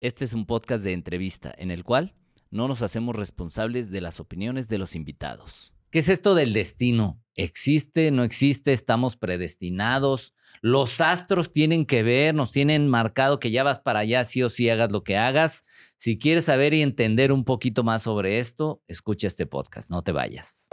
Este 0.00 0.24
es 0.24 0.32
un 0.32 0.46
podcast 0.46 0.84
de 0.84 0.92
entrevista 0.92 1.52
en 1.58 1.72
el 1.72 1.82
cual 1.82 2.14
no 2.50 2.68
nos 2.68 2.82
hacemos 2.82 3.16
responsables 3.16 3.90
de 3.90 4.00
las 4.00 4.20
opiniones 4.20 4.68
de 4.68 4.78
los 4.78 4.94
invitados. 4.94 5.72
¿Qué 5.90 5.98
es 5.98 6.08
esto 6.08 6.36
del 6.36 6.52
destino? 6.52 7.20
¿Existe? 7.34 8.12
¿No 8.12 8.22
existe? 8.22 8.72
¿Estamos 8.72 9.16
predestinados? 9.16 10.34
¿Los 10.60 11.00
astros 11.00 11.50
tienen 11.50 11.84
que 11.84 12.04
ver? 12.04 12.32
¿Nos 12.32 12.52
tienen 12.52 12.86
marcado 12.86 13.40
que 13.40 13.50
ya 13.50 13.64
vas 13.64 13.80
para 13.80 14.00
allá 14.00 14.24
sí 14.24 14.40
o 14.44 14.50
sí 14.50 14.70
hagas 14.70 14.92
lo 14.92 15.02
que 15.02 15.16
hagas? 15.16 15.64
Si 15.96 16.16
quieres 16.16 16.44
saber 16.44 16.74
y 16.74 16.82
entender 16.82 17.32
un 17.32 17.44
poquito 17.44 17.82
más 17.82 18.02
sobre 18.02 18.38
esto, 18.38 18.84
escucha 18.86 19.26
este 19.26 19.46
podcast, 19.46 19.90
no 19.90 20.02
te 20.02 20.12
vayas. 20.12 20.68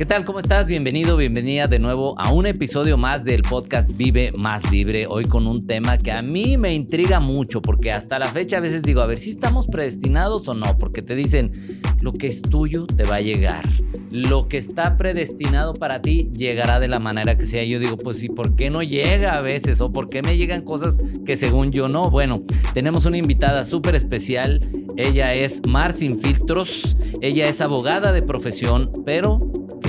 ¿Qué 0.00 0.06
tal? 0.06 0.24
¿Cómo 0.24 0.38
estás? 0.38 0.66
Bienvenido, 0.66 1.18
bienvenida 1.18 1.66
de 1.66 1.78
nuevo 1.78 2.18
a 2.18 2.32
un 2.32 2.46
episodio 2.46 2.96
más 2.96 3.22
del 3.22 3.42
podcast 3.42 3.94
Vive 3.98 4.32
Más 4.34 4.70
Libre. 4.70 5.06
Hoy 5.06 5.26
con 5.26 5.46
un 5.46 5.66
tema 5.66 5.98
que 5.98 6.10
a 6.10 6.22
mí 6.22 6.56
me 6.56 6.72
intriga 6.72 7.20
mucho 7.20 7.60
porque 7.60 7.92
hasta 7.92 8.18
la 8.18 8.28
fecha 8.28 8.56
a 8.56 8.60
veces 8.60 8.82
digo, 8.82 9.02
a 9.02 9.06
ver 9.06 9.18
si 9.18 9.28
estamos 9.28 9.66
predestinados 9.66 10.48
o 10.48 10.54
no, 10.54 10.78
porque 10.78 11.02
te 11.02 11.14
dicen, 11.14 11.52
lo 12.00 12.14
que 12.14 12.28
es 12.28 12.40
tuyo 12.40 12.86
te 12.86 13.04
va 13.04 13.16
a 13.16 13.20
llegar. 13.20 13.68
Lo 14.10 14.48
que 14.48 14.56
está 14.56 14.96
predestinado 14.96 15.74
para 15.74 16.00
ti 16.00 16.30
llegará 16.32 16.80
de 16.80 16.88
la 16.88 16.98
manera 16.98 17.36
que 17.36 17.44
sea. 17.44 17.62
Yo 17.64 17.78
digo, 17.78 17.98
pues 17.98 18.20
sí, 18.20 18.30
¿por 18.30 18.56
qué 18.56 18.70
no 18.70 18.82
llega 18.82 19.36
a 19.36 19.42
veces? 19.42 19.82
¿O 19.82 19.92
por 19.92 20.08
qué 20.08 20.22
me 20.22 20.38
llegan 20.38 20.62
cosas 20.62 20.96
que 21.26 21.36
según 21.36 21.72
yo 21.72 21.88
no? 21.88 22.08
Bueno, 22.08 22.42
tenemos 22.72 23.04
una 23.04 23.18
invitada 23.18 23.66
súper 23.66 23.96
especial. 23.96 24.66
Ella 24.96 25.34
es 25.34 25.60
Mar 25.66 25.92
Sin 25.92 26.18
Filtros. 26.18 26.96
Ella 27.20 27.50
es 27.50 27.60
abogada 27.60 28.14
de 28.14 28.22
profesión, 28.22 28.90
pero 29.04 29.38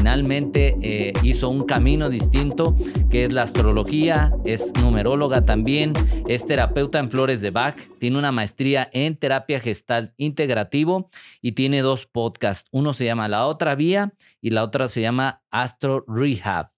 finalmente 0.01 0.75
eh, 0.81 1.13
hizo 1.21 1.47
un 1.49 1.61
camino 1.61 2.09
distinto, 2.09 2.75
que 3.11 3.23
es 3.23 3.31
la 3.31 3.43
astrología, 3.43 4.31
es 4.45 4.73
numeróloga 4.81 5.45
también, 5.45 5.93
es 6.27 6.43
terapeuta 6.47 6.97
en 6.97 7.11
flores 7.11 7.39
de 7.39 7.51
Bach, 7.51 7.75
tiene 7.99 8.17
una 8.17 8.31
maestría 8.31 8.89
en 8.93 9.15
terapia 9.15 9.59
gestal 9.59 10.15
integrativo 10.17 11.11
y 11.39 11.51
tiene 11.51 11.83
dos 11.83 12.07
podcasts. 12.07 12.67
Uno 12.71 12.95
se 12.95 13.05
llama 13.05 13.27
La 13.27 13.45
Otra 13.45 13.75
Vía 13.75 14.11
y 14.41 14.49
la 14.49 14.63
otra 14.63 14.89
se 14.89 15.01
llama 15.01 15.43
Astro 15.51 16.03
Rehab. 16.07 16.70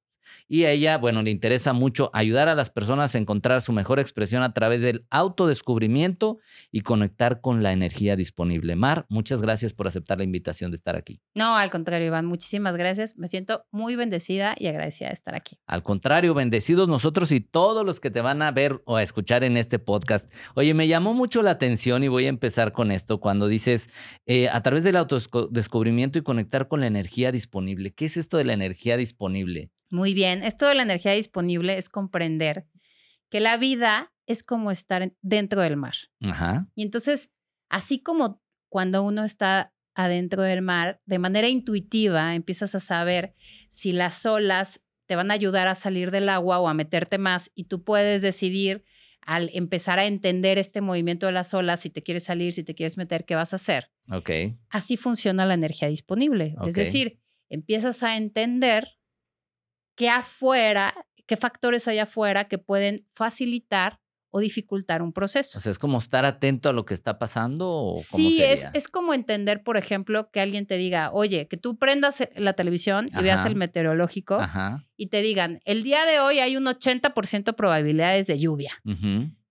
Y 0.54 0.66
a 0.66 0.72
ella, 0.72 1.00
bueno, 1.00 1.24
le 1.24 1.32
interesa 1.32 1.74
mucho 1.74 2.12
ayudar 2.14 2.48
a 2.48 2.54
las 2.54 2.70
personas 2.70 3.16
a 3.16 3.18
encontrar 3.18 3.64
su 3.64 3.74
mejor 3.74 4.00
expresión 4.00 4.44
a 4.44 4.54
través 4.54 4.82
del 4.82 5.04
autodescubrimiento 5.10 6.38
y 6.72 6.82
conectar 6.82 7.42
con 7.42 7.64
la 7.64 7.72
energía 7.72 8.16
disponible. 8.16 8.76
Mar, 8.76 9.08
muchas 9.10 9.42
gracias 9.42 9.74
por 9.74 9.88
aceptar 9.88 10.20
la 10.20 10.26
invitación 10.26 10.70
de 10.70 10.78
estar 10.78 10.96
aquí. 10.96 11.20
No, 11.34 11.56
al 11.56 11.72
contrario, 11.72 12.06
Iván, 12.06 12.28
muchísimas 12.28 12.78
gracias. 12.78 13.18
Me 13.18 13.28
siento 13.28 13.66
muy 13.72 13.96
bendecida 13.96 14.54
y 14.56 14.68
agradecida 14.68 15.08
de 15.08 15.16
estar 15.16 15.34
aquí. 15.34 15.58
Al 15.66 15.82
contrario, 15.82 16.36
bendecidos 16.36 16.88
nosotros 16.88 17.32
y 17.32 17.42
todos 17.42 17.84
los 17.84 18.00
que 18.00 18.12
te 18.12 18.22
van 18.22 18.44
a 18.44 18.52
ver 18.52 18.80
o 18.86 18.98
a 18.98 19.02
escuchar 19.02 19.44
en 19.44 19.58
este 19.58 19.80
podcast. 19.80 20.32
Oye, 20.54 20.76
me 20.76 20.88
llamó 20.88 21.16
mucho 21.16 21.42
la 21.42 21.50
atención 21.50 22.04
y 22.04 22.10
voy 22.10 22.28
a 22.28 22.30
empezar 22.30 22.74
con 22.74 22.92
esto 22.92 23.20
cuando 23.20 23.48
dices 23.48 23.90
eh, 24.28 24.50
a 24.50 24.62
través 24.62 24.84
del 24.84 24.98
autodescubrimiento 24.98 26.20
y 26.20 26.22
conectar 26.22 26.68
con 26.68 26.82
la 26.82 26.86
energía 26.86 27.32
disponible. 27.32 27.92
¿Qué 27.96 28.06
es 28.06 28.18
esto 28.18 28.38
de 28.38 28.46
la 28.46 28.54
energía 28.54 28.98
disponible? 28.98 29.72
Muy 29.94 30.16
bien. 30.16 30.42
Esto 30.42 30.68
de 30.68 30.74
la 30.74 30.82
energía 30.82 31.12
disponible 31.12 31.78
es 31.78 31.88
comprender 31.88 32.66
que 33.30 33.40
la 33.40 33.58
vida 33.58 34.12
es 34.26 34.42
como 34.42 34.72
estar 34.72 35.14
dentro 35.22 35.62
del 35.62 35.78
mar. 35.78 35.94
Ajá. 36.24 36.68
Y 36.74 36.82
entonces, 36.82 37.30
así 37.70 38.00
como 38.00 38.42
cuando 38.70 39.04
uno 39.04 39.24
está 39.24 39.72
adentro 39.94 40.42
del 40.42 40.64
mar, 40.64 41.00
de 41.06 41.20
manera 41.20 41.48
intuitiva 41.48 42.34
empiezas 42.34 42.74
a 42.74 42.80
saber 42.80 43.36
si 43.70 43.92
las 43.92 44.26
olas 44.26 44.82
te 45.06 45.16
van 45.16 45.30
a 45.30 45.36
ayudar 45.36 45.68
a 45.68 45.76
salir 45.76 46.10
del 46.10 46.28
agua 46.28 46.58
o 46.58 46.68
a 46.68 46.74
meterte 46.74 47.20
más 47.20 47.52
y 47.54 47.66
tú 47.66 47.84
puedes 47.84 48.24
decidir 48.24 48.84
al 49.22 49.52
empezar 49.54 50.00
a 50.00 50.06
entender 50.06 50.58
este 50.58 50.82
movimiento 50.82 51.28
de 51.28 51.34
las 51.34 51.54
olas, 51.54 51.82
si 51.82 51.92
te 51.92 52.02
quieres 52.02 52.24
salir, 52.24 52.52
si 52.52 52.64
te 52.64 52.74
quieres 52.74 52.98
meter, 52.98 53.26
qué 53.26 53.36
vas 53.36 53.54
a 53.54 53.58
hacer. 53.58 53.92
Ok. 54.10 54.32
Así 54.72 54.98
funciona 54.98 55.46
la 55.46 55.54
energía 55.54 55.88
disponible. 55.88 56.56
Es 56.66 56.74
decir, 56.74 57.20
empiezas 57.48 58.02
a 58.02 58.18
entender 58.18 58.98
qué 59.96 60.10
afuera, 60.10 60.94
qué 61.26 61.38
factores 61.38 61.88
hay 61.88 62.00
afuera 62.00 62.46
que 62.48 62.58
pueden 62.58 63.08
facilitar 63.14 64.00
o 64.36 64.40
dificultar 64.40 65.04
un 65.04 65.14
proceso. 65.14 65.60
O 65.60 65.62
sea, 65.62 65.72
es 65.72 65.78
como 65.78 66.00
estar 66.00 66.26
atento 66.26 66.68
a 66.68 66.74
lo 66.74 66.86
que 66.86 66.96
está 66.96 67.20
pasando 67.20 67.70
o 67.70 67.94
cómo 67.94 68.04
Sí, 68.30 68.42
es, 68.42 68.68
es 68.74 68.88
como 68.88 69.14
entender, 69.14 69.62
por 69.64 69.78
ejemplo, 69.78 70.32
que 70.32 70.42
alguien 70.42 70.66
te 70.66 70.76
diga, 70.76 71.12
oye, 71.14 71.48
que 71.48 71.56
tú 71.56 71.78
prendas 71.78 72.20
e, 72.22 72.32
la 72.36 72.54
televisión 72.54 73.06
y 73.14 73.22
veas 73.22 73.46
el 73.46 73.56
meteorológico 73.56 74.34
Ajá. 74.36 74.88
y 74.98 75.08
te 75.08 75.22
digan, 75.22 75.60
el 75.66 75.84
día 75.84 76.08
de 76.08 76.20
hoy 76.20 76.40
hay 76.40 76.58
un 76.58 76.66
80% 76.66 77.54
probabilidades 77.56 78.26
de 78.26 78.40
lluvia. 78.40 78.74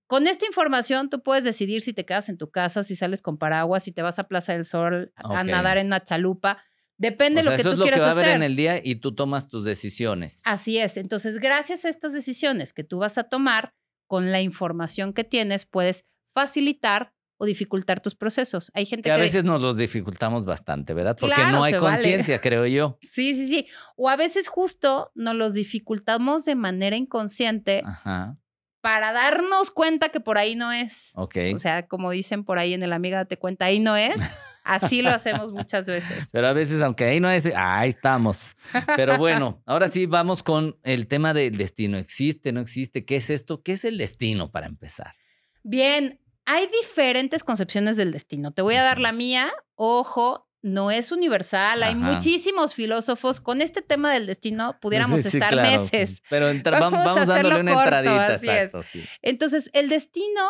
Con 0.09 0.27
esta 0.27 0.47
información 0.47 1.11
tú 1.11 1.23
puedes 1.23 1.45
decidir 1.45 1.81
si 1.81 1.93
te 1.93 2.05
quedas 2.05 2.29
en 2.29 2.37
tu 2.37 2.51
casa, 2.51 2.83
si 2.83 2.97
sales 2.97 3.23
con 3.23 3.39
paraguas, 3.39 3.85
si 3.85 3.93
te 3.93 4.03
vas 4.03 4.19
a 4.19 4.25
Plaza 4.25 4.53
del 4.53 4.65
Sol 4.65 5.13
a 5.15 5.45
nadar 5.45 5.79
en 5.79 5.87
una 5.87 6.03
chalupa. 6.03 6.59
Depende 7.03 7.41
O 7.41 7.45
de 7.45 7.51
lo 7.51 7.57
que 7.57 7.61
eso 7.63 7.71
tú 7.71 7.73
es 7.75 7.79
lo 7.81 7.85
que 7.85 7.91
quieras 7.91 8.07
va 8.07 8.11
a 8.11 8.13
haber 8.13 8.29
en 8.29 8.45
el 8.45 8.55
día 8.55 8.81
y 8.83 8.95
tú 8.95 9.13
tomas 9.13 9.49
tus 9.49 9.65
decisiones. 9.65 10.41
Así 10.45 10.79
es. 10.79 10.97
Entonces, 10.97 11.41
gracias 11.41 11.85
a 11.85 11.89
estas 11.89 12.13
decisiones 12.13 12.73
que 12.73 12.85
tú 12.85 12.99
vas 12.99 13.19
a 13.19 13.25
tomar, 13.25 13.75
con 14.07 14.31
la 14.31 14.41
información 14.41 15.13
que 15.13 15.25
tienes, 15.25 15.67
puedes 15.67 16.05
facilitar 16.33 17.13
o 17.39 17.45
dificultar 17.45 18.01
tus 18.01 18.15
procesos. 18.15 18.71
Hay 18.73 18.87
gente 18.87 19.03
Que 19.03 19.09
que... 19.09 19.15
a 19.15 19.17
veces 19.17 19.43
nos 19.43 19.61
los 19.61 19.77
dificultamos 19.77 20.45
bastante, 20.45 20.95
¿verdad? 20.95 21.17
Porque 21.19 21.45
no 21.51 21.65
hay 21.65 21.73
vale. 21.73 21.81
conciencia, 21.81 22.41
creo 22.41 22.67
yo. 22.67 22.99
Sí, 23.03 23.35
sí, 23.35 23.49
sí. 23.49 23.67
O 23.97 24.09
a 24.09 24.15
veces 24.15 24.47
justo 24.47 25.11
nos 25.17 25.35
los 25.35 25.55
dificultamos 25.55 26.45
de 26.45 26.55
manera 26.55 26.95
inconsciente 26.95 27.83
Ajá. 27.85 28.39
para 28.81 29.13
darnos 29.13 29.73
cuenta 29.73 30.11
que 30.11 30.21
por 30.21 30.39
ahí 30.39 30.55
no 30.55 30.71
es. 30.71 31.11
Ok. 31.17 31.39
O 31.53 31.59
sea, 31.59 31.89
como 31.89 32.13
dicen 32.13 32.45
por 32.45 32.61
ahí 32.61 32.75
en 32.75 32.85
el 32.85 32.93
amiga 32.93 33.25
te 33.25 33.39
cuenta, 33.39 33.65
ahí 33.65 33.81
no 33.81 33.97
es. 33.97 34.15
Así 34.65 35.03
lo 35.03 35.11
hacemos 35.11 35.53
muchas 35.53 35.87
veces. 35.87 36.29
Pero 36.33 36.47
a 36.49 36.53
veces, 36.53 36.81
aunque 36.83 37.05
ahí 37.05 37.21
no 37.21 37.31
es, 37.31 37.47
ahí 37.57 37.89
estamos. 37.91 38.55
Pero 38.97 39.19
bueno, 39.19 39.63
ahora 39.67 39.89
sí 39.89 40.07
vamos 40.07 40.43
con 40.43 40.79
el 40.83 41.09
tema 41.09 41.35
del 41.35 41.57
destino. 41.57 41.99
¿Existe, 41.99 42.53
no 42.53 42.61
existe? 42.61 43.05
¿Qué 43.05 43.17
es 43.17 43.31
esto? 43.31 43.63
¿Qué 43.63 43.73
es 43.73 43.85
el 43.85 43.99
destino 43.99 44.51
para 44.51 44.67
empezar? 44.67 45.15
Bien, 45.63 46.21
hay 46.45 46.69
diferentes 46.83 47.43
concepciones 47.45 47.97
del 47.97 48.13
destino. 48.13 48.53
Te 48.53 48.63
voy 48.63 48.75
a 48.77 48.83
dar 48.83 48.99
la 48.99 49.13
mía. 49.13 49.53
Ojo, 49.75 50.49
no 50.63 50.91
es 50.93 51.11
universal. 51.13 51.83
Hay 51.83 51.95
muchísimos 51.97 52.75
filósofos. 52.75 53.41
Con 53.41 53.61
este 53.61 53.83
tema 53.83 54.13
del 54.13 54.27
destino 54.27 54.79
pudiéramos 54.81 55.23
Sí, 55.23 55.31
sí, 55.31 55.37
estar 55.39 55.53
claro. 55.53 55.69
meses. 55.83 56.23
Pero 56.31 56.49
entra- 56.51 56.79
vamos, 56.81 57.05
Vamos 57.05 57.19
a 57.23 57.27
dándole 57.27 57.61
una 57.61 57.75
corto, 57.75 57.97
entradita. 57.97 58.27
así 58.35 58.47
es. 58.49 58.53
exacto, 58.55 58.83
sí. 58.85 59.05
Entonces, 59.23 59.71
el 59.73 59.89
destino 59.89 60.43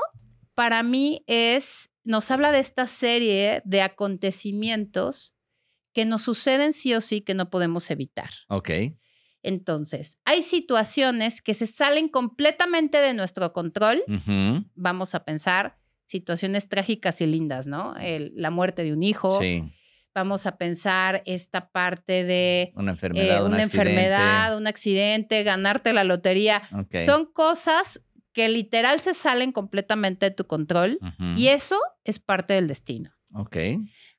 para 0.54 0.82
mí 0.82 1.24
es, 1.26 1.88
nos 2.04 2.30
habla 2.30 2.52
de 2.52 2.58
esta 2.60 2.86
serie 2.86 3.62
de 3.64 3.82
acontecimientos 3.82 5.34
que 5.92 6.04
nos 6.04 6.22
suceden 6.22 6.72
sí 6.72 6.94
o 6.94 7.00
sí 7.00 7.20
que 7.20 7.34
no 7.34 7.50
podemos 7.50 7.90
evitar. 7.90 8.30
Ok. 8.48 8.70
Entonces, 9.42 10.16
hay 10.24 10.42
situaciones 10.42 11.42
que 11.42 11.54
se 11.54 11.66
salen 11.66 12.08
completamente 12.08 12.98
de 12.98 13.12
nuestro 13.14 13.52
control. 13.52 14.02
Vamos 14.74 15.14
a 15.14 15.24
pensar 15.24 15.76
situaciones 16.06 16.68
trágicas 16.68 17.20
y 17.20 17.26
lindas, 17.26 17.66
¿no? 17.66 17.94
El- 17.96 18.32
la 18.36 18.50
muerte 18.50 18.84
de 18.84 18.92
un 18.92 19.02
hijo. 19.02 19.40
Sí. 19.40 19.64
Vamos 20.14 20.46
a 20.46 20.58
pensar 20.58 21.22
esta 21.24 21.70
parte 21.70 22.22
de 22.24 22.72
Una 22.76 22.90
eh, 22.90 22.94
enfermedad, 22.94 23.46
un 23.46 23.52
una 23.54 23.62
accidente. 23.62 23.90
enfermedad, 23.90 24.58
un 24.58 24.66
accidente, 24.66 25.42
ganarte 25.42 25.92
la 25.94 26.04
lotería. 26.04 26.62
Ok. 26.78 26.96
Son 27.06 27.24
cosas 27.32 28.02
que 28.32 28.48
literal 28.48 29.00
se 29.00 29.14
salen 29.14 29.52
completamente 29.52 30.26
de 30.26 30.30
tu 30.34 30.46
control 30.46 30.98
y 31.36 31.48
eso 31.48 31.78
es 32.04 32.18
parte 32.18 32.54
del 32.54 32.66
destino. 32.68 33.12
Ok. 33.34 33.56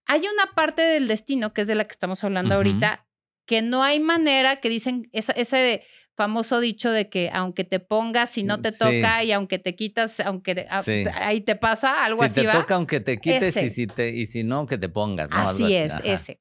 Hay 0.05 0.21
una 0.21 0.53
parte 0.55 0.81
del 0.81 1.07
destino, 1.07 1.53
que 1.53 1.61
es 1.61 1.67
de 1.67 1.75
la 1.75 1.85
que 1.85 1.91
estamos 1.91 2.23
hablando 2.23 2.55
ahorita, 2.55 3.07
que 3.45 3.61
no 3.61 3.83
hay 3.83 3.99
manera 3.99 4.57
que 4.61 4.69
dicen 4.69 5.09
esa- 5.13 5.33
ese 5.33 5.83
famoso 6.15 6.59
dicho 6.59 6.91
de 6.91 7.09
que 7.09 7.29
aunque 7.33 7.63
te 7.63 7.79
pongas, 7.79 8.29
si 8.29 8.43
no 8.43 8.61
te 8.61 8.71
Sí. 8.71 8.77
toca 8.79 9.23
y 9.23 9.31
aunque 9.31 9.59
te 9.59 9.75
quitas, 9.75 10.19
aunque 10.19 10.55
te- 10.55 10.67
Sí. 10.83 11.05
ahí 11.15 11.41
te 11.41 11.55
pasa, 11.55 12.05
algo 12.05 12.19
si 12.21 12.25
así 12.25 12.41
te 12.41 12.47
va. 12.47 12.53
toca, 12.53 12.75
aunque 12.75 12.99
te 12.99 13.17
quites 13.17 13.55
Ese. 13.57 13.65
y 13.65 13.69
si, 13.71 13.87
te, 13.87 14.09
y 14.09 14.27
si 14.27 14.43
no, 14.43 14.65
que 14.67 14.77
te 14.77 14.89
pongas. 14.89 15.29
¿no? 15.29 15.35
Algo 15.37 15.49
así 15.65 15.75
es, 15.75 15.91
Ajá. 15.93 16.03
ese. 16.05 16.39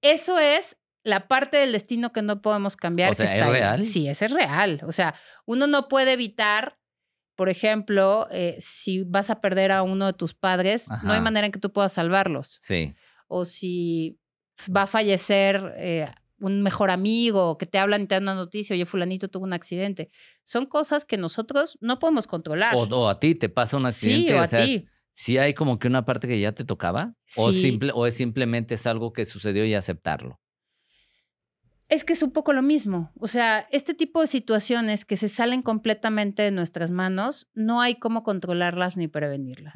Eso 0.00 0.38
es 0.38 0.76
la 1.04 1.28
parte 1.28 1.56
del 1.56 1.72
destino 1.72 2.12
que 2.12 2.22
no 2.22 2.42
podemos 2.42 2.76
cambiar. 2.76 3.10
O 3.10 3.14
sea, 3.14 3.26
que 3.26 3.36
¿es 3.36 3.42
ahí. 3.42 3.50
real? 3.50 3.84
Sí, 3.84 4.08
ese 4.08 4.26
es 4.26 4.32
real. 4.32 4.80
O 4.86 4.92
sea, 4.92 5.14
uno 5.46 5.66
no 5.66 5.88
puede 5.88 6.12
evitar, 6.12 6.78
por 7.36 7.48
ejemplo, 7.48 8.28
eh, 8.30 8.56
si 8.60 9.02
vas 9.04 9.30
a 9.30 9.40
perder 9.40 9.72
a 9.72 9.82
uno 9.82 10.06
de 10.06 10.12
tus 10.12 10.34
padres, 10.34 10.88
no 11.02 11.12
hay 11.12 11.20
manera 11.20 11.46
en 11.46 11.52
que 11.52 11.58
tú 11.58 11.72
puedas 11.72 11.92
salvarlos. 11.92 12.58
Sí. 12.60 12.94
O 13.26 13.44
si 13.44 14.20
va 14.74 14.82
a 14.82 14.86
fallecer 14.86 15.74
eh, 15.76 16.08
un 16.38 16.62
mejor 16.62 16.90
amigo, 16.90 17.56
que 17.58 17.66
te 17.66 17.78
hablan 17.78 18.02
y 18.02 18.06
te 18.06 18.14
dan 18.14 18.24
una 18.24 18.34
noticia, 18.34 18.74
oye, 18.74 18.86
fulanito 18.86 19.28
tuvo 19.28 19.44
un 19.44 19.52
accidente. 19.52 20.10
Son 20.44 20.66
cosas 20.66 21.04
que 21.04 21.16
nosotros 21.16 21.78
no 21.80 21.98
podemos 21.98 22.26
controlar. 22.26 22.74
O, 22.76 22.82
o 22.82 23.08
a 23.08 23.18
ti 23.18 23.34
te 23.34 23.48
pasa 23.48 23.76
un 23.76 23.86
accidente. 23.86 24.32
sí, 24.32 24.38
o 24.38 24.42
a 24.42 24.46
sea, 24.46 24.64
ti. 24.64 24.86
¿Sí 25.14 25.38
hay 25.38 25.54
como 25.54 25.78
que 25.78 25.88
una 25.88 26.04
parte 26.04 26.26
que 26.26 26.40
ya 26.40 26.52
te 26.52 26.64
tocaba? 26.64 27.14
¿O, 27.36 27.52
simple, 27.52 27.92
¿O 27.94 28.06
es 28.06 28.14
simplemente 28.14 28.74
es 28.74 28.86
algo 28.86 29.12
que 29.12 29.24
sucedió 29.24 29.64
y 29.64 29.74
aceptarlo? 29.74 30.40
Es 31.92 32.04
que 32.04 32.14
es 32.14 32.22
un 32.22 32.30
poco 32.30 32.54
lo 32.54 32.62
mismo. 32.62 33.12
O 33.20 33.28
sea, 33.28 33.68
este 33.70 33.92
tipo 33.92 34.22
de 34.22 34.26
situaciones 34.26 35.04
que 35.04 35.18
se 35.18 35.28
salen 35.28 35.60
completamente 35.60 36.42
de 36.42 36.50
nuestras 36.50 36.90
manos, 36.90 37.50
no 37.52 37.82
hay 37.82 37.96
cómo 37.96 38.22
controlarlas 38.22 38.96
ni 38.96 39.08
prevenirlas. 39.08 39.74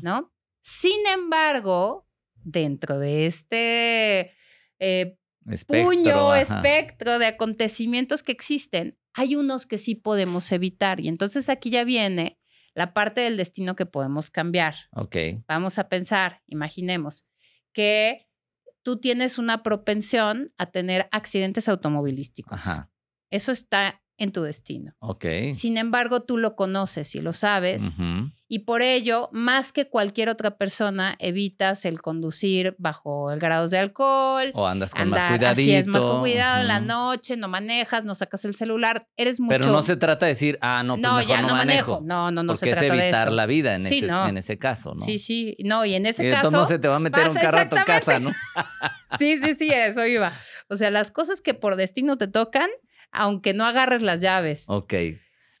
¿no? 0.00 0.32
Sin 0.62 1.06
embargo, 1.12 2.08
dentro 2.36 2.98
de 2.98 3.26
este 3.26 4.32
eh, 4.78 5.18
Espectro, 5.46 5.84
puño, 5.84 6.32
ajá. 6.32 6.40
espectro 6.40 7.18
de 7.18 7.26
acontecimientos 7.26 8.22
que 8.22 8.32
existen, 8.32 8.98
hay 9.12 9.36
unos 9.36 9.66
que 9.66 9.76
sí 9.76 9.94
podemos 9.94 10.50
evitar. 10.52 11.00
Y 11.00 11.08
entonces 11.08 11.50
aquí 11.50 11.68
ya 11.68 11.84
viene 11.84 12.40
la 12.72 12.94
parte 12.94 13.20
del 13.20 13.36
destino 13.36 13.76
que 13.76 13.84
podemos 13.84 14.30
cambiar. 14.30 14.74
Ok. 14.92 15.16
Vamos 15.46 15.78
a 15.78 15.90
pensar, 15.90 16.42
imaginemos 16.46 17.26
que 17.74 18.27
tú 18.88 18.98
tienes 18.98 19.36
una 19.36 19.62
propensión 19.62 20.54
a 20.56 20.70
tener 20.70 21.10
accidentes 21.12 21.68
automovilísticos. 21.68 22.58
Ajá. 22.58 22.90
Eso 23.30 23.52
está 23.52 24.02
en 24.18 24.32
tu 24.32 24.42
destino. 24.42 24.94
Ok. 24.98 25.24
Sin 25.54 25.78
embargo, 25.78 26.20
tú 26.20 26.36
lo 26.36 26.54
conoces 26.56 27.14
y 27.14 27.20
lo 27.20 27.32
sabes 27.32 27.92
y 28.50 28.60
por 28.60 28.80
ello, 28.80 29.28
más 29.30 29.72
que 29.72 29.88
cualquier 29.88 30.30
otra 30.30 30.56
persona, 30.56 31.16
evitas 31.18 31.84
el 31.84 32.00
conducir 32.00 32.74
bajo 32.78 33.30
el 33.30 33.38
grado 33.38 33.68
de 33.68 33.76
alcohol. 33.76 34.52
O 34.54 34.66
andas 34.66 34.94
con 34.94 35.10
más 35.10 35.22
cuidadito. 35.24 35.48
así 35.48 35.74
es, 35.74 35.86
más 35.86 36.02
con 36.02 36.20
cuidado 36.20 36.62
en 36.62 36.68
la 36.68 36.80
noche, 36.80 37.36
no 37.36 37.48
manejas, 37.48 38.04
no 38.04 38.14
sacas 38.14 38.46
el 38.46 38.54
celular, 38.54 39.06
eres 39.18 39.38
mucho... 39.38 39.50
Pero 39.50 39.70
no 39.70 39.82
se 39.82 39.96
trata 39.96 40.24
de 40.24 40.32
decir, 40.32 40.58
ah, 40.62 40.82
no, 40.82 40.94
pues 40.94 41.02
no, 41.02 41.16
mejor 41.16 41.28
ya 41.28 41.42
no, 41.42 41.48
no 41.48 41.54
manejo. 41.56 41.92
manejo. 42.00 42.06
No, 42.06 42.30
no, 42.30 42.42
no 42.42 42.54
porque 42.54 42.64
se 42.64 42.70
es 42.70 42.78
trata 42.78 42.94
de 42.94 43.02
evitar 43.02 43.26
eso. 43.28 43.36
la 43.36 43.46
vida 43.46 43.74
en, 43.74 43.82
Sí, 43.82 43.98
ese, 43.98 44.06
no. 44.06 44.26
en 44.26 44.38
ese 44.38 44.58
caso, 44.58 44.94
¿no? 44.94 45.04
Sí, 45.04 45.18
sí, 45.18 45.54
no, 45.62 45.84
y 45.84 45.94
en 45.94 46.06
ese 46.06 46.26
y 46.26 46.30
caso... 46.30 46.50
modos 46.50 46.68
se 46.68 46.78
te 46.78 46.88
va 46.88 46.96
a 46.96 47.00
meter 47.00 47.28
un 47.28 47.36
carro 47.36 47.58
a 47.58 47.68
tu 47.68 47.76
casa, 47.84 48.18
¿no? 48.18 48.32
Sí, 49.18 49.38
sí, 49.42 49.54
sí, 49.54 49.70
eso 49.72 50.04
iba. 50.06 50.32
O 50.68 50.76
sea, 50.76 50.90
las 50.90 51.10
cosas 51.10 51.40
que 51.40 51.54
por 51.54 51.76
destino 51.76 52.18
te 52.18 52.28
tocan, 52.28 52.68
aunque 53.12 53.54
no 53.54 53.64
agarres 53.64 54.02
las 54.02 54.20
llaves. 54.20 54.66
Ok. 54.68 54.94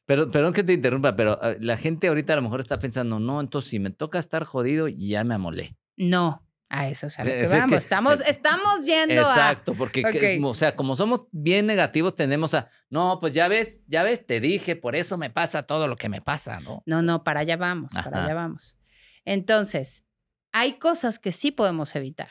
Pero, 0.06 0.30
perdón 0.30 0.54
que 0.54 0.64
te 0.64 0.72
interrumpa, 0.72 1.16
pero 1.16 1.38
ah, 1.42 1.54
la 1.60 1.76
gente 1.76 2.08
ahorita 2.08 2.32
a 2.32 2.36
lo 2.36 2.42
mejor 2.42 2.60
está 2.60 2.78
pensando, 2.78 3.20
no, 3.20 3.40
entonces 3.40 3.70
si 3.70 3.78
me 3.78 3.90
toca 3.90 4.18
estar 4.18 4.44
jodido, 4.44 4.88
ya 4.88 5.22
me 5.24 5.34
amolé. 5.34 5.76
No, 5.96 6.46
a 6.70 6.88
eso 6.88 7.08
es 7.08 7.18
a 7.18 7.24
lo 7.24 7.30
que 7.30 7.42
es 7.42 7.48
que- 7.50 7.56
vamos. 7.56 7.72
estamos, 7.78 8.20
estamos 8.22 8.86
yendo 8.86 9.20
Exacto, 9.20 9.74
porque, 9.74 10.02
que- 10.02 10.38
Ok. 10.38 10.44
o 10.46 10.54
sea, 10.54 10.74
como 10.76 10.96
somos 10.96 11.24
bien 11.30 11.66
negativos, 11.66 12.14
tendemos 12.14 12.54
a, 12.54 12.70
no, 12.88 13.18
pues 13.20 13.34
ya 13.34 13.48
ves, 13.48 13.84
ya 13.86 14.02
ves, 14.02 14.24
te 14.24 14.40
dije, 14.40 14.76
por 14.76 14.96
eso 14.96 15.18
me 15.18 15.28
pasa 15.28 15.64
todo 15.64 15.88
lo 15.88 15.96
que 15.96 16.08
me 16.08 16.22
pasa, 16.22 16.58
¿no? 16.60 16.76
a... 16.76 16.82
No, 16.86 17.02
no, 17.02 17.22
para 17.22 17.40
allá 17.40 17.58
vamos, 17.58 17.92
para 17.92 18.08
Ajá. 18.08 18.24
allá 18.24 18.34
vamos. 18.34 18.78
Entonces, 19.26 20.04
hay 20.52 20.78
cosas 20.78 21.18
que 21.18 21.32
sí 21.32 21.50
podemos 21.50 21.94
evitar. 21.96 22.30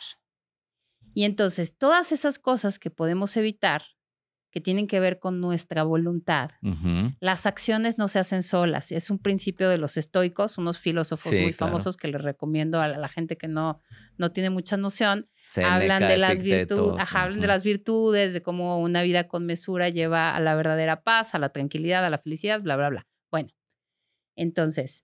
Y 1.13 1.25
entonces, 1.25 1.77
todas 1.77 2.11
esas 2.11 2.39
cosas 2.39 2.79
que 2.79 2.89
podemos 2.89 3.37
evitar, 3.37 3.83
que 4.49 4.61
tienen 4.61 4.87
que 4.87 4.99
ver 4.99 5.19
con 5.19 5.39
nuestra 5.41 5.83
voluntad, 5.83 6.51
las 7.19 7.45
acciones 7.45 7.97
no 7.97 8.07
se 8.07 8.17
hacen 8.19 8.41
solas. 8.43 8.91
Es 8.91 9.09
un 9.09 9.19
principio 9.19 9.69
de 9.69 9.77
los 9.77 9.97
estoicos, 9.97 10.57
unos 10.57 10.79
filósofos 10.79 11.31
Sí, 11.31 11.41
muy 11.41 11.53
claro. 11.53 11.71
famosos 11.71 11.97
que 11.97 12.07
les 12.07 12.21
recomiendo 12.21 12.79
a 12.81 12.87
la, 12.87 12.97
la 12.97 13.07
gente 13.09 13.37
que 13.37 13.47
no, 13.47 13.79
no 14.17 14.31
tiene 14.31 14.49
mucha 14.49 14.77
noción. 14.77 15.29
hablan 15.63 16.07
de 16.07 16.17
las 16.17 16.41
virtudes, 16.41 16.99
ajá, 17.01 17.23
hablan 17.23 17.41
de 17.41 17.47
las 17.47 17.63
virtudes, 17.63 18.33
de 18.33 18.41
cómo 18.41 18.79
una 18.79 19.01
vida 19.03 19.27
con 19.27 19.45
mesura 19.45 19.89
lleva 19.89 20.35
a 20.35 20.39
la 20.39 20.55
verdadera 20.55 21.03
paz, 21.03 21.35
a 21.35 21.39
la 21.39 21.49
tranquilidad, 21.49 22.03
a 22.05 22.09
la 22.09 22.17
felicidad, 22.17 22.61
bla, 22.61 22.75
bla, 22.77 22.89
bla. 22.89 23.07
Bueno, 23.31 23.49
entonces, 24.35 25.03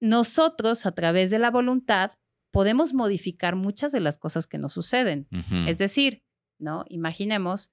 nosotros 0.00 0.86
a 0.86 0.92
través 0.92 1.30
de 1.30 1.38
la 1.38 1.50
voluntad 1.50 2.12
podemos 2.50 2.92
modificar 2.94 3.56
muchas 3.56 3.92
de 3.92 4.00
las 4.00 4.18
cosas 4.18 4.46
que 4.46 4.58
nos 4.58 4.72
suceden. 4.72 5.26
Es 5.66 5.78
decir, 5.78 6.22
¿no? 6.58 6.84
Imaginemos 6.88 7.70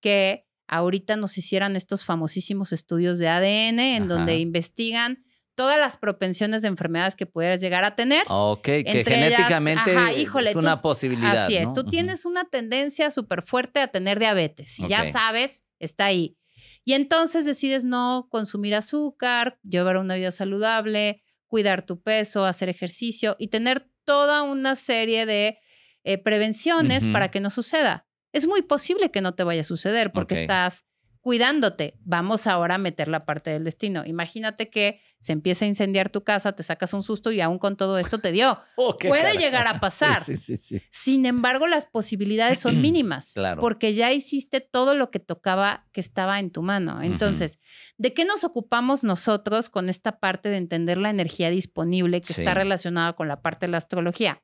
que 0.00 0.46
ahorita 0.68 1.16
nos 1.16 1.38
hicieran 1.38 1.76
estos 1.76 2.04
famosísimos 2.04 2.72
estudios 2.72 3.18
de 3.18 3.28
ADN 3.28 3.78
en 3.96 4.08
donde 4.08 4.38
investigan 4.40 5.22
todas 5.54 5.78
las 5.78 5.96
propensiones 5.96 6.60
de 6.62 6.68
enfermedades 6.68 7.16
que 7.16 7.24
pudieras 7.24 7.60
llegar 7.60 7.82
a 7.84 7.96
tener. 7.96 8.24
Ok, 8.28 8.62
que 8.62 8.80
ellas, 8.90 9.04
genéticamente 9.08 9.96
ajá, 9.96 10.12
híjole, 10.12 10.48
es 10.48 10.52
tú- 10.52 10.58
una 10.58 10.82
posibilidad. 10.82 11.44
Así 11.44 11.56
es, 11.56 11.64
¿no? 11.68 11.72
tú 11.72 11.84
tienes 11.84 12.26
una 12.26 12.44
tendencia 12.44 13.10
súper 13.10 13.42
fuerte 13.42 13.80
a 13.80 13.88
tener 13.88 14.18
diabetes 14.18 14.78
y 14.80 14.86
ya 14.88 14.98
sabes, 15.12 15.64
está 15.78 16.06
ahí. 16.06 16.36
Y 16.84 16.92
entonces 16.92 17.44
decides 17.46 17.84
no 17.84 18.28
consumir 18.30 18.74
azúcar, 18.74 19.58
llevar 19.62 19.96
una 19.96 20.14
vida 20.14 20.30
saludable, 20.30 21.22
cuidar 21.46 21.86
tu 21.86 22.02
peso, 22.02 22.44
hacer 22.44 22.68
ejercicio 22.68 23.36
y 23.38 23.48
tener 23.48 23.88
toda 24.04 24.42
una 24.42 24.74
serie 24.76 25.26
de 25.26 25.58
eh, 26.04 26.18
prevenciones 26.18 27.04
para 27.12 27.30
que 27.30 27.40
no 27.40 27.50
suceda. 27.50 28.05
Es 28.36 28.46
muy 28.46 28.60
posible 28.60 29.10
que 29.10 29.22
no 29.22 29.34
te 29.34 29.44
vaya 29.44 29.62
a 29.62 29.64
suceder 29.64 30.12
porque 30.12 30.42
estás 30.42 30.84
cuidándote. 31.22 31.94
Vamos 32.04 32.46
ahora 32.46 32.74
a 32.74 32.78
meter 32.78 33.08
la 33.08 33.24
parte 33.24 33.48
del 33.48 33.64
destino. 33.64 34.04
Imagínate 34.04 34.68
que 34.68 35.00
se 35.20 35.32
empieza 35.32 35.64
a 35.64 35.68
incendiar 35.68 36.10
tu 36.10 36.22
casa, 36.22 36.52
te 36.52 36.62
sacas 36.62 36.92
un 36.92 37.02
susto 37.02 37.32
y 37.32 37.40
aún 37.40 37.58
con 37.58 37.78
todo 37.78 37.98
esto 37.98 38.18
te 38.18 38.30
dio. 38.32 38.58
Oh, 38.76 38.94
Puede 38.98 39.38
llegar 39.38 39.66
a 39.66 39.80
pasar. 39.80 40.22
Sí, 40.22 40.36
sí, 40.36 40.58
sí, 40.58 40.76
sí. 40.78 40.86
Sin 40.92 41.24
embargo, 41.24 41.66
las 41.66 41.86
posibilidades 41.86 42.60
son 42.60 42.80
mínimas. 42.82 43.32
Claro. 43.32 43.62
Porque 43.62 43.94
ya 43.94 44.12
hiciste 44.12 44.60
todo 44.60 44.94
lo 44.94 45.10
que 45.10 45.18
tocaba, 45.18 45.88
que 45.92 46.02
estaba 46.02 46.38
en 46.40 46.50
tu 46.50 46.60
mano. 46.60 47.00
Entonces, 47.02 47.58
¿de 47.96 48.12
qué 48.12 48.26
nos 48.26 48.44
ocupamos 48.44 49.02
nosotros 49.02 49.70
con 49.70 49.88
esta 49.88 50.20
parte 50.20 50.50
de 50.50 50.58
entender 50.58 50.98
la 50.98 51.08
energía 51.08 51.48
disponible 51.48 52.20
que 52.20 52.34
está 52.34 52.52
relacionada 52.52 53.14
con 53.14 53.28
la 53.28 53.40
parte 53.40 53.64
de 53.64 53.72
la 53.72 53.78
astrología? 53.78 54.42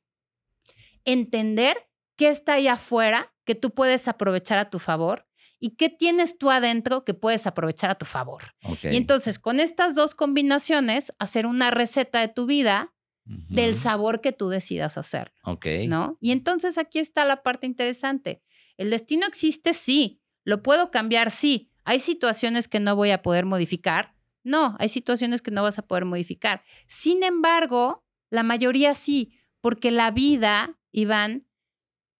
Entender 1.05 1.77
qué 2.17 2.29
está 2.29 2.55
ahí 2.55 2.69
afuera 2.69 3.35
que 3.45 3.55
tú 3.55 3.71
puedes 3.71 4.09
aprovechar 4.09 4.59
a 4.59 4.71
tu 4.71 4.79
favor 4.79 5.27
y 5.59 5.77
qué 5.77 5.89
tienes 5.89 6.39
tú 6.39 6.51
adentro 6.51 7.05
que 7.05 7.15
puedes 7.15 7.47
aprovechar 7.47 7.91
a 7.91 7.95
tu 7.95 8.05
favor. 8.05 8.43
Y 8.83 8.97
entonces, 8.97 9.39
con 9.39 9.61
estas 9.61 9.95
dos 9.95 10.15
combinaciones, 10.15 11.13
hacer 11.21 11.47
una 11.47 11.71
receta 11.71 12.21
de 12.21 12.29
tu 12.29 12.47
vida 12.47 12.93
del 13.25 13.77
sabor 13.77 14.21
que 14.21 14.33
tú 14.33 14.49
decidas 14.49 14.99
hacer. 14.99 15.33
Ok. 15.45 15.67
¿no? 15.87 16.19
Y 16.21 16.33
entonces 16.33 16.79
aquí 16.79 16.99
está 16.99 17.25
la 17.25 17.45
parte 17.45 17.67
interesante. 17.67 18.43
El 18.77 18.91
destino 18.91 19.25
existe, 19.27 19.75
sí. 19.75 20.21
Lo 20.45 20.63
puedo 20.63 20.91
cambiar, 20.91 21.31
sí. 21.31 21.71
Hay 21.85 22.01
situaciones 22.01 22.67
que 22.67 22.81
no 22.81 22.97
voy 22.97 23.11
a 23.11 23.23
poder 23.23 23.47
modificar. 23.47 24.17
No, 24.43 24.75
hay 24.81 24.89
situaciones 24.89 25.41
que 25.41 25.53
no 25.53 25.63
vas 25.63 25.79
a 25.79 25.87
poder 25.87 26.05
modificar. 26.05 26.65
Sin 26.89 27.23
embargo, 27.23 28.05
la 28.31 28.43
mayoría 28.43 28.97
sí, 28.97 29.39
porque 29.61 29.93
la 29.93 30.11
vida, 30.11 30.81
Iván, 30.91 31.47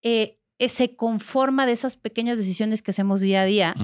eh, 0.03 0.39
eh, 0.59 0.69
se 0.69 0.95
conforma 0.95 1.67
de 1.67 1.73
esas 1.73 1.97
pequeñas 1.97 2.39
decisiones 2.39 2.83
que 2.83 2.93
hacemos 2.93 3.21
día 3.21 3.43
a 3.43 3.45
día 3.47 3.75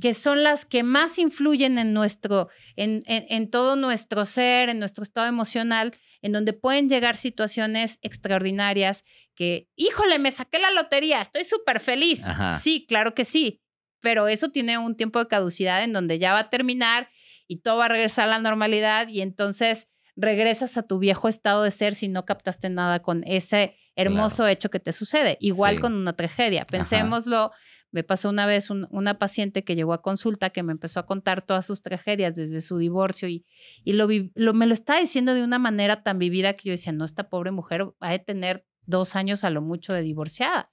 que 0.00 0.14
son 0.14 0.42
las 0.42 0.64
que 0.64 0.82
más 0.82 1.18
influyen 1.18 1.78
en 1.78 1.92
nuestro, 1.92 2.48
en, 2.76 3.02
en- 3.06 3.26
en 3.28 3.50
todo 3.50 3.76
nuestro 3.76 4.24
ser, 4.24 4.68
en 4.70 4.78
nuestro 4.78 5.02
estado 5.02 5.26
emocional, 5.26 5.92
en 6.22 6.32
donde 6.32 6.52
pueden 6.54 6.88
llegar 6.88 7.16
situaciones 7.16 7.98
extraordinarias 8.02 9.04
que, 9.34 9.68
híjole, 9.76 10.18
me 10.18 10.30
saqué 10.30 10.58
la 10.58 10.70
lotería, 10.70 11.20
estoy 11.20 11.44
súper 11.44 11.80
feliz. 11.80 12.26
Ajá. 12.26 12.58
Sí, 12.58 12.86
claro 12.88 13.14
que 13.14 13.24
sí, 13.24 13.60
pero 14.00 14.28
eso 14.28 14.48
tiene 14.48 14.78
un 14.78 14.96
tiempo 14.96 15.18
de 15.18 15.26
caducidad 15.28 15.84
en 15.84 15.92
donde 15.92 16.18
ya 16.18 16.32
va 16.32 16.40
a 16.40 16.50
terminar 16.50 17.10
y 17.48 17.58
todo 17.60 17.76
va 17.78 17.86
a 17.86 17.88
regresar 17.88 18.28
a 18.28 18.30
la 18.30 18.38
normalidad 18.38 19.08
y 19.08 19.20
entonces 19.20 19.88
regresas 20.16 20.76
a 20.76 20.82
tu 20.82 20.98
viejo 20.98 21.28
estado 21.28 21.62
de 21.62 21.70
ser 21.70 21.94
si 21.94 22.08
no 22.08 22.24
captaste 22.24 22.68
nada 22.68 23.00
con 23.00 23.22
ese 23.26 23.76
hermoso 23.96 24.46
hecho 24.46 24.70
que 24.70 24.80
te 24.80 24.92
sucede. 24.92 25.36
Igual 25.40 25.76
Sí. 25.76 25.80
con 25.80 25.94
una 25.94 26.12
tragedia. 26.14 26.64
Pensémoslo, 26.66 27.50
me 27.90 28.02
pasó 28.04 28.30
una 28.30 28.46
vez 28.46 28.70
un- 28.70 28.86
una 28.90 29.18
paciente 29.18 29.64
que 29.64 29.74
llegó 29.74 29.92
a 29.92 30.00
consulta 30.02 30.50
que 30.50 30.62
me 30.62 30.72
empezó 30.72 31.00
a 31.00 31.06
contar 31.06 31.42
todas 31.42 31.66
sus 31.66 31.82
tragedias 31.82 32.34
desde 32.34 32.60
su 32.62 32.78
divorcio 32.78 33.28
y, 33.28 33.44
y 33.84 33.92
lo, 33.94 34.06
me 34.54 34.66
lo 34.66 34.74
estaba 34.74 34.98
diciendo 34.98 35.34
de 35.34 35.42
una 35.44 35.58
manera 35.58 36.02
tan 36.02 36.18
vivida 36.18 36.54
que 36.54 36.68
yo 36.68 36.72
decía, 36.72 36.92
no, 36.92 37.04
esta 37.04 37.28
pobre 37.28 37.50
mujer 37.50 37.84
va 38.02 38.10
a 38.10 38.18
tener 38.18 38.64
dos 38.86 39.14
años 39.14 39.44
a 39.44 39.50
lo 39.50 39.60
mucho 39.60 39.92
de 39.92 40.02
divorciada. 40.02 40.70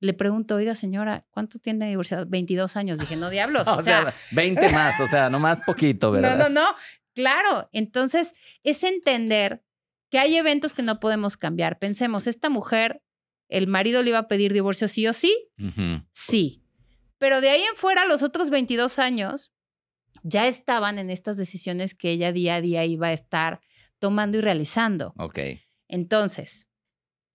Le 0.00 0.14
pregunto, 0.14 0.56
oiga 0.56 0.74
señora, 0.74 1.26
¿cuánto 1.30 1.58
tiene 1.60 1.84
de 1.84 1.90
divorciada? 1.90 2.24
22 2.24 2.76
años. 2.76 2.98
Dije, 2.98 3.16
no 3.16 3.30
diablos. 3.30 3.68
O, 3.68 3.80
sea, 3.82 4.02
sea, 4.02 4.14
20 4.32 4.68
más, 4.70 4.98
o 5.00 5.06
sea, 5.06 5.30
no 5.30 5.38
más 5.38 5.60
poquito, 5.66 6.10
¿verdad? 6.10 6.38
no, 6.38 6.48
no, 6.48 6.60
no. 6.62 6.66
Claro. 7.14 7.68
Entonces, 7.72 8.34
es 8.62 8.84
entender 8.84 9.64
que 10.10 10.18
hay 10.18 10.36
eventos 10.36 10.74
que 10.74 10.82
no 10.82 11.00
podemos 11.00 11.36
cambiar. 11.36 11.78
Pensemos, 11.78 12.26
esta 12.26 12.50
mujer, 12.50 13.02
el 13.48 13.66
marido 13.66 14.02
le 14.02 14.10
iba 14.10 14.18
a 14.18 14.28
pedir 14.28 14.52
divorcio 14.52 14.88
sí 14.88 15.06
o 15.06 15.12
sí, 15.12 15.34
sí. 16.12 16.62
Pero 17.18 17.40
de 17.40 17.50
ahí 17.50 17.62
en 17.62 17.76
fuera, 17.76 18.04
los 18.04 18.22
otros 18.22 18.50
22 18.50 18.98
años 18.98 19.52
ya 20.22 20.48
estaban 20.48 20.98
en 20.98 21.10
estas 21.10 21.36
decisiones 21.36 21.94
que 21.94 22.10
ella 22.10 22.32
día 22.32 22.56
a 22.56 22.60
día 22.60 22.84
iba 22.84 23.08
a 23.08 23.12
estar 23.12 23.60
tomando 23.98 24.38
y 24.38 24.40
realizando. 24.40 25.14
Ok. 25.16 25.38
Entonces, 25.88 26.68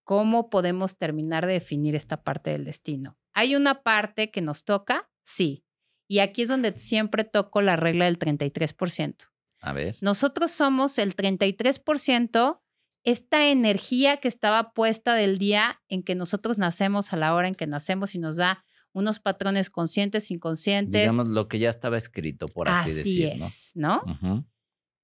¿cómo 0.03 0.50
podemos 0.50 0.98
terminar 0.98 1.46
de 1.46 1.53
definir 1.53 1.96
esta 1.96 2.24
parte 2.24 2.51
del 2.51 2.65
destino? 2.65 3.17
¿Hay 3.34 3.55
una 3.55 3.84
parte 3.84 4.31
que 4.31 4.41
nos 4.41 4.65
toca? 4.65 5.10
Sí. 5.24 5.63
Y 6.07 6.19
aquí 6.19 6.43
es 6.43 6.48
donde 6.48 6.75
siempre 6.77 7.24
toco 7.24 7.62
la 7.62 7.75
regla 7.75 8.05
del 8.05 8.19
33%. 8.19 9.29
A 9.60 9.74
ver. 9.74 9.98
Nosotros 10.02 10.52
somos 10.52 10.98
el 10.98 11.16
33% 11.16 12.60
esta 13.04 13.48
energía 13.48 14.18
que 14.18 14.28
estaba 14.28 14.74
puesta 14.74 15.16
del 15.16 15.38
día 15.38 15.82
en 15.88 16.04
que 16.04 16.14
nosotros 16.14 16.58
nacemos, 16.58 17.14
a 17.14 17.18
la 17.18 17.34
hora 17.34 17.48
en 17.48 17.56
que 17.56 17.66
nacemos 17.66 18.16
y 18.16 18.20
nos 18.20 18.36
da 18.36 18.66
unos 18.92 19.20
patrones 19.20 19.70
conscientes, 19.70 20.30
inconscientes. 20.30 21.04
Digamos 21.04 21.30
lo 21.30 21.48
que 21.48 21.60
ya 21.60 21.70
estaba 21.70 21.98
escrito, 21.98 22.48
por 22.48 22.68
así, 22.68 22.92
decirlo. 22.92 23.36
Así 23.36 23.44
es, 23.44 23.72
¿no? 23.76 24.04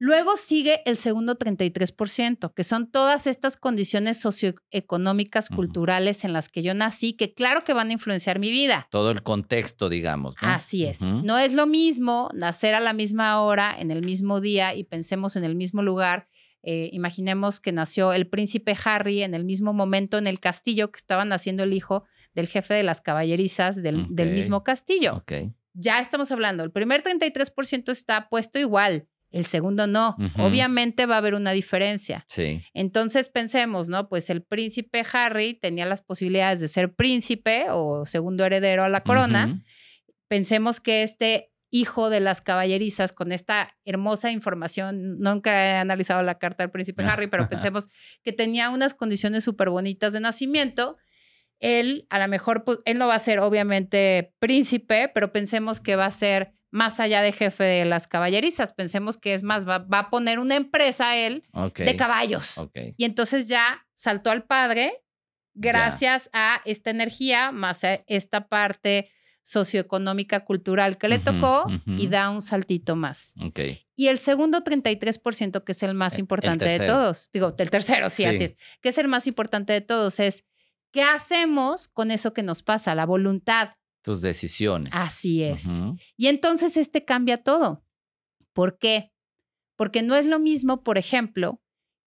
Luego 0.03 0.35
sigue 0.35 0.81
el 0.85 0.97
segundo 0.97 1.37
33%, 1.37 2.53
que 2.53 2.65
son 2.65 2.91
todas 2.91 3.25
estas 3.25 3.55
condiciones 3.55 4.19
socioeconómicas, 4.19 5.47
culturales 5.47 6.25
en 6.25 6.33
las 6.33 6.49
que 6.49 6.61
yo 6.61 6.73
nací, 6.73 7.13
que 7.13 7.33
claro 7.33 7.63
que 7.63 7.71
van 7.71 7.87
a 7.87 7.93
influenciar 7.93 8.37
mi 8.37 8.51
vida. 8.51 8.85
Todo 8.91 9.11
el 9.11 9.23
contexto, 9.23 9.87
digamos. 9.87 10.35
Así 10.41 10.83
es. 10.83 11.03
No 11.03 11.37
es 11.37 11.53
lo 11.53 11.67
mismo 11.67 12.29
nacer 12.33 12.75
a 12.75 12.81
la 12.81 12.91
misma 12.91 13.39
hora, 13.39 13.73
en 13.79 13.91
el 13.91 14.03
mismo 14.03 14.41
día 14.41 14.75
y 14.75 14.83
pensemos 14.83 15.37
en 15.37 15.45
el 15.45 15.55
mismo 15.55 15.81
lugar. 15.81 16.27
Eh, 16.63 16.89
imaginemos 16.91 17.61
que 17.61 17.71
nació 17.71 18.11
el 18.11 18.27
príncipe 18.27 18.75
Harry 18.83 19.23
en 19.23 19.33
el 19.33 19.45
mismo 19.45 19.71
momento 19.71 20.17
en 20.17 20.27
el 20.27 20.41
castillo 20.41 20.91
que 20.91 20.97
estaba 20.97 21.23
naciendo 21.23 21.63
el 21.63 21.71
hijo 21.71 22.03
del 22.33 22.47
jefe 22.47 22.73
de 22.73 22.83
las 22.83 22.99
caballerizas 22.99 23.81
del, 23.81 24.09
mismo 24.09 24.65
castillo. 24.65 25.23
Ya 25.73 26.01
estamos 26.01 26.29
hablando, 26.29 26.65
el 26.65 26.71
primer 26.71 27.03
33% 27.03 27.89
está 27.89 28.27
puesto 28.27 28.59
igual 28.59 29.07
el 29.33 29.45
segundo 29.45 29.87
no. 29.87 30.15
Obviamente 30.37 31.05
va 31.05 31.15
a 31.15 31.17
haber 31.17 31.33
una 31.33 31.51
diferencia. 31.51 32.23
Sí. 32.29 32.63
Entonces 32.73 33.29
pensemos, 33.29 33.89
¿no? 33.89 34.07
Pues 34.07 34.29
el 34.29 34.43
príncipe 34.43 35.03
Harry 35.11 35.55
tenía 35.55 35.85
las 35.85 36.01
posibilidades 36.01 36.59
de 36.59 36.67
ser 36.67 36.93
príncipe 36.93 37.65
o 37.69 38.05
segundo 38.05 38.45
heredero 38.45 38.83
a 38.83 38.89
la 38.89 39.01
corona. 39.01 39.61
Pensemos 40.27 40.79
que 40.79 41.03
este 41.03 41.51
hijo 41.71 42.11
de 42.11 42.19
las 42.19 42.43
caballerizas 42.43 43.11
con 43.11 43.31
esta 43.31 43.75
hermosa 43.83 44.29
información, 44.29 45.17
nunca 45.17 45.65
he 45.65 45.77
analizado 45.77 46.21
la 46.21 46.37
carta 46.37 46.63
del 46.63 46.69
príncipe 46.69 47.03
Harry, 47.03 47.25
pero 47.25 47.49
pensemos 47.49 47.87
que 48.21 48.31
tenía 48.31 48.69
unas 48.69 48.93
condiciones 48.93 49.43
súper 49.43 49.71
bonitas 49.71 50.13
de 50.13 50.19
nacimiento. 50.19 50.97
Él, 51.59 52.05
a 52.11 52.19
lo 52.19 52.27
mejor, 52.27 52.63
pues, 52.63 52.77
él 52.85 52.99
no 52.99 53.07
va 53.07 53.15
a 53.15 53.19
ser 53.19 53.39
obviamente 53.39 54.35
príncipe, 54.37 55.09
pero 55.11 55.33
pensemos 55.33 55.81
que 55.81 55.95
va 55.95 56.05
a 56.05 56.11
ser 56.11 56.53
más 56.73 56.99
allá 56.99 57.21
de 57.21 57.31
jefe 57.31 57.63
de 57.63 57.85
las 57.85 58.07
caballerizas. 58.07 58.73
Pensemos 58.73 59.17
que 59.17 59.35
es 59.35 59.43
más, 59.43 59.67
va, 59.67 59.85
a 59.91 60.09
poner 60.09 60.39
una 60.39 60.55
empresa 60.55 61.15
él 61.15 61.43
de 61.77 61.95
caballos. 61.95 62.55
Y 62.97 63.05
entonces 63.05 63.47
ya 63.47 63.85
saltó 63.93 64.31
al 64.31 64.43
padre 64.43 65.03
gracias 65.53 66.31
a 66.33 66.61
esta 66.65 66.89
energía, 66.89 67.51
más 67.51 67.83
a 67.83 68.03
esta 68.07 68.47
parte 68.47 69.11
socioeconómica, 69.43 70.45
cultural 70.45 70.97
que 70.97 71.09
le 71.09 71.19
tocó 71.19 71.67
y 71.85 72.07
da 72.07 72.31
un 72.31 72.41
saltito 72.41 72.95
más. 72.95 73.35
Y 73.95 74.07
el 74.07 74.17
segundo 74.17 74.63
33%, 74.63 75.63
que 75.63 75.73
es 75.73 75.83
el 75.83 75.93
más 75.93 76.17
importante 76.17 76.65
de 76.65 76.87
todos, 76.87 77.29
digo, 77.31 77.53
el 77.55 77.69
tercero, 77.69 78.09
sí, 78.09 78.25
así 78.25 78.45
es, 78.45 78.57
que 78.81 78.89
es 78.89 78.97
el 78.97 79.07
más 79.07 79.27
importante 79.27 79.73
de 79.73 79.81
todos, 79.81 80.19
es 80.19 80.43
¿qué 80.91 81.03
hacemos 81.03 81.87
con 81.87 82.09
eso 82.09 82.33
que 82.33 82.41
nos 82.41 82.63
pasa? 82.63 82.95
La 82.95 83.05
voluntad 83.05 83.75
tus 84.03 84.21
decisiones. 84.21 84.89
Así 84.91 85.43
es. 85.43 85.65
Y 86.15 86.27
entonces 86.27 86.77
este 86.77 87.05
cambia 87.05 87.41
todo. 87.41 87.83
¿Por 88.53 88.77
qué? 88.77 89.11
Porque 89.75 90.03
no 90.03 90.15
es 90.15 90.27
lo 90.27 90.39
mismo, 90.39 90.83
por 90.83 90.99
ejemplo, 90.99 91.61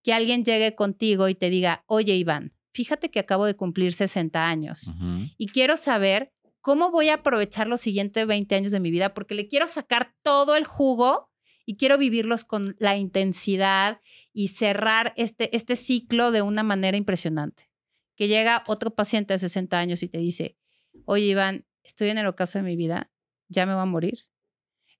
que 0.05 0.13
alguien 0.13 0.45
llegue 0.45 0.77
contigo 0.77 1.29
y 1.29 1.35
te 1.35 1.51
diga, 1.51 1.83
oye 1.87 2.15
Iván, 2.15 2.55
fíjate 2.73 3.11
que 3.11 3.19
acabo 3.19 3.45
de 3.45 3.57
cumplir 3.57 3.93
60 3.93 4.47
años 4.47 4.93
y 5.37 5.49
quiero 5.49 5.77
saber 5.77 6.33
cómo 6.61 6.91
voy 6.91 7.09
a 7.09 7.15
aprovechar 7.15 7.67
los 7.67 7.81
siguientes 7.81 8.27
20 8.27 8.55
años 8.55 8.73
de 8.73 8.81
mi 8.81 8.91
vida 8.91 9.15
porque 9.15 9.35
le 9.35 9.49
quiero 9.49 9.67
sacar 9.67 10.15
todo 10.23 10.55
el 10.55 10.65
jugo 10.65 11.31
y 11.65 11.77
quiero 11.77 11.99
vivirlos 11.99 12.45
con 12.45 12.77
la 12.79 12.97
intensidad 12.97 14.01
y 14.33 14.49
cerrar 14.49 15.13
este, 15.17 15.55
este 15.57 15.75
ciclo 15.75 16.31
de 16.31 16.43
una 16.43 16.63
manera 16.63 16.97
impresionante. 16.97 17.69
Que 18.15 18.29
llega 18.29 18.63
otro 18.69 18.95
paciente 18.95 19.35
de 19.35 19.41
60 19.41 19.79
años 19.79 20.03
y 20.03 20.09
te 20.09 20.19
dice, 20.19 20.57
oye 21.05 21.25
Iván, 21.25 21.66
estoy 21.87 22.11
en 22.11 22.19
el 22.19 22.27
ocaso 22.27 22.59
de 22.59 22.65
mi 22.65 22.77
vida, 22.77 23.11
ya 23.49 23.67
me 23.67 23.75
voy 23.75 23.83
a 23.83 23.87
morir. 23.87 24.19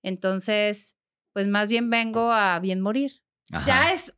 Entonces, 0.01 0.95
pues 1.33 1.47
más 1.47 1.69
bien 1.69 1.89
vengo 1.89 2.31
a 2.31 2.59
bien 2.59 2.81
morir. 2.81 3.11
Ya 3.65 3.93
es 3.93 4.13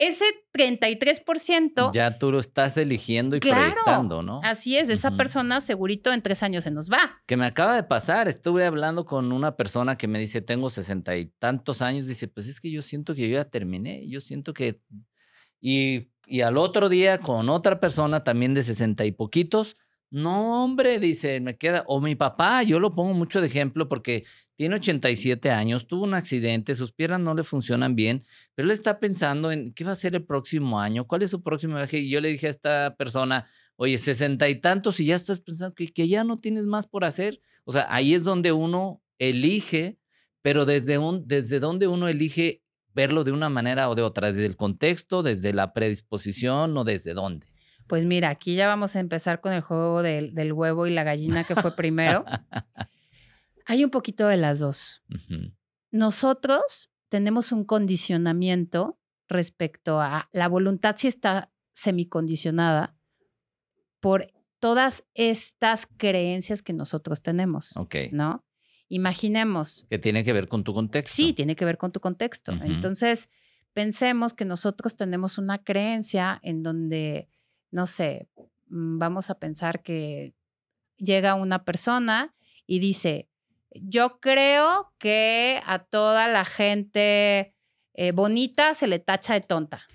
ese 0.00 0.24
33%. 0.54 1.92
Ya 1.92 2.18
tú 2.18 2.32
lo 2.32 2.40
estás 2.40 2.76
eligiendo 2.78 3.36
y 3.36 3.40
proyectando, 3.40 4.22
¿no? 4.22 4.40
Así 4.42 4.78
es, 4.78 4.88
esa 4.88 5.10
persona 5.16 5.60
segurito 5.60 6.12
en 6.12 6.22
tres 6.22 6.42
años 6.42 6.64
se 6.64 6.70
nos 6.70 6.90
va. 6.90 7.18
Que 7.26 7.36
me 7.36 7.44
acaba 7.44 7.74
de 7.76 7.82
pasar, 7.82 8.26
estuve 8.26 8.64
hablando 8.64 9.04
con 9.04 9.30
una 9.30 9.56
persona 9.56 9.96
que 9.96 10.08
me 10.08 10.18
dice, 10.18 10.40
tengo 10.40 10.70
sesenta 10.70 11.16
y 11.16 11.26
tantos 11.26 11.82
años, 11.82 12.06
dice, 12.06 12.28
pues 12.28 12.48
es 12.48 12.60
que 12.60 12.70
yo 12.70 12.80
siento 12.80 13.14
que 13.14 13.28
yo 13.28 13.34
ya 13.36 13.44
terminé, 13.44 14.08
yo 14.08 14.20
siento 14.20 14.54
que... 14.54 14.80
Y, 15.60 16.10
y 16.24 16.40
al 16.40 16.56
otro 16.56 16.88
día 16.88 17.18
con 17.18 17.50
otra 17.50 17.78
persona 17.78 18.24
también 18.24 18.54
de 18.54 18.62
sesenta 18.62 19.04
y 19.04 19.12
poquitos, 19.12 19.76
no, 20.10 20.64
hombre, 20.64 20.98
dice, 20.98 21.40
me 21.40 21.56
queda. 21.56 21.84
O 21.86 22.00
mi 22.00 22.16
papá, 22.16 22.62
yo 22.64 22.80
lo 22.80 22.92
pongo 22.92 23.14
mucho 23.14 23.40
de 23.40 23.46
ejemplo 23.46 23.88
porque 23.88 24.24
tiene 24.56 24.74
87 24.76 25.50
años, 25.50 25.86
tuvo 25.86 26.04
un 26.04 26.14
accidente, 26.14 26.74
sus 26.74 26.92
piernas 26.92 27.20
no 27.20 27.34
le 27.34 27.44
funcionan 27.44 27.94
bien, 27.94 28.24
pero 28.54 28.66
él 28.66 28.72
está 28.72 28.98
pensando 28.98 29.52
en 29.52 29.72
qué 29.72 29.84
va 29.84 29.92
a 29.92 29.96
ser 29.96 30.14
el 30.16 30.24
próximo 30.24 30.80
año, 30.80 31.06
cuál 31.06 31.22
es 31.22 31.30
su 31.30 31.42
próximo 31.42 31.76
viaje. 31.76 32.00
Y 32.00 32.10
yo 32.10 32.20
le 32.20 32.30
dije 32.30 32.48
a 32.48 32.50
esta 32.50 32.96
persona, 32.96 33.46
oye, 33.76 33.96
sesenta 33.98 34.48
y 34.48 34.56
tantos 34.60 35.00
y 35.00 35.06
ya 35.06 35.16
estás 35.16 35.40
pensando 35.40 35.74
que, 35.74 35.92
que 35.92 36.08
ya 36.08 36.24
no 36.24 36.36
tienes 36.36 36.66
más 36.66 36.86
por 36.86 37.04
hacer. 37.04 37.40
O 37.64 37.72
sea, 37.72 37.86
ahí 37.88 38.12
es 38.12 38.24
donde 38.24 38.52
uno 38.52 39.00
elige, 39.18 39.98
pero 40.42 40.66
desde, 40.66 40.98
un, 40.98 41.26
desde 41.26 41.60
donde 41.60 41.86
uno 41.86 42.08
elige 42.08 42.62
verlo 42.94 43.22
de 43.22 43.32
una 43.32 43.48
manera 43.48 43.88
o 43.88 43.94
de 43.94 44.02
otra, 44.02 44.32
desde 44.32 44.46
el 44.46 44.56
contexto, 44.56 45.22
desde 45.22 45.52
la 45.52 45.72
predisposición 45.72 46.76
o 46.76 46.84
desde 46.84 47.14
dónde. 47.14 47.49
Pues 47.90 48.04
mira, 48.04 48.28
aquí 48.28 48.54
ya 48.54 48.68
vamos 48.68 48.94
a 48.94 49.00
empezar 49.00 49.40
con 49.40 49.52
el 49.52 49.62
juego 49.62 50.04
del, 50.04 50.52
huevo 50.52 50.86
y 50.86 50.90
la 50.90 51.02
gallina 51.02 51.42
que 51.42 51.56
fue 51.56 51.74
primero. 51.74 52.24
Hay 53.66 53.82
un 53.82 53.90
poquito 53.90 54.28
de 54.28 54.36
las 54.36 54.60
dos. 54.60 55.02
Nosotros 55.90 56.92
tenemos 57.08 57.50
un 57.50 57.64
condicionamiento 57.64 59.00
respecto 59.26 60.00
a 60.00 60.28
la 60.30 60.46
voluntad 60.46 60.94
si 60.98 61.08
está 61.08 61.50
semicondicionada 61.72 62.96
por 63.98 64.32
todas 64.60 65.02
estas 65.14 65.88
creencias 65.96 66.62
que 66.62 66.72
nosotros 66.72 67.22
tenemos. 67.22 67.76
Ok. 67.76 67.96
¿No? 68.12 68.44
Imaginemos. 68.86 69.88
Que 69.90 69.98
tiene 69.98 70.22
que 70.22 70.32
ver 70.32 70.46
con 70.46 70.62
tu 70.62 70.74
contexto. 70.74 71.12
Sí, 71.12 71.32
tiene 71.32 71.56
que 71.56 71.64
ver 71.64 71.76
con 71.76 71.90
tu 71.90 71.98
contexto. 71.98 72.52
Entonces, 72.52 73.30
pensemos 73.72 74.32
que 74.32 74.44
nosotros 74.44 74.96
tenemos 74.96 75.38
una 75.38 75.64
creencia 75.64 76.38
en 76.44 76.62
donde 76.62 77.28
no 77.70 77.86
sé, 77.86 78.28
mm, 78.68 78.98
vamos 78.98 79.30
a 79.30 79.38
pensar 79.38 79.82
que 79.82 80.34
llega 80.96 81.34
una 81.34 81.64
persona 81.64 82.34
y 82.66 82.78
dice, 82.78 83.28
yo 83.72 84.20
creo 84.20 84.92
que 84.98 85.60
a 85.64 85.78
toda 85.78 86.28
la 86.28 86.44
gente 86.44 87.54
eh, 87.94 88.12
bonita 88.12 88.74
se 88.74 88.86
le 88.86 88.98
tacha 88.98 89.34
de 89.34 89.40
tonta. 89.40 89.86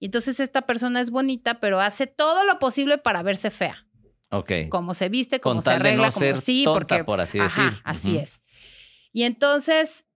Y 0.00 0.06
entonces 0.06 0.40
esta 0.40 0.62
persona 0.62 1.00
es 1.00 1.10
bonita, 1.10 1.60
pero 1.60 1.80
hace 1.80 2.06
todo 2.06 2.44
lo 2.44 2.58
posible 2.58 2.98
para 2.98 3.22
verse 3.22 3.50
fea. 3.50 3.86
Ok. 4.30 4.52
Como 4.68 4.94
se 4.94 5.08
viste, 5.08 5.40
como 5.40 5.62
se 5.62 5.70
arregla, 5.70 6.10
como 6.10 6.36
sí, 6.36 6.64
porque 6.66 7.04
por 7.04 7.20
así 7.20 7.38
decir. 7.38 7.80
Así 7.84 8.16
es. 8.18 8.40
Y 9.12 9.22
entonces, 9.22 10.06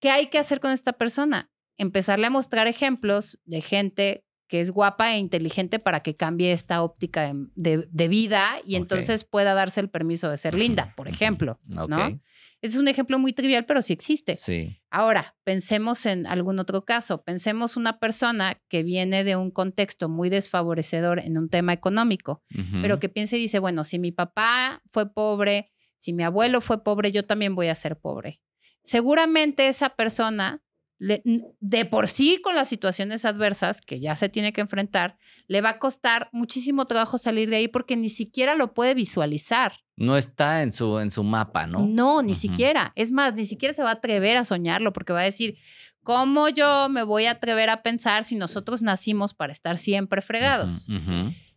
¿qué 0.00 0.10
hay 0.10 0.28
que 0.28 0.38
hacer 0.38 0.60
con 0.60 0.70
esta 0.70 0.92
persona? 0.92 1.50
Empezarle 1.76 2.26
a 2.26 2.30
mostrar 2.30 2.66
ejemplos 2.66 3.38
de 3.44 3.60
gente 3.60 4.24
que 4.48 4.60
es 4.60 4.70
guapa 4.70 5.14
e 5.14 5.18
inteligente 5.18 5.78
para 5.78 6.00
que 6.00 6.16
cambie 6.16 6.52
esta 6.52 6.82
óptica 6.82 7.32
de, 7.54 8.08
vida 8.08 8.56
y 8.64 8.76
entonces 8.76 9.24
pueda 9.24 9.54
darse 9.54 9.80
el 9.80 9.90
permiso 9.90 10.30
de 10.30 10.38
ser 10.38 10.54
linda, 10.54 10.94
por 10.96 11.08
ejemplo, 11.08 11.58
¿no? 11.68 12.20
Ese 12.60 12.72
es 12.72 12.80
un 12.80 12.88
ejemplo 12.88 13.20
muy 13.20 13.32
trivial, 13.32 13.66
pero 13.66 13.82
sí 13.82 13.92
existe. 13.92 14.34
Sí. 14.34 14.80
Ahora, 14.90 15.36
pensemos 15.44 16.06
en 16.06 16.26
algún 16.26 16.58
otro 16.58 16.84
caso. 16.84 17.22
Pensemos 17.22 17.76
una 17.76 18.00
persona 18.00 18.60
que 18.68 18.82
viene 18.82 19.22
de 19.22 19.36
un 19.36 19.52
contexto 19.52 20.08
muy 20.08 20.28
desfavorecedor 20.28 21.20
en 21.20 21.38
un 21.38 21.48
tema 21.50 21.72
económico, 21.72 22.42
pero 22.82 22.98
que 22.98 23.08
piensa 23.08 23.36
y 23.36 23.40
dice, 23.40 23.60
bueno, 23.60 23.84
si 23.84 24.00
mi 24.00 24.10
papá 24.10 24.82
fue 24.90 25.12
pobre, 25.12 25.70
si 25.98 26.12
mi 26.12 26.24
abuelo 26.24 26.60
fue 26.60 26.82
pobre, 26.82 27.12
yo 27.12 27.24
también 27.24 27.54
voy 27.54 27.68
a 27.68 27.76
ser 27.76 27.96
pobre. 27.96 28.40
Seguramente 28.82 29.68
esa 29.68 29.90
persona 29.90 30.62
de 30.98 31.84
por 31.84 32.08
sí 32.08 32.40
con 32.42 32.56
las 32.56 32.68
situaciones 32.68 33.24
adversas 33.24 33.80
que 33.80 34.00
ya 34.00 34.16
se 34.16 34.28
tiene 34.28 34.52
que 34.52 34.60
enfrentar, 34.60 35.16
le 35.46 35.60
va 35.60 35.70
a 35.70 35.78
costar 35.78 36.28
muchísimo 36.32 36.86
trabajo 36.86 37.18
salir 37.18 37.50
de 37.50 37.56
ahí 37.56 37.68
porque 37.68 37.96
ni 37.96 38.08
siquiera 38.08 38.54
lo 38.56 38.74
puede 38.74 38.94
visualizar. 38.94 39.74
No 39.96 40.16
está 40.16 40.62
en 40.62 40.72
su, 40.72 40.98
en 40.98 41.10
su 41.10 41.22
mapa, 41.22 41.66
¿no? 41.66 41.86
No, 41.86 42.22
ni 42.22 42.34
siquiera. 42.34 42.92
Es 42.96 43.12
más, 43.12 43.34
ni 43.34 43.46
siquiera 43.46 43.74
se 43.74 43.82
va 43.82 43.90
a 43.90 43.94
atrever 43.94 44.36
a 44.36 44.44
soñarlo 44.44 44.92
porque 44.92 45.12
va 45.12 45.20
a 45.20 45.24
decir, 45.24 45.56
¿cómo 46.02 46.48
yo 46.48 46.88
me 46.88 47.04
voy 47.04 47.26
a 47.26 47.32
atrever 47.32 47.70
a 47.70 47.82
pensar 47.82 48.24
si 48.24 48.36
nosotros 48.36 48.82
nacimos 48.82 49.34
para 49.34 49.52
estar 49.52 49.78
siempre 49.78 50.22
fregados? 50.22 50.88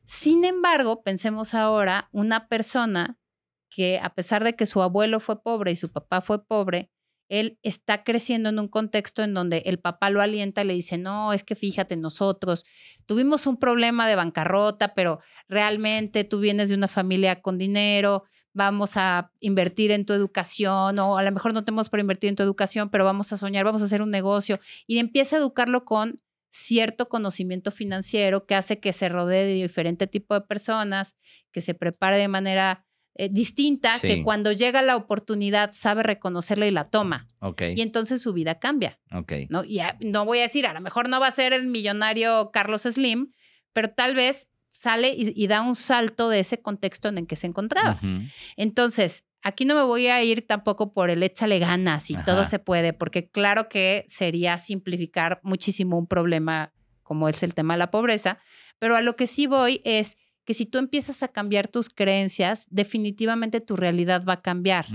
Sin 0.05 0.45
embargo, 0.45 1.03
pensemos 1.03 1.53
ahora 1.53 2.09
una 2.11 2.47
persona 2.47 3.17
que 3.69 3.99
a 3.99 4.13
pesar 4.13 4.43
de 4.43 4.55
que 4.55 4.65
su 4.65 4.81
abuelo 4.81 5.19
fue 5.19 5.41
pobre 5.41 5.71
y 5.71 5.75
su 5.75 5.91
papá 5.91 6.21
fue 6.21 6.45
pobre, 6.45 6.91
él 7.31 7.57
está 7.63 8.03
creciendo 8.03 8.49
en 8.49 8.59
un 8.59 8.67
contexto 8.67 9.23
en 9.23 9.33
donde 9.33 9.63
el 9.65 9.79
papá 9.79 10.09
lo 10.09 10.21
alienta 10.21 10.63
y 10.63 10.67
le 10.67 10.73
dice, 10.73 10.97
no, 10.97 11.31
es 11.31 11.45
que 11.45 11.55
fíjate, 11.55 11.95
nosotros 11.95 12.65
tuvimos 13.05 13.47
un 13.47 13.55
problema 13.55 14.05
de 14.05 14.15
bancarrota, 14.15 14.93
pero 14.93 15.19
realmente 15.47 16.25
tú 16.25 16.41
vienes 16.41 16.67
de 16.67 16.75
una 16.75 16.89
familia 16.89 17.41
con 17.41 17.57
dinero, 17.57 18.25
vamos 18.51 18.97
a 18.97 19.31
invertir 19.39 19.91
en 19.91 20.05
tu 20.05 20.11
educación 20.11 20.99
o 20.99 21.17
a 21.17 21.23
lo 21.23 21.31
mejor 21.31 21.53
no 21.53 21.63
tenemos 21.63 21.87
para 21.87 22.01
invertir 22.01 22.29
en 22.29 22.35
tu 22.35 22.43
educación, 22.43 22.89
pero 22.89 23.05
vamos 23.05 23.31
a 23.31 23.37
soñar, 23.37 23.63
vamos 23.63 23.81
a 23.81 23.85
hacer 23.85 24.01
un 24.01 24.11
negocio 24.11 24.59
y 24.85 24.99
empieza 24.99 25.37
a 25.37 25.39
educarlo 25.39 25.85
con 25.85 26.19
cierto 26.49 27.07
conocimiento 27.07 27.71
financiero 27.71 28.45
que 28.45 28.55
hace 28.55 28.81
que 28.81 28.91
se 28.91 29.07
rodee 29.07 29.45
de 29.45 29.53
diferente 29.53 30.05
tipo 30.05 30.33
de 30.33 30.41
personas, 30.41 31.15
que 31.53 31.61
se 31.61 31.75
prepare 31.75 32.17
de 32.17 32.27
manera 32.27 32.85
eh, 33.15 33.29
distinta, 33.29 33.99
que 33.99 34.23
cuando 34.23 34.51
llega 34.51 34.81
la 34.81 34.95
oportunidad 34.95 35.71
sabe 35.73 36.01
reconocerla 36.03 36.67
y 36.67 36.71
la 36.71 36.89
toma. 36.89 37.27
Y 37.75 37.81
entonces 37.81 38.21
su 38.21 38.33
vida 38.33 38.59
cambia. 38.59 38.99
¿no? 39.49 39.63
Y 39.63 39.81
no 39.99 40.25
voy 40.25 40.39
a 40.39 40.43
decir, 40.43 40.65
a 40.65 40.73
lo 40.73 40.81
mejor 40.81 41.09
no 41.09 41.19
va 41.19 41.27
a 41.27 41.31
ser 41.31 41.53
el 41.53 41.67
millonario 41.67 42.51
Carlos 42.51 42.83
Slim, 42.83 43.33
pero 43.73 43.89
tal 43.89 44.15
vez 44.15 44.49
sale 44.69 45.13
y, 45.15 45.47
da 45.47 45.61
un 45.61 45.75
salto 45.75 46.29
de 46.29 46.39
ese 46.39 46.61
contexto 46.61 47.09
en 47.09 47.17
el 47.17 47.27
que 47.27 47.35
se 47.35 47.47
encontraba. 47.47 47.99
Entonces, 48.55 49.25
aquí 49.41 49.65
no 49.65 49.75
me 49.75 49.83
voy 49.83 50.07
a 50.07 50.23
ir 50.23 50.47
tampoco 50.47 50.93
por 50.93 51.09
el 51.09 51.21
échale 51.23 51.59
ganas 51.59 52.09
y 52.09 52.15
todo 52.25 52.45
se 52.45 52.59
puede, 52.59 52.93
porque 52.93 53.29
claro 53.29 53.67
que 53.67 54.05
sería 54.07 54.57
simplificar 54.57 55.41
muchísimo 55.43 55.97
un 55.97 56.07
problema 56.07 56.73
como 57.03 57.27
es 57.27 57.43
el 57.43 57.53
tema 57.53 57.73
de 57.73 57.79
la 57.79 57.91
pobreza, 57.91 58.39
pero 58.79 58.95
a 58.95 59.01
lo 59.01 59.17
que 59.17 59.27
sí 59.27 59.45
voy 59.45 59.81
es 59.83 60.17
que 60.45 60.53
si 60.53 60.65
tú 60.65 60.77
empiezas 60.77 61.23
a 61.23 61.27
cambiar 61.27 61.67
tus 61.67 61.89
creencias, 61.89 62.67
definitivamente 62.69 63.61
tu 63.61 63.75
realidad 63.75 64.23
va 64.27 64.33
a 64.33 64.41
cambiar, 64.41 64.87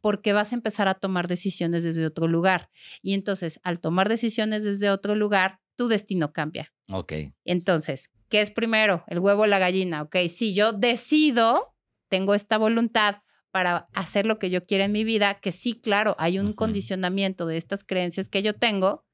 porque 0.00 0.32
vas 0.32 0.52
a 0.52 0.54
empezar 0.54 0.88
a 0.88 0.94
tomar 0.94 1.28
decisiones 1.28 1.82
desde 1.82 2.06
otro 2.06 2.28
lugar. 2.28 2.70
Y 3.02 3.14
entonces, 3.14 3.60
al 3.64 3.80
tomar 3.80 4.08
decisiones 4.08 4.64
desde 4.64 4.90
otro 4.90 5.14
lugar, 5.14 5.58
tu 5.76 5.88
destino 5.88 6.32
cambia. 6.32 6.72
Ok. 6.88 7.12
Entonces, 7.44 8.10
¿qué 8.28 8.40
es 8.40 8.50
primero? 8.50 9.04
El 9.08 9.18
huevo 9.18 9.42
o 9.42 9.46
la 9.46 9.58
gallina. 9.58 10.02
Ok, 10.02 10.16
si 10.28 10.54
yo 10.54 10.72
decido, 10.72 11.74
tengo 12.08 12.34
esta 12.34 12.58
voluntad 12.58 13.22
para 13.50 13.88
hacer 13.92 14.24
lo 14.26 14.38
que 14.38 14.50
yo 14.50 14.64
quiero 14.64 14.84
en 14.84 14.92
mi 14.92 15.04
vida, 15.04 15.40
que 15.40 15.52
sí, 15.52 15.78
claro, 15.80 16.16
hay 16.18 16.38
un 16.38 16.52
condicionamiento 16.54 17.46
de 17.46 17.58
estas 17.58 17.84
creencias 17.84 18.28
que 18.28 18.42
yo 18.42 18.54
tengo. 18.54 19.04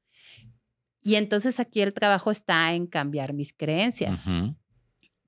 Y 1.03 1.17
entonces 1.17 1.59
aquí 1.61 1.81
el 1.81 1.93
trabajo 1.93 2.31
está 2.31 2.73
en 2.75 2.87
cambiar 2.87 3.33
mis 3.33 3.53
creencias. 3.53 4.27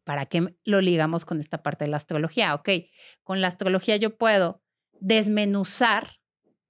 ¿Para 0.05 0.27
qué 0.27 0.57
lo 0.65 0.81
ligamos 0.81 1.25
con 1.25 1.41
esta 1.41 1.63
parte 1.63 1.85
de 1.85 1.91
la 1.91 1.97
astrología? 1.97 2.55
Ok, 2.55 2.69
con 3.23 3.41
la 3.41 3.49
astrología 3.49 3.97
yo 3.97 4.17
puedo 4.17 4.63
desmenuzar 5.01 6.17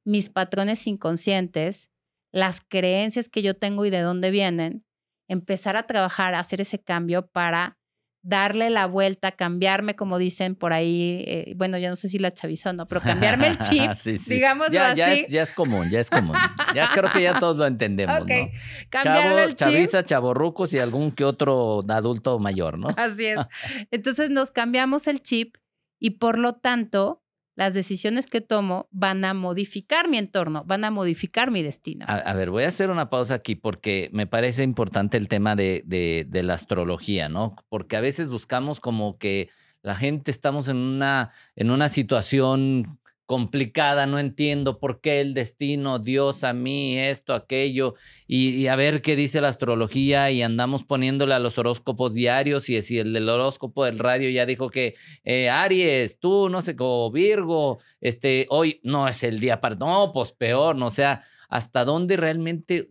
mis 0.05 0.31
patrones 0.31 0.87
inconscientes, 0.87 1.91
las 2.33 2.61
creencias 2.61 3.29
que 3.29 3.43
yo 3.43 3.55
tengo 3.55 3.85
y 3.87 3.91
de 3.91 4.01
dónde 4.01 4.31
vienen, 4.31 4.85
empezar 5.29 5.77
a 5.77 5.87
trabajar, 5.87 6.35
a 6.35 6.41
hacer 6.41 6.61
ese 6.61 6.83
cambio 6.83 7.29
para 7.29 7.80
darle 8.23 8.69
la 8.71 8.87
vuelta, 8.87 9.33
cambiarme, 9.33 9.97
como 9.97 10.19
dicen 10.19 10.55
por 10.55 10.73
ahí, 10.73 11.25
eh, 11.27 11.55
bueno, 11.57 11.79
ya 11.79 11.89
no 11.89 11.97
sé 11.97 12.09
si 12.09 12.19
la 12.19 12.33
chavizó 12.33 12.73
no, 12.73 12.87
pero 12.87 13.01
cambiarme 13.01 13.47
el 13.47 13.59
chip, 13.61 13.91
digámoslo 14.27 14.75
ya, 14.75 14.89
así. 14.89 14.99
Ya 14.99 15.13
es, 15.13 15.29
ya 15.29 15.43
es, 15.43 15.55
común, 15.55 15.89
ya 15.91 16.01
es 16.01 16.11
común. 16.11 16.37
Ya 16.75 16.91
creo 16.93 17.11
que 17.13 17.23
ya 17.23 17.39
todos 17.39 17.57
lo 17.57 17.67
entendemos, 17.67 18.21
¿no? 18.21 18.51
Cambiarme 18.91 19.45
el 19.45 19.57
chip. 19.57 19.69
Chaviza, 19.69 20.05
chavorrucos 20.05 20.73
y 20.73 20.79
algún 20.79 21.13
que 21.13 21.25
otro 21.25 21.85
adulto 21.89 22.39
mayor, 22.39 22.79
¿no? 22.79 22.89
Así 22.97 23.27
es. 23.27 23.39
Entonces 23.91 24.31
nos 24.31 24.51
cambiamos 24.51 25.07
el 25.07 25.23
chip 25.23 25.57
y 25.99 26.11
por 26.11 26.39
lo 26.39 26.55
tanto 26.55 27.23
las 27.61 27.75
decisiones 27.75 28.27
que 28.27 28.41
tomo 28.41 28.89
van 28.91 29.23
a 29.23 29.35
modificar 29.35 30.09
mi 30.09 30.17
entorno, 30.17 30.65
van 30.65 30.83
a 30.83 30.91
modificar 30.91 31.51
mi 31.51 31.63
destino. 31.63 32.07
A, 32.09 32.33
ver, 32.33 32.49
voy 32.49 32.65
a 32.65 32.69
hacer 32.69 32.89
una 32.89 33.11
pausa 33.11 33.35
aquí 33.35 33.55
porque 33.55 34.09
me 34.15 34.27
parece 34.27 34.63
importante 34.63 35.19
el 35.19 35.29
tema 35.29 35.57
de, 35.57 35.83
de, 35.85 36.43
la 36.43 36.55
astrología, 36.55 37.29
¿no? 37.29 37.57
Porque 37.69 37.99
a 37.99 38.01
veces 38.01 38.31
buscamos 38.31 38.81
como 38.81 39.19
que 39.19 39.51
la 39.83 39.95
gente 39.95 40.31
estamos 40.31 40.69
en 40.69 40.79
una, 40.79 41.33
en 41.55 41.71
una 41.71 41.91
situación 41.91 42.99
complicada, 43.31 44.07
no 44.07 44.19
entiendo 44.19 44.81
por 44.81 45.01
qué 45.01 45.21
el 45.21 45.35
destino, 45.35 46.01
Dios 46.01 46.43
a 46.43 46.53
mí, 46.53 46.99
esto, 46.99 47.33
aquello, 47.33 47.95
y, 48.27 48.67
a 48.67 48.75
ver 48.75 49.03
qué 49.03 49.15
dice 49.15 49.41
la 49.41 49.47
astrología 49.47 50.33
y 50.33 50.43
andamos 50.43 50.83
poniéndole 50.83 51.35
a 51.35 51.39
los 51.39 51.57
horóscopos 51.57 52.13
diarios 52.13 52.69
y 52.69 52.99
el 52.99 53.13
del 53.13 53.29
horóscopo 53.29 53.85
del 53.85 54.01
radio 54.01 54.29
ya 54.31 54.47
dijo 54.47 54.69
que 54.69 54.97
eh, 55.23 55.49
Aries, 55.49 56.19
tú, 56.19 56.49
no 56.49 56.61
sé, 56.61 56.75
como 56.75 57.13
Virgo, 57.13 57.79
este, 58.01 58.49
hoy 58.49 58.81
no 58.83 59.07
es 59.07 59.23
el 59.23 59.39
día 59.39 59.61
para, 59.61 59.77
no, 59.77 60.11
pues 60.13 60.33
peor, 60.33 60.75
no 60.75 60.87
o 60.87 60.91
sea, 60.91 61.23
hasta 61.49 61.85
dónde 61.85 62.17
realmente, 62.17 62.91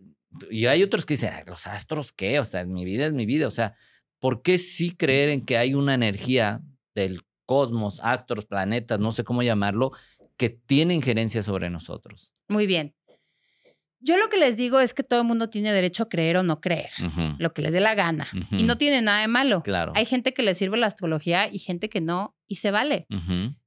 y 0.50 0.64
hay 0.64 0.82
otros 0.82 1.04
que 1.04 1.14
dicen, 1.14 1.34
los 1.46 1.66
astros, 1.66 2.12
¿qué? 2.14 2.40
O 2.40 2.46
sea, 2.46 2.64
mi 2.64 2.86
vida 2.86 3.04
es 3.04 3.12
mi 3.12 3.26
vida, 3.26 3.46
o 3.46 3.50
sea, 3.50 3.74
¿por 4.18 4.40
qué 4.40 4.56
sí 4.56 4.96
creer 4.96 5.28
en 5.28 5.44
que 5.44 5.58
hay 5.58 5.74
una 5.74 5.92
energía 5.92 6.62
del 6.94 7.20
cosmos, 7.44 7.98
astros, 8.04 8.46
planetas, 8.46 9.00
no 9.00 9.10
sé 9.10 9.24
cómo 9.24 9.42
llamarlo, 9.42 9.90
que 10.40 10.48
tiene 10.48 10.94
injerencia 10.94 11.42
sobre 11.42 11.68
nosotros. 11.68 12.32
Muy 12.48 12.66
bien. 12.66 12.94
Yo 13.98 14.16
lo 14.16 14.30
que 14.30 14.38
les 14.38 14.56
digo 14.56 14.80
es 14.80 14.94
que 14.94 15.02
todo 15.02 15.20
el 15.20 15.26
mundo 15.26 15.50
tiene 15.50 15.70
derecho 15.70 16.04
a 16.04 16.08
creer 16.08 16.38
o 16.38 16.42
no 16.42 16.62
creer, 16.62 16.88
lo 17.36 17.52
que 17.52 17.60
les 17.60 17.74
dé 17.74 17.80
la 17.80 17.94
gana. 17.94 18.26
Y 18.50 18.62
no 18.62 18.78
tiene 18.78 19.02
nada 19.02 19.20
de 19.20 19.28
malo. 19.28 19.62
Claro. 19.62 19.92
Hay 19.94 20.06
gente 20.06 20.32
que 20.32 20.42
le 20.42 20.54
sirve 20.54 20.78
la 20.78 20.86
astrología 20.86 21.52
y 21.52 21.58
gente 21.58 21.90
que 21.90 22.00
no, 22.00 22.34
y 22.48 22.56
se 22.56 22.70
vale. 22.70 23.06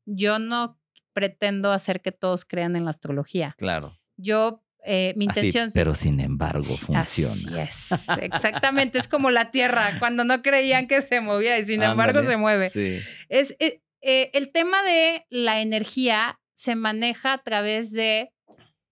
Yo 0.08 0.40
no 0.40 0.80
pretendo 1.14 1.72
hacer 1.72 2.02
que 2.02 2.12
todos 2.12 2.44
crean 2.44 2.76
en 2.76 2.86
la 2.86 2.90
astrología. 2.90 3.54
Claro. 3.60 3.96
Yo, 4.18 4.64
eh, 4.84 5.14
mi 5.16 5.26
intención... 5.26 5.70
pero 5.76 5.94
sin 5.94 6.20
embargo 6.22 6.64
funciona. 6.64 7.02
Así 7.02 7.24
es. 7.56 8.08
Exactamente. 8.20 8.98
es 8.98 9.08
como 9.08 9.30
la 9.30 9.52
Tierra, 9.52 10.00
cuando 10.00 10.26
no 10.26 10.42
creían 10.42 10.88
que 10.88 11.04
se 11.04 11.22
movía 11.22 11.60
y 11.60 11.66
sin 11.66 11.84
embargo 11.84 12.24
se 12.24 12.36
mueve. 12.36 12.72
Sí. 12.72 12.98
Es, 13.30 13.56
eh, 13.60 13.84
eh, 14.02 14.32
el 14.34 14.52
tema 14.52 14.82
de 14.82 15.28
la 15.30 15.62
energía 15.62 16.40
se 16.54 16.76
maneja 16.76 17.34
a 17.34 17.44
través 17.44 17.92
de 17.92 18.32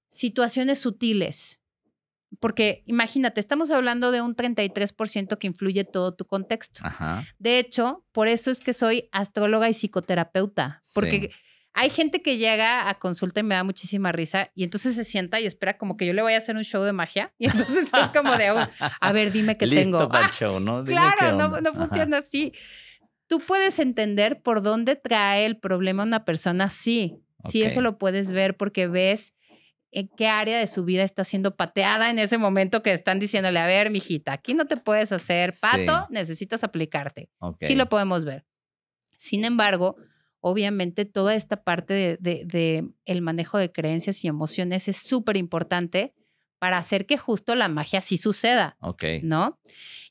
situaciones 0.09 0.79
sutiles. 0.79 1.59
Porque 2.39 2.83
imagínate, 2.85 3.41
estamos 3.41 3.71
hablando 3.71 4.11
de 4.11 4.21
un 4.21 4.35
33% 4.35 5.37
que 5.37 5.47
influye 5.47 5.83
todo 5.83 6.13
tu 6.13 6.25
contexto. 6.25 6.81
De 7.39 7.59
hecho, 7.59 8.05
por 8.13 8.27
eso 8.27 8.51
es 8.51 8.61
que 8.61 8.73
soy 8.73 9.09
astróloga 9.11 9.69
y 9.69 9.73
psicoterapeuta, 9.73 10.81
porque 10.93 11.31
hay 11.73 11.89
gente 11.89 12.21
que 12.21 12.37
llega 12.37 12.89
a 12.89 12.99
consulta 12.99 13.39
y 13.39 13.43
me 13.43 13.55
da 13.55 13.63
muchísima 13.63 14.11
risa 14.11 14.51
y 14.55 14.63
entonces 14.63 14.95
se 14.95 15.03
sienta 15.03 15.39
y 15.39 15.45
espera 15.45 15.77
como 15.77 15.95
que 15.95 16.05
yo 16.05 16.13
le 16.13 16.21
voy 16.21 16.33
a 16.33 16.37
hacer 16.37 16.55
un 16.55 16.63
show 16.63 16.83
de 16.83 16.93
magia 16.93 17.33
y 17.37 17.45
entonces 17.47 17.87
es 17.93 18.09
como 18.09 18.35
de, 18.37 18.47
a 18.99 19.11
ver, 19.11 19.31
dime 19.31 19.57
qué 19.57 19.67
tengo. 19.67 20.09
Para 20.09 20.25
el 20.25 20.31
show, 20.33 20.59
¿no? 20.59 20.83
claro, 20.83 21.37
no, 21.37 21.61
no 21.61 21.73
funciona 21.73 22.19
así. 22.19 22.53
Tú 23.27 23.39
puedes 23.39 23.79
entender 23.79 24.41
por 24.41 24.61
dónde 24.61 24.97
trae 24.97 25.45
el 25.45 25.57
problema 25.57 26.03
una 26.03 26.25
persona 26.25 26.65
así. 26.65 27.23
Sí, 27.45 27.63
eso 27.63 27.81
lo 27.81 27.97
puedes 27.97 28.31
ver 28.31 28.57
porque 28.57 28.87
ves 28.87 29.33
en 29.91 30.09
qué 30.15 30.27
área 30.27 30.59
de 30.59 30.67
su 30.67 30.83
vida 30.83 31.03
está 31.03 31.23
siendo 31.25 31.55
pateada 31.55 32.09
en 32.09 32.19
ese 32.19 32.37
momento 32.37 32.81
que 32.81 32.93
están 32.93 33.19
diciéndole, 33.19 33.59
a 33.59 33.65
ver, 33.65 33.91
mijita, 33.91 34.33
aquí 34.33 34.53
no 34.53 34.65
te 34.65 34.77
puedes 34.77 35.11
hacer 35.11 35.53
pato, 35.59 36.07
necesitas 36.09 36.63
aplicarte. 36.63 37.29
Sí 37.59 37.75
lo 37.75 37.87
podemos 37.87 38.23
ver. 38.23 38.45
Sin 39.17 39.43
embargo, 39.43 39.97
obviamente 40.39 41.05
toda 41.05 41.35
esta 41.35 41.63
parte 41.63 41.93
de, 41.93 42.17
de 42.45 42.89
el 43.05 43.21
manejo 43.21 43.57
de 43.57 43.71
creencias 43.71 44.23
y 44.23 44.27
emociones 44.27 44.87
es 44.87 44.97
súper 44.97 45.37
importante 45.37 46.13
para 46.61 46.77
hacer 46.77 47.07
que 47.07 47.17
justo 47.17 47.55
la 47.55 47.69
magia 47.69 48.01
sí 48.01 48.17
suceda. 48.17 48.77
Ok. 48.81 49.03
¿No? 49.23 49.59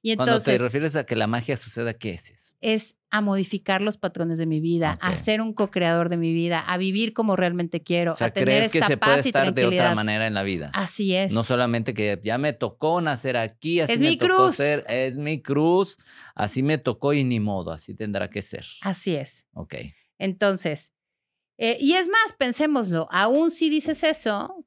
Y 0.02 0.10
entonces. 0.10 0.42
Cuando 0.42 0.58
te 0.58 0.58
refieres 0.58 0.96
a 0.96 1.06
que 1.06 1.14
la 1.14 1.28
magia 1.28 1.56
suceda, 1.56 1.94
¿qué 1.94 2.10
es 2.10 2.28
eso? 2.28 2.54
Es 2.60 2.96
a 3.08 3.20
modificar 3.20 3.82
los 3.82 3.98
patrones 3.98 4.36
de 4.36 4.46
mi 4.46 4.58
vida, 4.58 4.98
a 5.00 5.16
ser 5.16 5.42
un 5.42 5.54
co-creador 5.54 6.08
de 6.08 6.16
mi 6.16 6.32
vida, 6.32 6.58
a 6.58 6.76
vivir 6.76 7.12
como 7.12 7.36
realmente 7.36 7.84
quiero, 7.84 8.16
a 8.18 8.30
tener 8.30 8.64
esta 8.64 8.80
que 8.80 8.84
se 8.84 8.96
puede 8.96 9.20
estar 9.20 9.54
de 9.54 9.64
otra 9.64 9.94
manera 9.94 10.26
en 10.26 10.34
la 10.34 10.42
vida. 10.42 10.72
Así 10.74 11.14
es. 11.14 11.32
No 11.32 11.44
solamente 11.44 11.94
que 11.94 12.18
ya 12.20 12.36
me 12.36 12.52
tocó 12.52 13.00
nacer 13.00 13.36
aquí, 13.36 13.78
así 13.78 13.92
es 13.92 14.00
me 14.00 14.08
mi 14.08 14.16
tocó 14.16 14.34
cruz. 14.34 14.56
ser, 14.56 14.84
es 14.88 15.16
mi 15.16 15.40
cruz, 15.40 15.98
así 16.34 16.64
me 16.64 16.78
tocó 16.78 17.12
y 17.12 17.22
ni 17.22 17.38
modo, 17.38 17.70
así 17.70 17.94
tendrá 17.94 18.28
que 18.28 18.42
ser. 18.42 18.66
Así 18.80 19.14
es. 19.14 19.46
Ok. 19.54 19.76
Entonces, 20.18 20.94
eh, 21.58 21.78
y 21.80 21.92
es 21.92 22.08
más, 22.08 22.34
pensémoslo, 22.36 23.06
aún 23.12 23.52
si 23.52 23.70
dices 23.70 24.02
eso, 24.02 24.66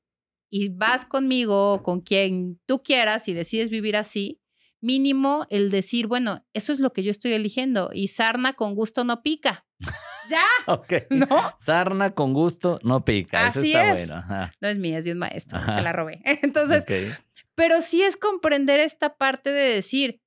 y 0.56 0.70
vas 0.70 1.08
conmigo 1.08 1.74
o 1.74 1.82
con 1.82 2.02
quien 2.02 2.62
tú 2.68 2.84
quieras 2.84 3.28
y 3.28 3.34
decides 3.34 3.72
vivir 3.72 3.98
así, 3.98 4.40
mínimo 4.82 5.48
el 5.50 5.72
decir, 5.72 6.06
bueno, 6.06 6.46
eso 6.54 6.72
es 6.72 6.80
lo 6.80 6.94
que 6.94 7.02
yo 7.02 7.10
estoy 7.10 7.34
eligiendo 7.34 7.90
y 7.92 8.10
sarna 8.10 8.54
con 8.54 8.76
gusto 8.76 9.04
no 9.04 9.24
pica. 9.24 9.66
ya. 10.30 10.44
ok. 10.68 10.94
¿No? 11.10 11.56
Sarna 11.60 12.14
con 12.14 12.34
gusto 12.34 12.80
no 12.84 13.04
pica. 13.04 13.48
Así 13.48 13.72
Eso 13.72 13.80
está 13.80 13.94
es. 13.96 14.10
bueno. 14.10 14.52
No 14.62 14.68
es 14.68 14.78
mía, 14.78 15.00
es 15.00 15.06
de 15.06 15.14
un 15.14 15.18
maestro, 15.18 15.60
se 15.74 15.82
la 15.82 15.92
robé. 15.92 16.22
Entonces, 16.44 16.86
pero 17.56 17.82
sí 17.82 18.04
es 18.04 18.16
comprender 18.16 18.80
esta 18.80 19.18
parte 19.18 19.52
de 19.52 19.74
decir, 19.74 20.22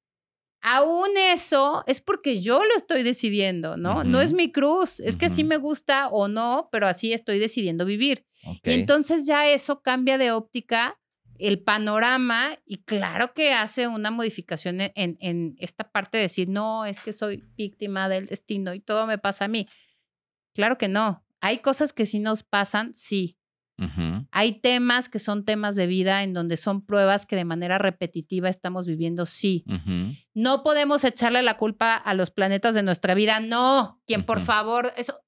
aún 0.63 1.09
eso 1.17 1.85
es 1.87 2.01
porque 2.01 2.41
yo 2.41 2.59
lo 2.65 2.75
estoy 2.77 3.03
decidiendo, 3.03 3.77
¿no? 3.77 4.03
No 4.05 4.21
es 4.21 4.33
mi 4.33 4.51
cruz, 4.53 5.01
es 5.01 5.17
que 5.17 5.31
sí 5.31 5.43
Ujú. 5.43 5.49
me 5.49 5.57
gusta 5.59 6.09
o 6.09 6.29
no, 6.29 6.69
pero 6.73 6.87
así 6.87 7.13
estoy 7.13 7.39
decidiendo 7.39 7.85
vivir. 7.85 8.27
Y 8.43 8.73
entonces 8.81 9.27
ya 9.27 9.49
eso 9.49 9.81
cambia 9.83 10.19
de 10.19 10.33
óptica 10.33 10.99
el 11.39 11.63
panorama 11.63 12.59
y 12.65 12.79
claro 12.79 13.35
que 13.35 13.53
hace 13.53 13.87
una 13.89 14.11
modificación 14.11 14.81
en, 14.81 14.93
en- 14.95 15.17
en 15.21 15.57
esta 15.59 15.91
parte 15.91 16.17
de 16.17 16.23
decir, 16.23 16.49
no, 16.49 16.87
es 16.87 16.99
que 17.01 17.13
soy 17.13 17.45
víctima 17.57 18.09
del 18.09 18.27
destino 18.27 18.73
y 18.73 18.81
todo 18.81 19.07
me 19.07 19.19
pasa 19.19 19.45
a 19.45 19.49
mí. 19.49 19.69
Claro 20.55 20.79
que 20.79 20.89
no. 20.89 21.23
Hay 21.41 21.59
cosas 21.59 21.93
que 21.93 22.07
sí 22.07 22.19
nos 22.21 22.43
pasan, 22.43 22.95
sí. 22.95 23.37
Hay 24.31 24.61
temas 24.61 25.09
que 25.09 25.19
son 25.19 25.45
temas 25.45 25.77
de 25.77 25.87
vida 25.87 26.23
en 26.23 26.33
donde 26.33 26.57
son 26.57 26.85
pruebas 26.85 27.27
que 27.27 27.37
de 27.37 27.45
manera 27.45 27.79
repetitiva 27.79 28.49
estamos 28.49 28.87
viviendo, 28.87 29.27
sí. 29.27 29.65
No 30.35 30.63
podemos 30.63 31.05
echarle 31.05 31.43
la 31.43 31.57
culpa 31.57 31.95
a 31.95 32.15
los 32.15 32.31
planetas 32.31 32.75
de 32.75 32.83
nuestra 32.83 33.15
vida, 33.15 33.41
no. 33.41 34.01
Quien 34.07 34.25
por 34.25 34.41
favor, 34.41 34.93
eso, 34.97 35.21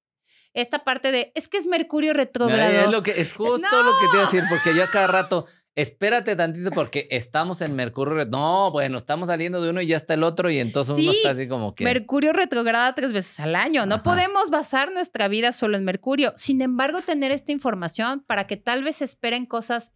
esta 0.55 0.85
parte 0.85 1.13
de, 1.13 1.33
es 1.35 1.47
que 1.47 1.59
es 1.59 1.67
Mercurio 1.67 2.15
retrógrado. 2.15 2.73
Es, 2.73 2.91
lo 2.91 3.03
que, 3.03 3.21
es 3.21 3.35
justo 3.35 3.83
lo 3.83 3.93
que 3.99 4.07
te 4.07 4.17
iba 4.17 4.23
a 4.23 4.27
decir, 4.27 4.45
porque 4.49 4.75
yo 4.75 4.91
cada 4.91 5.07
rato, 5.07 5.47
espérate 5.79 6.35
tantito 6.35 6.73
porque 6.73 7.07
estamos 7.13 7.61
en 7.61 7.77
Mercurio. 7.77 8.27
No, 8.27 8.73
bueno, 8.73 8.99
estamos 8.99 9.29
saliendo 9.29 9.63
de 9.63 9.71
uno 9.71 9.81
y 9.81 9.87
ya 9.87 9.97
está 9.97 10.15
el 10.15 10.25
otro 10.25 10.51
y 10.51 10.59
entonces 10.59 10.99
uno 10.99 11.13
está 11.13 11.31
así 11.31 11.47
como 11.47 11.77
que... 11.77 11.85
Mercurio 11.85 12.33
retrograda 12.33 12.93
tres 12.97 13.13
veces 13.13 13.39
al 13.39 13.55
año. 13.55 13.87
No 13.87 13.97
Ajá. 13.97 14.03
podemos 14.03 14.51
basar 14.51 14.91
nuestra 14.91 15.29
vida 15.29 15.53
solo 15.53 15.77
en 15.77 15.85
Mercurio. 15.85 16.33
Sin 16.35 16.63
embargo, 16.63 17.01
tener 17.03 17.31
esta 17.31 17.53
información 17.53 18.25
para 18.27 18.49
que 18.49 18.57
tal 18.57 18.83
vez 18.83 19.03
esperen 19.03 19.47
cosas 19.47 19.93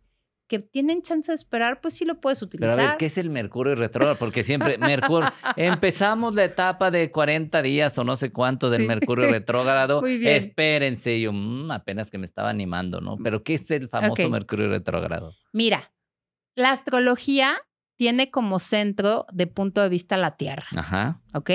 que 0.53 0.59
tienen 0.59 1.01
chance 1.01 1.33
de 1.33 1.35
esperar, 1.37 1.81
pues 1.81 1.95
sí 1.95 2.05
lo 2.05 2.21
puedes 2.21 2.41
Pero 2.41 2.47
utilizar. 2.49 2.79
a 2.81 2.89
ver, 2.91 2.97
¿qué 2.99 3.07
es 3.07 3.17
el 3.17 3.31
Mercurio 3.31 3.75
retrógrado? 3.75 4.17
Porque 4.17 4.45
siempre, 4.45 4.77
Mercurio, 4.77 5.31
empezamos 5.57 6.35
la 6.35 6.45
etapa 6.45 6.91
de 6.91 7.11
40 7.11 7.63
días 7.63 7.97
o 7.97 8.05
no 8.05 8.17
sé 8.17 8.31
cuánto 8.33 8.69
del 8.69 8.83
Sí. 8.83 8.87
Mercurio 8.89 9.29
retrógrado. 9.31 10.03
Muy 10.03 10.19
bien. 10.19 10.37
Espérense, 10.37 11.19
yo 11.23 11.33
"Mm, 11.33 11.71
apenas 11.71 12.11
que 12.11 12.19
me 12.19 12.27
estaba 12.27 12.51
animando, 12.51 13.01
¿no? 13.01 13.17
Pero 13.17 13.43
¿qué 13.43 13.55
es 13.55 13.71
el 13.71 13.89
famoso. 13.89 14.29
Mercurio 14.29 14.69
retrógrado? 14.69 15.33
Mira, 15.55 15.91
la 16.55 16.73
astrología 16.73 17.57
tiene 17.97 18.31
como 18.31 18.59
centro 18.59 19.25
de 19.33 19.47
punto 19.47 19.81
de 19.81 19.89
vista 19.89 20.19
la 20.19 20.37
Tierra, 20.37 20.67
Ajá. 20.77 21.23
¿ok? 21.33 21.51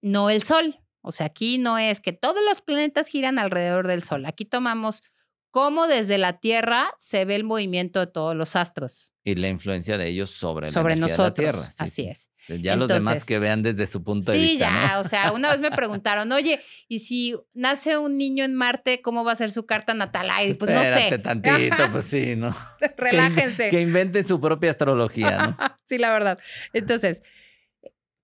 No 0.00 0.30
el 0.30 0.42
Sol. 0.42 0.80
O 1.02 1.12
sea, 1.12 1.26
aquí 1.26 1.58
no 1.58 1.76
es 1.76 2.00
que 2.00 2.12
todos 2.14 2.38
los 2.48 2.62
planetas 2.62 3.08
giran 3.08 3.38
alrededor 3.38 3.86
del 3.86 4.02
Sol. 4.02 4.24
Aquí 4.24 4.46
tomamos 4.46 5.02
cómo 5.50 5.86
desde 5.86 6.18
la 6.18 6.38
Tierra 6.38 6.92
se 6.98 7.24
ve 7.24 7.34
el 7.36 7.44
movimiento 7.44 8.00
de 8.00 8.06
todos 8.06 8.36
los 8.36 8.56
astros 8.56 9.12
Y 9.24 9.34
la 9.36 9.48
influencia 9.48 9.96
de 9.98 10.08
ellos 10.08 10.30
sobre, 10.30 10.68
sobre 10.68 10.96
nosotros. 10.96 11.34
de 11.34 11.42
la 11.42 11.52
Tierra. 11.52 11.70
Sí, 11.70 11.76
Así 11.78 12.02
sí. 12.02 12.08
es. 12.08 12.30
Ya 12.62 12.76
los 12.76 12.86
demás 12.88 13.24
que 13.24 13.38
vean 13.40 13.62
desde 13.62 13.86
su 13.88 14.04
punto 14.04 14.30
de 14.30 14.38
Sí, 14.38 14.44
vista, 14.44 14.66
ya, 14.70 14.94
¿no? 14.94 15.00
o 15.00 15.04
sea, 15.08 15.32
una 15.32 15.48
vez 15.50 15.58
me 15.60 15.70
preguntaron, 15.72 16.30
oye, 16.30 16.60
¿y 16.88 17.00
si 17.00 17.34
nace 17.54 17.98
un 17.98 18.16
niño 18.16 18.44
en 18.44 18.54
Marte, 18.54 19.02
cómo 19.02 19.24
va 19.24 19.32
a 19.32 19.36
ser 19.36 19.50
su 19.50 19.66
carta 19.66 19.94
natal? 19.94 20.28
Ay, 20.30 20.54
pues 20.54 20.70
no 20.70 20.80
Espérate 20.80 21.10
sé. 21.10 21.18
tantito, 21.18 21.74
Ajá. 21.74 21.90
pues 21.92 22.04
sí, 22.04 22.36
¿no? 22.36 22.54
Que 22.80 22.94
Relájense. 22.96 23.70
Que 23.70 23.80
inventen 23.80 24.26
su 24.26 24.40
propia 24.40 24.70
astrología, 24.70 25.38
¿no? 25.38 25.56
sí, 25.86 25.98
la 25.98 26.10
verdad. 26.10 26.38
Entonces, 26.72 27.22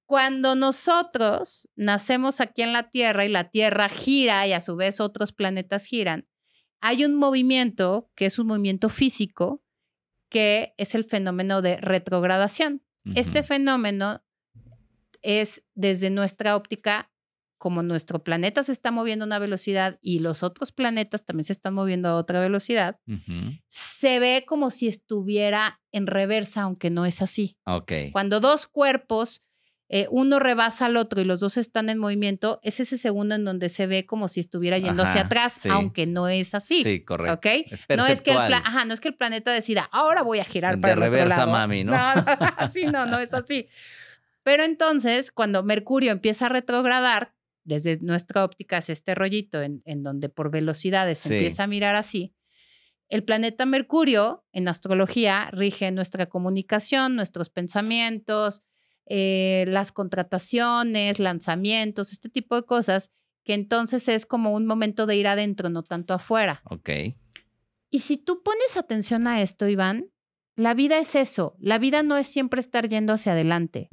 cuando 0.06 0.54
nosotros 0.56 1.68
nacemos 1.74 2.40
aquí 2.40 2.62
en 2.62 2.72
la 2.72 2.90
Tierra 2.90 3.24
y 3.24 3.28
la 3.28 3.50
Tierra 3.50 3.88
gira 3.88 4.46
y 4.46 4.52
a 4.52 4.60
su 4.60 4.76
vez 4.76 5.00
otros 5.00 5.32
planetas 5.32 5.86
giran, 5.86 6.26
hay 6.82 7.04
un 7.04 7.14
movimiento 7.14 8.10
que 8.14 8.26
es 8.26 8.38
un 8.38 8.48
movimiento 8.48 8.90
físico 8.90 9.62
que 10.28 10.74
es 10.76 10.94
el 10.94 11.04
fenómeno 11.04 11.62
de 11.62 11.76
retrogradación. 11.76 12.82
Este 13.14 13.42
fenómeno 13.42 14.22
es 15.22 15.64
desde 15.74 16.10
nuestra 16.10 16.56
óptica, 16.56 17.10
como 17.58 17.82
nuestro 17.82 18.24
planeta 18.24 18.62
se 18.62 18.72
está 18.72 18.90
moviendo 18.90 19.24
a 19.24 19.26
una 19.26 19.38
velocidad 19.38 19.98
y 20.02 20.18
los 20.18 20.42
otros 20.42 20.72
planetas 20.72 21.24
también 21.24 21.44
se 21.44 21.52
están 21.52 21.74
moviendo 21.74 22.08
a 22.08 22.16
otra 22.16 22.40
velocidad, 22.40 22.98
se 23.68 24.18
ve 24.18 24.44
como 24.46 24.70
si 24.70 24.88
estuviera 24.88 25.80
en 25.92 26.06
reversa, 26.06 26.62
aunque 26.62 26.90
no 26.90 27.06
es 27.06 27.22
así. 27.22 27.56
Ok. 27.66 27.92
Cuando 28.12 28.40
dos 28.40 28.66
cuerpos, 28.66 29.44
eh, 29.94 30.06
uno 30.10 30.38
rebasa 30.38 30.86
al 30.86 30.96
otro 30.96 31.20
y 31.20 31.24
los 31.24 31.38
dos 31.38 31.58
están 31.58 31.90
en 31.90 31.98
movimiento, 31.98 32.60
es 32.62 32.80
ese 32.80 32.96
segundo 32.96 33.34
en 33.34 33.44
donde 33.44 33.68
se 33.68 33.86
ve 33.86 34.06
como 34.06 34.26
si 34.28 34.40
estuviera 34.40 34.78
yendo 34.78 35.02
hacia 35.02 35.20
atrás, 35.22 35.58
sí. 35.60 35.68
aunque 35.70 36.06
no 36.06 36.28
es 36.28 36.54
así. 36.54 36.82
Sí, 36.82 37.04
correcto. 37.04 37.34
¿Ok? 37.34 37.46
Es 37.70 37.84
No 37.96 38.06
es, 38.06 38.22
que 38.22 38.30
el 38.30 38.38
ajá, 38.38 38.86
no 38.86 38.94
es 38.94 39.00
que 39.00 39.08
el 39.08 39.14
planeta 39.14 39.52
decida, 39.52 39.88
ahora 39.92 40.22
voy 40.22 40.38
a 40.40 40.44
girar 40.44 40.76
De 40.76 40.80
para 40.80 40.94
el 40.94 40.98
otro 41.00 41.10
reversa, 41.12 41.36
lado". 41.40 41.52
mami, 41.52 41.84
¿no? 41.84 41.92
No, 41.92 42.14
no, 42.14 42.24
no, 42.92 43.06
no 43.06 43.18
es 43.18 43.34
así. 43.34 43.68
Pero 44.42 44.64
entonces, 44.64 45.30
cuando 45.30 45.62
Mercurio 45.62 46.10
empieza 46.10 46.46
a 46.46 46.48
retrogradar, 46.48 47.34
desde 47.64 47.98
nuestra 48.00 48.44
óptica 48.44 48.78
es 48.78 48.88
este 48.88 49.14
rollito 49.14 49.60
en, 49.62 49.82
en 49.84 50.02
donde 50.02 50.28
por 50.30 50.50
velocidades 50.50 51.18
se 51.18 51.28
Sí. 51.28 51.34
empieza 51.34 51.64
a 51.64 51.66
mirar 51.66 51.94
así. 51.96 52.34
El 53.08 53.24
planeta 53.24 53.66
Mercurio 53.66 54.44
en 54.52 54.68
astrología 54.68 55.50
rige 55.52 55.90
nuestra 55.90 56.26
comunicación, 56.30 57.14
nuestros 57.14 57.50
pensamientos, 57.50 58.62
eh, 59.06 59.64
las 59.68 59.92
contrataciones, 59.92 61.18
lanzamientos, 61.18 62.12
este 62.12 62.28
tipo 62.28 62.56
de 62.56 62.64
cosas, 62.64 63.10
que 63.44 63.54
entonces 63.54 64.08
es 64.08 64.26
como 64.26 64.52
un 64.52 64.66
momento 64.66 65.06
de 65.06 65.16
ir 65.16 65.26
adentro, 65.26 65.68
no 65.68 65.82
tanto 65.82 66.14
afuera. 66.14 66.62
Ok. 66.70 66.90
Y 67.90 67.98
si 68.00 68.16
tú 68.16 68.42
pones 68.42 68.76
atención 68.76 69.26
a 69.26 69.42
esto, 69.42 69.68
Iván, 69.68 70.06
la 70.54 70.74
vida 70.74 70.98
es 70.98 71.14
eso. 71.14 71.56
La 71.58 71.78
vida 71.78 72.02
no 72.02 72.16
es 72.16 72.26
siempre 72.26 72.60
estar 72.60 72.88
yendo 72.88 73.12
hacia 73.12 73.32
adelante. 73.32 73.88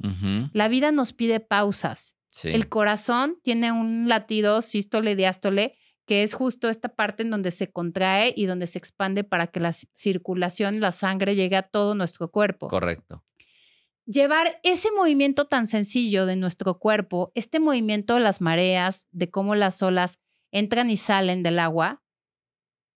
La 0.52 0.68
vida 0.68 0.92
nos 0.92 1.12
pide 1.12 1.40
pausas. 1.40 2.16
Sí. 2.28 2.48
El 2.50 2.68
corazón 2.68 3.38
tiene 3.42 3.72
un 3.72 4.08
latido 4.08 4.62
sístole 4.62 5.16
diástole 5.16 5.74
que 6.06 6.22
es 6.22 6.34
justo 6.34 6.68
esta 6.68 6.88
parte 6.94 7.22
en 7.22 7.30
donde 7.30 7.50
se 7.50 7.70
contrae 7.70 8.32
y 8.36 8.46
donde 8.46 8.66
se 8.66 8.78
expande 8.78 9.22
para 9.24 9.46
que 9.48 9.60
la 9.60 9.70
ci- 9.70 9.88
circulación, 9.96 10.80
la 10.80 10.92
sangre 10.92 11.34
llegue 11.36 11.56
a 11.56 11.62
todo 11.62 11.94
nuestro 11.94 12.30
cuerpo. 12.30 12.68
Correcto. 12.68 13.24
Llevar 14.10 14.58
ese 14.64 14.90
movimiento 14.92 15.44
tan 15.44 15.68
sencillo 15.68 16.26
de 16.26 16.34
nuestro 16.34 16.78
cuerpo, 16.78 17.30
este 17.34 17.60
movimiento 17.60 18.14
de 18.14 18.20
las 18.20 18.40
mareas, 18.40 19.06
de 19.12 19.30
cómo 19.30 19.54
las 19.54 19.82
olas 19.82 20.18
entran 20.50 20.90
y 20.90 20.96
salen 20.96 21.42
del 21.42 21.58
agua, 21.58 22.02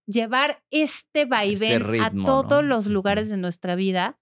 llevar 0.07 0.62
este 0.70 1.24
vaivén 1.24 2.00
a 2.00 2.11
todos 2.11 2.62
¿no? 2.62 2.68
los 2.68 2.87
lugares 2.87 3.29
de 3.29 3.37
nuestra 3.37 3.74
vida 3.74 4.18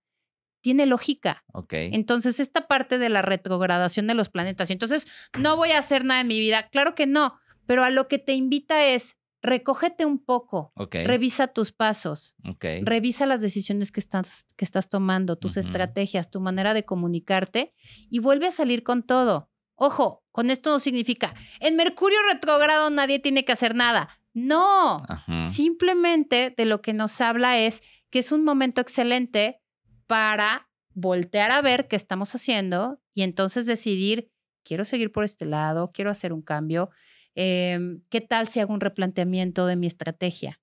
tiene 0.60 0.86
lógica. 0.86 1.44
Ok. 1.52 1.72
Entonces, 1.72 2.38
esta 2.40 2.68
parte 2.68 2.98
de 2.98 3.08
la 3.08 3.22
retrogradación 3.22 4.06
de 4.06 4.14
los 4.14 4.28
planetas, 4.28 4.70
y 4.70 4.74
entonces 4.74 5.06
no 5.38 5.56
voy 5.56 5.70
a 5.70 5.78
hacer 5.78 6.04
nada 6.04 6.20
en 6.20 6.28
mi 6.28 6.38
vida, 6.38 6.68
claro 6.68 6.94
que 6.94 7.06
no, 7.06 7.40
pero 7.66 7.84
a 7.84 7.90
lo 7.90 8.06
que 8.06 8.18
te 8.18 8.34
invita 8.34 8.86
es 8.86 9.16
recógete 9.42 10.06
un 10.06 10.18
poco, 10.18 10.72
revisa 11.04 11.48
tus 11.48 11.72
pasos, 11.72 12.36
revisa 12.82 13.26
las 13.26 13.40
decisiones 13.40 13.90
que 13.90 14.00
estás, 14.00 14.46
que 14.56 14.64
estás 14.64 14.88
tomando, 14.88 15.36
tus 15.36 15.56
estrategias, 15.56 16.30
tu 16.30 16.40
manera 16.40 16.74
de 16.74 16.84
comunicarte 16.84 17.74
y 18.08 18.20
vuelve 18.20 18.46
a 18.46 18.52
salir 18.52 18.82
con 18.84 19.02
todo. 19.02 19.50
Ojo, 19.74 20.22
con 20.30 20.50
esto 20.50 20.70
no 20.70 20.78
significa, 20.78 21.34
en 21.58 21.76
Mercurio 21.76 22.18
retrógrado 22.32 22.88
nadie 22.90 23.18
tiene 23.18 23.44
que 23.44 23.52
hacer 23.52 23.74
nada. 23.74 24.08
No, 24.32 24.98
Ajá. 25.08 25.42
simplemente 25.42 26.54
de 26.56 26.64
lo 26.64 26.80
que 26.80 26.92
nos 26.92 27.20
habla 27.20 27.58
es 27.58 27.82
que 28.10 28.20
es 28.20 28.32
un 28.32 28.44
momento 28.44 28.80
excelente 28.80 29.60
para 30.06 30.70
voltear 30.94 31.50
a 31.50 31.60
ver 31.62 31.88
qué 31.88 31.96
estamos 31.96 32.34
haciendo 32.34 33.00
y 33.12 33.22
entonces 33.22 33.66
decidir, 33.66 34.30
quiero 34.62 34.84
seguir 34.84 35.10
por 35.10 35.24
este 35.24 35.46
lado, 35.46 35.90
quiero 35.92 36.10
hacer 36.10 36.32
un 36.32 36.42
cambio. 36.42 36.90
Em, 37.34 38.02
¿Qué 38.10 38.20
tal 38.20 38.48
si 38.48 38.60
hago 38.60 38.74
un 38.74 38.80
replanteamiento 38.80 39.66
de 39.66 39.76
mi 39.76 39.86
estrategia? 39.86 40.60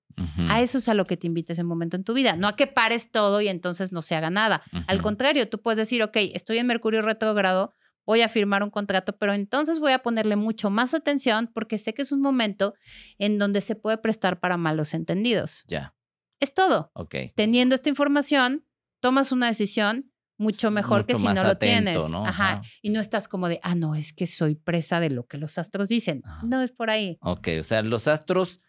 A 0.48 0.60
eso 0.60 0.76
es 0.78 0.88
a 0.88 0.92
lo 0.92 1.06
que 1.06 1.16
te 1.16 1.26
invita 1.26 1.54
ese 1.54 1.64
momento 1.64 1.96
en 1.96 2.04
tu 2.04 2.12
vida, 2.12 2.36
no 2.36 2.46
a 2.46 2.54
que 2.54 2.66
pares 2.66 3.10
todo 3.10 3.40
y 3.40 3.48
entonces 3.48 3.90
no 3.90 4.02
se 4.02 4.14
haga 4.14 4.28
nada. 4.28 4.62
Al 4.86 5.00
contrario, 5.00 5.48
tú 5.48 5.62
puedes 5.62 5.78
decir, 5.78 6.02
ok, 6.02 6.14
estoy 6.34 6.58
en 6.58 6.66
Mercurio 6.66 7.00
retrógrado, 7.00 7.74
voy 8.04 8.20
a 8.20 8.28
firmar 8.28 8.62
un 8.62 8.70
contrato, 8.70 9.16
pero 9.16 9.32
entonces 9.32 9.78
voy 9.78 9.92
a 9.92 10.00
ponerle 10.00 10.36
mucho 10.36 10.68
más 10.68 10.92
atención 10.92 11.50
porque 11.54 11.78
sé 11.78 11.94
que 11.94 12.02
es 12.02 12.12
un 12.12 12.20
momento 12.20 12.74
en 13.18 13.38
donde 13.38 13.62
se 13.62 13.76
puede 13.76 13.96
prestar 13.96 14.40
para 14.40 14.58
malos 14.58 14.92
entendidos. 14.92 15.64
Ya. 15.68 15.94
Es 16.38 16.52
todo. 16.52 16.90
Ok. 16.94 17.14
Teniendo 17.34 17.74
esta 17.74 17.88
información, 17.88 18.66
tomas 19.00 19.32
una 19.32 19.46
decisión 19.46 20.12
mucho 20.40 20.70
mejor 20.70 21.06
que 21.06 21.14
si 21.14 21.24
no 21.24 21.44
lo 21.44 21.56
tienes. 21.58 22.08
¿no? 22.10 22.24
Ajá. 22.24 22.52
Ajá. 22.54 22.62
Y 22.82 22.90
no 22.90 23.00
estás 23.00 23.28
como 23.28 23.48
de, 23.48 23.60
ah, 23.62 23.74
no, 23.74 23.94
es 23.94 24.12
que 24.12 24.26
soy 24.26 24.54
presa 24.54 24.98
de 24.98 25.10
lo 25.10 25.26
que 25.26 25.38
los 25.38 25.58
astros 25.58 25.88
dicen. 25.88 26.22
Ajá. 26.24 26.40
No 26.44 26.62
es 26.62 26.72
por 26.72 26.90
ahí. 26.90 27.18
Ok, 27.20 27.48
o 27.60 27.62
sea, 27.62 27.82
los 27.82 28.08
astros 28.08 28.60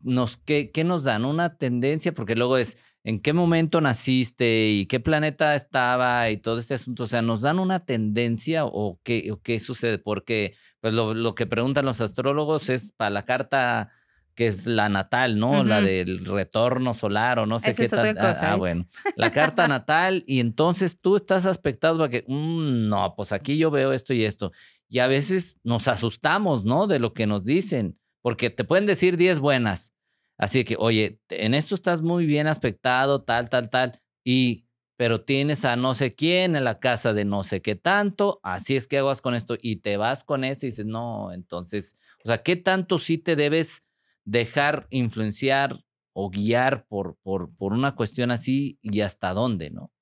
nos, 0.00 0.36
¿qué, 0.36 0.70
qué 0.70 0.84
nos 0.84 1.04
dan? 1.04 1.24
Una 1.24 1.56
tendencia, 1.56 2.12
porque 2.12 2.34
luego 2.34 2.58
es 2.58 2.76
en 3.04 3.20
qué 3.20 3.32
momento 3.32 3.80
naciste 3.80 4.68
y 4.70 4.86
qué 4.86 5.00
planeta 5.00 5.54
estaba 5.54 6.30
y 6.30 6.36
todo 6.36 6.58
este 6.58 6.74
asunto. 6.74 7.04
O 7.04 7.06
sea, 7.06 7.22
¿nos 7.22 7.40
dan 7.40 7.58
una 7.58 7.84
tendencia 7.84 8.64
o 8.66 9.00
qué, 9.02 9.30
o 9.32 9.40
qué 9.40 9.60
sucede? 9.60 9.98
Porque 9.98 10.54
pues 10.80 10.94
lo, 10.94 11.14
lo 11.14 11.34
que 11.34 11.46
preguntan 11.46 11.86
los 11.86 12.00
astrólogos 12.00 12.68
es 12.68 12.92
para 12.92 13.10
la 13.10 13.24
carta 13.24 13.90
que 14.34 14.46
es 14.46 14.66
la 14.66 14.88
natal, 14.88 15.38
¿no? 15.38 15.62
La 15.64 15.80
del 15.80 16.24
retorno 16.24 16.92
solar 16.94 17.38
o 17.38 17.46
no 17.46 17.58
sé 17.60 17.70
Esa 17.70 17.76
qué 17.76 17.84
es 17.84 17.90
tal. 17.90 18.18
Ah, 18.18 18.28
cosa, 18.28 18.52
ah, 18.52 18.54
¿eh? 18.54 18.58
bueno. 18.58 18.86
La 19.16 19.30
carta 19.30 19.68
natal 19.68 20.24
y 20.26 20.40
entonces 20.40 21.00
tú 21.00 21.16
estás 21.16 21.46
aspectado 21.46 21.98
para 21.98 22.10
que, 22.10 22.24
"Mm, 22.26 22.88
no, 22.88 23.14
pues 23.16 23.32
aquí 23.32 23.56
yo 23.58 23.70
veo 23.70 23.92
esto 23.92 24.12
y 24.14 24.24
esto. 24.24 24.52
Y 24.88 24.98
a 24.98 25.06
veces 25.06 25.58
nos 25.64 25.88
asustamos, 25.88 26.64
¿no? 26.64 26.86
De 26.86 26.98
lo 26.98 27.14
que 27.14 27.26
nos 27.26 27.44
dicen, 27.44 27.98
porque 28.22 28.50
te 28.50 28.64
pueden 28.64 28.86
decir 28.86 29.16
10 29.16 29.38
buenas. 29.38 29.92
Así 30.38 30.64
que, 30.64 30.76
oye, 30.78 31.20
en 31.28 31.54
esto 31.54 31.74
estás 31.74 32.02
muy 32.02 32.26
bien 32.26 32.46
aspectado, 32.48 33.22
tal, 33.22 33.48
tal, 33.48 33.70
tal. 33.70 34.00
Y, 34.24 34.64
pero 34.96 35.20
tienes 35.22 35.64
a 35.64 35.76
no 35.76 35.94
sé 35.94 36.14
quién 36.14 36.56
en 36.56 36.64
la 36.64 36.80
casa 36.80 37.12
de 37.12 37.24
no 37.24 37.44
sé 37.44 37.62
qué 37.62 37.74
tanto, 37.76 38.40
así 38.42 38.76
es 38.76 38.86
que 38.86 38.98
hagas 38.98 39.20
con 39.20 39.34
esto 39.34 39.56
y 39.60 39.76
te 39.76 39.96
vas 39.96 40.24
con 40.24 40.44
eso 40.44 40.66
y 40.66 40.70
dices, 40.70 40.86
no, 40.86 41.32
entonces, 41.32 41.96
o 42.24 42.28
sea, 42.28 42.38
¿qué 42.42 42.56
tanto 42.56 42.98
sí 42.98 43.18
te 43.18 43.36
debes 43.36 43.82
dejar 44.24 44.86
influenciar 44.90 45.78
o 46.12 46.30
guiar 46.30 46.86
por, 46.86 47.16
por, 47.22 47.54
por 47.56 47.72
una 47.72 47.94
cuestión 47.94 48.30
así 48.30 48.78
y 48.82 49.00
hasta 49.00 49.32
dónde, 49.32 49.70
¿no? 49.70 49.92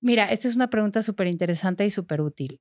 Mira, 0.00 0.24
esta 0.32 0.48
es 0.48 0.56
una 0.56 0.68
pregunta 0.68 1.02
súper 1.02 1.28
interesante 1.28 1.86
y 1.86 1.90
súper 1.90 2.20
útil. 2.20 2.60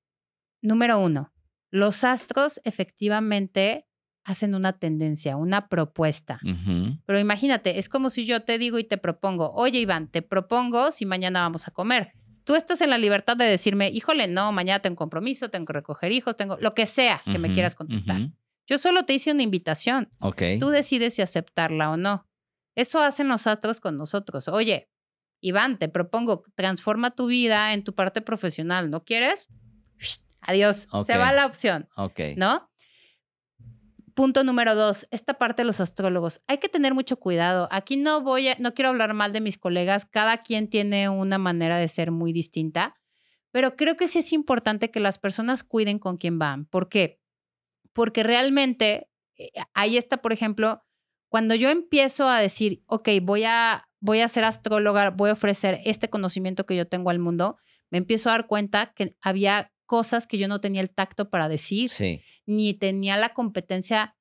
Número 0.62 1.00
uno, 1.00 1.34
los 1.72 2.04
astros 2.04 2.62
efectivamente 2.64 3.88
hacen 4.24 4.54
una 4.54 4.74
tendencia, 4.74 5.36
una 5.36 5.68
propuesta. 5.68 6.40
Pero 7.06 7.20
imagínate, 7.20 7.80
es 7.80 7.90
como 7.90 8.12
si 8.12 8.28
yo 8.28 8.44
te 8.44 8.60
digo 8.60 8.78
y 8.78 8.84
te 8.84 8.98
propongo, 8.98 9.52
oye 9.54 9.80
Iván, 9.80 10.10
te 10.10 10.22
propongo 10.22 10.92
si 10.92 11.08
mañana 11.08 11.42
vamos 11.42 11.68
a 11.68 11.72
comer. 11.72 12.14
Tú 12.44 12.56
estás 12.56 12.82
en 12.82 12.92
la 12.92 13.00
libertad 13.00 13.38
de 13.38 13.46
decirme, 13.46 13.90
híjole, 13.90 14.28
no, 14.28 14.52
mañana 14.52 14.80
tengo 14.80 14.96
compromiso, 14.96 15.50
tengo 15.50 15.66
que 15.66 15.74
recoger 15.74 16.12
hijos, 16.12 16.38
tengo 16.38 16.58
lo 16.58 16.76
que 16.76 16.86
sea 16.86 17.24
que 17.26 17.40
me 17.40 17.54
quieras 17.54 17.74
contestar. 17.74 18.30
Yo 18.72 18.78
solo 18.78 19.04
te 19.04 19.14
hice 19.14 19.34
una 19.34 19.44
invitación. 19.44 20.10
Ok. 20.22 20.44
Tú 20.62 20.70
decides 20.70 21.16
si 21.16 21.22
aceptarla 21.22 21.92
o 21.92 21.98
no. 21.98 22.26
Eso 22.74 23.02
hacen 23.02 23.28
los 23.28 23.46
astros 23.46 23.82
con 23.82 23.98
nosotros. 23.98 24.48
Oye, 24.48 24.90
Iván, 25.42 25.78
te 25.78 25.90
propongo, 25.90 26.44
transforma 26.56 27.12
tu 27.12 27.28
vida 27.28 27.74
en 27.74 27.84
tu 27.84 27.94
parte 27.94 28.22
profesional. 28.22 28.90
¿No 28.90 29.04
quieres? 29.04 29.50
Adiós. 30.40 30.88
Se 31.06 31.18
va 31.18 31.34
la 31.34 31.48
opción, 31.48 31.90
Ok. 31.98 32.22
¿no? 32.38 32.72
Punto 34.14 34.46
número 34.46 34.74
dos, 34.74 35.06
esta 35.12 35.34
parte 35.34 35.64
de 35.64 35.66
los 35.66 35.82
astrólogos. 35.82 36.40
Hay 36.48 36.60
que 36.60 36.70
tener 36.70 36.94
mucho 36.94 37.18
cuidado. 37.18 37.68
Aquí 37.72 37.98
no 37.98 38.22
voy 38.22 38.48
a, 38.48 38.56
no 38.58 38.74
quiero 38.74 38.88
hablar 38.90 39.14
mal 39.14 39.34
de 39.34 39.42
mis 39.42 39.58
colegas. 39.58 40.06
Cada 40.06 40.44
quien 40.44 40.70
tiene 40.70 41.10
una 41.10 41.38
manera 41.38 41.78
de 41.78 41.90
ser 41.90 42.12
muy 42.12 42.32
distinta, 42.32 42.96
pero 43.52 43.76
creo 43.76 43.98
que 43.98 44.08
sí 44.08 44.20
es 44.20 44.32
importante 44.32 44.92
que 44.92 45.02
las 45.02 45.18
personas 45.18 45.64
cuiden 45.66 46.00
con 46.00 46.16
quién 46.16 46.40
van. 46.40 46.66
¿Por 46.68 46.88
qué? 46.88 47.21
Porque 47.93 48.23
realmente 48.23 49.10
eh, 49.38 49.51
ahí 49.73 49.97
está, 49.97 50.17
por 50.21 50.34
ejemplo, 50.34 50.84
cuando 51.30 51.56
yo 51.56 51.69
empiezo 51.69 52.27
a 52.27 52.39
decir, 52.39 52.84
ok, 52.88 53.10
voy 53.21 53.43
a, 53.45 53.88
voy 53.99 54.21
a 54.21 54.27
ser 54.27 54.43
astróloga, 54.43 55.12
voy 55.12 55.30
a 55.30 55.34
ofrecer 55.34 55.80
este 55.86 56.10
conocimiento 56.10 56.65
que 56.65 56.75
yo 56.75 56.88
tengo 56.88 57.10
al 57.10 57.19
mundo, 57.19 57.58
me 57.89 57.97
empiezo 57.97 58.30
a 58.30 58.34
dar 58.34 58.47
cuenta 58.47 58.93
que 58.95 59.15
había 59.21 59.71
cosas 59.86 60.27
que 60.27 60.38
yo 60.38 60.47
no 60.47 60.62
tenía 60.62 60.82
el 60.82 60.89
tacto 60.89 61.30
para 61.30 61.49
decir 61.49 61.89
Sí. 61.89 62.21
ni 62.45 62.73
tenía 62.73 63.17
la 63.17 63.30
competencia 63.30 64.15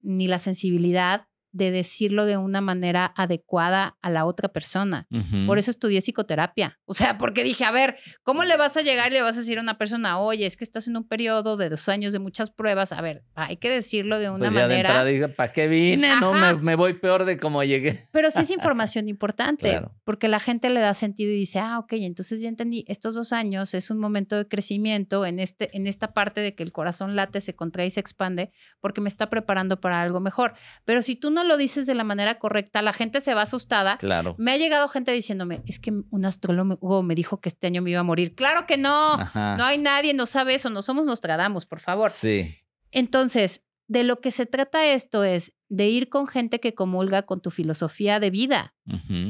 ni 0.00 0.26
la 0.26 0.38
sensibilidad 0.38 1.26
de 1.56 1.70
decirlo 1.70 2.26
de 2.26 2.36
una 2.36 2.60
manera 2.60 3.12
adecuada 3.16 3.96
a 4.02 4.10
la 4.10 4.24
otra 4.26 4.48
persona. 4.48 5.06
Por 5.46 5.58
eso 5.58 5.70
estudié 5.70 6.00
psicoterapia. 6.00 6.78
O 6.84 6.92
sea, 6.94 7.16
porque 7.18 7.42
dije, 7.42 7.64
a 7.64 7.70
ver, 7.70 7.96
¿cómo 8.22 8.44
le 8.44 8.56
vas 8.56 8.76
a 8.76 8.82
llegar 8.82 9.10
y 9.10 9.14
le 9.14 9.22
vas 9.22 9.36
a 9.36 9.40
decir 9.40 9.58
a 9.58 9.62
una 9.62 9.78
persona, 9.78 10.18
oye, 10.18 10.44
es 10.46 10.56
que 10.56 10.64
estás 10.64 10.86
en 10.88 10.96
un 10.96 11.08
periodo 11.08 11.56
de 11.56 11.70
dos 11.70 11.88
años 11.88 12.12
de 12.12 12.18
muchas 12.18 12.50
pruebas? 12.50 12.92
A 12.92 13.00
ver, 13.00 13.24
hay 13.34 13.56
que 13.56 13.70
decirlo 13.70 14.18
de 14.18 14.28
una 14.28 14.38
Pues 14.50 14.52
ya 14.52 14.60
de 14.62 14.74
manera. 14.74 14.88
entrada 14.90 15.04
dije, 15.06 15.28
¿para 15.28 15.52
qué 15.52 15.66
vine? 15.68 16.14
No, 16.20 16.34
me, 16.34 16.54
me 16.54 16.74
voy 16.74 16.94
peor 16.94 17.24
de 17.24 17.38
cómo 17.38 17.64
llegué. 17.64 18.06
Pero 18.12 18.30
sí 18.30 18.42
es 18.42 18.50
información 18.50 19.08
importante, 19.08 19.70
Claro. 19.70 19.94
Porque 20.06 20.28
la 20.28 20.38
gente 20.38 20.70
le 20.70 20.78
da 20.78 20.94
sentido 20.94 21.32
y 21.32 21.34
dice, 21.34 21.58
ah, 21.58 21.80
ok, 21.80 21.94
entonces 21.94 22.40
ya 22.40 22.48
entendí, 22.48 22.84
estos 22.86 23.16
dos 23.16 23.32
años 23.32 23.74
es 23.74 23.90
un 23.90 23.98
momento 23.98 24.36
de 24.36 24.46
crecimiento 24.46 25.26
en, 25.26 25.40
este, 25.40 25.76
en 25.76 25.88
esta 25.88 26.14
parte 26.14 26.40
de 26.40 26.54
que 26.54 26.62
el 26.62 26.70
corazón 26.70 27.16
late, 27.16 27.40
se 27.40 27.56
contrae 27.56 27.88
y 27.88 27.90
se 27.90 27.98
expande, 27.98 28.52
porque 28.78 29.00
me 29.00 29.08
está 29.08 29.28
preparando 29.28 29.80
para 29.80 30.00
algo 30.00 30.20
mejor. 30.20 30.54
Pero 30.84 31.02
si 31.02 31.16
tú 31.16 31.32
no 31.32 31.42
lo 31.42 31.56
dices 31.56 31.86
de 31.86 31.96
la 31.96 32.04
manera 32.04 32.38
correcta, 32.38 32.82
la 32.82 32.92
gente 32.92 33.20
se 33.20 33.34
va 33.34 33.42
asustada. 33.42 33.96
Claro. 33.98 34.36
Me 34.38 34.52
ha 34.52 34.56
llegado 34.56 34.86
gente 34.86 35.10
diciéndome, 35.10 35.62
es 35.66 35.80
que 35.80 35.90
un 35.90 36.24
astrólogo 36.24 37.02
me 37.02 37.16
dijo 37.16 37.40
que 37.40 37.48
este 37.48 37.66
año 37.66 37.82
me 37.82 37.90
iba 37.90 37.98
a 37.98 38.04
morir. 38.04 38.36
Claro 38.36 38.64
que 38.64 38.78
no, 38.78 39.14
Ajá. 39.14 39.56
no 39.56 39.64
hay 39.64 39.78
nadie, 39.78 40.14
no 40.14 40.26
sabe 40.26 40.54
eso, 40.54 40.70
no 40.70 40.82
somos 40.82 41.06
Nostradamus, 41.06 41.66
por 41.66 41.80
favor. 41.80 42.12
Sí. 42.12 42.54
Entonces, 42.92 43.64
de 43.88 44.02
lo 44.04 44.20
que 44.20 44.30
se 44.32 44.46
trata 44.46 44.84
esto 44.92 45.22
es 45.24 45.52
de 45.68 45.88
ir 45.88 46.08
con 46.08 46.26
gente 46.26 46.58
que 46.60 46.74
comulga 46.74 47.22
con 47.22 47.40
tu 47.40 47.50
filosofía 47.50 48.18
de 48.20 48.30
vida. 48.30 48.74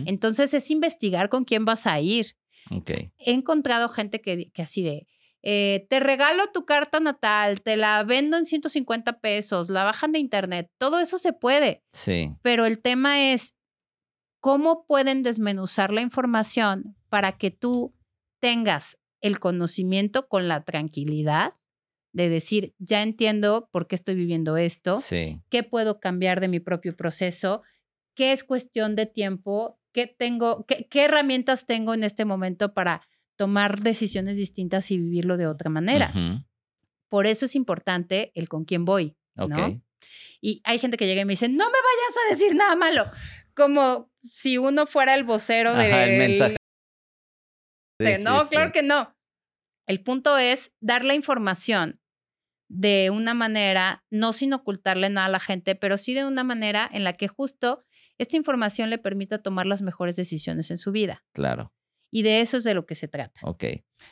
Entonces 0.07 0.55
es 0.55 0.71
investigar 0.71 1.29
con 1.29 1.45
quién 1.45 1.65
vas 1.65 1.87
a 1.87 2.01
ir. 2.01 2.37
He 3.19 3.33
encontrado 3.33 3.89
gente 3.89 4.21
que, 4.21 4.51
que 4.51 4.63
así 4.63 4.83
de, 4.83 5.07
eh, 5.43 5.87
te 5.89 6.01
regalo 6.01 6.43
tu 6.53 6.65
carta 6.65 6.99
natal, 7.01 7.61
te 7.63 7.77
la 7.77 8.03
vendo 8.03 8.37
en 8.37 8.45
150 8.45 9.21
pesos, 9.21 9.69
la 9.71 9.85
bajan 9.85 10.11
de 10.13 10.19
internet, 10.19 10.71
todo 10.79 10.99
eso 10.99 11.19
se 11.19 11.33
puede, 11.33 11.83
Sí. 11.93 12.35
pero 12.43 12.65
el 12.67 12.81
tema 12.81 13.31
es 13.33 13.55
cómo 14.41 14.85
pueden 14.87 15.23
desmenuzar 15.23 15.93
la 15.93 16.01
información 16.01 16.97
para 17.09 17.39
que 17.39 17.51
tú 17.53 17.95
tengas 18.41 18.99
el 19.21 19.39
conocimiento 19.39 20.27
con 20.29 20.49
la 20.49 20.65
tranquilidad 20.65 21.55
de 22.17 22.31
decir, 22.31 22.75
ya 22.79 23.03
entiendo 23.03 23.69
por 23.71 23.87
qué 23.87 23.95
estoy 23.95 24.15
viviendo 24.15 24.57
esto, 24.57 24.99
Sí. 25.01 25.43
qué 25.51 25.63
puedo 25.63 26.01
cambiar 26.01 26.41
de 26.41 26.49
mi 26.49 26.61
propio 26.61 26.97
proceso, 26.97 27.63
qué 28.15 28.33
es 28.33 28.43
cuestión 28.43 28.97
de 28.97 29.05
tiempo, 29.05 29.79
qué 29.93 30.07
tengo, 30.07 30.65
qué, 30.67 30.87
qué 30.91 31.05
herramientas 31.05 31.67
tengo 31.67 31.93
en 31.93 32.05
este 32.05 32.25
momento 32.25 32.73
para 32.73 33.03
tomar 33.37 33.83
decisiones 33.83 34.39
distintas 34.39 34.91
y 34.91 34.97
vivirlo 34.97 35.37
de 35.37 35.47
otra 35.47 35.69
manera. 35.69 36.15
Por 37.11 37.27
eso 37.27 37.45
es 37.45 37.55
importante 37.55 38.33
el 38.35 38.49
con 38.49 38.65
quién 38.65 38.87
voy. 38.87 39.15
¿no? 39.35 39.79
Y 40.41 40.63
hay 40.65 40.79
gente 40.79 40.97
que 40.97 41.07
llega 41.07 41.21
y 41.21 41.25
me 41.27 41.35
dice, 41.35 41.51
no 41.51 41.67
me 41.67 41.71
vayas 41.71 42.17
a 42.25 42.35
decir 42.35 42.57
nada 42.57 42.77
malo, 42.77 43.05
como 43.55 44.11
si 44.23 44.57
uno 44.57 44.87
fuera 44.87 45.15
el 45.15 45.25
vocero 45.25 45.75
de 45.75 45.87
Ajá, 45.87 46.05
el 46.07 46.19
mensaje. 46.19 46.57
Sí, 48.01 48.23
no, 48.25 48.41
sí. 48.45 48.49
claro 48.53 48.73
que 48.73 48.83
no. 48.83 49.15
El 49.87 50.03
punto 50.03 50.37
es 50.39 50.73
dar 50.81 51.05
la 51.05 51.15
información 51.15 52.01
de 52.69 53.11
una 53.11 53.35
manera, 53.35 54.05
no 54.11 54.33
sin 54.33 54.53
ocultarle 54.53 55.09
nada 55.11 55.27
a 55.27 55.31
la 55.31 55.41
gente, 55.41 55.75
pero 55.75 55.99
sí 55.99 56.15
de 56.15 56.25
una 56.25 56.45
manera 56.45 56.89
en 56.93 57.05
la 57.05 57.13
que 57.13 57.29
justo 57.29 57.85
esta 58.19 58.37
información 58.37 58.91
le 58.91 58.99
permita 58.99 59.43
tomar 59.43 59.67
las 59.67 59.83
mejores 59.83 60.17
decisiones 60.17 60.71
en 60.71 60.79
su 60.79 60.93
vida. 60.93 61.25
Claro. 61.33 61.73
Y 62.11 62.23
de 62.23 62.41
eso 62.41 62.57
es 62.57 62.65
de 62.65 62.75
lo 62.75 62.87
que 62.87 62.95
se 62.95 63.09
trata. 63.09 63.41
Ok. 63.43 63.65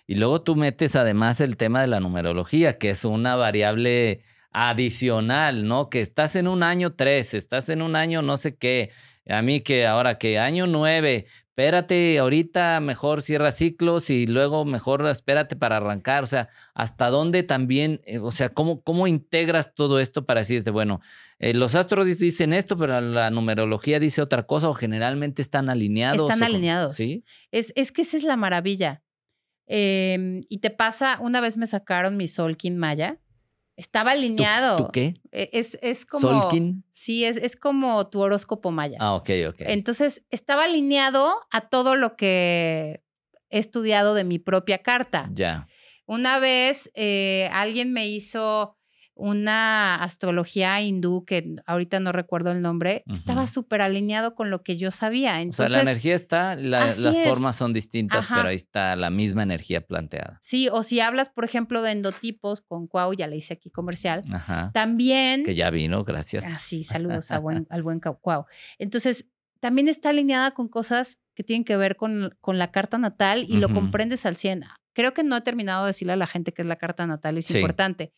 Y 0.06 0.16
luego 0.16 0.42
tú 0.42 0.56
metes 0.56 0.96
además 0.96 1.40
el 1.40 1.56
tema 1.56 1.80
de 1.80 1.86
la 1.86 2.00
numerología, 2.00 2.78
que 2.78 2.90
es 2.90 3.04
una 3.04 3.36
variable 3.36 4.22
adicional, 4.50 5.66
¿no? 5.66 5.90
Que 5.90 6.00
estás 6.00 6.36
en 6.36 6.48
un 6.48 6.62
año 6.62 6.94
3, 6.94 7.34
estás 7.34 7.68
en 7.68 7.82
un 7.82 7.96
año 7.96 8.22
no 8.22 8.36
sé 8.36 8.56
qué. 8.56 8.90
A 9.26 9.42
mí 9.42 9.62
que 9.62 9.86
ahora 9.86 10.18
que 10.18 10.38
año 10.38 10.66
9, 10.66 11.26
espérate, 11.54 12.18
ahorita 12.18 12.80
mejor 12.80 13.22
cierra 13.22 13.52
ciclos 13.52 14.10
y 14.10 14.26
luego 14.26 14.64
mejor 14.64 15.06
espérate 15.06 15.54
para 15.54 15.76
arrancar. 15.76 16.24
O 16.24 16.26
sea, 16.26 16.48
¿hasta 16.74 17.10
dónde 17.10 17.44
también, 17.44 18.00
eh, 18.06 18.18
o 18.18 18.32
sea, 18.32 18.48
cómo, 18.48 18.82
cómo 18.82 19.06
integras 19.06 19.72
todo 19.72 20.00
esto 20.00 20.26
para 20.26 20.40
decirte, 20.40 20.72
bueno, 20.72 21.00
eh, 21.38 21.54
los 21.54 21.76
astros 21.76 22.18
dicen 22.18 22.52
esto, 22.52 22.76
pero 22.76 23.00
la 23.00 23.30
numerología 23.30 24.00
dice 24.00 24.20
otra 24.20 24.48
cosa 24.48 24.68
o 24.68 24.74
generalmente 24.74 25.42
están 25.42 25.70
alineados? 25.70 26.28
Están 26.28 26.42
o 26.42 26.46
alineados. 26.46 26.96
Sí. 26.96 27.24
Es, 27.52 27.72
es 27.76 27.92
que 27.92 28.02
esa 28.02 28.16
es 28.16 28.24
la 28.24 28.36
maravilla. 28.36 29.04
Em, 29.68 30.40
y 30.48 30.58
te 30.58 30.70
pasa, 30.70 31.20
una 31.20 31.40
vez 31.40 31.56
me 31.56 31.68
sacaron 31.68 32.16
mi 32.16 32.26
Solkin 32.26 32.78
Maya, 32.78 33.20
estaba 33.76 34.12
¿Tú- 34.12 34.18
alineado. 34.18 34.76
¿Tú 34.76 34.88
qué? 34.92 35.14
E- 35.32 35.50
Es, 35.52 35.78
es 35.82 36.06
como... 36.06 36.20
¿Solkin? 36.42 36.84
Sí, 36.90 37.24
es, 37.24 37.36
es 37.36 37.56
como 37.56 38.08
tu 38.08 38.20
horóscopo 38.20 38.70
Maya. 38.70 38.98
Ah, 39.00 39.14
ok, 39.14 39.30
ok. 39.48 39.56
Entonces, 39.60 40.24
estaba 40.30 40.64
alineado 40.64 41.34
a 41.50 41.62
todo 41.68 41.96
lo 41.96 42.16
que 42.16 43.02
he 43.50 43.58
estudiado 43.58 44.14
de 44.14 44.24
mi 44.24 44.38
propia 44.38 44.78
carta. 44.78 45.28
ya. 45.32 45.66
Una 46.06 46.38
vez 46.38 46.90
eh, 46.94 47.48
alguien 47.50 47.92
me 47.94 48.06
hizo 48.06 48.76
una 49.16 49.96
astrología 50.02 50.80
hindú 50.82 51.24
que 51.24 51.56
ahorita 51.66 52.00
no 52.00 52.12
recuerdo 52.12 52.50
el 52.50 52.60
nombre, 52.62 53.04
estaba 53.12 53.46
súper 53.46 53.80
alineado 53.80 54.34
con 54.34 54.50
lo 54.50 54.62
que 54.62 54.76
yo 54.76 54.90
sabía. 54.90 55.34
O 55.34 55.36
Entonces, 55.38 55.72
sea, 55.72 55.82
la 55.84 55.90
energía 55.90 56.14
está, 56.14 56.56
la- 56.56 56.86
las 56.86 56.98
es. 56.98 57.20
formas 57.26 57.56
son 57.56 57.72
distintas, 57.72 58.24
Ajá. 58.24 58.36
pero 58.36 58.48
ahí 58.48 58.56
está 58.56 58.96
la 58.96 59.10
misma 59.10 59.42
energía 59.44 59.80
planteada. 59.86 60.38
sí, 60.42 60.68
o 60.70 60.82
si 60.82 61.00
hablas, 61.00 61.28
por 61.28 61.44
ejemplo, 61.44 61.80
de 61.82 61.92
endotipos 61.92 62.60
con 62.60 62.86
Cuau, 62.88 63.14
ya 63.14 63.26
le 63.26 63.36
hice 63.36 63.54
aquí 63.54 63.70
comercial, 63.70 64.22
Ajá. 64.32 64.70
también... 64.74 65.44
Que 65.44 65.54
ya 65.54 65.70
vino, 65.70 66.04
gracias. 66.04 66.44
Ah, 66.46 66.58
sí, 66.58 66.82
saludos 66.84 67.30
a 67.30 67.38
buen- 67.38 67.66
al 67.70 67.82
buen 67.82 68.00
Cuau. 68.20 68.46
Entonces, 68.78 69.28
también 69.60 69.88
está 69.88 70.10
alineada 70.10 70.50
con 70.52 70.68
cosas 70.68 71.18
que 71.34 71.42
tienen 71.42 71.64
que 71.64 71.76
ver 71.76 71.96
con, 71.96 72.36
con 72.40 72.58
la 72.58 72.70
carta 72.70 72.98
natal 72.98 73.44
y 73.48 73.56
lo 73.56 73.68
comprendes 73.72 74.26
al 74.26 74.36
100. 74.36 74.64
Creo 74.92 75.14
que 75.14 75.24
no 75.24 75.36
he 75.36 75.40
terminado 75.40 75.84
de 75.84 75.88
decirle 75.88 76.12
a 76.12 76.16
la 76.16 76.26
gente 76.26 76.52
que 76.52 76.62
es 76.62 76.68
la 76.68 76.76
carta 76.76 77.06
natal, 77.06 77.38
es 77.38 77.46
Sí. 77.46 77.58
importante. 77.58 78.12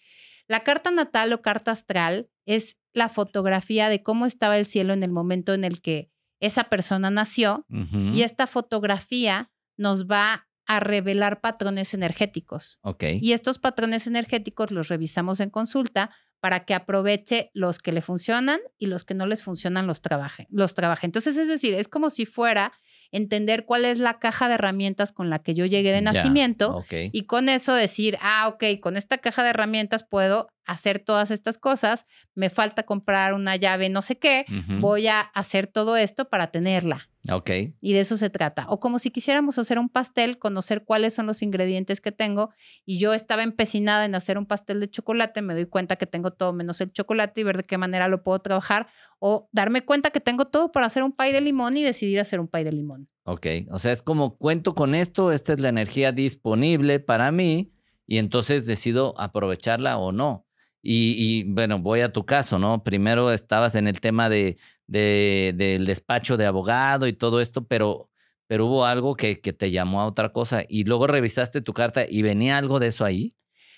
La 0.49 0.61
carta 0.61 0.91
natal 0.91 1.33
o 1.33 1.43
carta 1.43 1.73
astral 1.73 2.29
es 2.45 2.77
la 2.93 3.09
fotografía 3.09 3.89
de 3.89 4.03
cómo 4.03 4.27
estaba 4.27 4.59
el 4.59 4.67
cielo 4.67 4.95
en 4.95 5.03
el 5.03 5.11
momento 5.11 5.55
en 5.55 5.65
el 5.65 5.81
que 5.81 6.11
esa 6.41 6.65
persona 6.65 7.11
nació 7.11 7.67
y 8.13 8.23
esta 8.23 8.47
fotografía 8.47 9.51
nos 9.77 10.07
va 10.07 10.49
a 10.67 10.81
revelar 10.81 11.41
patrones 11.41 11.95
energéticos. 11.95 12.79
Ok. 12.83 13.05
Y 13.21 13.33
estos 13.33 13.59
patrones 13.59 14.07
energéticos 14.07 14.71
los 14.71 14.89
revisamos 14.89 15.41
en 15.41 15.51
consulta 15.51 16.11
para 16.41 16.65
que 16.65 16.75
aproveche 16.75 17.51
los 17.55 17.79
que 17.79 17.93
le 17.93 18.03
funcionan 18.03 18.61
y 18.79 18.87
los 18.87 19.05
que 19.05 19.15
no 19.15 19.27
les 19.27 19.43
funcionan 19.43 19.87
los 19.87 20.03
trabaje, 20.03 20.47
los 20.51 20.75
trabaje. 20.75 21.07
Entonces, 21.07 21.37
es 21.37 21.49
decir, 21.49 21.75
es 21.75 21.89
como 21.89 22.11
si 22.11 22.27
fuera 22.27 22.73
entender 23.13 23.65
cuál 23.65 23.85
es 23.85 23.99
la 23.99 24.19
caja 24.19 24.49
de 24.49 24.55
herramientas 24.55 25.13
con 25.13 25.31
la 25.31 25.39
que 25.39 25.55
yo 25.55 25.67
llegué 25.67 25.93
de 25.93 25.99
Ya, 25.99 26.13
nacimiento 26.13 26.85
y 26.91 27.27
con 27.27 27.49
eso 27.49 27.75
decir, 27.75 28.19
ah, 28.21 28.49
ok, 28.49 28.81
con 28.81 28.97
esta 28.97 29.19
caja 29.19 29.43
de 29.43 29.51
herramientas 29.51 30.05
puedo 30.09 30.49
hacer 30.65 30.99
todas 30.99 31.31
estas 31.31 31.59
cosas, 31.59 32.07
me 32.35 32.51
falta 32.51 32.83
comprar 32.85 33.35
una 33.35 33.57
llave, 33.57 33.89
no 33.89 34.03
sé 34.03 34.19
qué, 34.19 34.45
voy 34.81 35.07
a 35.07 35.21
hacer 35.21 35.67
todo 35.67 35.97
esto 35.97 36.29
para 36.29 36.49
tenerla. 36.49 37.09
Ok. 37.31 37.51
Y 37.81 37.93
de 37.93 38.01
eso 38.01 38.17
se 38.17 38.31
trata. 38.31 38.67
O 38.69 38.81
como 38.81 38.99
si 38.99 39.11
quisiéramos 39.11 39.59
hacer 39.59 39.79
un 39.79 39.89
pastel, 39.89 40.39
conocer 40.39 40.85
cuáles 40.85 41.15
son 41.15 41.27
los 41.27 41.43
ingredientes 41.43 42.01
que 42.01 42.13
tengo. 42.13 42.51
Y 42.85 42.99
yo 42.99 43.15
estaba 43.15 43.43
empecinada 43.43 44.05
en 44.05 44.15
hacer 44.15 44.39
un 44.39 44.47
pastel 44.47 44.81
de 44.81 44.91
chocolate, 44.91 45.43
me 45.43 45.55
doy 45.55 45.67
cuenta 45.67 45.97
que 45.97 46.07
tengo 46.07 46.33
todo 46.33 46.53
menos 46.53 46.81
el 46.81 46.93
chocolate 46.93 47.41
y 47.41 47.45
ver 47.45 47.57
de 47.57 47.65
qué 47.65 47.79
manera 47.79 48.09
lo 48.09 48.23
puedo 48.23 48.39
trabajar. 48.39 48.87
O 49.19 49.49
darme 49.53 49.85
cuenta 49.85 50.11
que 50.11 50.21
tengo 50.21 50.47
todo 50.47 50.73
para 50.73 50.87
hacer 50.87 51.03
un 51.03 51.13
pay 51.13 51.33
de 51.33 51.41
limón 51.41 51.77
y 51.77 51.83
decidir 51.83 52.21
hacer 52.21 52.41
un 52.41 52.49
pay 52.49 52.65
de 52.65 52.73
limón. 52.73 53.09
Ok. 53.25 53.47
O 53.71 53.79
sea, 53.79 53.93
es 53.93 54.03
como 54.03 54.37
cuento 54.37 54.75
con 54.75 54.95
esto, 54.95 55.33
esta 55.33 55.53
es 55.53 55.61
la 55.61 55.69
energía 55.69 56.13
disponible 56.13 57.01
para 57.01 57.33
mí 57.33 57.73
y 58.07 58.19
entonces 58.19 58.67
decido 58.67 59.15
aprovecharla 59.19 59.99
o 59.99 60.13
no. 60.13 60.47
Y, 60.89 61.17
y, 61.19 61.43
bueno, 61.43 61.81
voy 61.81 62.01
a 62.01 62.13
tu 62.13 62.25
caso, 62.25 62.61
¿no? 62.61 62.85
Primero 62.85 63.33
estabas 63.33 63.75
en 63.75 63.89
el 63.89 63.99
tema 63.99 64.29
de, 64.29 64.57
de- 64.87 65.53
del 65.57 65.85
despacho 65.87 66.37
de 66.37 66.47
abogado 66.47 67.07
y 67.07 67.13
todo 67.13 67.41
esto, 67.41 67.67
pero, 67.67 68.11
pero 68.47 68.67
hubo 68.67 68.85
algo 68.85 69.17
que, 69.17 69.41
que 69.41 69.53
te 69.53 69.71
llamó 69.71 70.01
a 70.01 70.07
otra 70.07 70.33
cosa 70.33 70.65
y 70.69 70.85
luego 70.85 71.07
revisaste 71.07 71.61
tu 71.61 71.73
carta 71.73 72.07
y 72.09 72.23
venía 72.23 72.57
algo 72.59 72.79
de 72.81 72.89
eso 72.89 73.05
ahí. 73.05 73.35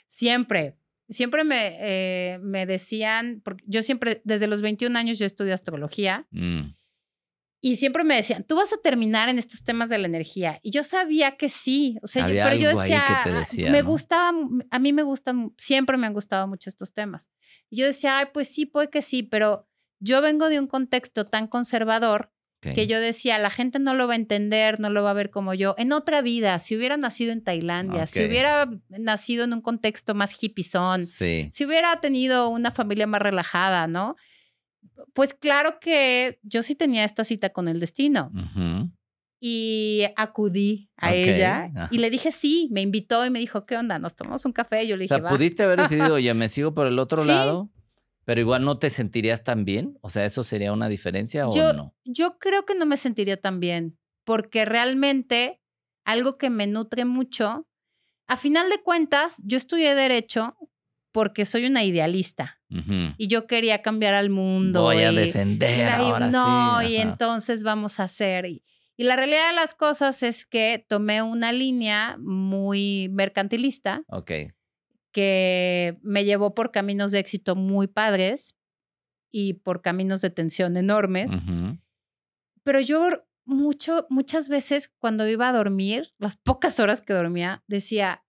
Siempre, 0.07 0.77
siempre 1.09 1.45
me, 1.45 1.77
eh, 1.81 2.39
me 2.41 2.67
decían, 2.67 3.41
porque 3.45 3.65
yo 3.67 3.83
siempre, 3.83 4.21
desde 4.25 4.47
los 4.47 4.61
21 4.63 4.97
años 4.97 5.19
yo 5.19 5.27
estudio 5.27 5.55
astrología 5.55 6.27
Mm, 6.31 6.75
y 7.61 7.75
siempre 7.77 8.05
me 8.05 8.15
decían, 8.15 8.45
tú 8.45 8.55
vas 8.55 8.73
a 8.73 8.77
terminar 8.81 9.29
en 9.29 9.37
estos 9.39 9.65
temas 9.65 9.89
de 9.91 9.99
la 9.99 10.07
energía. 10.07 10.61
Y 10.63 10.71
yo 10.71 10.85
sabía 10.85 11.37
que 11.37 11.49
sí, 11.49 11.99
o 12.03 12.07
sea, 12.07 12.23
yo, 12.29 12.35
pero 12.45 12.55
yo 12.55 12.69
ahí 12.71 12.91
decía, 12.91 13.05
que 13.25 13.31
te 13.31 13.37
"Ah, 13.37 13.39
decía, 13.41 13.71
me 13.73 13.83
¿no? 13.83 13.89
gustaba, 13.89 14.39
a 14.71 14.79
mí 14.79 14.93
me 14.93 15.03
gustan, 15.03 15.53
siempre 15.59 15.97
me 15.97 16.07
han 16.07 16.13
gustado 16.13 16.47
mucho 16.47 16.71
estos 16.71 16.93
temas. 16.93 17.31
Y 17.69 17.79
yo 17.81 17.87
decía, 17.87 18.19
ay, 18.19 18.27
pues 18.33 18.47
sí, 18.49 18.65
puede 18.65 18.91
que 18.91 19.03
sí, 19.03 19.25
pero 19.25 19.68
yo 20.01 20.21
vengo 20.23 20.49
de 20.49 20.59
un 20.61 20.67
contexto 20.67 21.25
tan 21.25 21.47
conservador 21.47 22.33
que 22.61 22.89
yo 22.89 22.99
decía, 23.01 23.39
la 23.39 23.51
gente 23.51 23.79
no 23.79 23.95
lo 23.95 24.09
va 24.09 24.15
a 24.15 24.17
entender, 24.17 24.81
no 24.81 24.91
lo 24.91 25.05
va 25.05 25.13
a 25.13 25.15
ver 25.15 25.31
como 25.31 25.55
yo. 25.55 25.77
En 25.79 25.93
otra 25.93 26.23
vida, 26.23 26.59
si 26.59 26.77
hubiera 26.77 26.97
nacido 26.97 27.31
en 27.33 27.43
Tailandia, 27.45 28.07
si 28.09 28.25
hubiera 28.25 28.69
nacido 28.89 29.45
en 29.45 29.53
un 29.53 29.61
contexto 29.61 30.13
más 30.17 30.43
hippiezón, 30.43 31.07
Sí. 31.07 31.49
si 31.53 31.65
hubiera 31.65 32.01
tenido 32.01 32.49
una 32.49 32.73
familia 32.73 33.07
más 33.07 33.23
relajada, 33.23 33.87
¿no? 33.87 34.17
Pues 35.15 35.35
claro 35.35 35.79
que 35.81 36.41
yo 36.43 36.65
sí 36.65 36.75
tenía 36.75 37.05
esta 37.05 37.23
cita 37.23 37.51
con 37.51 37.69
el 37.69 37.79
destino 37.79 38.33
y 39.41 40.05
acudí 40.17 40.91
a 40.97 41.15
ella 41.15 41.65
ajá. 41.67 41.89
y 41.93 41.99
le 41.99 42.11
dije 42.11 42.33
sí, 42.33 42.69
me 42.73 42.81
invitó 42.83 43.25
y 43.25 43.31
me 43.31 43.39
dijo, 43.39 43.67
¿qué 43.67 43.77
onda? 43.77 44.01
¿Nos 44.01 44.17
tomamos 44.17 44.45
un 44.45 44.53
café? 44.53 44.83
Y 44.83 44.89
yo 44.89 44.97
le 44.97 45.03
O 45.03 45.05
dije, 45.05 45.15
sea, 45.15 45.23
va. 45.23 45.31
pudiste 45.31 45.63
haber 45.63 45.79
decidido, 45.81 46.15
oye, 46.15 46.35
me 46.35 46.49
sigo 46.49 46.75
por 46.75 46.89
el 46.89 46.99
otro 46.99 47.23
Sí. 47.23 47.29
lado, 47.29 47.71
pero 48.29 48.43
igual 48.43 48.63
no 48.63 48.79
te 48.79 48.91
sentirías 48.91 49.43
tan 49.43 49.65
bien. 49.65 49.97
O 50.03 50.11
sea, 50.11 50.27
¿eso 50.27 50.45
sería 50.45 50.75
una 50.75 50.91
diferencia 50.91 51.49
o 51.49 51.57
Yo- 51.57 51.73
no? 51.73 51.95
Yo 52.05 52.37
creo 52.39 52.67
que 52.67 52.75
no 52.75 52.85
me 52.85 52.99
sentiría 52.99 53.39
tan 53.39 53.59
bien 53.59 53.99
porque 54.25 54.67
realmente 54.67 55.63
algo 56.05 56.37
que 56.37 56.51
me 56.51 56.67
nutre 56.67 57.07
mucho, 57.07 57.67
a 58.27 58.37
final 58.37 58.69
de 58.69 58.83
cuentas, 58.83 59.41
yo 59.47 59.57
estudié 59.57 59.95
derecho 59.95 60.59
porque 61.11 61.47
soy 61.47 61.65
una 61.65 61.85
idealista 61.85 62.61
y 63.17 63.29
yo 63.29 63.47
quería 63.47 63.81
cambiar 63.81 64.13
al 64.13 64.29
mundo. 64.29 64.83
Voy 64.83 64.99
a 64.99 65.11
y- 65.11 65.17
defender 65.17 65.79
La- 65.87 65.97
ahora 65.97 66.27
no, 66.27 66.81
sí. 66.83 66.93
y 66.93 66.97
entonces 66.99 67.63
vamos 67.63 67.99
a 67.99 68.05
hacer. 68.05 68.45
Y, 68.45 68.63
y 68.99 69.05
la 69.05 69.17
realidad 69.17 69.49
de 69.49 69.55
las 69.57 69.73
cosas 69.73 70.23
es 70.23 70.45
que 70.45 70.85
tomé 70.87 71.23
una 71.23 71.51
línea 71.53 72.19
muy 72.21 73.09
mercantilista 73.11 74.03
Ok. 74.09 74.33
Que 75.19 75.99
me 76.03 76.25
llevó 76.25 76.55
por 76.55 76.71
caminos 76.71 77.11
de 77.11 77.19
éxito 77.19 77.57
muy 77.57 77.89
padres 77.89 78.55
y 79.33 79.55
por 79.55 79.83
caminos 79.83 80.21
de 80.21 80.31
tensión 80.31 80.77
enormes. 80.77 81.33
Pero 82.63 82.79
yo 82.79 83.25
mucho, 83.45 84.07
muchas 84.11 84.49
veces 84.49 84.93
cuando 85.01 85.27
iba 85.27 85.49
a 85.49 85.53
dormir, 85.53 86.15
las 86.19 86.37
pocas 86.37 86.79
horas 86.79 87.03
que 87.03 87.15
dormía, 87.15 87.65
decía, 87.67 88.23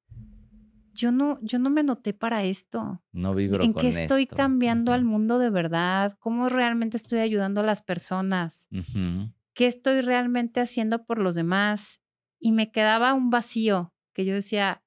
yo 0.96 1.12
no, 1.12 1.38
yo 1.44 1.60
no 1.60 1.70
me 1.70 1.82
anoté 1.82 2.16
para 2.16 2.44
esto. 2.44 3.04
No 3.12 3.36
vibro 3.36 3.64
¿En 3.64 3.74
con 3.74 3.84
qué 3.84 3.90
estoy 3.90 4.24
esto. 4.24 4.36
cambiando 4.36 4.92
al 4.92 5.06
mundo 5.06 5.38
de 5.38 5.52
verdad? 5.52 6.18
¿Cómo 6.18 6.50
realmente 6.50 6.98
estoy 6.98 7.20
ayudando 7.20 7.62
a 7.62 7.66
las 7.66 7.84
personas? 7.84 8.68
Ujú. 8.72 9.32
¿Qué 9.54 9.68
estoy 9.68 10.02
realmente 10.02 10.60
haciendo 10.60 11.06
por 11.06 11.20
los 11.20 11.36
demás? 11.36 12.02
Y 12.40 12.52
me 12.52 12.72
quedaba 12.72 13.14
un 13.14 13.30
vacío 13.30 13.94
que 14.14 14.26
yo 14.26 14.34
decía, 14.34 14.82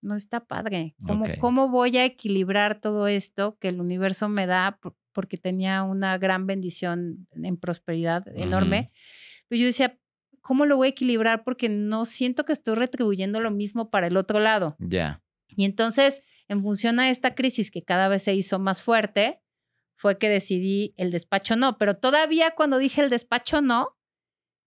no 0.00 0.14
está 0.14 0.44
padre. 0.46 0.94
¿Cómo. 1.06 1.24
¿Cómo 1.40 1.68
voy 1.68 1.96
a 1.96 2.04
equilibrar 2.04 2.80
todo 2.80 3.08
esto 3.08 3.56
que 3.58 3.68
el 3.68 3.80
universo 3.80 4.28
me 4.28 4.46
da? 4.46 4.78
por- 4.80 4.96
Porque 5.12 5.36
tenía 5.36 5.82
una 5.82 6.16
gran 6.18 6.46
bendición 6.46 7.26
en 7.32 7.56
prosperidad 7.56 8.24
enorme. 8.36 8.92
Pero 9.48 9.60
yo 9.60 9.66
decía, 9.66 9.98
¿cómo 10.42 10.64
lo 10.66 10.76
voy 10.76 10.86
a 10.88 10.90
equilibrar? 10.90 11.42
Porque 11.42 11.68
no 11.68 12.04
siento 12.04 12.44
que 12.44 12.52
estoy 12.52 12.74
retribuyendo 12.76 13.40
lo 13.40 13.50
mismo 13.50 13.90
para 13.90 14.06
el 14.06 14.16
otro 14.16 14.38
lado. 14.38 14.76
Ya. 14.78 15.22
Y 15.48 15.64
entonces, 15.64 16.22
en 16.46 16.62
función 16.62 17.00
a 17.00 17.10
esta 17.10 17.34
crisis 17.34 17.70
que 17.72 17.82
cada 17.82 18.06
vez 18.08 18.22
se 18.22 18.34
hizo 18.34 18.58
más 18.60 18.80
fuerte, 18.82 19.40
fue 19.96 20.18
que 20.18 20.28
decidí 20.28 20.94
el 20.96 21.10
despacho 21.10 21.56
no. 21.56 21.76
Pero 21.78 21.96
todavía 21.96 22.52
cuando 22.52 22.78
dije 22.78 23.00
el 23.02 23.10
despacho 23.10 23.60
no, 23.60 23.96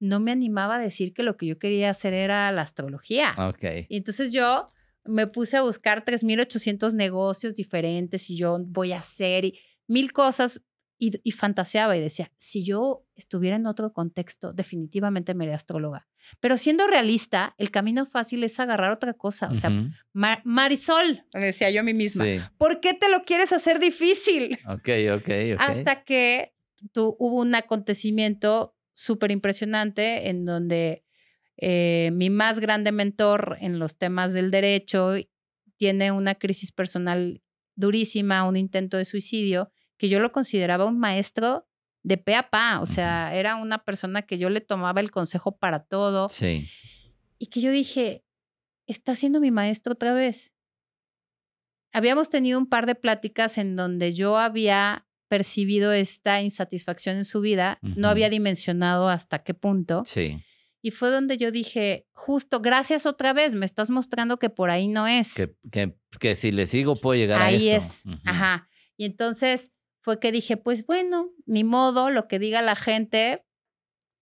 no 0.02 0.20
me 0.20 0.32
animaba 0.32 0.76
a 0.76 0.80
decir 0.80 1.14
que 1.14 1.24
lo 1.24 1.38
que 1.38 1.46
yo 1.46 1.58
quería 1.60 1.90
hacer 1.92 2.14
era 2.14 2.52
la 2.52 2.64
astrología. 2.64 3.34
Ok. 3.38 3.64
Y 3.88 3.98
entonces 3.98 4.34
yo 4.34 4.66
me 5.06 5.28
puse 5.28 5.58
a 5.58 5.62
buscar 5.64 6.04
3.800 6.06 6.94
negocios 6.94 7.56
diferentes 7.56 8.30
y 8.30 8.38
yo 8.38 8.58
voy 8.66 8.92
a 8.94 9.00
hacer 9.00 9.46
y 9.46 9.60
mil 9.88 10.14
cosas 10.14 10.62
y, 10.98 11.20
y 11.24 11.32
fantaseaba 11.32 11.98
y 11.98 12.00
decía, 12.02 12.32
si 12.38 12.64
yo 12.64 13.04
estuviera 13.16 13.56
en 13.56 13.66
otro 13.66 13.92
contexto, 13.92 14.54
definitivamente 14.54 15.34
me 15.34 15.46
haría 15.46 15.56
astróloga. 15.56 16.08
Pero 16.40 16.60
siendo 16.60 16.86
realista, 16.86 17.56
el 17.58 17.72
camino 17.72 18.06
fácil 18.06 18.44
es 18.44 18.60
agarrar 18.60 18.92
otra 18.92 19.14
cosa. 19.16 19.50
O 19.50 19.56
sea, 19.56 19.72
Ujú. 19.72 19.90
Ma- 20.14 20.42
Marisol, 20.46 21.24
me 21.34 21.46
decía 21.46 21.72
yo 21.72 21.80
a 21.80 21.84
mí 21.84 21.96
misma, 21.96 22.24
Sí. 22.26 22.40
¿por 22.60 22.80
qué 22.82 22.94
te 22.94 23.10
lo 23.10 23.24
quieres 23.26 23.52
hacer 23.52 23.80
difícil? 23.80 24.60
Ok, 24.68 24.90
ok, 25.16 25.30
ok. 25.56 25.58
Hasta 25.60 26.04
que 26.04 26.54
tu- 26.92 27.16
hubo 27.18 27.40
un 27.42 27.56
acontecimiento 27.56 28.76
súper 28.94 29.32
impresionante 29.32 30.30
en 30.30 30.46
donde 30.46 31.04
eh, 31.58 32.10
mi 32.14 32.30
más 32.30 32.60
grande 32.60 32.92
mentor 32.92 33.58
en 33.62 33.80
los 33.80 33.98
temas 33.98 34.34
del 34.34 34.52
derecho 34.52 35.14
tiene 35.78 36.12
una 36.12 36.36
crisis 36.36 36.72
personal 36.72 37.42
durísima, 37.76 38.44
un 38.48 38.58
intento 38.58 38.98
de 38.98 39.06
suicidio, 39.06 39.72
que 39.98 40.10
yo 40.10 40.20
lo 40.20 40.32
consideraba 40.32 40.86
un 40.86 41.00
maestro 41.00 41.68
de 42.04 42.18
pe 42.18 42.36
a 42.36 42.50
pa, 42.50 42.80
o 42.82 42.86
sea, 42.86 43.36
era 43.36 43.56
una 43.56 43.84
persona 43.84 44.24
que 44.24 44.38
yo 44.40 44.50
le 44.50 44.62
tomaba 44.62 45.02
el 45.02 45.12
consejo 45.12 45.58
para 45.58 45.84
todo 45.84 46.30
Sí. 46.30 46.68
y 47.38 47.48
que 47.48 47.62
yo 47.62 47.72
dije, 47.72 48.24
está 48.88 49.16
siendo 49.16 49.40
mi 49.40 49.52
maestro 49.52 49.94
otra 49.94 50.14
vez. 50.14 50.54
Habíamos 51.94 52.30
tenido 52.30 52.58
un 52.58 52.68
par 52.68 52.86
de 52.86 52.96
pláticas 52.96 53.58
en 53.58 53.76
donde 53.76 54.14
yo 54.14 54.38
había 54.38 55.06
percibido 55.28 55.92
esta 55.94 56.42
insatisfacción 56.42 57.18
en 57.18 57.26
su 57.26 57.40
vida, 57.42 57.80
no 57.82 58.10
había 58.10 58.30
dimensionado 58.30 59.08
hasta 59.10 59.44
qué 59.44 59.54
punto. 59.54 60.04
Sí. 60.06 60.44
Y 60.82 60.92
fue 60.92 61.10
donde 61.12 61.38
yo 61.38 61.52
dije, 61.52 62.08
justo, 62.12 62.60
gracias 62.60 63.06
otra 63.06 63.34
vez, 63.34 63.54
me 63.54 63.66
estás 63.66 63.90
mostrando 63.90 64.38
que 64.38 64.50
por 64.50 64.70
ahí 64.72 64.88
no 64.88 65.08
es. 65.08 65.36
Que, 65.36 65.56
que, 65.72 65.96
que 66.20 66.36
si 66.36 66.52
le 66.52 66.66
sigo 66.68 66.96
puedo 66.96 67.20
llegar 67.20 67.42
a 67.42 67.50
eso. 67.52 67.58
ahí 67.58 67.70
es. 67.70 68.04
Ajá. 68.26 68.68
Y 68.98 69.06
entonces 69.06 69.72
fue 70.02 70.20
que 70.20 70.32
dije, 70.32 70.58
pues 70.58 70.86
bueno, 70.86 71.30
ni 71.46 71.64
modo, 71.64 72.10
lo 72.10 72.28
que 72.28 72.40
diga 72.40 72.62
la 72.62 72.76
gente, 72.76 73.46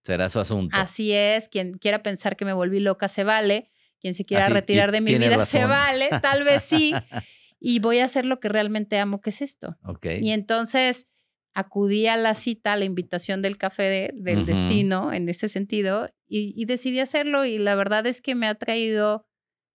Será 0.02 0.30
su 0.30 0.40
asunto. 0.40 0.74
Así 0.78 1.12
es, 1.12 1.48
quien 1.50 1.74
quiera 1.74 2.02
pensar 2.02 2.36
que 2.36 2.46
me 2.46 2.54
volví 2.54 2.80
loca 2.80 3.08
se 3.08 3.22
vale, 3.22 3.70
quien 4.00 4.14
se 4.14 4.24
quiera 4.24 4.44
Así, 4.46 4.54
retirar 4.54 4.92
de 4.92 5.02
mi 5.02 5.14
vida 5.14 5.44
se 5.44 5.66
vale, 5.66 6.08
tal 6.22 6.42
vez 6.42 6.62
sí, 6.62 6.94
y 7.60 7.80
voy 7.80 7.98
a 7.98 8.06
hacer 8.06 8.24
lo 8.24 8.40
que 8.40 8.48
realmente 8.48 8.98
amo, 8.98 9.20
que 9.20 9.28
es 9.30 9.42
esto. 9.42 9.76
ok. 9.84 10.06
Y 10.22 10.30
entonces 10.30 11.06
acudí 11.52 12.06
a 12.06 12.16
la 12.16 12.34
cita, 12.34 12.72
a 12.72 12.76
la 12.76 12.86
invitación 12.86 13.42
del 13.42 13.58
café 13.58 13.82
de- 13.84 14.10
del 14.14 14.46
destino 14.46 15.12
en 15.12 15.28
ese 15.28 15.48
sentido 15.50 16.08
y, 16.30 16.54
y 16.56 16.64
decidí 16.64 17.00
hacerlo 17.00 17.44
y 17.44 17.58
la 17.58 17.74
verdad 17.74 18.06
es 18.06 18.22
que 18.22 18.34
me 18.34 18.46
ha 18.46 18.54
traído 18.54 19.26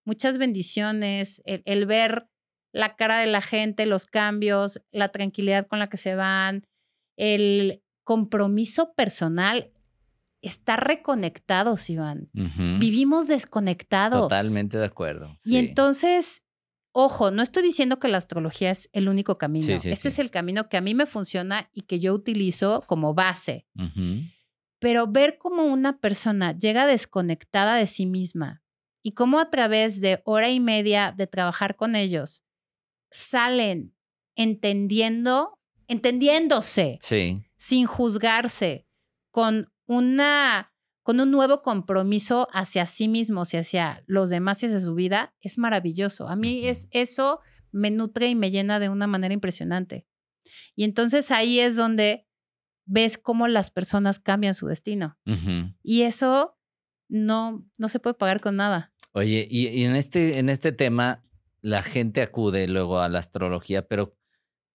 muchas 0.06 0.38
bendiciones 0.38 1.42
el, 1.46 1.62
el 1.66 1.86
ver 1.86 2.28
la 2.72 2.96
cara 2.96 3.20
de 3.20 3.28
la 3.28 3.42
gente, 3.42 3.86
los 3.86 4.06
cambios, 4.06 4.82
la 4.92 5.10
tranquilidad 5.10 5.68
con 5.68 5.80
la 5.80 5.88
que 5.88 5.98
se 5.98 6.16
van, 6.16 6.66
el 7.18 7.82
compromiso 8.04 8.94
personal. 8.94 9.72
Está 10.42 10.76
reconectado, 10.76 11.76
Iván. 11.88 12.30
Vivimos 12.34 13.28
desconectados. 13.28 14.24
Totalmente 14.24 14.78
de 14.78 14.86
acuerdo. 14.86 15.38
Y 15.44 15.56
entonces, 15.56 16.44
ojo, 16.92 17.32
no 17.32 17.42
estoy 17.42 17.64
diciendo 17.64 17.98
que 17.98 18.10
la 18.10 18.18
astrología 18.18 18.70
es 18.72 18.90
el 18.92 19.08
único 19.10 19.38
camino. 19.38 19.66
Sí, 19.66 19.80
sí, 19.80 19.92
este 19.92 20.10
es 20.10 20.20
el 20.20 20.30
camino 20.30 20.70
que 20.70 20.78
a 20.78 20.82
mí 20.82 20.94
me 20.94 21.08
funciona 21.08 21.70
y 21.74 21.84
que 21.84 22.00
yo 22.00 22.14
utilizo 22.14 22.84
como 22.86 23.14
base. 23.16 23.66
Pero 24.80 25.08
ver 25.08 25.38
cómo 25.38 25.64
una 25.66 26.00
persona 26.00 26.58
llega 26.58 26.86
desconectada 26.86 27.76
de 27.76 27.88
sí 27.88 28.06
misma 28.06 28.62
y 29.02 29.14
cómo 29.14 29.40
a 29.40 29.50
través 29.50 30.02
de 30.02 30.22
hora 30.26 30.50
y 30.50 30.60
media 30.60 31.14
de 31.16 31.28
trabajar 31.28 31.76
con 31.76 31.96
ellos 31.96 32.44
salen 33.12 33.96
entendiendo, 34.36 35.60
entendiéndose, 35.88 36.98
Sí. 37.02 37.44
sin 37.58 37.86
juzgarse, 37.86 38.88
con 39.32 39.72
una 39.86 40.72
con 41.04 41.20
un 41.20 41.30
nuevo 41.30 41.62
compromiso 41.62 42.48
hacia 42.52 42.88
sí 42.88 43.08
mismos 43.08 43.54
y 43.54 43.58
hacia 43.58 44.04
los 44.08 44.32
demás 44.32 44.64
y 44.64 44.66
hacia 44.66 44.80
su 44.80 44.96
vida, 44.96 45.36
es 45.40 45.60
maravilloso. 45.60 46.28
A 46.28 46.36
mí 46.36 46.66
es 46.66 46.88
eso 46.90 47.42
me 47.72 47.92
nutre 47.92 48.26
y 48.26 48.34
me 48.34 48.50
llena 48.50 48.80
de 48.80 48.90
una 48.90 49.06
manera 49.06 49.32
impresionante. 49.32 50.08
Y 50.76 50.84
entonces 50.84 51.30
ahí 51.30 51.60
es 51.60 51.76
donde 51.76 52.25
ves 52.86 53.18
cómo 53.18 53.48
las 53.48 53.70
personas 53.70 54.20
cambian 54.20 54.54
su 54.54 54.68
destino. 54.68 55.18
Y 55.84 56.04
eso 56.04 56.58
no, 57.10 57.66
no 57.78 57.90
se 57.90 58.00
puede 58.00 58.16
pagar 58.16 58.42
con 58.42 58.56
nada. 58.56 58.94
Oye, 59.14 59.48
y, 59.50 59.68
y 59.68 59.86
en, 59.86 59.96
este, 59.96 60.40
en 60.40 60.50
este 60.50 60.72
tema, 60.72 61.24
la 61.62 61.82
gente 61.82 62.22
acude 62.22 62.68
luego 62.68 63.00
a 63.00 63.10
la 63.10 63.20
astrología, 63.20 63.88
pero 63.88 64.16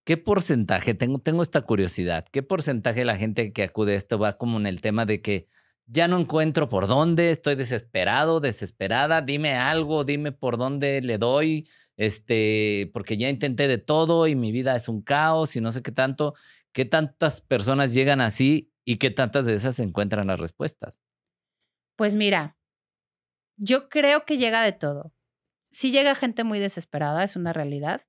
¿qué 0.04 0.16
porcentaje? 0.16 0.94
Tengo, 0.94 1.18
tengo 1.18 1.42
esta 1.42 1.60
curiosidad. 1.60 2.26
¿Qué 2.30 2.42
porcentaje 2.42 3.00
de 3.00 3.04
la 3.04 3.16
gente 3.16 3.52
que 3.52 3.62
acude 3.62 3.94
a 3.94 3.96
esto 3.96 4.18
va 4.18 4.36
como 4.36 4.58
en 4.58 4.66
el 4.66 4.80
tema 4.80 5.06
de 5.06 5.20
que 5.22 5.46
ya 5.86 6.08
no 6.08 6.18
encuentro 6.18 6.68
por 6.68 6.86
dónde, 6.86 7.30
estoy 7.30 7.56
desesperado, 7.56 8.40
desesperada, 8.40 9.22
dime 9.22 9.54
algo, 9.54 10.04
dime 10.04 10.30
por 10.30 10.56
dónde 10.56 11.00
le 11.02 11.18
doy, 11.18 11.68
este, 11.96 12.90
porque 12.92 13.16
ya 13.16 13.28
intenté 13.28 13.66
de 13.68 13.78
todo 13.78 14.26
y 14.26 14.36
mi 14.36 14.52
vida 14.52 14.74
es 14.76 14.88
un 14.88 15.02
caos 15.02 15.56
y 15.56 15.60
no 15.60 15.72
sé 15.72 15.82
qué 15.82 15.92
tanto. 15.92 16.34
¿Qué 16.72 16.84
tantas 16.84 17.40
personas 17.40 17.94
llegan 17.94 18.20
así 18.20 18.72
y 18.84 18.98
qué 18.98 19.10
tantas 19.10 19.46
de 19.46 19.54
esas 19.54 19.78
encuentran 19.80 20.26
las 20.28 20.40
respuestas? 20.40 21.00
Pues 21.96 22.14
mira, 22.14 22.56
yo 23.56 23.88
creo 23.88 24.24
que 24.24 24.38
llega 24.38 24.62
de 24.62 24.72
todo. 24.72 25.12
Si 25.70 25.90
llega 25.90 26.14
gente 26.14 26.44
muy 26.44 26.58
desesperada, 26.58 27.22
es 27.24 27.36
una 27.36 27.52
realidad. 27.52 28.06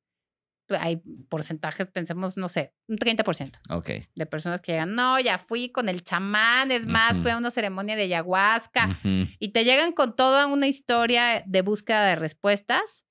Hay 0.69 1.01
porcentajes, 1.27 1.89
pensemos, 1.89 2.37
no 2.37 2.47
sé, 2.47 2.73
un 2.87 2.97
30% 2.97 3.59
Ok. 3.69 3.89
de 4.15 4.25
personas 4.25 4.61
que 4.61 4.71
llegan, 4.71 4.95
no, 4.95 5.19
ya 5.19 5.37
fui 5.37 5.69
con 5.69 5.89
el 5.89 6.01
chamán, 6.01 6.71
es 6.71 6.85
más, 6.85 7.17
fui 7.17 7.29
a 7.31 7.37
una 7.37 7.51
ceremonia 7.51 7.97
de 7.97 8.03
ayahuasca 8.03 8.97
y 9.37 9.49
te 9.49 9.65
llegan 9.65 9.91
con 9.91 10.15
toda 10.15 10.47
una 10.47 10.67
historia 10.67 11.43
de 11.45 11.61
búsqueda 11.61 12.05
de 12.05 12.15
respuestas, 12.15 13.05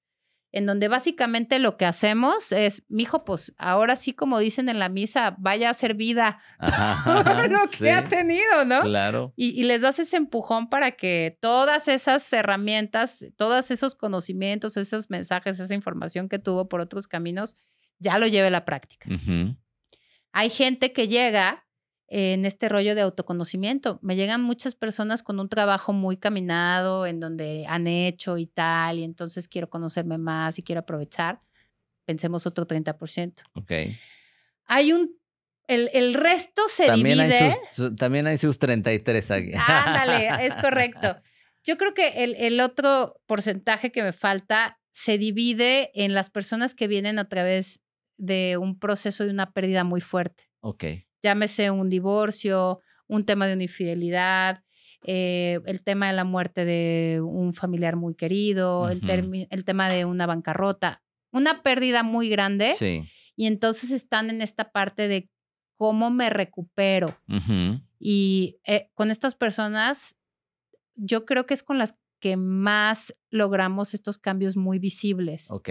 en 0.52 0.66
donde 0.66 0.88
básicamente 0.88 1.58
lo 1.58 1.76
que 1.76 1.86
hacemos 1.86 2.52
es, 2.52 2.82
mijo, 2.88 3.24
pues 3.24 3.54
ahora 3.56 3.96
sí, 3.96 4.12
como 4.12 4.38
dicen 4.38 4.68
en 4.68 4.78
la 4.78 4.88
misa, 4.88 5.36
vaya 5.38 5.68
a 5.68 5.70
hacer 5.70 5.94
vida 5.94 6.40
Ajá, 6.58 7.46
lo 7.48 7.68
que 7.70 7.76
sí, 7.76 7.88
ha 7.88 8.08
tenido, 8.08 8.64
¿no? 8.64 8.80
Claro. 8.80 9.32
Y, 9.36 9.50
y 9.60 9.64
les 9.64 9.82
das 9.82 9.98
ese 9.98 10.16
empujón 10.16 10.68
para 10.68 10.92
que 10.92 11.38
todas 11.40 11.88
esas 11.88 12.32
herramientas, 12.32 13.26
todos 13.36 13.70
esos 13.70 13.94
conocimientos, 13.94 14.76
esos 14.76 15.10
mensajes, 15.10 15.60
esa 15.60 15.74
información 15.74 16.28
que 16.28 16.38
tuvo 16.38 16.68
por 16.68 16.80
otros 16.80 17.06
caminos, 17.06 17.56
ya 17.98 18.18
lo 18.18 18.26
lleve 18.26 18.48
a 18.48 18.50
la 18.50 18.64
práctica. 18.64 19.08
Hay 20.32 20.50
gente 20.50 20.92
que 20.92 21.06
llega 21.06 21.66
en 22.12 22.44
este 22.44 22.68
rollo 22.68 22.94
de 22.96 23.00
autoconocimiento. 23.02 23.98
Me 24.02 24.16
llegan 24.16 24.42
muchas 24.42 24.74
personas 24.74 25.22
con 25.22 25.38
un 25.40 25.48
trabajo 25.48 25.92
muy 25.92 26.16
caminado, 26.16 27.06
en 27.06 27.20
donde 27.20 27.64
han 27.68 27.86
hecho 27.86 28.36
y 28.36 28.46
tal, 28.46 28.98
y 28.98 29.04
entonces 29.04 29.46
quiero 29.48 29.70
conocerme 29.70 30.18
más 30.18 30.58
y 30.58 30.62
quiero 30.62 30.80
aprovechar. 30.80 31.38
Pensemos 32.04 32.46
otro 32.46 32.66
30%. 32.66 33.34
Ok. 33.54 33.72
Hay 34.66 34.92
un, 34.92 35.16
el, 35.68 35.88
el 35.92 36.14
resto 36.14 36.62
se 36.68 36.86
También 36.86 37.18
divide. 37.18 37.38
hay, 37.38 37.50
sus, 37.52 37.76
su- 37.86 37.94
también 37.94 38.26
hay 38.26 38.36
sus 38.36 38.58
33 38.58 39.30
aquí. 39.30 39.52
Ándale, 39.68 40.46
es 40.46 40.56
correcto. 40.56 41.16
Yo 41.64 41.76
creo 41.76 41.94
que 41.94 42.24
el, 42.24 42.34
el 42.36 42.58
otro 42.60 43.20
porcentaje 43.26 43.92
que 43.92 44.02
me 44.02 44.12
falta 44.12 44.80
se 44.92 45.18
divide 45.18 45.90
en 45.94 46.14
las 46.14 46.30
personas 46.30 46.74
que 46.74 46.88
vienen 46.88 47.18
a 47.20 47.28
través 47.28 47.80
de 48.16 48.56
un 48.56 48.78
proceso 48.80 49.24
de 49.24 49.30
una 49.30 49.52
pérdida 49.52 49.84
muy 49.84 50.00
fuerte. 50.00 50.50
Ok. 50.60 50.84
Llámese 51.22 51.70
un 51.70 51.88
divorcio, 51.88 52.80
un 53.06 53.24
tema 53.24 53.46
de 53.46 53.54
una 53.54 53.64
infidelidad, 53.64 54.62
eh, 55.04 55.60
el 55.66 55.82
tema 55.82 56.08
de 56.08 56.12
la 56.12 56.24
muerte 56.24 56.64
de 56.64 57.20
un 57.22 57.54
familiar 57.54 57.96
muy 57.96 58.14
querido, 58.14 58.88
el, 58.88 59.00
tema 59.64 59.88
de 59.88 60.04
una 60.04 60.26
bancarrota, 60.26 61.02
una 61.32 61.62
pérdida 61.62 62.02
muy 62.02 62.28
grande. 62.28 62.74
Sí. 62.76 63.04
Y 63.36 63.46
entonces 63.46 63.90
están 63.90 64.28
en 64.28 64.42
esta 64.42 64.70
parte 64.72 65.08
de 65.08 65.30
cómo 65.76 66.10
me 66.10 66.28
recupero. 66.28 67.16
Y 67.98 68.58
eh, 68.66 68.90
con 68.94 69.10
estas 69.10 69.34
personas, 69.34 70.16
yo 70.94 71.24
creo 71.24 71.46
que 71.46 71.54
es 71.54 71.62
con 71.62 71.78
las 71.78 71.94
que 72.20 72.36
más 72.36 73.14
logramos 73.30 73.94
estos 73.94 74.18
cambios 74.18 74.56
muy 74.56 74.78
visibles. 74.78 75.50
Ok. 75.50 75.70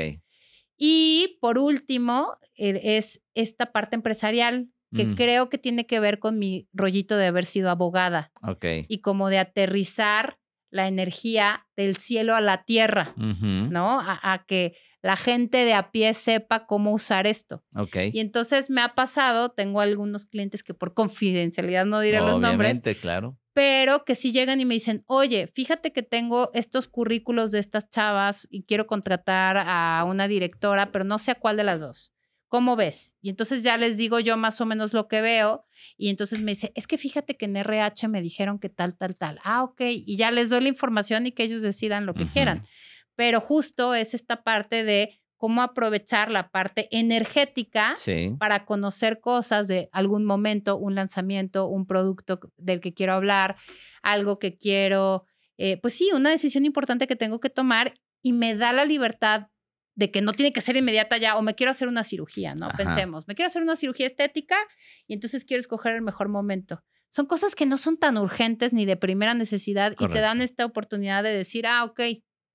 Y 0.77 1.37
por 1.41 1.59
último, 1.59 2.37
eh, 2.55 2.79
es 2.97 3.21
esta 3.35 3.71
parte 3.71 3.95
empresarial 3.95 4.69
que 4.95 5.05
Mm. 5.05 5.15
creo 5.15 5.49
que 5.49 5.57
tiene 5.57 5.85
que 5.85 5.99
ver 5.99 6.19
con 6.19 6.39
mi 6.39 6.67
rollito 6.73 7.15
de 7.17 7.27
haber 7.27 7.45
sido 7.45 7.69
abogada 7.69 8.31
Ok. 8.41 8.65
y 8.87 9.01
como 9.01 9.29
de 9.29 9.39
aterrizar 9.39 10.37
la 10.71 10.87
energía 10.87 11.67
del 11.75 11.95
cielo 11.95 12.35
a 12.35 12.41
la 12.41 12.63
tierra. 12.63 13.13
¿no? 13.17 13.99
A, 13.99 14.19
a 14.33 14.45
que 14.45 14.75
la 15.01 15.15
gente 15.15 15.63
de 15.65 15.73
a 15.73 15.91
pie 15.91 16.13
sepa 16.13 16.65
cómo 16.67 16.91
usar 16.93 17.25
esto. 17.25 17.63
Ok. 17.75 17.95
Y 18.13 18.19
entonces 18.19 18.69
me 18.69 18.81
ha 18.81 18.89
pasado, 18.95 19.49
tengo 19.49 19.79
algunos 19.81 20.25
clientes 20.25 20.61
que 20.63 20.73
por 20.73 20.93
confidencialidad 20.93 21.85
no 21.85 21.99
diré 22.01 22.19
los 22.19 22.33
nombres, 22.39 22.51
Obviamente, 22.77 22.95
claro. 22.95 23.37
pero 23.53 24.03
que 24.05 24.13
sí 24.15 24.31
llegan 24.31 24.59
y 24.59 24.65
me 24.65 24.73
dicen, 24.75 25.03
oye, 25.07 25.47
fíjate 25.47 25.91
que 25.93 26.03
tengo 26.03 26.51
estos 26.53 26.87
currículos 26.87 27.51
de 27.51 27.59
estas 27.59 27.89
chavas 27.89 28.47
y 28.51 28.63
quiero 28.63 28.87
contratar 28.87 29.57
a 29.65 30.03
una 30.05 30.27
directora, 30.27 30.91
pero 30.91 31.05
no 31.05 31.17
sé 31.17 31.31
a 31.31 31.35
cuál 31.35 31.57
de 31.57 31.63
las 31.63 31.79
dos. 31.79 32.11
¿Cómo 32.49 32.75
ves? 32.75 33.15
Y 33.21 33.29
entonces 33.29 33.63
ya 33.63 33.77
les 33.77 33.95
digo 33.95 34.19
yo 34.19 34.35
más 34.35 34.59
o 34.59 34.65
menos 34.65 34.93
lo 34.93 35.07
que 35.07 35.21
veo 35.21 35.65
y 35.97 36.09
entonces 36.09 36.41
me 36.41 36.51
dice, 36.51 36.71
es 36.75 36.87
que 36.87 36.97
fíjate 36.97 37.37
que 37.37 37.45
en 37.45 37.55
RH 37.55 38.07
me 38.09 38.21
dijeron 38.21 38.59
que 38.59 38.69
tal, 38.69 38.97
tal, 38.97 39.15
tal. 39.15 39.39
Ah, 39.43 39.63
ok. 39.63 39.81
Y 39.87 40.17
ya 40.17 40.31
les 40.31 40.49
doy 40.49 40.61
la 40.61 40.69
información 40.69 41.25
y 41.27 41.31
que 41.31 41.43
ellos 41.43 41.61
decidan 41.61 42.05
lo 42.07 42.13
que 42.15 42.27
quieran. 42.27 42.63
Pero 43.15 43.39
justo 43.39 43.93
es 43.93 44.13
esta 44.13 44.41
parte 44.43 44.83
de 44.83 45.21
cómo 45.37 45.61
aprovechar 45.61 46.31
la 46.31 46.49
parte 46.49 46.89
energética 46.91 47.93
Sí. 47.95 48.35
para 48.39 48.65
conocer 48.65 49.19
cosas 49.21 49.67
de 49.67 49.87
algún 49.93 50.25
momento, 50.25 50.75
un 50.77 50.95
lanzamiento, 50.95 51.67
un 51.67 51.85
producto 51.85 52.39
del 52.57 52.81
que 52.81 52.93
quiero 52.93 53.13
hablar, 53.13 53.55
algo 54.01 54.37
que 54.39 54.57
quiero, 54.57 55.23
eh, 55.57 55.77
pues 55.77 55.93
sí, 55.93 56.09
una 56.13 56.29
decisión 56.31 56.65
importante 56.65 57.07
que 57.07 57.15
tengo 57.15 57.39
que 57.39 57.49
tomar 57.49 57.93
y 58.21 58.33
me 58.33 58.55
da 58.55 58.73
la 58.73 58.83
libertad 58.85 59.47
de 59.99 60.11
que 60.11 60.21
no 60.21 60.31
tiene 60.31 60.53
que 60.53 60.61
ser 60.61 60.77
inmediata 60.77 61.17
ya 61.17 61.35
o 61.35 61.41
me 61.41 61.55
quiero 61.55 61.71
hacer 61.71 61.89
una 61.89 62.05
cirugía, 62.05 62.55
¿no? 62.55 62.67
Ajá. 62.67 62.77
Pensemos, 62.77 63.27
me 63.27 63.35
quiero 63.35 63.47
hacer 63.47 63.61
una 63.61 63.75
cirugía 63.75 64.07
estética 64.07 64.55
y 65.07 65.13
entonces 65.13 65.43
quiero 65.43 65.59
escoger 65.59 65.93
el 65.95 66.01
mejor 66.01 66.29
momento. 66.29 66.81
Son 67.09 67.25
cosas 67.25 67.53
que 67.53 67.65
no 67.65 67.77
son 67.77 67.97
tan 67.97 68.17
urgentes 68.17 68.71
ni 68.71 68.85
de 68.85 68.95
primera 68.95 69.33
necesidad 69.33 69.91
y 69.91 69.95
te 70.07 70.19
dan 70.21 70.37
Correcto. 70.37 70.43
esta 70.45 70.65
oportunidad 70.65 71.21
de 71.23 71.31
decir, 71.31 71.67
ah, 71.67 71.83
ok, 71.83 71.99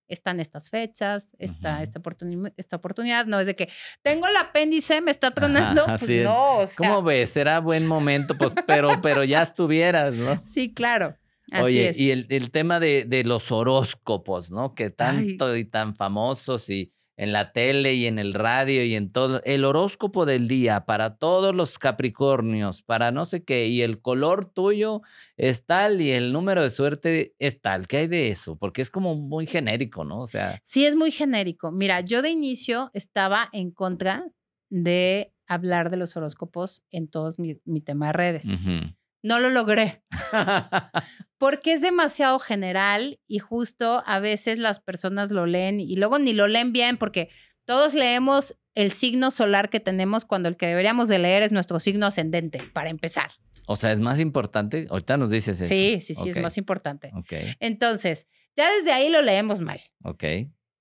están 0.09 0.41
estas 0.41 0.71
fechas, 0.71 1.37
está 1.39 1.75
Ujú. 1.75 1.83
esta, 1.83 2.01
oportuni- 2.01 2.53
esta 2.57 2.77
oportunidad. 2.77 3.27
No 3.27 3.39
es 3.41 3.47
de 3.47 3.57
que 3.57 3.69
tengo 4.03 4.27
el 4.27 4.37
apéndice, 4.39 5.03
me 5.03 5.11
está 5.11 5.31
tronando. 5.33 5.83
Ajá, 5.83 5.99
pues 5.99 6.11
sí 6.11 6.21
no, 6.25 6.59
o 6.61 6.67
sea, 6.67 6.77
¿Cómo 6.77 7.03
ves? 7.03 7.29
Será 7.29 7.61
buen 7.61 7.87
momento, 7.87 8.39
pues, 8.39 8.53
pero, 8.67 9.01
pero 9.03 9.23
ya 9.25 9.43
estuvieras, 9.43 10.15
¿no? 10.15 10.41
Sí, 10.45 10.73
claro. 10.73 11.17
Así 11.51 11.63
Oye, 11.65 11.89
es. 11.91 11.99
y 12.01 12.11
el, 12.11 12.27
el 12.31 12.51
tema 12.51 12.81
de, 12.81 13.05
de 13.05 13.23
los 13.23 13.53
horóscopos, 13.53 14.51
¿no? 14.51 14.75
Que 14.75 14.89
tanto 14.89 15.55
y 15.57 15.67
tan 15.67 15.95
famosos 15.95 16.71
y 16.71 16.94
en 17.17 17.33
la 17.33 17.53
tele 17.53 17.95
y 17.95 18.07
en 18.07 18.19
el 18.19 18.35
radio 18.35 18.85
y 18.85 18.95
en 18.95 19.11
todo. 19.13 19.41
El 19.45 19.65
horóscopo 19.65 20.27
del 20.27 20.49
día 20.49 20.85
para 20.85 21.17
todos 21.17 21.55
los 21.55 21.79
Capricornios, 21.79 22.83
para 22.83 23.11
no 23.13 23.25
sé 23.25 23.45
qué, 23.45 23.69
y 23.69 23.83
el 23.83 24.01
color 24.01 24.47
tuyo 24.47 25.03
es 25.37 25.65
tal 25.65 26.01
y 26.01 26.11
el 26.11 26.33
número 26.33 26.63
de 26.63 26.71
suerte 26.71 27.35
es 27.39 27.61
tal. 27.61 27.87
¿Qué 27.87 27.99
hay 27.99 28.07
de 28.09 28.29
eso? 28.29 28.57
Porque 28.57 28.83
es 28.83 28.91
como 28.91 29.15
muy 29.15 29.47
genérico, 29.47 30.05
¿no? 30.05 30.21
O 30.21 30.27
sea, 30.27 30.59
Sí, 30.63 30.85
es 30.87 30.97
muy 30.97 31.11
genérico. 31.11 31.71
Mira, 31.71 32.01
yo 32.01 32.23
de 32.23 32.31
inicio 32.31 32.91
estaba 32.95 33.49
en 33.53 33.71
contra 33.71 34.27
de 34.71 35.33
hablar 35.47 35.91
de 35.91 35.97
los 35.97 36.17
horóscopos 36.17 36.83
en 36.91 37.09
todos 37.09 37.39
mi, 37.39 37.61
mi 37.65 37.81
tema 37.81 38.09
de 38.09 38.13
redes. 38.15 38.47
ujú. 38.47 38.95
No 39.25 39.41
lo 39.41 39.49
logré 39.49 40.03
porque 41.39 41.73
es 41.73 41.81
demasiado 41.81 42.39
general 42.39 43.19
y 43.27 43.39
justo 43.39 44.03
a 44.07 44.21
veces 44.21 44.59
las 44.59 44.81
personas 44.81 45.31
lo 45.31 45.47
leen 45.47 45.81
y 45.81 45.97
luego 45.97 46.19
ni 46.19 46.35
lo 46.35 46.47
leen 46.47 46.73
bien 46.73 46.99
porque 46.99 47.31
Todos 47.67 47.95
leemos 47.95 48.55
el 48.75 48.93
signo 48.93 49.31
solar 49.31 49.71
que 49.71 49.81
tenemos 49.81 50.27
cuando 50.27 50.51
el 50.51 50.57
que 50.59 50.67
deberíamos 50.67 51.09
de 51.09 51.19
leer 51.19 51.43
es 51.43 51.53
nuestro 51.53 51.81
signo 51.81 52.07
ascendente, 52.07 52.63
para 52.75 52.91
empezar. 52.91 53.31
O 53.67 53.77
sea, 53.77 53.93
es 53.93 54.01
más 54.01 54.21
importante. 54.21 54.87
Ahorita 54.91 55.17
nos 55.17 55.31
dices 55.31 55.59
eso. 55.59 55.73
Sí, 55.73 56.01
sí, 56.03 56.15
sí, 56.15 56.29
es 56.29 56.43
más 56.43 56.59
importante. 56.59 57.11
Ok, 57.15 57.33
Entonces, 57.61 58.27
ya 58.55 58.71
desde 58.77 58.93
ahí 58.93 59.09
lo 59.09 59.23
leemos 59.23 59.61
mal. 59.61 59.81
ok. 60.03 60.25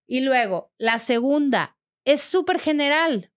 Y 0.06 0.22
luego, 0.22 0.74
la 0.78 1.00
segunda 1.00 1.78
es 2.04 2.20
súper 2.20 2.60
general. 2.60 3.32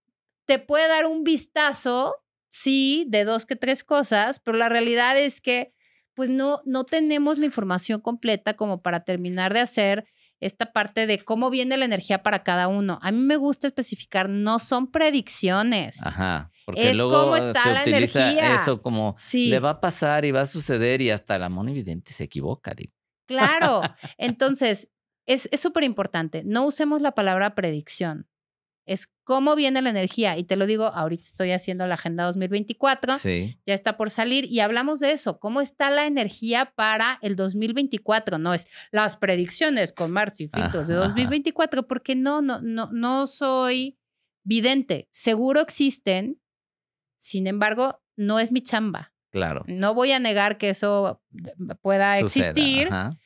Te 0.47 0.59
puede 0.59 0.89
dar 0.89 1.07
un 1.07 1.23
vistazo, 1.23 2.17
sí, 2.51 3.05
de 3.09 3.25
dos 3.25 3.47
que 3.47 3.57
tres 3.57 3.85
cosas, 3.85 4.41
pero 4.41 4.57
la 4.57 4.69
realidad 4.69 5.19
es 5.19 5.41
que 5.41 5.73
pues 6.15 6.31
no, 6.31 6.63
no 6.65 6.85
tenemos 6.85 7.37
la 7.39 7.45
información 7.47 8.01
completa 8.01 8.55
como 8.57 8.81
para 8.81 9.05
terminar 9.05 9.53
de 9.53 9.61
hacer 9.61 10.07
esta 10.41 10.73
parte 10.73 11.07
de 11.07 11.19
cómo 11.19 11.51
viene 11.51 11.77
la 11.77 11.85
energía 11.85 12.23
para 12.23 12.43
cada 12.43 12.69
uno. 12.69 12.99
A 13.03 13.13
mí 13.13 13.19
me 13.21 13.37
gusta 13.37 13.67
especificar, 13.67 14.29
no 14.31 14.59
son 14.59 14.91
predicciones. 14.91 15.99
Ajá. 16.07 16.51
Porque 16.65 16.91
Es 16.91 16.97
luego 16.97 17.13
cómo 17.25 17.37
está 17.37 17.63
se 17.63 17.73
la 17.73 17.81
utiliza 17.83 18.31
energía. 18.31 18.55
eso 18.57 18.81
como 18.81 19.15
Sí. 19.19 19.49
le 19.51 19.61
va 19.61 19.71
a 19.71 19.81
pasar 19.81 20.25
y 20.25 20.31
va 20.31 20.41
a 20.43 20.47
suceder 20.47 21.01
y 21.03 21.11
hasta 21.11 21.39
la 21.39 21.49
mona 21.49 21.71
evidente 21.71 22.13
se 22.13 22.25
equivoca. 22.25 22.75
digo. 22.75 22.93
Claro. 23.27 23.83
Entonces, 24.19 24.91
es 25.27 25.49
es 25.53 25.61
súper 25.61 25.85
importante. 25.85 26.43
No 26.45 26.65
usemos 26.65 27.03
la 27.03 27.13
palabra 27.13 27.55
predicción. 27.55 28.27
Es 28.87 29.09
cómo 29.25 29.57
viene 29.57 29.83
la 29.83 29.91
energía. 29.91 30.39
Y 30.39 30.45
te 30.45 30.57
lo 30.57 30.67
digo, 30.67 30.85
ahorita 30.87 31.27
estoy 31.27 31.51
haciendo 31.51 31.87
la 31.87 31.95
Agenda 31.95 32.25
2024. 32.25 33.19
Sí. 33.19 33.59
ya 33.67 33.75
está 33.75 33.97
por 33.97 34.11
salir 34.11 34.47
y 34.51 34.61
hablamos 34.61 35.01
de 35.01 35.11
eso, 35.11 35.39
cómo 35.39 35.61
está 35.61 35.91
la 35.91 36.07
energía 36.07 36.73
para 36.77 37.19
el 37.23 37.37
2024, 37.37 38.39
no 38.39 38.55
es 38.55 38.67
las 38.93 39.17
predicciones 39.17 39.93
con 39.93 40.15
Fritos 40.17 40.89
de 40.89 40.95
Ajá, 40.95 41.03
ajá. 41.03 41.09
2024, 41.09 41.87
porque 41.87 42.15
no, 42.15 42.41
no, 42.41 42.61
no, 42.61 42.89
no 42.93 43.27
soy 43.27 43.99
vidente, 44.45 45.09
seguro 45.11 45.61
existen, 45.61 46.41
sin 47.19 47.47
embargo, 47.47 48.01
no 48.17 48.39
es 48.39 48.53
mi 48.53 48.61
chamba. 48.61 49.13
Claro. 49.31 49.65
No 49.67 49.95
voy 49.95 50.13
a 50.13 50.19
negar 50.19 50.57
que 50.57 50.71
eso 50.71 51.21
pueda 51.83 52.19
Suceda, 52.21 52.51
existir, 52.51 52.87
ajá. 52.87 53.19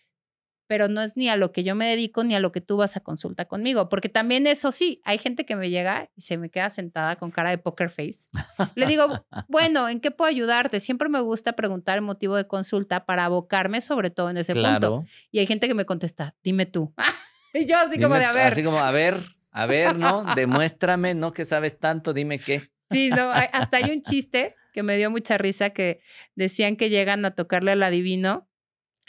Pero 0.70 0.86
no 0.86 1.02
es 1.02 1.16
ni 1.16 1.28
a 1.28 1.34
lo 1.34 1.50
que 1.50 1.64
yo 1.64 1.74
me 1.74 1.84
dedico 1.84 2.22
ni 2.22 2.36
a 2.36 2.38
lo 2.38 2.52
que 2.52 2.60
tú 2.60 2.76
vas 2.76 2.96
a 2.96 3.00
consulta 3.00 3.46
conmigo, 3.46 3.88
porque 3.88 4.08
también 4.08 4.46
eso 4.46 4.70
sí, 4.70 5.02
hay 5.04 5.18
gente 5.18 5.44
que 5.44 5.56
me 5.56 5.68
llega 5.68 6.08
y 6.14 6.20
se 6.20 6.38
me 6.38 6.48
queda 6.48 6.70
sentada 6.70 7.16
con 7.16 7.32
cara 7.32 7.50
de 7.50 7.58
poker 7.58 7.90
face. 7.90 8.28
Le 8.76 8.86
digo, 8.86 9.08
bueno, 9.48 9.88
¿en 9.88 9.98
qué 9.98 10.12
puedo 10.12 10.30
ayudarte? 10.30 10.78
Siempre 10.78 11.08
me 11.08 11.20
gusta 11.22 11.54
preguntar 11.54 11.98
el 11.98 12.02
motivo 12.02 12.36
de 12.36 12.46
consulta 12.46 13.04
para 13.04 13.24
abocarme 13.24 13.80
sobre 13.80 14.10
todo 14.10 14.30
en 14.30 14.36
ese 14.36 14.54
punto. 14.54 15.04
Y 15.32 15.40
hay 15.40 15.46
gente 15.48 15.66
que 15.66 15.74
me 15.74 15.86
contesta, 15.86 16.36
dime 16.44 16.66
tú. 16.66 16.94
y 17.52 17.66
yo 17.66 17.76
así 17.76 18.00
como 18.00 18.14
de, 18.14 18.26
a 18.26 18.32
ver, 18.32 18.52
Así 18.52 18.62
como, 18.62 18.78
a 18.78 18.92
ver, 18.92 19.16
a 19.50 19.66
ver, 19.66 19.96
¿no? 19.98 20.22
Demuéstrame, 20.36 21.16
¿no? 21.16 21.32
Que 21.32 21.46
sabes 21.46 21.80
tanto, 21.80 22.12
dime 22.12 22.38
qué. 22.38 22.62
sí, 22.92 23.10
no, 23.10 23.28
hasta 23.28 23.78
hay 23.78 23.90
un 23.90 24.02
chiste 24.02 24.54
que 24.72 24.84
me 24.84 24.96
dio 24.96 25.10
mucha 25.10 25.36
risa 25.36 25.70
que 25.70 26.00
decían 26.36 26.76
que 26.76 26.90
llegan 26.90 27.24
a 27.24 27.34
tocarle 27.34 27.72
al 27.72 27.82
adivino 27.82 28.46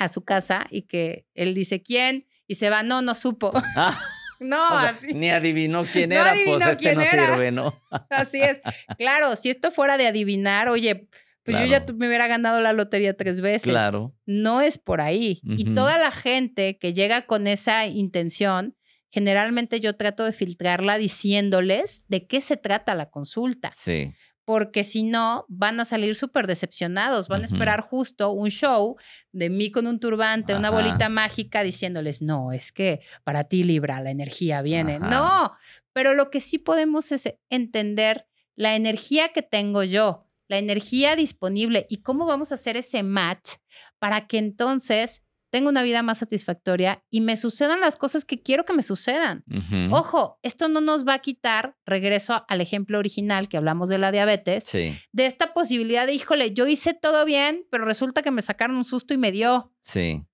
a 0.04 0.10
su 0.10 0.24
casa 0.24 0.68
y 0.70 0.84
que 0.84 1.26
él 1.34 1.54
dice, 1.54 1.82
¿quién? 1.82 2.28
Y 2.48 2.56
se 2.56 2.70
va, 2.70 2.84
no, 2.84 3.02
no 3.02 3.16
supo. 3.16 3.52
Ah, 3.76 4.00
no, 4.40 4.58
o 4.76 4.80
sea, 4.80 4.90
así. 4.90 5.14
ni 5.14 5.30
adivinó 5.30 5.84
quién 5.92 6.10
No 6.10 6.16
era, 6.16 6.32
adivinó 6.32 6.58
pues 6.58 6.68
este 6.68 6.84
quién 6.84 6.96
no 6.98 7.02
era. 7.04 7.28
sirve, 7.28 7.52
¿no? 7.52 7.80
Así 8.10 8.42
es. 8.42 8.60
Claro, 8.98 9.36
si 9.36 9.50
esto 9.50 9.72
fuera 9.72 9.98
de 9.98 10.08
adivinar, 10.08 10.68
oye, 10.68 11.08
pues 11.44 11.58
yo 11.60 11.66
ya 11.66 11.86
me 11.96 12.08
hubiera 12.08 12.28
ganado 12.28 12.62
la 12.62 12.72
lotería 12.74 13.16
tres 13.18 13.42
veces. 13.42 13.70
Claro. 13.70 14.16
No 14.26 14.62
es 14.62 14.78
por 14.78 15.02
ahí. 15.02 15.42
Y 15.44 15.74
toda 15.74 15.98
la 15.98 16.12
gente 16.12 16.78
que 16.78 16.94
llega 16.94 17.26
con 17.26 17.48
esa 17.48 17.88
intención, 17.88 18.76
generalmente 19.12 19.80
yo 19.80 19.96
trato 19.96 20.24
de 20.24 20.34
filtrarla 20.34 20.98
diciéndoles 20.98 22.06
de 22.08 22.28
qué 22.28 22.42
se 22.42 22.58
trata 22.58 22.96
la 22.96 23.10
consulta. 23.10 23.72
Sí. 23.74 24.14
Porque 24.46 24.84
si 24.84 25.04
no, 25.04 25.46
van 25.48 25.80
a 25.80 25.86
salir 25.86 26.16
súper 26.16 26.48
decepcionados. 26.48 27.28
Van 27.28 27.44
a 27.44 27.46
esperar 27.46 27.82
justo 27.82 28.32
un 28.32 28.50
show 28.50 28.98
de 29.32 29.50
mí 29.50 29.72
con 29.72 29.88
un 29.88 30.00
turbante, 30.00 30.56
una 30.56 30.70
bolita 30.70 31.10
mágica, 31.10 31.64
diciéndoles, 31.64 32.22
no, 32.22 32.52
es 32.52 32.72
que 32.72 33.02
para 33.24 33.44
ti 33.44 33.64
Libra 33.64 34.02
la 34.02 34.12
energía 34.12 34.62
viene. 34.62 34.96
Ajá. 34.96 35.10
No, 35.10 35.54
pero 35.94 36.14
lo 36.14 36.30
que 36.30 36.40
sí 36.40 36.58
podemos 36.58 37.12
es 37.12 37.34
entender 37.50 38.28
la 38.56 38.76
energía 38.76 39.30
que 39.30 39.42
tengo 39.42 39.84
yo, 39.84 40.28
la 40.48 40.58
energía 40.58 41.16
disponible 41.16 41.86
y 41.90 42.02
cómo 42.02 42.26
vamos 42.26 42.52
a 42.52 42.56
hacer 42.56 42.78
ese 42.78 43.04
match 43.04 43.56
para 44.00 44.28
que 44.28 44.38
entonces 44.38 45.24
tenga 45.52 45.70
una 45.70 45.84
vida 45.84 46.02
más 46.02 46.18
satisfactoria 46.20 47.04
y 47.10 47.22
me 47.22 47.36
sucedan 47.38 47.80
las 47.82 47.98
cosas 47.98 48.26
que 48.26 48.42
quiero 48.42 48.64
que 48.66 48.74
me 48.74 48.82
sucedan. 48.82 49.44
Ojo, 49.92 50.40
esto 50.42 50.70
no 50.70 50.82
nos 50.82 51.06
va 51.08 51.14
a 51.16 51.20
quitar, 51.20 51.78
regreso 51.86 52.44
al 52.48 52.62
ejemplo 52.62 52.98
original 52.98 53.50
que 53.50 53.58
hablamos 53.58 53.90
de 53.90 53.98
la 54.00 54.12
diabetes, 54.12 54.64
Sí, 54.64 54.96
de 55.12 55.26
esta 55.26 55.54
posibilidad 55.54 56.08
de, 56.08 56.14
híjole, 56.14 56.54
yo 56.54 56.66
hice 56.68 56.94
todo 56.94 57.26
bien, 57.26 57.68
pero 57.70 57.86
resulta 57.86 58.22
que 58.24 58.32
me 58.32 58.42
sacaron 58.42 58.78
un 58.78 58.86
susto 58.86 59.14
y 59.14 59.18
me 59.18 59.32
dio. 59.32 59.72
sí. 59.80 60.26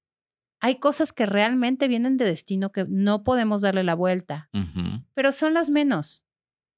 Hay 0.59 0.79
cosas 0.79 1.13
que 1.13 1.27
realmente 1.27 1.87
vienen 1.87 2.17
de 2.17 2.25
destino 2.25 2.71
que 2.71 2.85
no 2.89 3.23
podemos 3.23 3.61
darle 3.61 3.83
la 3.83 3.93
vuelta, 3.93 4.49
pero 5.13 5.31
son 5.31 5.53
las 5.53 5.69
menos. 5.69 6.23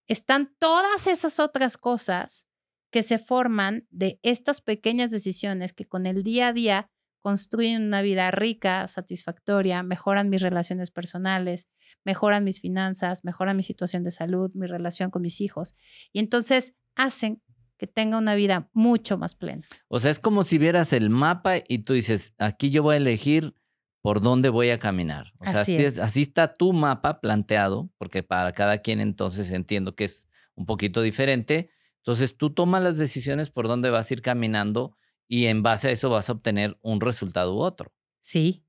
Están 0.05 0.53
todas 0.59 1.07
esas 1.07 1.39
otras 1.39 1.77
cosas 1.77 2.45
que 2.91 3.03
se 3.03 3.19
forman 3.19 3.87
de 3.89 4.19
estas 4.21 4.59
pequeñas 4.59 5.11
decisiones 5.11 5.71
que 5.71 5.85
con 5.85 6.07
el 6.07 6.23
día 6.23 6.47
a 6.49 6.53
día 6.53 6.91
construyen 7.21 7.83
una 7.83 8.01
vida 8.01 8.31
rica, 8.31 8.87
satisfactoria, 8.87 9.83
mejoran 9.83 10.29
mis 10.29 10.41
relaciones 10.41 10.91
personales, 10.91 11.67
mejoran 12.05 12.43
mis 12.43 12.61
finanzas, 12.61 13.23
mejoran 13.23 13.57
mi 13.57 13.63
situación 13.63 14.03
de 14.03 14.11
salud, 14.11 14.51
mi 14.53 14.67
relación 14.67 15.11
con 15.11 15.21
mis 15.21 15.41
hijos. 15.41 15.75
Y 16.13 16.19
entonces 16.19 16.73
hacen 16.95 17.41
que 17.77 17.87
tenga 17.87 18.17
una 18.17 18.35
vida 18.35 18.69
mucho 18.73 19.17
más 19.17 19.35
plena. 19.35 19.65
O 19.87 19.99
sea, 19.99 20.11
es 20.11 20.19
como 20.19 20.43
si 20.43 20.57
vieras 20.57 20.91
el 20.93 21.09
mapa 21.09 21.55
y 21.67 21.79
tú 21.79 21.93
dices, 21.93 22.33
aquí 22.37 22.71
yo 22.71 22.83
voy 22.83 22.95
a 22.95 22.97
elegir 22.97 23.53
por 24.01 24.21
dónde 24.21 24.49
voy 24.49 24.69
a 24.69 24.79
caminar. 24.79 25.31
O 25.39 25.45
sea, 25.45 25.61
Así 25.61 25.75
así, 25.75 25.83
es. 25.85 25.99
así 25.99 26.21
está 26.21 26.53
tu 26.53 26.73
mapa 26.73 27.21
planteado, 27.21 27.89
porque 27.97 28.23
para 28.23 28.51
cada 28.51 28.79
quien 28.79 28.99
entonces 28.99 29.51
entiendo 29.51 29.95
que 29.95 30.05
es 30.05 30.27
un 30.55 30.65
poquito 30.65 31.01
diferente. 31.01 31.69
Entonces 31.97 32.37
tú 32.37 32.49
tomas 32.53 32.83
las 32.83 32.97
decisiones 32.97 33.49
por 33.49 33.67
dónde 33.67 33.89
vas 33.89 34.09
a 34.09 34.13
ir 34.13 34.21
caminando 34.21 34.97
y 35.29 35.45
en 35.45 35.63
base 35.63 35.87
a 35.87 35.91
eso 35.91 36.09
vas 36.09 36.27
a 36.27 36.33
obtener 36.33 36.77
un 36.81 36.99
resultado 36.99 37.55
u 37.55 37.59
otro. 37.59 37.93
Sí. 38.19 38.65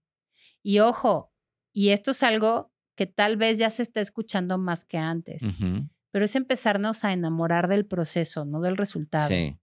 Y 0.62 0.78
ojo, 0.78 1.32
y 1.72 1.88
esto 1.88 2.10
es 2.12 2.22
algo 2.22 2.72
que 2.94 3.06
tal 3.06 3.38
vez 3.38 3.58
ya 3.58 3.70
se 3.70 3.82
está 3.82 4.02
escuchando 4.02 4.58
más 4.58 4.84
que 4.84 4.98
antes, 4.98 5.42
pero 6.10 6.26
es 6.26 6.36
empezarnos 6.36 7.02
a 7.02 7.12
enamorar 7.12 7.66
del 7.66 7.86
proceso, 7.86 8.44
no 8.44 8.60
del 8.60 8.76
resultado. 8.76 9.28
Sí, 9.28 9.56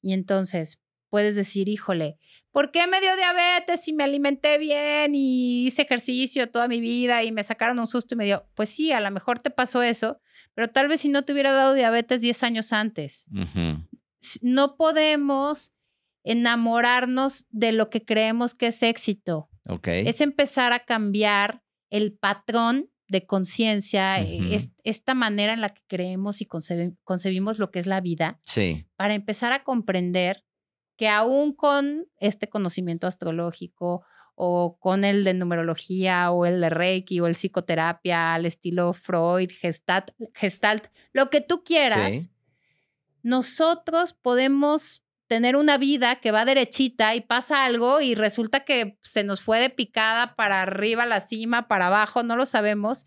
Y 0.00 0.12
entonces 0.12 0.80
puedes 1.08 1.34
decir, 1.34 1.68
híjole, 1.68 2.18
¿por 2.52 2.70
qué 2.70 2.86
me 2.86 3.00
dio 3.00 3.16
diabetes 3.16 3.82
si 3.82 3.92
me 3.92 4.04
alimenté 4.04 4.58
bien 4.58 5.16
y 5.16 5.66
hice 5.66 5.82
ejercicio 5.82 6.50
toda 6.50 6.68
mi 6.68 6.80
vida 6.80 7.24
y 7.24 7.32
me 7.32 7.42
sacaron 7.42 7.80
un 7.80 7.88
susto 7.88 8.14
y 8.14 8.18
me 8.18 8.26
dio? 8.26 8.46
Pues 8.54 8.68
sí, 8.68 8.92
a 8.92 9.00
lo 9.00 9.10
mejor 9.10 9.40
te 9.40 9.50
pasó 9.50 9.82
eso, 9.82 10.20
pero 10.54 10.68
tal 10.68 10.86
vez 10.86 11.00
si 11.00 11.08
no 11.08 11.24
te 11.24 11.32
hubiera 11.32 11.50
dado 11.50 11.74
diabetes 11.74 12.20
10 12.20 12.42
años 12.44 12.72
antes. 12.72 13.26
No 14.40 14.76
podemos 14.76 15.72
enamorarnos 16.24 17.46
de 17.50 17.72
lo 17.72 17.90
que 17.90 18.04
creemos 18.04 18.54
que 18.54 18.68
es 18.68 18.82
éxito. 18.82 19.48
Es 19.84 20.20
empezar 20.20 20.72
a 20.72 20.80
cambiar 20.80 21.62
el 21.90 22.12
patrón 22.16 22.90
de 23.08 23.24
conciencia, 23.26 24.20
es- 24.20 24.70
esta 24.84 25.14
manera 25.14 25.52
en 25.54 25.60
la 25.62 25.70
que 25.70 25.82
creemos 25.86 26.40
y 26.42 26.46
concebimos 26.46 27.58
lo 27.58 27.70
que 27.70 27.78
es 27.78 27.86
la 27.86 28.00
vida 28.02 28.40
Sí, 28.44 28.86
para 28.96 29.14
empezar 29.14 29.52
a 29.52 29.64
comprender 29.64 30.44
que 30.96 31.08
aún 31.08 31.52
con 31.54 32.06
este 32.18 32.48
conocimiento 32.48 33.06
astrológico 33.06 34.04
o 34.34 34.76
con 34.78 35.04
el 35.04 35.24
de 35.24 35.32
numerología 35.32 36.30
o 36.32 36.44
el 36.44 36.60
de 36.60 36.70
Reiki 36.70 37.20
o 37.20 37.26
el 37.26 37.34
psicoterapia 37.34 38.34
al 38.34 38.44
estilo 38.46 38.92
Freud, 38.92 39.50
Gestalt, 39.58 40.10
Gestalt 40.34 40.88
lo 41.12 41.30
que 41.30 41.40
tú 41.40 41.62
quieras, 41.64 42.14
Sí. 42.14 42.30
nosotros 43.22 44.12
podemos 44.12 45.02
tener 45.28 45.56
una 45.56 45.78
vida 45.78 46.16
que 46.16 46.32
va 46.32 46.44
derechita 46.44 47.14
y 47.14 47.20
pasa 47.20 47.64
algo 47.64 48.00
y 48.00 48.14
resulta 48.14 48.64
que 48.64 48.98
se 49.02 49.22
nos 49.22 49.40
fue 49.42 49.60
de 49.60 49.70
picada 49.70 50.34
para 50.34 50.62
arriba, 50.62 51.06
la 51.06 51.20
cima, 51.20 51.68
para 51.68 51.88
abajo, 51.88 52.22
no 52.22 52.36
lo 52.36 52.46
sabemos. 52.46 53.06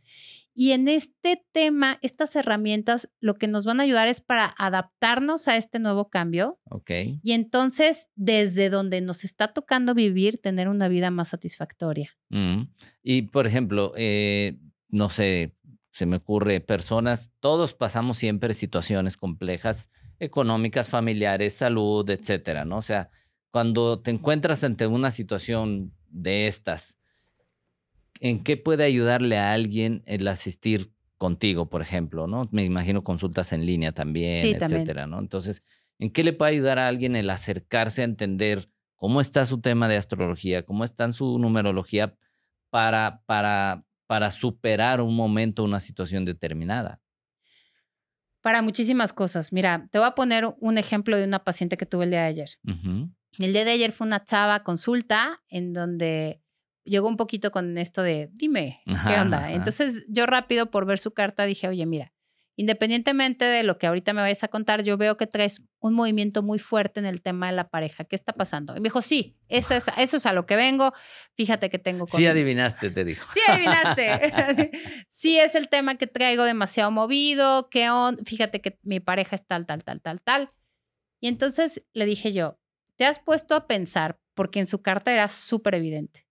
Y 0.53 0.71
en 0.71 0.87
este 0.87 1.43
tema, 1.53 1.97
estas 2.01 2.35
herramientas 2.35 3.09
lo 3.19 3.35
que 3.35 3.47
nos 3.47 3.65
van 3.65 3.79
a 3.79 3.83
ayudar 3.83 4.07
es 4.07 4.21
para 4.21 4.53
adaptarnos 4.57 5.47
a 5.47 5.57
este 5.57 5.79
nuevo 5.79 6.09
cambio 6.09 6.59
ok. 6.69 6.91
y 7.23 7.31
entonces 7.31 8.09
desde 8.15 8.69
donde 8.69 8.99
nos 9.01 9.23
está 9.23 9.53
tocando 9.53 9.93
vivir, 9.93 10.39
tener 10.41 10.67
una 10.67 10.89
vida 10.89 11.09
más 11.09 11.29
satisfactoria. 11.29 12.11
Mm. 12.29 12.63
Y 13.01 13.23
por 13.23 13.47
ejemplo, 13.47 13.93
eh, 13.95 14.59
no 14.89 15.09
sé, 15.09 15.55
se 15.89 16.05
me 16.05 16.17
ocurre 16.17 16.59
personas, 16.59 17.31
todos 17.39 17.73
pasamos 17.73 18.17
siempre 18.17 18.53
situaciones 18.53 19.17
complejas, 19.17 19.89
económicas, 20.21 20.87
familiares, 20.89 21.53
salud, 21.55 22.09
etcétera, 22.09 22.63
¿no? 22.63 22.77
O 22.77 22.81
sea, 22.81 23.09
cuando 23.51 23.99
te 24.01 24.11
encuentras 24.11 24.63
ante 24.63 24.87
una 24.87 25.11
situación 25.11 25.93
de 26.09 26.47
estas, 26.47 26.99
¿en 28.19 28.43
qué 28.43 28.55
puede 28.55 28.83
ayudarle 28.83 29.37
a 29.37 29.51
alguien 29.51 30.03
el 30.05 30.27
asistir 30.27 30.93
contigo, 31.17 31.69
por 31.69 31.81
ejemplo, 31.81 32.27
¿no? 32.27 32.47
Me 32.51 32.63
imagino 32.63 33.03
consultas 33.03 33.51
en 33.51 33.65
línea 33.65 33.91
también, 33.91 34.37
Sí, 34.37 34.53
también. 34.55 34.81
etcétera, 34.81 35.07
¿no? 35.07 35.19
Entonces, 35.19 35.63
¿en 35.99 36.11
qué 36.11 36.23
le 36.23 36.33
puede 36.33 36.51
ayudar 36.51 36.79
a 36.79 36.87
alguien 36.87 37.15
el 37.15 37.29
acercarse 37.29 38.01
a 38.01 38.05
entender 38.05 38.69
cómo 38.95 39.21
está 39.21 39.45
su 39.45 39.59
tema 39.59 39.87
de 39.87 39.97
astrología, 39.97 40.63
cómo 40.63 40.83
está 40.83 41.05
en 41.05 41.13
su 41.13 41.37
numerología 41.39 42.15
para, 42.69 43.21
para, 43.25 43.85
para 44.07 44.29
superar 44.31 45.01
un 45.01 45.15
momento, 45.15 45.63
una 45.63 45.79
situación 45.79 46.25
determinada? 46.25 47.00
Para 48.41 48.61
muchísimas 48.61 49.13
cosas. 49.13 49.53
Mira, 49.53 49.87
te 49.91 49.99
voy 49.99 50.07
a 50.07 50.11
poner 50.11 50.53
un 50.59 50.77
ejemplo 50.77 51.17
de 51.17 51.23
una 51.23 51.43
paciente 51.43 51.77
que 51.77 51.85
tuve 51.85 52.05
el 52.05 52.11
día 52.11 52.21
de 52.21 52.27
ayer. 52.27 52.49
El 53.37 53.53
día 53.53 53.65
de 53.65 53.71
ayer 53.71 53.91
fue 53.91 54.07
una 54.07 54.23
chava 54.23 54.63
consulta 54.63 55.41
en 55.47 55.73
donde 55.73 56.41
llegó 56.83 57.07
un 57.07 57.17
poquito 57.17 57.51
con 57.51 57.77
esto 57.77 58.01
de, 58.01 58.29
dime, 58.33 58.81
¿qué 58.85 58.91
Ajá, 58.93 59.21
onda? 59.21 59.37
ajá. 59.37 59.51
Entonces 59.53 60.05
yo 60.09 60.25
rápido 60.25 60.71
por 60.71 60.85
ver 60.85 60.99
su 60.99 61.11
carta 61.11 61.45
dije, 61.45 61.67
oye, 61.67 61.85
mira, 61.85 62.13
independientemente 62.55 63.45
de 63.45 63.63
lo 63.63 63.77
que 63.77 63.87
ahorita 63.87 64.13
me 64.13 64.21
vayas 64.21 64.43
a 64.43 64.47
contar, 64.47 64.83
yo 64.83 64.97
veo 64.97 65.17
que 65.17 65.27
traes 65.27 65.61
un 65.79 65.93
movimiento 65.93 66.43
muy 66.43 66.59
fuerte 66.59 66.99
en 66.99 67.05
el 67.05 67.21
tema 67.21 67.47
de 67.47 67.53
la 67.53 67.69
pareja. 67.69 68.03
¿Qué 68.03 68.15
está 68.15 68.33
pasando? 68.33 68.75
Y 68.75 68.79
me 68.79 68.89
dijo, 68.89 69.01
sí, 69.01 69.37
eso 69.47 69.73
es, 69.73 69.85
eso 69.97 70.17
es 70.17 70.25
a 70.25 70.33
lo 70.33 70.45
que 70.45 70.55
vengo. 70.55 70.93
Fíjate 71.35 71.69
que 71.69 71.79
tengo... 71.79 72.05
Sí 72.07 72.25
adivinaste, 72.25 72.91
te 72.91 73.03
dijo. 73.03 73.27
Sí, 73.33 73.39
adivinaste. 73.47 74.71
sí, 75.09 75.39
es 75.39 75.55
el 75.55 75.69
tema 75.69 75.95
que 75.95 76.07
traigo 76.07 76.43
demasiado 76.43 76.91
movido. 76.91 77.69
¿Qué 77.69 77.89
on? 77.89 78.19
Fíjate 78.25 78.61
que 78.61 78.77
mi 78.83 78.99
pareja 78.99 79.35
es 79.35 79.45
tal, 79.45 79.65
tal, 79.65 79.83
tal, 79.83 80.01
tal, 80.01 80.21
tal. 80.21 80.51
Y 81.19 81.27
entonces 81.27 81.83
le 81.93 82.05
dije 82.05 82.33
yo, 82.33 82.59
¿te 82.95 83.05
has 83.05 83.19
puesto 83.19 83.55
a 83.55 83.67
pensar? 83.67 84.19
Porque 84.33 84.59
en 84.59 84.67
su 84.67 84.81
carta 84.81 85.11
era 85.11 85.27
súper 85.29 85.75
evidente 85.75 86.25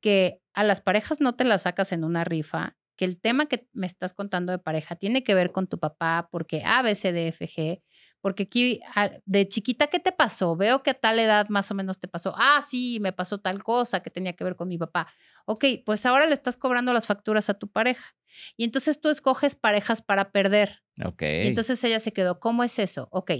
que 0.00 0.42
a 0.52 0.64
las 0.64 0.80
parejas 0.80 1.20
no 1.20 1.34
te 1.34 1.44
las 1.44 1.62
sacas 1.62 1.92
en 1.92 2.04
una 2.04 2.24
rifa, 2.24 2.76
que 3.00 3.06
el 3.06 3.18
tema 3.18 3.46
que 3.46 3.66
me 3.72 3.86
estás 3.86 4.12
contando 4.12 4.52
de 4.52 4.58
pareja 4.58 4.94
tiene 4.94 5.24
que 5.24 5.32
ver 5.34 5.52
con 5.52 5.66
tu 5.66 5.78
papá, 5.78 6.28
porque 6.30 6.62
A, 6.66 6.82
B, 6.82 6.94
C, 6.94 7.12
D, 7.14 7.28
F, 7.28 7.46
G, 7.48 7.82
porque 8.20 8.42
aquí 8.42 8.78
a- 8.94 9.10
de 9.24 9.48
chiquita, 9.48 9.86
¿qué 9.86 9.98
te 10.00 10.12
pasó? 10.12 10.54
Veo 10.54 10.82
que 10.82 10.90
a 10.90 10.94
tal 10.94 11.18
edad 11.18 11.46
más 11.48 11.70
o 11.70 11.74
menos 11.74 11.98
te 11.98 12.08
pasó. 12.08 12.34
Ah, 12.36 12.60
sí, 12.60 12.98
me 13.00 13.14
pasó 13.14 13.38
tal 13.38 13.64
cosa 13.64 14.00
que 14.02 14.10
tenía 14.10 14.34
que 14.34 14.44
ver 14.44 14.54
con 14.54 14.68
mi 14.68 14.76
papá. 14.76 15.06
Ok, 15.46 15.64
pues 15.86 16.04
ahora 16.04 16.26
le 16.26 16.34
estás 16.34 16.58
cobrando 16.58 16.92
las 16.92 17.06
facturas 17.06 17.48
a 17.48 17.54
tu 17.54 17.68
pareja. 17.70 18.04
Y 18.58 18.64
entonces 18.64 19.00
tú 19.00 19.08
escoges 19.08 19.54
parejas 19.54 20.02
para 20.02 20.30
perder. 20.30 20.82
Ok. 21.02 21.22
Y 21.22 21.46
entonces 21.46 21.82
ella 21.84 22.00
se 22.00 22.12
quedó, 22.12 22.38
¿cómo 22.38 22.64
es 22.64 22.78
eso? 22.78 23.08
Ok, 23.12 23.30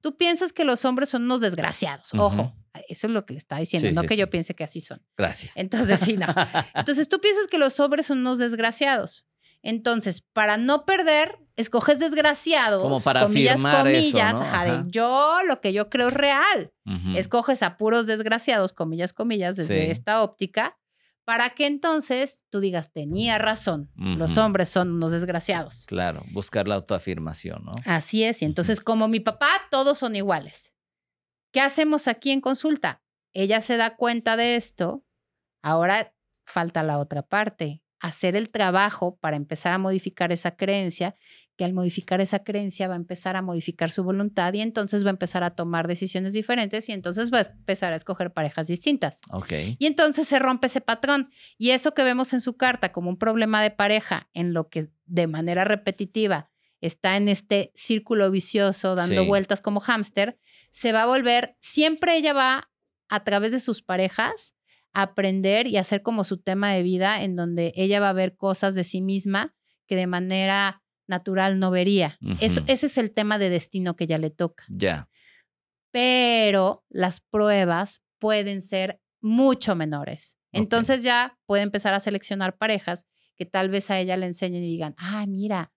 tú 0.00 0.16
piensas 0.16 0.52
que 0.52 0.62
los 0.62 0.84
hombres 0.84 1.08
son 1.08 1.24
unos 1.24 1.40
desgraciados. 1.40 2.14
Ojo. 2.14 2.54
Eso 2.88 3.06
es 3.06 3.12
lo 3.12 3.24
que 3.26 3.34
le 3.34 3.38
está 3.38 3.56
diciendo, 3.58 3.88
Sí, 3.88 3.94
no 3.94 4.02
sí, 4.02 4.08
que 4.08 4.14
sí. 4.14 4.20
yo 4.20 4.30
piense 4.30 4.54
que 4.54 4.64
así 4.64 4.80
son. 4.80 5.02
Gracias. 5.16 5.56
Entonces, 5.56 6.00
sí, 6.00 6.16
no. 6.16 6.26
Entonces 6.74 7.08
tú 7.08 7.20
piensas 7.20 7.46
que 7.48 7.58
los 7.58 7.78
hombres 7.80 8.06
son 8.06 8.18
unos 8.18 8.38
desgraciados. 8.38 9.26
Entonces, 9.62 10.22
para 10.32 10.56
no 10.56 10.84
perder, 10.84 11.36
escoges 11.56 11.98
desgraciados, 11.98 12.80
Como 12.82 13.00
para 13.00 13.22
comillas, 13.24 13.58
eso, 13.58 13.68
comillas, 13.68 14.32
¿no? 14.34 14.40
ajá, 14.42 14.64
de 14.64 14.90
yo 14.90 15.38
lo 15.46 15.60
que 15.60 15.72
yo 15.72 15.90
creo 15.90 16.08
es 16.08 16.14
real. 16.14 16.72
Escoges 17.16 17.62
a 17.64 17.76
puros 17.76 18.06
desgraciados, 18.06 18.72
comillas, 18.72 19.12
comillas, 19.12 19.56
desde 19.56 19.90
esta 19.90 20.22
óptica, 20.22 20.78
para 21.24 21.50
que 21.50 21.66
entonces 21.66 22.44
tú 22.50 22.60
digas, 22.60 22.92
tenía 22.92 23.36
razón, 23.38 23.90
los 23.96 24.36
hombres 24.38 24.68
son 24.68 24.92
unos 24.92 25.10
desgraciados. 25.10 25.84
Claro, 25.86 26.22
buscar 26.32 26.68
la 26.68 26.76
autoafirmación, 26.76 27.64
¿no? 27.64 27.72
Así 27.84 28.22
es, 28.24 28.40
y 28.42 28.44
entonces 28.44 28.80
como 28.80 29.08
mi 29.08 29.20
papá, 29.20 29.48
todos 29.70 29.98
son 29.98 30.14
iguales. 30.16 30.76
¿Qué 31.52 31.60
hacemos 31.60 32.08
aquí 32.08 32.30
en 32.30 32.40
consulta? 32.40 33.02
Ella 33.32 33.60
se 33.60 33.76
da 33.76 33.96
cuenta 33.96 34.36
de 34.36 34.56
esto, 34.56 35.04
ahora 35.62 36.14
falta 36.46 36.82
la 36.82 36.98
otra 36.98 37.22
parte, 37.22 37.82
hacer 38.00 38.36
el 38.36 38.50
trabajo 38.50 39.16
para 39.20 39.36
empezar 39.36 39.72
a 39.72 39.78
modificar 39.78 40.32
esa 40.32 40.56
creencia, 40.56 41.14
que 41.56 41.64
al 41.64 41.72
modificar 41.72 42.20
esa 42.20 42.44
creencia 42.44 42.86
va 42.86 42.94
a 42.94 42.96
empezar 42.98 43.34
a 43.34 43.42
modificar 43.42 43.90
su 43.90 44.04
voluntad 44.04 44.54
y 44.54 44.60
entonces 44.60 45.04
va 45.04 45.08
a 45.08 45.10
empezar 45.10 45.42
a 45.42 45.56
tomar 45.56 45.88
decisiones 45.88 46.32
diferentes 46.32 46.88
y 46.88 46.92
entonces 46.92 47.32
va 47.32 47.38
a 47.38 47.42
empezar 47.50 47.92
a 47.92 47.96
escoger 47.96 48.32
parejas 48.32 48.68
distintas. 48.68 49.20
Ok. 49.30 49.52
Y 49.78 49.86
entonces 49.86 50.28
se 50.28 50.38
rompe 50.38 50.68
ese 50.68 50.80
patrón. 50.80 51.30
Y 51.58 51.70
eso 51.70 51.94
que 51.94 52.04
vemos 52.04 52.32
en 52.32 52.40
su 52.40 52.56
carta 52.56 52.92
como 52.92 53.10
un 53.10 53.18
problema 53.18 53.60
de 53.60 53.72
pareja, 53.72 54.28
en 54.34 54.52
lo 54.54 54.68
que 54.68 54.88
de 55.06 55.26
manera 55.26 55.64
repetitiva 55.64 56.48
está 56.80 57.16
en 57.16 57.28
este 57.28 57.72
círculo 57.74 58.30
vicioso 58.30 58.94
dando 58.94 59.22
Sí. 59.22 59.26
vueltas 59.28 59.60
como 59.60 59.80
hámster, 59.80 60.38
se 60.70 60.92
va 60.92 61.02
a 61.02 61.06
volver, 61.06 61.56
siempre 61.60 62.16
ella 62.16 62.32
va 62.32 62.70
a 63.08 63.24
través 63.24 63.52
de 63.52 63.60
sus 63.60 63.82
parejas 63.82 64.54
a 64.92 65.02
aprender 65.02 65.66
y 65.66 65.76
hacer 65.76 66.02
como 66.02 66.24
su 66.24 66.38
tema 66.38 66.72
de 66.72 66.82
vida 66.82 67.22
en 67.22 67.36
donde 67.36 67.72
ella 67.76 68.00
va 68.00 68.10
a 68.10 68.14
ver 68.14 68.36
cosas 68.36 68.74
de 68.74 68.84
sí 68.84 69.00
misma 69.02 69.54
que 69.86 69.96
de 69.96 70.06
manera 70.06 70.82
natural 71.06 71.58
no 71.58 71.70
vería. 71.70 72.18
Eso, 72.40 72.62
ese 72.66 72.86
es 72.86 72.98
el 72.98 73.12
tema 73.12 73.38
de 73.38 73.48
destino 73.48 73.96
que 73.96 74.06
ya 74.06 74.18
le 74.18 74.30
toca 74.30 74.64
Ya. 74.68 75.08
pero 75.90 76.84
las 76.88 77.20
pruebas 77.20 78.02
pueden 78.18 78.62
ser 78.62 79.00
mucho 79.20 79.74
menores. 79.74 80.36
Entonces 80.52 81.02
ya 81.02 81.38
puede 81.46 81.62
empezar 81.62 81.94
a 81.94 82.00
seleccionar 82.00 82.56
parejas 82.56 83.06
que 83.36 83.46
tal 83.46 83.68
vez 83.68 83.90
a 83.90 83.98
ella 84.00 84.16
le 84.16 84.26
enseñen 84.26 84.62
y 84.64 84.66
digan, 84.66 84.94
ah, 84.98 85.24
mira, 85.26 85.72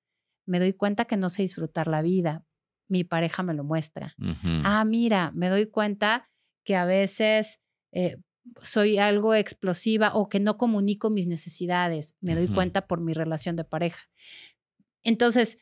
me 0.45 0.59
doy 0.59 0.73
cuenta 0.73 1.05
que 1.05 1.17
no 1.17 1.29
sé 1.29 1.43
disfrutar 1.43 1.87
la 1.87 2.01
vida, 2.01 2.43
mi 2.91 3.03
pareja 3.05 3.41
me 3.41 3.53
lo 3.53 3.63
muestra. 3.63 4.15
Ah, 4.63 4.83
mira, 4.85 5.31
me 5.33 5.47
doy 5.49 5.65
cuenta 5.67 6.29
que 6.65 6.75
a 6.75 6.85
veces 6.85 7.59
eh, 7.93 8.17
soy 8.61 8.97
algo 8.97 9.33
explosiva 9.33 10.13
o 10.13 10.27
que 10.27 10.39
no 10.39 10.57
comunico 10.57 11.09
mis 11.09 11.27
necesidades, 11.27 12.15
me 12.19 12.35
doy 12.35 12.47
cuenta 12.49 12.87
por 12.87 12.99
mi 12.99 13.13
relación 13.13 13.55
de 13.55 13.63
pareja. 13.63 14.09
Entonces, 15.03 15.57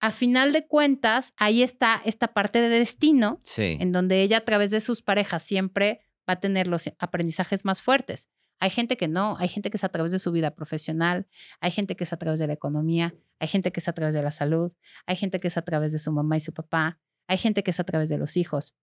a 0.00 0.10
final 0.10 0.52
de 0.52 0.66
cuentas, 0.66 1.32
ahí 1.36 1.62
está 1.62 2.00
esta 2.04 2.28
parte 2.28 2.60
de 2.62 2.68
destino 2.70 3.40
Sí. 3.44 3.76
en 3.78 3.92
donde 3.92 4.22
ella 4.22 4.38
a 4.38 4.44
través 4.44 4.70
de 4.70 4.80
sus 4.80 5.02
parejas 5.02 5.42
siempre 5.42 6.00
va 6.28 6.34
a 6.34 6.40
tener 6.40 6.66
los 6.66 6.90
aprendizajes 6.98 7.64
más 7.64 7.82
fuertes. 7.82 8.30
Hay 8.60 8.70
gente 8.70 8.98
que 8.98 9.08
no, 9.08 9.36
hay 9.38 9.48
gente 9.48 9.70
que 9.70 9.78
es 9.78 9.84
a 9.84 9.88
través 9.88 10.12
de 10.12 10.18
su 10.18 10.30
vida 10.32 10.54
profesional, 10.54 11.26
hay 11.60 11.70
gente 11.70 11.96
que 11.96 12.04
es 12.04 12.12
a 12.12 12.18
través 12.18 12.38
de 12.38 12.46
la 12.46 12.52
economía, 12.52 13.14
hay 13.38 13.48
gente 13.48 13.72
que 13.72 13.80
es 13.80 13.88
a 13.88 13.94
través 13.94 14.14
de 14.14 14.22
la 14.22 14.30
salud, 14.30 14.72
hay 15.06 15.16
gente 15.16 15.40
que 15.40 15.48
es 15.48 15.56
a 15.56 15.62
través 15.62 15.92
de 15.92 15.98
su 15.98 16.12
mamá 16.12 16.36
y 16.36 16.40
su 16.40 16.52
papá, 16.52 17.00
hay 17.26 17.38
gente 17.38 17.62
que 17.62 17.70
es 17.70 17.80
a 17.80 17.84
través 17.84 18.10
de 18.10 18.18
los 18.18 18.36
hijos. 18.36 18.74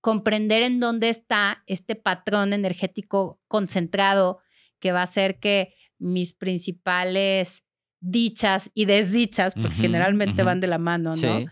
Comprender 0.00 0.62
en 0.62 0.80
dónde 0.80 1.10
está 1.10 1.62
este 1.66 1.94
patrón 1.94 2.54
energético 2.54 3.38
concentrado 3.48 4.40
que 4.80 4.92
va 4.92 5.00
a 5.00 5.04
hacer 5.04 5.38
que 5.38 5.74
mis 5.98 6.32
principales 6.32 7.64
dichas 8.00 8.70
y 8.74 8.86
desdichas, 8.86 9.54
porque 9.54 9.74
generalmente 9.74 10.42
van 10.42 10.60
de 10.60 10.66
la 10.66 10.78
mano, 10.78 11.10
¿no? 11.10 11.16
Sí. 11.16 11.46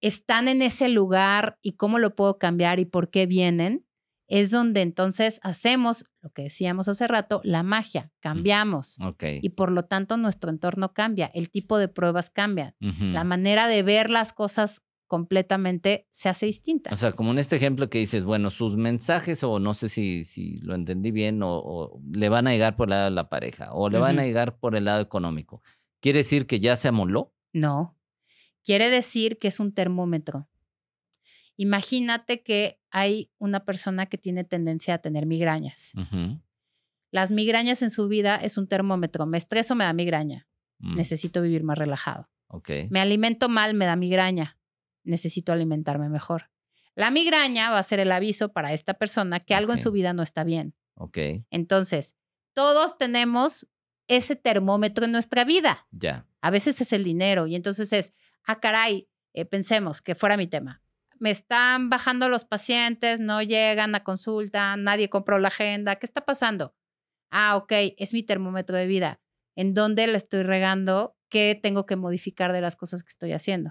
están 0.00 0.48
en 0.48 0.62
ese 0.62 0.88
lugar 0.88 1.58
y 1.62 1.72
cómo 1.72 1.98
lo 1.98 2.14
puedo 2.14 2.38
cambiar 2.38 2.80
y 2.80 2.84
por 2.86 3.10
qué 3.10 3.26
vienen, 3.26 3.84
es 4.32 4.50
donde 4.50 4.80
entonces 4.80 5.40
hacemos 5.42 6.06
lo 6.22 6.30
que 6.30 6.44
decíamos 6.44 6.88
hace 6.88 7.06
rato, 7.06 7.42
la 7.44 7.62
magia, 7.62 8.10
cambiamos. 8.20 8.96
Y 9.42 9.50
por 9.50 9.70
lo 9.70 9.84
tanto 9.84 10.16
nuestro 10.16 10.48
entorno 10.48 10.94
cambia, 10.94 11.30
el 11.34 11.50
tipo 11.50 11.76
de 11.76 11.88
pruebas 11.88 12.30
cambia, 12.30 12.74
la 12.80 13.24
manera 13.24 13.68
de 13.68 13.82
ver 13.82 14.08
las 14.08 14.32
cosas 14.32 14.80
completamente 15.06 16.06
se 16.08 16.30
hace 16.30 16.46
distinta. 16.46 16.88
O 16.94 16.96
sea, 16.96 17.12
como 17.12 17.32
en 17.32 17.38
este 17.40 17.56
ejemplo 17.56 17.90
que 17.90 17.98
dices, 17.98 18.24
bueno, 18.24 18.48
sus 18.48 18.78
mensajes, 18.78 19.44
o 19.44 19.58
no 19.58 19.74
sé 19.74 19.90
si, 19.90 20.24
si 20.24 20.56
lo 20.56 20.74
entendí 20.74 21.10
bien, 21.10 21.42
o, 21.42 21.58
o 21.58 22.00
le 22.10 22.30
van 22.30 22.46
a 22.46 22.52
llegar 22.52 22.74
por 22.74 22.86
el 22.86 22.92
lado 22.92 23.04
de 23.04 23.10
la 23.10 23.28
pareja, 23.28 23.74
o 23.74 23.90
le 23.90 23.98
van 23.98 24.18
a 24.18 24.24
llegar 24.24 24.56
por 24.56 24.74
el 24.76 24.86
lado 24.86 25.02
económico. 25.02 25.60
¿Quiere 26.00 26.20
decir 26.20 26.46
que 26.46 26.58
ya 26.58 26.76
se 26.76 26.88
amoló? 26.88 27.34
No, 27.52 27.98
quiere 28.64 28.88
decir 28.88 29.36
que 29.36 29.48
es 29.48 29.60
un 29.60 29.74
termómetro. 29.74 30.48
Imagínate 31.56 32.42
que 32.42 32.80
hay 32.90 33.30
una 33.38 33.64
persona 33.64 34.06
que 34.06 34.18
tiene 34.18 34.44
tendencia 34.44 34.94
a 34.94 34.98
tener 34.98 35.26
migrañas. 35.26 35.92
Las 37.10 37.30
migrañas 37.30 37.82
en 37.82 37.90
su 37.90 38.08
vida 38.08 38.36
es 38.36 38.56
un 38.56 38.68
termómetro. 38.68 39.26
Me 39.26 39.38
estreso, 39.38 39.74
me 39.74 39.84
da 39.84 39.92
migraña. 39.92 40.48
Mm, 40.78 40.96
Necesito 40.96 41.42
vivir 41.42 41.62
más 41.62 41.78
relajado. 41.78 42.30
Ok. 42.48 42.70
Me 42.90 43.00
alimento 43.00 43.48
mal, 43.48 43.74
me 43.74 43.84
da 43.86 43.96
migraña. 43.96 44.58
Necesito 45.04 45.52
alimentarme 45.52 46.08
mejor. 46.08 46.50
La 46.94 47.10
migraña 47.10 47.70
va 47.70 47.78
a 47.78 47.82
ser 47.82 48.00
el 48.00 48.12
aviso 48.12 48.52
para 48.52 48.72
esta 48.72 48.94
persona 48.94 49.40
que 49.40 49.54
algo 49.54 49.72
en 49.72 49.78
su 49.78 49.92
vida 49.92 50.12
no 50.12 50.22
está 50.22 50.44
bien. 50.44 50.74
Ok. 50.94 51.18
Entonces, 51.50 52.16
todos 52.54 52.98
tenemos 52.98 53.66
ese 54.08 54.36
termómetro 54.36 55.04
en 55.04 55.12
nuestra 55.12 55.44
vida. 55.44 55.86
Ya. 55.90 56.26
A 56.40 56.50
veces 56.50 56.80
es 56.80 56.92
el 56.92 57.04
dinero 57.04 57.46
y 57.46 57.56
entonces 57.56 57.92
es, 57.92 58.12
ah, 58.44 58.60
caray, 58.60 59.08
eh, 59.32 59.44
pensemos 59.44 60.02
que 60.02 60.14
fuera 60.14 60.36
mi 60.36 60.46
tema. 60.46 60.82
Me 61.22 61.30
están 61.30 61.88
bajando 61.88 62.28
los 62.28 62.44
pacientes, 62.44 63.20
no 63.20 63.42
llegan 63.42 63.94
a 63.94 64.02
consulta, 64.02 64.76
nadie 64.76 65.08
compró 65.08 65.38
la 65.38 65.48
agenda. 65.48 65.94
¿Qué 65.94 66.04
está 66.04 66.24
pasando? 66.24 66.74
Ah, 67.30 67.54
ok, 67.56 67.72
es 67.96 68.12
mi 68.12 68.24
termómetro 68.24 68.74
de 68.76 68.88
vida. 68.88 69.20
¿En 69.54 69.72
dónde 69.72 70.08
le 70.08 70.16
estoy 70.16 70.42
regando? 70.42 71.16
¿Qué 71.30 71.56
tengo 71.62 71.86
que 71.86 71.94
modificar 71.94 72.52
de 72.52 72.60
las 72.60 72.74
cosas 72.74 73.04
que 73.04 73.10
estoy 73.10 73.30
haciendo? 73.30 73.70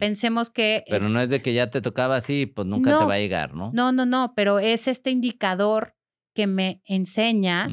Pensemos 0.00 0.50
que... 0.50 0.78
eh, 0.78 0.84
Pero 0.90 1.08
no 1.08 1.20
es 1.20 1.30
de 1.30 1.40
que 1.40 1.54
ya 1.54 1.70
te 1.70 1.80
tocaba 1.80 2.16
así, 2.16 2.46
pues 2.46 2.66
nunca 2.66 2.90
te 2.90 3.00
no, 3.00 3.06
va 3.08 3.14
a 3.14 3.18
llegar, 3.18 3.54
¿no? 3.54 3.70
No, 3.72 3.92
no, 3.92 4.04
no, 4.04 4.32
pero 4.34 4.58
es 4.58 4.88
este 4.88 5.10
indicador 5.12 5.94
que 6.34 6.48
me 6.48 6.82
enseña 6.84 7.68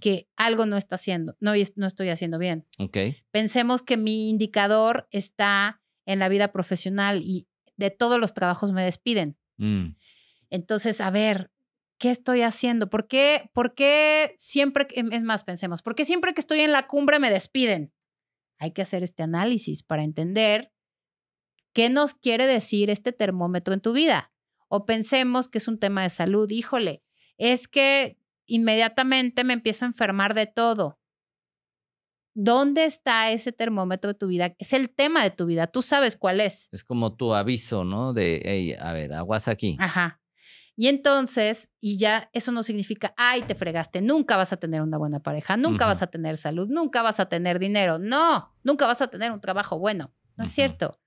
que 0.00 0.26
algo 0.36 0.64
no 0.64 0.78
está 0.78 0.94
haciendo, 0.94 1.36
no, 1.38 1.52
no 1.76 1.86
estoy 1.86 2.08
haciendo 2.08 2.38
bien. 2.38 2.66
Ok. 2.78 2.96
Pensemos 3.30 3.82
que 3.82 3.98
mi 3.98 4.30
indicador 4.30 5.06
está 5.10 5.82
en 6.06 6.18
la 6.18 6.30
vida 6.30 6.50
profesional 6.50 7.20
y 7.22 7.46
de 7.80 7.90
todos 7.90 8.20
los 8.20 8.32
trabajos 8.34 8.70
me 8.72 8.84
despiden. 8.84 9.36
Mm, 9.56 9.96
Entonces, 10.50 11.00
a 11.00 11.10
ver, 11.10 11.50
¿qué 11.98 12.10
estoy 12.10 12.42
haciendo? 12.42 12.88
¿Por 12.90 13.08
qué, 13.08 13.50
por 13.52 13.74
qué 13.74 14.34
siempre, 14.38 14.86
que- 14.86 15.00
es 15.12 15.22
más, 15.22 15.44
pensemos, 15.44 15.82
¿por 15.82 15.94
qué 15.94 16.04
siempre 16.04 16.32
que 16.34 16.40
estoy 16.40 16.60
en 16.60 16.72
la 16.72 16.86
cumbre 16.86 17.18
me 17.18 17.30
despiden? 17.30 17.92
Hay 18.58 18.72
que 18.72 18.82
hacer 18.82 19.02
este 19.02 19.22
análisis 19.22 19.82
para 19.82 20.02
entender 20.04 20.72
qué 21.72 21.88
nos 21.88 22.14
quiere 22.14 22.46
decir 22.46 22.90
este 22.90 23.12
termómetro 23.12 23.74
en 23.74 23.80
tu 23.80 23.92
vida. 23.92 24.32
O 24.68 24.84
pensemos 24.86 25.48
que 25.48 25.58
es 25.58 25.66
un 25.68 25.78
tema 25.78 26.02
de 26.02 26.10
salud. 26.10 26.48
Híjole, 26.50 27.02
es 27.38 27.68
que 27.68 28.18
inmediatamente 28.46 29.44
me 29.44 29.54
empiezo 29.54 29.84
a 29.84 29.88
enfermar 29.88 30.34
de 30.34 30.46
todo. 30.46 30.99
¿Dónde 32.34 32.84
está 32.84 33.30
ese 33.30 33.52
termómetro 33.52 34.12
de 34.12 34.18
tu 34.18 34.28
vida? 34.28 34.54
Es 34.58 34.72
el 34.72 34.90
tema 34.90 35.22
de 35.22 35.30
tu 35.30 35.46
vida. 35.46 35.66
Tú 35.66 35.82
sabes 35.82 36.16
cuál 36.16 36.40
es. 36.40 36.68
Es 36.72 36.84
como 36.84 37.16
tu 37.16 37.34
aviso, 37.34 37.84
¿no? 37.84 38.12
De, 38.12 38.40
hey, 38.44 38.74
a 38.78 38.92
ver, 38.92 39.12
aguas 39.12 39.48
aquí. 39.48 39.76
Ajá. 39.80 40.20
Y 40.76 40.88
entonces, 40.88 41.70
y 41.78 41.98
ya 41.98 42.30
eso 42.32 42.52
no 42.52 42.62
significa, 42.62 43.12
ay, 43.18 43.42
te 43.42 43.54
fregaste, 43.54 44.00
nunca 44.00 44.38
vas 44.38 44.54
a 44.54 44.56
tener 44.56 44.80
una 44.80 44.96
buena 44.96 45.20
pareja, 45.20 45.58
nunca 45.58 45.84
vas 45.84 46.00
a 46.00 46.06
tener 46.06 46.38
salud, 46.38 46.68
nunca 46.70 47.02
vas 47.02 47.20
a 47.20 47.28
tener 47.28 47.58
dinero, 47.58 47.98
no, 47.98 48.54
nunca 48.62 48.86
vas 48.86 49.02
a 49.02 49.08
tener 49.08 49.30
un 49.30 49.42
trabajo 49.42 49.78
bueno. 49.78 50.14
No 50.36 50.44
es 50.44 50.52
cierto. 50.52 50.98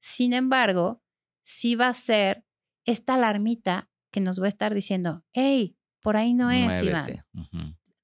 Sin 0.00 0.32
embargo, 0.32 1.04
sí 1.44 1.76
va 1.76 1.86
a 1.86 1.94
ser 1.94 2.44
esta 2.84 3.14
alarmita 3.14 3.88
que 4.10 4.20
nos 4.20 4.40
va 4.40 4.46
a 4.46 4.48
estar 4.48 4.74
diciendo, 4.74 5.24
hey, 5.32 5.76
por 6.00 6.16
ahí 6.16 6.34
no 6.34 6.50
es, 6.50 6.82
Iván, 6.82 7.24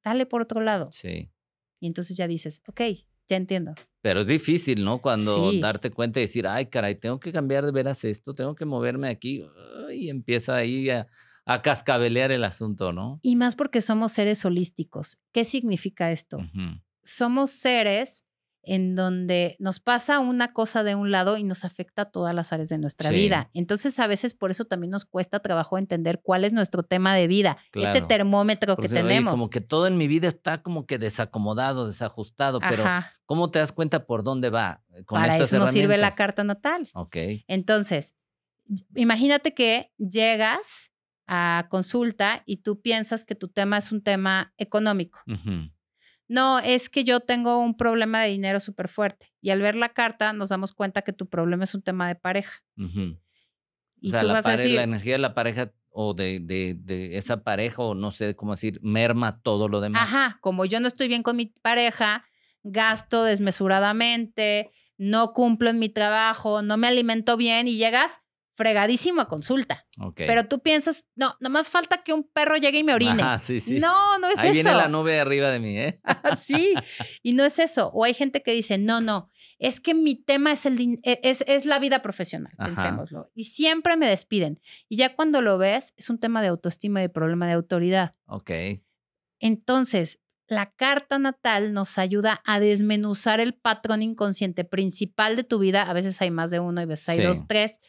dale 0.04 0.24
por 0.24 0.42
otro 0.42 0.60
lado. 0.60 0.86
Sí. 0.92 1.32
Y 1.80 1.86
entonces 1.86 2.16
ya 2.16 2.26
dices, 2.28 2.62
ok, 2.66 2.80
ya 3.28 3.36
entiendo. 3.36 3.74
Pero 4.00 4.20
es 4.20 4.26
difícil, 4.26 4.84
¿no? 4.84 5.00
Cuando 5.00 5.50
Sí. 5.52 5.60
darte 5.60 5.90
cuenta 5.90 6.20
y 6.20 6.22
decir, 6.22 6.46
ay, 6.46 6.66
caray, 6.66 6.94
tengo 6.94 7.18
que 7.20 7.32
cambiar 7.32 7.64
de 7.66 7.72
veras 7.72 8.04
esto, 8.04 8.34
tengo 8.34 8.54
que 8.54 8.64
moverme 8.64 9.08
aquí. 9.08 9.44
Y 9.92 10.08
empieza 10.08 10.56
ahí 10.56 10.88
a, 10.90 11.06
a 11.44 11.62
cascabelear 11.62 12.30
el 12.30 12.44
asunto, 12.44 12.92
¿no? 12.92 13.18
Y 13.22 13.36
más 13.36 13.56
porque 13.56 13.80
somos 13.80 14.12
seres 14.12 14.44
holísticos. 14.44 15.18
¿Qué 15.32 15.44
significa 15.44 16.12
esto? 16.12 16.38
Somos 17.02 17.50
seres 17.50 18.24
en 18.68 18.94
donde 18.94 19.56
nos 19.58 19.80
pasa 19.80 20.18
una 20.18 20.52
cosa 20.52 20.84
de 20.84 20.94
un 20.94 21.10
lado 21.10 21.36
y 21.38 21.42
nos 21.42 21.64
afecta 21.64 22.02
a 22.02 22.04
todas 22.10 22.34
las 22.34 22.52
áreas 22.52 22.68
de 22.68 22.78
nuestra 22.78 23.10
Sí. 23.10 23.16
vida. 23.16 23.50
Entonces, 23.54 23.98
a 23.98 24.06
veces 24.06 24.34
por 24.34 24.50
eso 24.50 24.64
también 24.66 24.90
nos 24.90 25.04
cuesta 25.04 25.40
trabajo 25.40 25.78
entender 25.78 26.20
cuál 26.22 26.44
es 26.44 26.52
nuestro 26.52 26.82
tema 26.82 27.14
de 27.14 27.26
vida, 27.26 27.56
este 27.72 28.02
termómetro 28.02 28.76
que 28.76 28.82
dice, 28.82 28.96
"Oye, 28.96 29.02
tenemos. 29.08 29.32
como 29.32 29.50
que 29.50 29.60
todo 29.60 29.86
en 29.86 29.96
mi 29.96 30.06
vida 30.06 30.28
está 30.28 30.62
como 30.62 30.86
que 30.86 30.98
desacomodado, 30.98 31.86
desajustado, 31.86 32.60
pero. 32.60 32.84
¿cómo 33.26 33.50
te 33.50 33.58
das 33.58 33.72
cuenta 33.72 34.06
por 34.06 34.22
dónde 34.22 34.48
va? 34.48 34.82
Con 35.04 35.20
Para 35.20 35.34
estas 35.34 35.48
eso 35.52 35.58
nos 35.58 35.70
sirve 35.72 35.98
la 35.98 36.12
carta 36.12 36.44
natal. 36.44 36.88
Ok. 36.94 37.16
Entonces, 37.46 38.14
imagínate 38.94 39.52
que 39.54 39.92
llegas 39.98 40.92
a 41.26 41.66
consulta 41.70 42.42
y 42.46 42.58
tú 42.58 42.80
piensas 42.80 43.24
que 43.24 43.34
tu 43.34 43.48
tema 43.48 43.76
es 43.78 43.92
un 43.92 44.02
tema 44.02 44.54
económico. 44.56 45.20
No, 46.28 46.58
es 46.58 46.88
que 46.90 47.04
yo 47.04 47.20
tengo 47.20 47.58
un 47.58 47.76
problema 47.76 48.22
de 48.22 48.28
dinero 48.28 48.60
súper 48.60 48.88
fuerte. 48.88 49.32
Y 49.40 49.50
al 49.50 49.60
ver 49.62 49.74
la 49.74 49.88
carta 49.88 50.32
nos 50.32 50.50
damos 50.50 50.72
cuenta 50.72 51.02
que 51.02 51.12
tu 51.12 51.26
problema 51.28 51.64
es 51.64 51.74
un 51.74 51.82
tema 51.82 52.06
de 52.08 52.14
pareja. 52.14 52.62
Y 54.00 54.08
o 54.08 54.10
sea, 54.12 54.20
tú 54.20 54.26
la, 54.28 54.32
vas 54.34 54.46
a 54.46 54.50
pare- 54.50 54.62
decir, 54.62 54.76
la 54.76 54.82
energía 54.82 55.14
de 55.14 55.18
la 55.18 55.34
pareja 55.34 55.72
o 55.90 56.14
de, 56.14 56.38
de- 56.40 56.74
de 56.78 57.16
esa 57.16 57.42
pareja, 57.42 57.82
o 57.82 57.94
no 57.94 58.10
sé 58.12 58.36
cómo 58.36 58.52
decir, 58.52 58.78
merma 58.82 59.40
todo 59.40 59.68
lo 59.68 59.80
demás. 59.80 60.02
ajá, 60.02 60.38
como 60.40 60.64
yo 60.64 60.78
no 60.80 60.86
estoy 60.86 61.08
bien 61.08 61.22
con 61.22 61.36
mi 61.36 61.46
pareja, 61.46 62.24
gasto 62.62 63.24
desmesuradamente, 63.24 64.70
no 64.96 65.32
cumplo 65.32 65.70
en 65.70 65.78
mi 65.78 65.88
trabajo, 65.88 66.62
no 66.62 66.76
me 66.76 66.86
alimento 66.88 67.36
bien 67.36 67.68
y 67.68 67.76
llegas 67.76 68.20
fregadísimo 68.59 69.20
a 69.20 69.28
consulta. 69.28 69.86
Pero 70.16 70.48
tú 70.48 70.61
piensas, 70.61 71.06
no, 71.14 71.36
nomás 71.38 71.70
falta 71.70 72.02
que 72.02 72.12
un 72.12 72.24
perro 72.24 72.56
llegue 72.56 72.80
y 72.80 72.84
me 72.84 72.92
orine. 72.92 73.22
Ajá, 73.22 73.38
sí, 73.38 73.61
sí. 73.61 73.78
No, 73.78 74.18
no 74.18 74.28
es 74.28 74.38
Ahí 74.40 74.46
eso. 74.48 74.54
viene 74.54 74.74
la 74.74 74.88
nube 74.88 75.20
arriba 75.20 75.48
de 75.50 75.61
mí, 75.61 75.78
¿eh? 75.78 76.00
sí, 76.36 76.74
y 77.22 77.34
no 77.34 77.44
es 77.44 77.61
eso. 77.61 77.90
O 77.94 78.02
hay 78.04 78.14
gente 78.14 78.42
que 78.42 78.52
dice, 78.52 78.76
no, 78.76 79.00
no, 79.00 79.30
es 79.61 79.78
que 79.80 79.94
mi 79.94 80.16
tema 80.16 80.50
es, 80.52 80.66
el 80.66 80.98
e- 81.04 81.20
es, 81.22 81.44
es 81.46 81.66
la 81.66 81.78
vida 81.78 82.02
profesional, 82.02 82.52
Ajá. 82.59 82.66
pensémoslo. 82.74 83.30
Y 83.36 83.44
siempre 83.44 83.96
me 83.96 84.09
despiden. 84.09 84.61
Y 84.88 84.96
ya 84.96 85.14
cuando 85.14 85.40
lo 85.40 85.56
ves, 85.56 85.94
es 85.96 86.11
un 86.11 86.18
tema 86.18 86.42
de 86.42 86.48
autoestima 86.48 86.98
y 86.98 87.04
de 87.04 87.09
problema 87.11 87.46
de 87.46 87.52
autoridad. 87.52 88.12
Ok. 88.26 88.50
Entonces, 89.40 90.18
la 90.48 90.66
carta 90.66 91.18
natal 91.18 91.72
nos 91.72 91.98
ayuda 91.98 92.40
a 92.44 92.59
desmenuzar 92.59 93.38
el 93.40 93.54
patrón 93.54 94.02
inconsciente 94.02 94.64
principal 94.64 95.36
de 95.36 95.44
tu 95.44 95.59
vida. 95.59 95.82
A 95.82 95.92
veces 95.92 96.20
hay 96.22 96.30
más 96.30 96.50
de 96.50 96.59
uno, 96.59 96.80
y 96.80 96.84
a 96.84 96.86
veces 96.86 97.09
hay 97.11 97.18
Sí. 97.18 97.24
dos, 97.24 97.38
tres. 97.46 97.80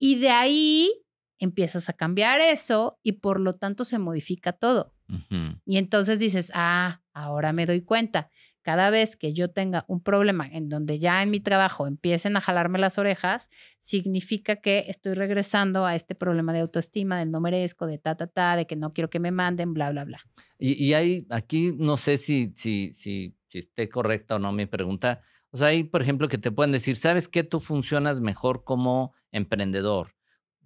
Y 0.00 0.16
de 0.18 0.30
ahí 0.30 0.90
empiezas 1.38 1.88
a 1.90 1.92
cambiar 1.92 2.40
eso 2.40 2.98
y 3.04 3.12
por 3.12 3.40
lo 3.40 3.54
tanto 3.56 3.84
se 3.84 4.00
modifica 4.00 4.52
todo. 4.54 4.96
ujú, 5.08 5.60
Y 5.64 5.76
entonces 5.78 6.18
dices, 6.18 6.50
ah, 6.54 7.02
ahora 7.12 7.52
me 7.52 7.66
doy 7.66 7.82
cuenta. 7.82 8.30
Cada 8.62 8.90
vez 8.90 9.16
que 9.16 9.32
yo 9.32 9.50
tenga 9.52 9.84
un 9.88 10.02
problema 10.02 10.46
en 10.46 10.68
donde 10.68 10.98
ya 10.98 11.22
en 11.22 11.30
mi 11.30 11.40
trabajo 11.40 11.86
empiecen 11.86 12.36
a 12.36 12.40
jalarme 12.42 12.78
las 12.78 12.98
orejas, 12.98 13.50
significa 13.78 14.56
que 14.56 14.84
estoy 14.88 15.14
regresando 15.14 15.86
a 15.86 15.94
este 15.96 16.14
problema 16.14 16.52
de 16.52 16.60
autoestima, 16.60 17.18
del 17.18 17.30
no 17.30 17.40
merezco, 17.40 17.86
de 17.86 17.98
ta, 17.98 18.16
ta, 18.16 18.26
ta, 18.26 18.56
de 18.56 18.66
que 18.66 18.76
no 18.76 18.92
quiero 18.92 19.10
que 19.10 19.20
me 19.20 19.32
manden, 19.32 19.74
bla, 19.74 19.90
bla, 19.90 20.04
bla. 20.04 20.20
Y, 20.58 20.84
y 20.84 20.94
hay, 20.94 21.26
aquí 21.30 21.72
no 21.76 21.96
sé 21.96 22.18
si, 22.18 22.52
si, 22.56 22.92
si, 22.92 23.36
si 23.48 23.58
esté 23.58 23.88
correcta 23.88 24.36
o 24.36 24.38
no 24.38 24.52
mi 24.52 24.66
pregunta. 24.66 25.22
O 25.52 25.56
sea, 25.56 25.68
hay, 25.68 25.84
por 25.84 26.02
ejemplo, 26.02 26.28
que 26.28 26.38
te 26.38 26.52
pueden 26.52 26.72
decir, 26.72 26.96
¿sabes 26.96 27.28
qué? 27.28 27.42
Tú 27.44 27.60
funcionas 27.60 28.20
mejor 28.20 28.64
como 28.64 29.14
emprendedor. 29.32 30.14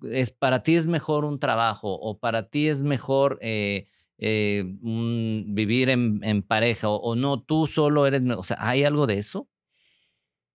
Es, 0.03 0.31
para 0.31 0.63
ti 0.63 0.77
es 0.77 0.87
mejor 0.87 1.25
un 1.25 1.39
trabajo 1.39 1.95
o 1.95 2.19
para 2.19 2.51
ti 2.51 2.69
es 2.69 2.83
mejor 2.83 3.39
eh, 3.41 3.87
eh, 4.19 4.65
un- 4.83 5.47
vivir 5.49 5.89
en, 5.89 6.21
en 6.23 6.43
pareja 6.43 6.89
o, 6.89 6.97
o 6.97 7.17
no, 7.17 7.43
tú 7.43 7.67
solo 7.67 8.07
eres, 8.07 8.23
o 8.37 8.43
sea, 8.43 8.57
¿hay 8.61 8.85
algo 8.85 9.07
de 9.07 9.19
eso? 9.19 9.49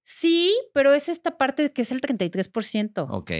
Sí, 0.04 0.56
pero 0.74 0.94
es 0.94 1.10
esta 1.10 1.38
parte 1.38 1.72
que 1.72 1.84
es 1.84 1.92
el 1.92 2.02
33%. 2.02 3.08
Ok. 3.10 3.32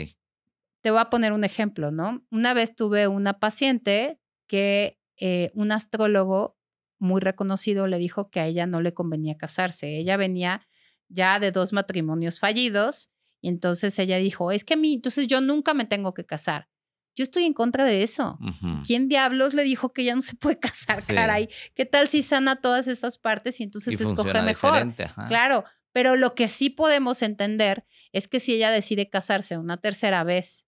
Te 0.82 0.92
voy 0.92 1.00
a 1.00 1.10
poner 1.10 1.34
un 1.34 1.44
ejemplo, 1.44 1.92
¿no? 1.92 2.26
Una 2.32 2.54
vez 2.54 2.76
tuve 2.76 3.08
una 3.08 3.40
paciente 3.40 4.20
que 4.48 5.00
eh, 5.18 5.52
un 5.54 5.72
astrólogo 5.72 6.58
muy 7.00 7.22
reconocido 7.22 7.88
le 7.88 7.98
dijo 7.98 8.30
que 8.30 8.40
a 8.40 8.46
ella 8.48 8.66
no 8.66 8.82
le 8.82 8.94
convenía 8.94 9.38
casarse. 9.38 9.98
Ella 9.98 10.16
venía 10.18 10.68
ya 11.10 11.40
de 11.40 11.52
dos 11.52 11.74
matrimonios 11.74 12.40
fallidos 12.40 13.10
y 13.42 13.50
entonces 13.50 13.98
ella 14.00 14.18
dijo, 14.18 14.52
es 14.52 14.64
que 14.64 14.76
a 14.76 14.78
mí, 14.78 14.94
entonces 14.96 15.28
yo 15.28 15.42
nunca 15.42 15.74
me 15.74 15.86
tengo 15.86 16.14
que 16.14 16.26
casar. 16.26 16.70
Yo 17.16 17.24
estoy 17.24 17.44
en 17.44 17.54
contra 17.54 17.84
de 17.84 18.04
eso. 18.04 18.40
¿Quién 18.86 19.10
diablos 19.10 19.54
le 19.54 19.64
dijo 19.64 19.92
que 19.92 20.06
ya 20.06 20.16
no 20.16 20.22
se 20.22 20.36
puede 20.36 20.60
casar, 20.60 21.02
Sí. 21.02 21.14
caray? 21.14 21.50
¿Qué 21.76 21.86
tal 21.86 22.08
si 22.08 22.22
sana 22.22 22.62
todas 22.62 22.88
esas 22.88 23.18
partes 23.18 23.60
y 23.60 23.64
Y 23.64 23.66
entonces 23.66 23.94
escoge 24.00 24.16
funciona 24.16 24.42
mejor? 24.44 24.94
Claro, 25.28 25.66
pero 25.92 26.16
lo 26.16 26.36
que 26.36 26.48
sí 26.48 26.70
podemos 26.70 27.22
entender 27.22 27.86
es 28.14 28.28
que 28.28 28.40
si 28.40 28.54
ella 28.54 28.72
decide 28.72 29.10
casarse 29.10 29.58
una 29.58 29.78
tercera 29.78 30.24
vez, 30.24 30.66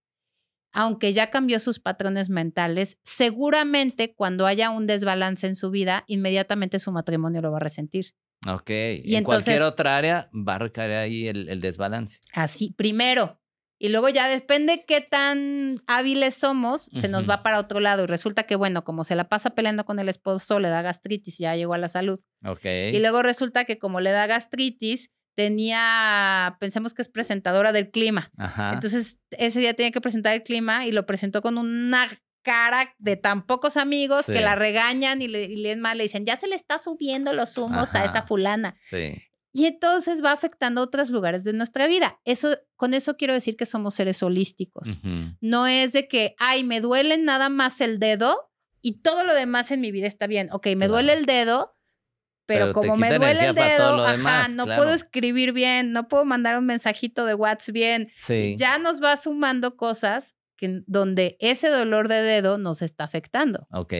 aunque 0.73 1.13
ya 1.13 1.29
cambió 1.29 1.59
sus 1.59 1.79
patrones 1.79 2.29
mentales, 2.29 2.97
seguramente 3.03 4.13
cuando 4.15 4.45
haya 4.45 4.69
un 4.71 4.87
desbalance 4.87 5.47
en 5.47 5.55
su 5.55 5.69
vida, 5.69 6.03
inmediatamente 6.07 6.79
su 6.79 6.91
matrimonio 6.91 7.41
lo 7.41 7.51
va 7.51 7.57
a 7.57 7.61
resentir. 7.61 8.13
Ok. 8.47 8.69
Y 9.03 9.15
en 9.15 9.23
cualquier 9.23 9.61
otra 9.61 9.97
área 9.97 10.29
va 10.33 10.55
a 10.55 10.59
recaer 10.59 10.91
ahí 10.91 11.27
el, 11.27 11.49
el 11.49 11.61
desbalance. 11.61 12.19
Así, 12.33 12.73
primero. 12.75 13.39
Y 13.83 13.89
luego 13.89 14.09
ya 14.09 14.27
depende 14.27 14.85
qué 14.87 15.01
tan 15.01 15.81
hábiles 15.87 16.35
somos, 16.35 16.91
se 16.93 17.07
nos 17.07 17.27
va 17.27 17.41
para 17.41 17.57
otro 17.57 17.79
lado. 17.79 18.03
Y 18.03 18.05
resulta 18.05 18.43
que, 18.43 18.55
bueno, 18.55 18.83
como 18.83 19.03
se 19.03 19.15
la 19.15 19.27
pasa 19.27 19.55
peleando 19.55 19.85
con 19.85 19.97
el 19.97 20.07
esposo, 20.07 20.59
le 20.59 20.69
da 20.69 20.83
gastritis 20.83 21.39
y 21.39 21.43
ya 21.43 21.55
llegó 21.55 21.73
a 21.73 21.79
la 21.79 21.87
salud. 21.87 22.19
Ok. 22.45 22.63
Y 22.93 22.99
luego 22.99 23.23
resulta 23.23 23.65
que 23.65 23.79
como 23.79 23.99
le 23.99 24.11
da 24.11 24.27
gastritis, 24.27 25.09
tenía, 25.35 26.57
pensemos 26.59 26.93
que 26.93 27.01
es 27.01 27.09
presentadora 27.09 27.71
del 27.71 27.89
clima. 27.89 28.31
Ajá. 28.37 28.73
Entonces, 28.73 29.17
ese 29.31 29.59
día 29.59 29.73
tenía 29.73 29.91
que 29.91 30.01
presentar 30.01 30.35
el 30.35 30.43
clima 30.43 30.85
y 30.85 30.91
lo 30.91 31.07
presentó 31.07 31.41
con 31.41 31.57
una 31.57 32.07
cara 32.43 32.93
de 32.99 33.15
tan 33.17 33.45
pocos 33.45 33.77
amigos 33.77 34.25
Sí. 34.25 34.33
que 34.33 34.41
la 34.41 34.55
regañan 34.55 35.21
y 35.21 35.27
le, 35.27 35.43
y 35.43 35.55
le, 35.57 35.75
más, 35.75 35.95
le 35.95 36.03
dicen, 36.03 36.25
ya 36.25 36.35
se 36.37 36.47
le 36.47 36.55
está 36.55 36.77
subiendo 36.79 37.33
los 37.33 37.57
humos 37.57 37.95
a 37.95 38.05
esa 38.05 38.21
fulana. 38.23 38.75
sí. 38.83 39.13
Y 39.53 39.65
entonces 39.65 40.23
va 40.23 40.31
afectando 40.31 40.81
otros 40.81 41.09
lugares 41.09 41.43
de 41.43 41.51
nuestra 41.51 41.85
vida. 41.85 42.17
Eso, 42.23 42.57
con 42.77 42.93
eso 42.93 43.17
quiero 43.17 43.33
decir 43.33 43.57
que 43.57 43.65
somos 43.65 43.95
seres 43.95 44.23
holísticos. 44.23 44.87
No 45.41 45.67
es 45.67 45.91
de 45.91 46.07
que, 46.07 46.35
ay, 46.39 46.63
me 46.63 46.79
duele 46.79 47.17
nada 47.17 47.49
más 47.49 47.81
el 47.81 47.99
dedo 47.99 48.49
y 48.81 49.01
todo 49.01 49.25
lo 49.25 49.33
demás 49.33 49.71
en 49.71 49.81
mi 49.81 49.91
vida 49.91 50.07
está 50.07 50.25
bien. 50.25 50.47
Ok, 50.53 50.67
me 50.67 50.75
Claro. 50.77 50.93
duele 50.93 51.11
el 51.15 51.25
dedo, 51.25 51.75
pero, 52.45 52.71
como 52.71 52.95
me 52.95 53.13
duele 53.13 53.47
el 53.49 53.53
dedo, 53.55 54.01
ajá, 54.05 54.11
demás, 54.13 54.49
no 54.51 54.63
claro. 54.63 54.83
puedo 54.83 54.93
escribir 54.95 55.51
bien, 55.51 55.91
no 55.91 56.07
puedo 56.07 56.23
mandar 56.23 56.57
un 56.57 56.65
mensajito 56.65 57.25
de 57.25 57.33
WhatsApp 57.35 57.73
bien. 57.73 58.09
Sí. 58.17 58.55
Ya 58.57 58.77
nos 58.77 59.03
va 59.03 59.17
sumando 59.17 59.75
cosas 59.75 60.35
que, 60.61 60.83
donde 60.85 61.35
ese 61.39 61.69
dolor 61.69 62.07
de 62.07 62.21
dedo 62.21 62.59
nos 62.59 62.83
está 62.83 63.03
afectando. 63.03 63.67
Ok. 63.71 63.93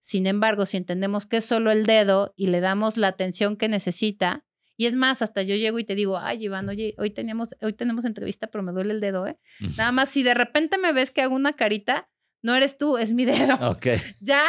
Sin 0.00 0.26
embargo, 0.26 0.66
si 0.66 0.76
entendemos 0.76 1.24
que 1.26 1.38
es 1.38 1.44
solo 1.44 1.72
el 1.72 1.86
dedo 1.86 2.34
y 2.36 2.48
le 2.48 2.60
damos 2.60 2.98
la 2.98 3.08
atención 3.08 3.56
que 3.56 3.68
necesita, 3.68 4.44
y 4.76 4.86
es 4.86 4.94
más, 4.94 5.22
hasta 5.22 5.42
yo 5.42 5.56
llego 5.56 5.78
y 5.78 5.84
te 5.84 5.94
digo, 5.94 6.18
ay, 6.18 6.44
Iván, 6.44 6.68
oye, 6.68 6.94
hoy, 6.98 7.10
teníamos, 7.10 7.56
hoy 7.62 7.72
tenemos 7.72 8.04
entrevista, 8.04 8.48
pero 8.48 8.62
me 8.62 8.72
duele 8.72 8.92
el 8.92 9.00
dedo, 9.00 9.26
¿eh? 9.26 9.38
Nada 9.76 9.92
más, 9.92 10.10
si 10.10 10.22
de 10.22 10.34
repente 10.34 10.76
me 10.76 10.92
ves 10.92 11.10
que 11.10 11.22
hago 11.22 11.34
una 11.34 11.54
carita, 11.54 12.10
no 12.42 12.54
eres 12.54 12.76
tú, 12.76 12.98
es 12.98 13.12
mi 13.12 13.24
dedo. 13.24 13.54
Ok. 13.70 13.86
Ya 14.20 14.42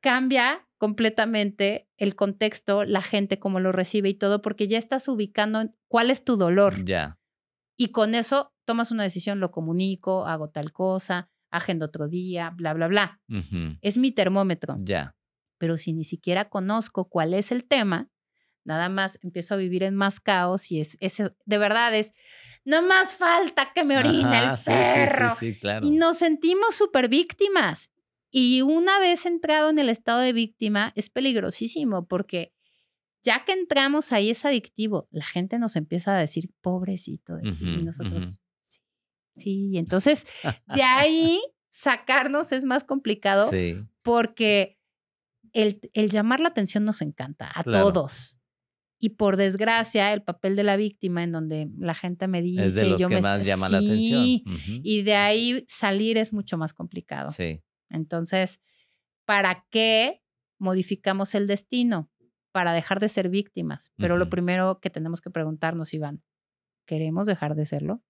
cambia 0.00 0.66
completamente 0.78 1.88
el 1.96 2.14
contexto, 2.14 2.84
la 2.84 3.02
gente, 3.02 3.38
cómo 3.38 3.60
lo 3.60 3.72
recibe 3.72 4.08
y 4.08 4.14
todo, 4.14 4.40
porque 4.40 4.66
ya 4.66 4.78
estás 4.78 5.08
ubicando 5.08 5.74
cuál 5.88 6.10
es 6.10 6.24
tu 6.24 6.36
dolor. 6.36 6.84
Ya. 6.84 7.18
Y 7.82 7.88
con 7.88 8.14
eso 8.14 8.54
tomas 8.64 8.92
una 8.92 9.02
decisión, 9.02 9.40
lo 9.40 9.50
comunico, 9.50 10.24
hago 10.24 10.50
tal 10.50 10.70
cosa, 10.70 11.28
agendo 11.50 11.86
otro 11.86 12.06
día, 12.06 12.50
bla, 12.50 12.74
bla, 12.74 12.86
bla. 12.86 13.20
Ujú. 13.28 13.76
Es 13.80 13.98
mi 13.98 14.12
termómetro. 14.12 14.76
Ya. 14.84 15.16
Pero 15.58 15.76
si 15.76 15.92
ni 15.92 16.04
siquiera 16.04 16.48
conozco 16.48 17.08
cuál 17.08 17.34
es 17.34 17.50
el 17.50 17.64
tema, 17.64 18.08
nada 18.62 18.88
más 18.88 19.18
empiezo 19.24 19.54
a 19.54 19.56
vivir 19.56 19.82
en 19.82 19.96
más 19.96 20.20
caos 20.20 20.70
y 20.70 20.78
es, 20.78 20.96
es 21.00 21.24
de 21.44 21.58
verdad 21.58 21.92
es, 21.92 22.12
no 22.64 22.82
más 22.82 23.16
falta 23.16 23.72
que 23.74 23.82
me 23.82 23.98
orine 23.98 24.36
Ajá, 24.36 24.52
el 24.52 24.58
sí, 24.58 24.64
sí, 24.64 24.70
sí, 24.70 24.94
perro. 24.94 25.36
Sí, 25.40 25.54
claro. 25.58 25.84
Y 25.84 25.90
nos 25.90 26.18
sentimos 26.18 26.76
súper 26.76 27.08
víctimas. 27.08 27.90
Y 28.30 28.62
una 28.62 29.00
vez 29.00 29.26
entrado 29.26 29.70
en 29.70 29.80
el 29.80 29.88
estado 29.88 30.20
de 30.20 30.32
víctima, 30.32 30.92
es 30.94 31.10
peligrosísimo 31.10 32.06
porque 32.06 32.54
ya 33.22 33.44
que 33.44 33.52
entramos 33.52 34.12
ahí 34.12 34.30
es 34.30 34.44
adictivo. 34.44 35.08
La 35.10 35.24
gente 35.24 35.58
nos 35.58 35.76
empieza 35.76 36.16
a 36.16 36.20
decir, 36.20 36.50
pobrecito 36.60 37.36
de 37.36 37.42
ti. 37.42 37.48
Ujú, 37.50 37.64
Y 37.80 37.82
nosotros, 37.84 38.24
sí. 38.64 38.80
Sí, 39.34 39.68
y 39.72 39.78
entonces 39.78 40.26
de 40.74 40.82
ahí 40.82 41.40
sacarnos 41.70 42.52
es 42.52 42.64
más 42.66 42.84
complicado 42.84 43.48
Sí. 43.50 43.76
porque 44.02 44.78
el, 45.54 45.80
el 45.94 46.10
llamar 46.10 46.40
la 46.40 46.48
atención 46.48 46.84
nos 46.84 47.00
encanta 47.00 47.50
a 47.54 47.62
Claro. 47.64 47.92
todos. 47.92 48.36
Y 48.98 49.10
por 49.10 49.36
desgracia, 49.36 50.12
el 50.12 50.22
papel 50.22 50.54
de 50.54 50.62
la 50.62 50.76
víctima, 50.76 51.24
en 51.24 51.32
donde 51.32 51.68
la 51.78 51.94
gente 51.94 52.28
me 52.28 52.40
dice, 52.42 52.66
Es 52.66 52.74
de 52.76 52.84
los 52.84 53.00
yo 53.00 53.08
que 53.08 53.16
me 53.16 53.20
más 53.22 53.44
llama 53.44 53.68
la 53.68 53.78
atención. 53.78 54.42
Y 54.84 55.02
de 55.02 55.14
ahí 55.16 55.64
salir 55.66 56.18
es 56.18 56.32
mucho 56.32 56.56
más 56.56 56.72
complicado. 56.72 57.30
Sí. 57.30 57.62
Entonces, 57.90 58.60
¿para 59.24 59.66
qué 59.70 60.22
modificamos 60.58 61.34
el 61.34 61.48
destino? 61.48 62.11
Para 62.52 62.72
dejar 62.72 63.00
de 63.00 63.08
ser 63.08 63.28
víctimas. 63.28 63.90
Pero 63.96 64.16
lo 64.16 64.28
primero 64.28 64.78
que 64.80 64.90
tenemos 64.90 65.20
que 65.20 65.30
preguntarnos, 65.30 65.94
Iván, 65.94 66.22
¿queremos 66.86 67.26
dejar 67.26 67.54
de 67.54 67.66
serlo? 67.66 68.02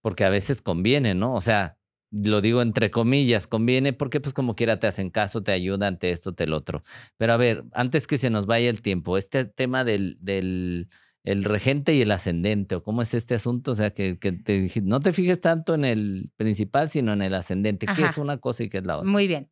Porque 0.00 0.24
a 0.24 0.28
veces 0.28 0.62
conviene, 0.62 1.14
¿no? 1.14 1.34
O 1.34 1.40
sea, 1.40 1.78
lo 2.10 2.40
digo 2.40 2.62
entre 2.62 2.90
comillas, 2.90 3.46
conviene 3.46 3.92
porque 3.92 4.20
pues 4.20 4.32
como 4.32 4.54
quiera 4.54 4.78
te 4.78 4.86
hacen 4.86 5.10
caso, 5.10 5.42
te 5.42 5.52
ayudan, 5.52 5.98
te 5.98 6.10
esto, 6.10 6.34
te 6.34 6.44
el 6.44 6.52
otro. 6.52 6.82
Pero 7.16 7.32
a 7.32 7.36
ver, 7.36 7.64
antes 7.72 8.06
que 8.06 8.18
se 8.18 8.30
nos 8.30 8.46
vaya 8.46 8.70
el 8.70 8.82
tiempo, 8.82 9.18
este 9.18 9.44
tema 9.44 9.84
del, 9.84 10.16
del 10.20 10.88
el 11.24 11.44
regente 11.44 11.94
y 11.94 12.00
el 12.00 12.10
ascendente, 12.10 12.76
o 12.76 12.82
cómo 12.82 13.02
es 13.02 13.12
este 13.12 13.34
asunto, 13.34 13.72
o 13.72 13.74
sea, 13.74 13.90
que, 13.90 14.18
que 14.18 14.32
te 14.32 14.70
no 14.82 15.00
te 15.00 15.12
fijes 15.12 15.40
tanto 15.40 15.74
en 15.74 15.84
el 15.84 16.30
principal, 16.36 16.88
sino 16.88 17.12
en 17.12 17.22
el 17.22 17.34
ascendente. 17.34 17.86
¿Qué 17.86 18.04
es 18.04 18.16
una 18.16 18.38
cosa 18.38 18.64
y 18.64 18.68
qué 18.68 18.78
es 18.78 18.84
la 18.84 18.98
otra? 18.98 19.10
Muy 19.10 19.26
bien. 19.28 19.50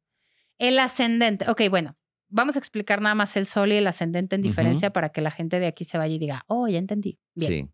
El 0.59 0.79
ascendente. 0.79 1.51
Ok, 1.51 1.63
bueno, 1.69 1.97
vamos 2.29 2.57
a 2.57 2.59
explicar 2.59 3.01
nada 3.01 3.15
más 3.15 3.37
el 3.37 3.47
sol 3.47 3.73
y 3.73 3.77
el 3.77 3.87
ascendente 3.87 4.37
en 4.37 4.43
diferencia 4.43 4.93
para 4.93 5.11
que 5.11 5.21
la 5.21 5.31
gente 5.31 5.61
de 5.61 5.67
aquí 5.67 5.85
se 5.85 5.99
vaya 5.99 6.15
y 6.15 6.19
diga, 6.19 6.45
oh, 6.49 6.69
ya 6.69 6.79
entendí. 6.79 7.19
Bien. 7.35 7.51
Sí. 7.51 7.71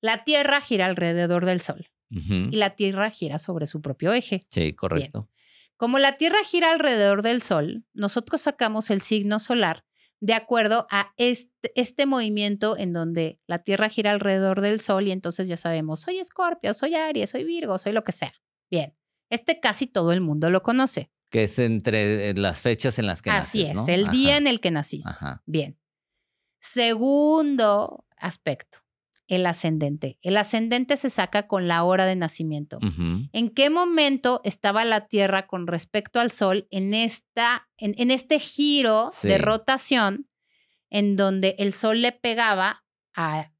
La 0.00 0.24
Tierra 0.24 0.60
gira 0.60 0.86
alrededor 0.86 1.44
del 1.44 1.60
Sol 1.60 1.88
y 2.10 2.56
la 2.56 2.70
Tierra 2.70 3.10
gira 3.10 3.38
sobre 3.38 3.66
su 3.66 3.82
propio 3.82 4.12
eje. 4.12 4.40
Sí, 4.50 4.72
correcto. 4.72 5.28
Como 5.76 5.98
la 5.98 6.16
Tierra 6.16 6.38
gira 6.44 6.70
alrededor 6.70 7.22
del 7.22 7.42
Sol, 7.42 7.84
nosotros 7.94 8.40
sacamos 8.40 8.90
el 8.90 9.00
signo 9.00 9.38
solar 9.38 9.84
de 10.20 10.34
acuerdo 10.34 10.86
a 10.90 11.12
este, 11.16 11.72
este 11.74 12.06
movimiento 12.06 12.76
en 12.76 12.92
donde 12.92 13.40
la 13.46 13.62
Tierra 13.62 13.88
gira 13.88 14.10
alrededor 14.10 14.60
del 14.60 14.80
Sol 14.80 15.06
y 15.06 15.12
entonces 15.12 15.48
ya 15.48 15.56
sabemos, 15.56 16.00
soy 16.00 16.18
Escorpio, 16.18 16.74
soy 16.74 16.94
Aries, 16.94 17.30
soy 17.30 17.44
Virgo, 17.44 17.78
soy 17.78 17.92
lo 17.92 18.02
que 18.02 18.12
sea. 18.12 18.32
Bien, 18.70 18.96
este 19.30 19.60
casi 19.60 19.86
todo 19.86 20.12
el 20.12 20.20
mundo 20.20 20.50
lo 20.50 20.62
conoce. 20.62 21.10
Que 21.30 21.42
es 21.44 21.58
entre 21.58 22.30
eh, 22.30 22.34
las 22.34 22.58
fechas 22.60 22.98
en 22.98 23.06
las 23.06 23.20
que 23.22 23.30
Así 23.30 23.64
naces, 23.64 23.70
es, 23.70 23.74
¿no? 23.86 23.94
el 23.94 24.02
Ajá, 24.04 24.12
día 24.12 24.36
en 24.36 24.46
el 24.46 24.60
que 24.60 24.70
naciste. 24.70 25.10
Ajá. 25.10 25.42
Bien. 25.46 25.78
Segundo 26.60 28.06
aspecto, 28.16 28.78
el 29.26 29.44
ascendente. 29.46 30.18
El 30.22 30.36
ascendente 30.36 30.96
se 30.96 31.10
saca 31.10 31.46
con 31.46 31.68
la 31.68 31.84
hora 31.84 32.06
de 32.06 32.16
nacimiento. 32.16 32.78
¿En 33.32 33.50
qué 33.50 33.68
momento 33.70 34.40
estaba 34.44 34.84
la 34.84 35.06
Tierra 35.06 35.46
con 35.46 35.66
respecto 35.66 36.18
al 36.20 36.30
Sol 36.30 36.66
en, 36.70 36.94
esta, 36.94 37.68
en, 37.76 37.94
en 37.98 38.10
este 38.10 38.38
giro 38.38 39.10
Sí. 39.14 39.28
de 39.28 39.38
rotación 39.38 40.28
en 40.90 41.16
donde 41.16 41.56
el 41.58 41.72
Sol 41.74 42.00
le 42.00 42.12
pegaba 42.12 42.84
a, 43.14 43.50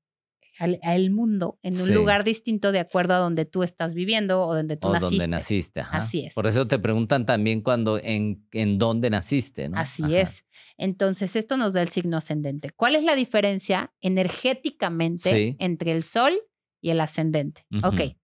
al, 0.59 0.79
al 0.83 1.11
mundo 1.11 1.59
en 1.63 1.75
un 1.81 1.87
Sí. 1.87 1.93
lugar 1.93 2.25
distinto 2.25 2.73
de 2.73 2.81
acuerdo 2.81 3.15
a 3.15 3.19
donde 3.19 3.45
tú 3.45 3.63
estás 3.63 3.95
viviendo 3.95 4.41
o 4.43 4.55
donde 4.55 4.77
tú 4.77 4.89
o 4.89 4.93
naciste? 4.93 5.17
donde 5.25 5.29
naciste. 5.29 5.81
ajá. 5.81 5.99
Así 5.99 6.25
es. 6.27 6.35
Por 6.35 6.47
eso 6.47 6.67
te 6.67 6.79
preguntan 6.79 7.27
también 7.27 7.61
cuando 7.63 7.99
en, 7.99 8.47
en 8.53 8.79
dónde 8.79 9.11
naciste, 9.11 9.69
¿no? 9.69 9.79
Así 9.79 10.03
Ajá. 10.03 10.21
es. 10.21 10.45
Entonces, 10.77 11.37
esto 11.37 11.57
nos 11.57 11.73
da 11.75 11.83
el 11.83 11.89
signo 11.89 12.17
ascendente. 12.17 12.71
¿Cuál 12.71 12.97
es 12.97 13.03
la 13.05 13.15
diferencia 13.17 13.93
energéticamente 14.01 15.31
Sí. 15.31 15.57
entre 15.59 15.93
el 15.93 16.03
sol 16.03 16.39
y 16.81 16.91
el 16.91 17.01
ascendente? 17.01 17.67
Ok. 17.83 18.17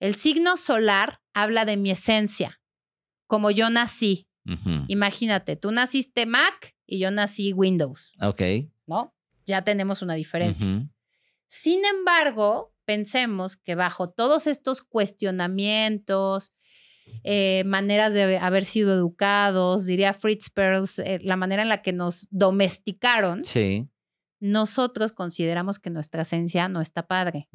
El 0.00 0.14
signo 0.14 0.56
solar 0.56 1.20
habla 1.34 1.64
de 1.64 1.76
mi 1.76 1.90
esencia, 1.90 2.60
como 3.26 3.50
yo 3.50 3.70
nací. 3.70 4.26
Imagínate, 4.88 5.54
tú 5.56 5.70
naciste 5.70 6.26
Mac 6.26 6.74
y 6.86 6.98
yo 6.98 7.10
nací 7.10 7.52
Windows, 7.52 8.12
Ok. 8.20 8.42
¿no? 8.86 9.14
Ya 9.46 9.62
tenemos 9.62 10.02
una 10.02 10.14
diferencia. 10.14 10.88
Sin 11.54 11.84
embargo, 11.84 12.72
pensemos 12.86 13.58
que 13.58 13.74
bajo 13.74 14.08
todos 14.08 14.46
estos 14.46 14.80
cuestionamientos, 14.80 16.50
eh, 17.24 17.62
maneras 17.66 18.14
de 18.14 18.38
haber 18.38 18.64
sido 18.64 18.94
educados, 18.94 19.84
diría 19.84 20.14
Fritz 20.14 20.48
Perls, 20.48 20.98
eh, 21.00 21.18
la 21.22 21.36
manera 21.36 21.60
en 21.60 21.68
la 21.68 21.82
que 21.82 21.92
nos 21.92 22.26
domesticaron, 22.30 23.44
Sí. 23.44 23.86
nosotros 24.40 25.12
consideramos 25.12 25.78
que 25.78 25.90
nuestra 25.90 26.22
esencia 26.22 26.70
no 26.70 26.80
está 26.80 27.06
padre. 27.06 27.50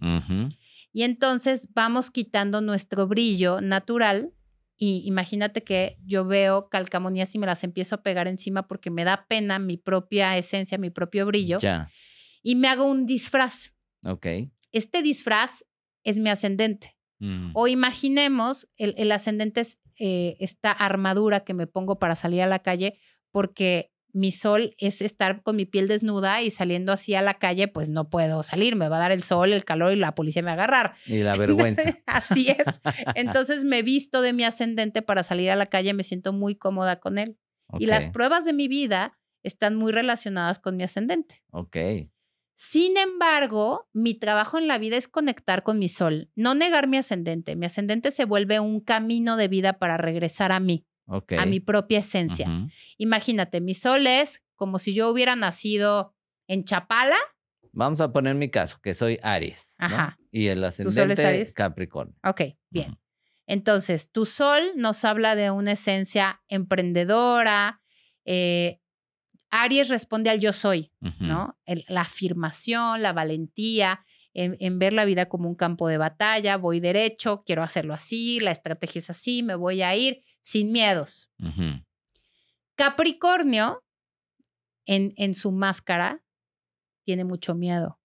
Y 0.94 1.02
entonces 1.02 1.68
vamos 1.74 2.12
quitando 2.12 2.62
nuestro 2.62 3.08
brillo 3.08 3.62
natural. 3.62 4.32
Y 4.78 5.02
imagínate 5.08 5.64
que 5.64 5.98
yo 6.06 6.24
veo 6.24 6.70
calcamonías 6.70 7.34
y 7.34 7.40
me 7.40 7.48
las 7.48 7.64
empiezo 7.64 7.96
a 7.96 8.04
pegar 8.04 8.28
encima 8.28 8.68
porque 8.68 8.92
me 8.92 9.06
da 9.06 9.26
pena 9.28 9.58
mi 9.58 9.76
propia 9.78 10.38
esencia, 10.38 10.78
mi 10.78 10.92
propio 10.92 11.26
brillo. 11.26 11.58
Ya. 11.58 11.90
Y 12.44 12.56
me 12.56 12.68
hago 12.68 12.86
un 12.86 13.08
disfraz. 13.08 13.72
Ok. 14.06 14.28
Este 14.72 15.02
disfraz 15.02 15.66
es 16.04 16.20
mi 16.20 16.30
ascendente. 16.30 16.96
Mm. 17.20 17.52
O 17.54 17.68
imaginemos, 17.68 18.68
el, 18.78 18.94
el 18.98 19.12
ascendente 19.12 19.62
es 19.62 19.80
eh, 20.00 20.38
esta 20.40 20.72
armadura 20.72 21.42
que 21.42 21.54
me 21.54 21.68
pongo 21.68 21.98
para 21.98 22.16
salir 22.16 22.42
a 22.42 22.48
la 22.48 22.60
calle 22.60 23.00
porque 23.32 23.92
mi 24.14 24.32
sol 24.32 24.76
es 24.78 25.02
estar 25.02 25.44
con 25.44 25.56
mi 25.56 25.66
piel 25.66 25.88
desnuda 25.88 26.42
y 26.42 26.50
saliendo 26.50 26.92
así 26.92 27.14
a 27.14 27.22
la 27.22 27.36
calle, 27.36 27.68
pues 27.68 27.90
no 27.90 28.10
puedo 28.10 28.42
salir, 28.42 28.76
me 28.76 28.90
va 28.90 28.98
a 28.98 29.00
dar 29.00 29.12
el 29.12 29.22
sol, 29.22 29.54
el 29.54 29.66
calor 29.66 29.94
y 29.94 29.96
la 29.96 30.16
policía 30.16 30.42
me 30.42 30.48
va 30.48 30.52
a 30.52 30.56
agarrar. 30.56 30.94
Y 31.06 31.20
la 31.20 31.36
vergüenza. 31.36 31.84
así 32.06 32.48
es. 32.50 32.82
Entonces 33.16 33.64
me 33.64 33.84
visto 33.84 34.22
de 34.22 34.34
mi 34.34 34.44
ascendente 34.44 35.02
para 35.02 35.24
salir 35.24 35.52
a 35.52 35.56
la 35.56 35.66
calle, 35.66 35.94
me 35.94 36.04
siento 36.04 36.34
muy 36.34 36.56
cómoda 36.56 37.00
con 37.00 37.18
él. 37.18 37.38
Y 37.80 37.86
las 37.86 38.08
pruebas 38.08 38.46
de 38.46 38.54
mi 38.54 38.68
vida 38.68 39.20
están 39.44 39.76
muy 39.76 39.92
relacionadas 39.92 40.60
con 40.60 40.78
mi 40.78 40.84
ascendente. 40.84 41.44
Ok. 41.52 41.78
Sin 42.60 42.98
embargo, 42.98 43.88
mi 43.94 44.16
trabajo 44.16 44.58
en 44.58 44.68
la 44.68 44.80
vida 44.80 44.98
es 44.98 45.08
conectar 45.08 45.62
con 45.62 45.78
mi 45.78 45.88
sol, 45.90 46.32
no 46.34 46.56
negar 46.56 46.88
mi 46.88 46.98
ascendente. 46.98 47.56
Mi 47.56 47.68
ascendente 47.68 48.10
se 48.10 48.26
vuelve 48.26 48.60
un 48.60 48.80
camino 48.80 49.38
de 49.38 49.48
vida 49.48 49.74
para 49.78 49.98
regresar 49.98 50.52
a 50.52 50.60
mí, 50.60 50.84
a 51.06 51.46
mi 51.46 51.60
propia 51.60 52.00
esencia. 52.00 52.50
Imagínate, 52.98 53.62
mi 53.62 53.76
sol 53.76 54.08
es 54.08 54.42
como 54.56 54.80
si 54.80 54.96
yo 54.96 55.12
hubiera 55.12 55.36
nacido 55.36 56.16
en 56.48 56.64
Chapala. 56.64 57.20
Vamos 57.74 58.02
a 58.02 58.12
poner 58.12 58.34
mi 58.34 58.50
caso, 58.50 58.80
que 58.82 58.96
soy 58.96 59.20
Aries. 59.22 59.76
¿no? 59.78 59.86
Ajá. 59.86 60.18
Y 60.32 60.48
el 60.48 60.64
es 60.64 60.80
ascendente 60.80 61.28
Aries? 61.28 61.54
Capricornio. 61.54 62.16
Ok, 62.24 62.42
bien. 62.72 62.98
Entonces, 63.46 64.12
tu 64.12 64.26
sol 64.26 64.64
nos 64.76 65.06
habla 65.06 65.36
de 65.36 65.52
una 65.52 65.74
esencia 65.74 66.42
emprendedora. 66.48 67.84
eh, 68.26 68.80
Aries 69.50 69.90
responde 69.90 70.30
al 70.30 70.40
yo 70.40 70.54
soy. 70.54 70.92
¿no? 71.28 71.58
El- 71.66 71.86
la 71.88 72.02
afirmación, 72.02 73.02
la 73.02 73.14
valentía, 73.14 74.06
en, 74.34 74.56
en 74.60 74.78
ver 74.78 74.94
la 74.94 75.06
vida 75.06 75.28
como 75.30 75.50
un 75.50 75.56
campo 75.56 75.88
de 75.88 75.98
batalla, 75.98 76.58
voy 76.58 76.80
derecho, 76.80 77.42
quiero 77.46 77.64
hacerlo 77.64 77.94
así, 77.96 78.40
la 78.40 78.52
estrategia 78.52 79.00
es 79.00 79.10
así, 79.10 79.42
me 79.42 79.56
voy 79.56 79.82
a 79.82 79.96
ir 79.96 80.22
sin 80.42 80.72
miedos. 80.72 81.30
Capricornio, 82.76 83.84
en, 84.86 85.14
en 85.18 85.34
su 85.34 85.52
máscara, 85.52 86.24
tiene 87.04 87.24
mucho 87.24 87.56
miedo. 87.56 88.00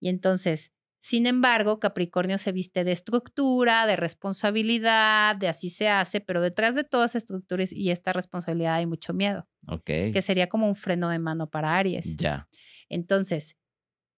Y 0.00 0.08
entonces, 0.08 0.72
Sin 1.06 1.28
embargo, 1.28 1.78
Capricornio 1.78 2.36
se 2.36 2.50
viste 2.50 2.82
de 2.82 2.90
estructura, 2.90 3.86
de 3.86 3.94
responsabilidad, 3.94 5.36
de 5.36 5.46
así 5.46 5.70
se 5.70 5.88
hace, 5.88 6.20
pero 6.20 6.40
detrás 6.40 6.74
de 6.74 6.82
todas 6.82 7.12
esas 7.12 7.22
estructuras 7.22 7.72
y 7.72 7.92
esta 7.92 8.12
responsabilidad 8.12 8.74
hay 8.74 8.86
mucho 8.86 9.14
miedo, 9.14 9.46
Ok. 9.68 9.84
que 9.84 10.20
sería 10.20 10.48
como 10.48 10.66
un 10.66 10.74
freno 10.74 11.08
de 11.08 11.20
mano 11.20 11.48
para 11.48 11.76
Aries. 11.76 12.16
Ya. 12.16 12.48
Entonces, 12.88 13.56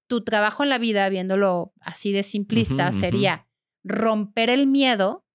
tu 0.07 0.25
trabajo 0.25 0.63
en 0.63 0.71
la 0.71 0.79
vida, 0.79 1.07
viéndolo 1.11 1.75
así 1.83 2.11
de 2.11 2.23
simplista, 2.23 2.91
sería 2.93 3.47
romper 3.85 4.49
el 4.49 4.67
miedo 4.67 5.27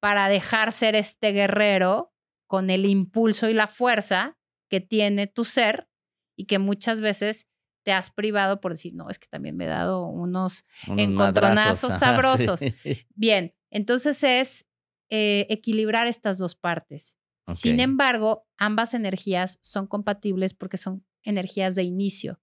para 0.00 0.30
dejar 0.30 0.72
ser 0.72 0.94
este 0.94 1.32
guerrero 1.32 2.14
con 2.46 2.70
el 2.70 2.86
impulso 2.86 3.50
y 3.50 3.52
la 3.52 3.66
fuerza 3.66 4.38
que 4.70 4.80
tiene 4.80 5.26
tu 5.26 5.44
ser 5.44 5.90
y 6.38 6.46
que 6.46 6.58
muchas 6.58 7.02
veces 7.02 7.49
te 7.82 7.92
has 7.92 8.10
privado 8.10 8.60
por 8.60 8.72
decir, 8.72 8.94
no, 8.94 9.08
es 9.10 9.18
que 9.18 9.26
también 9.28 9.56
me 9.56 9.64
he 9.64 9.68
dado 9.68 10.04
unos... 10.06 10.64
Unos 10.86 11.02
Encontronazos 11.02 11.90
madrazos, 11.90 11.90
ajá, 11.90 11.98
sabrosos. 11.98 12.60
sí. 12.60 12.74
Bien, 13.14 13.54
entonces 13.70 14.22
es 14.22 14.66
eh, 15.08 15.46
equilibrar 15.50 16.06
estas 16.06 16.38
dos 16.38 16.54
partes. 16.54 17.16
Sin 17.52 17.80
embargo, 17.80 18.46
ambas 18.58 18.94
energías 18.94 19.58
son 19.60 19.88
compatibles 19.88 20.54
porque 20.54 20.76
son 20.76 21.04
energías 21.24 21.74
de 21.74 21.82
inicio. 21.82 22.40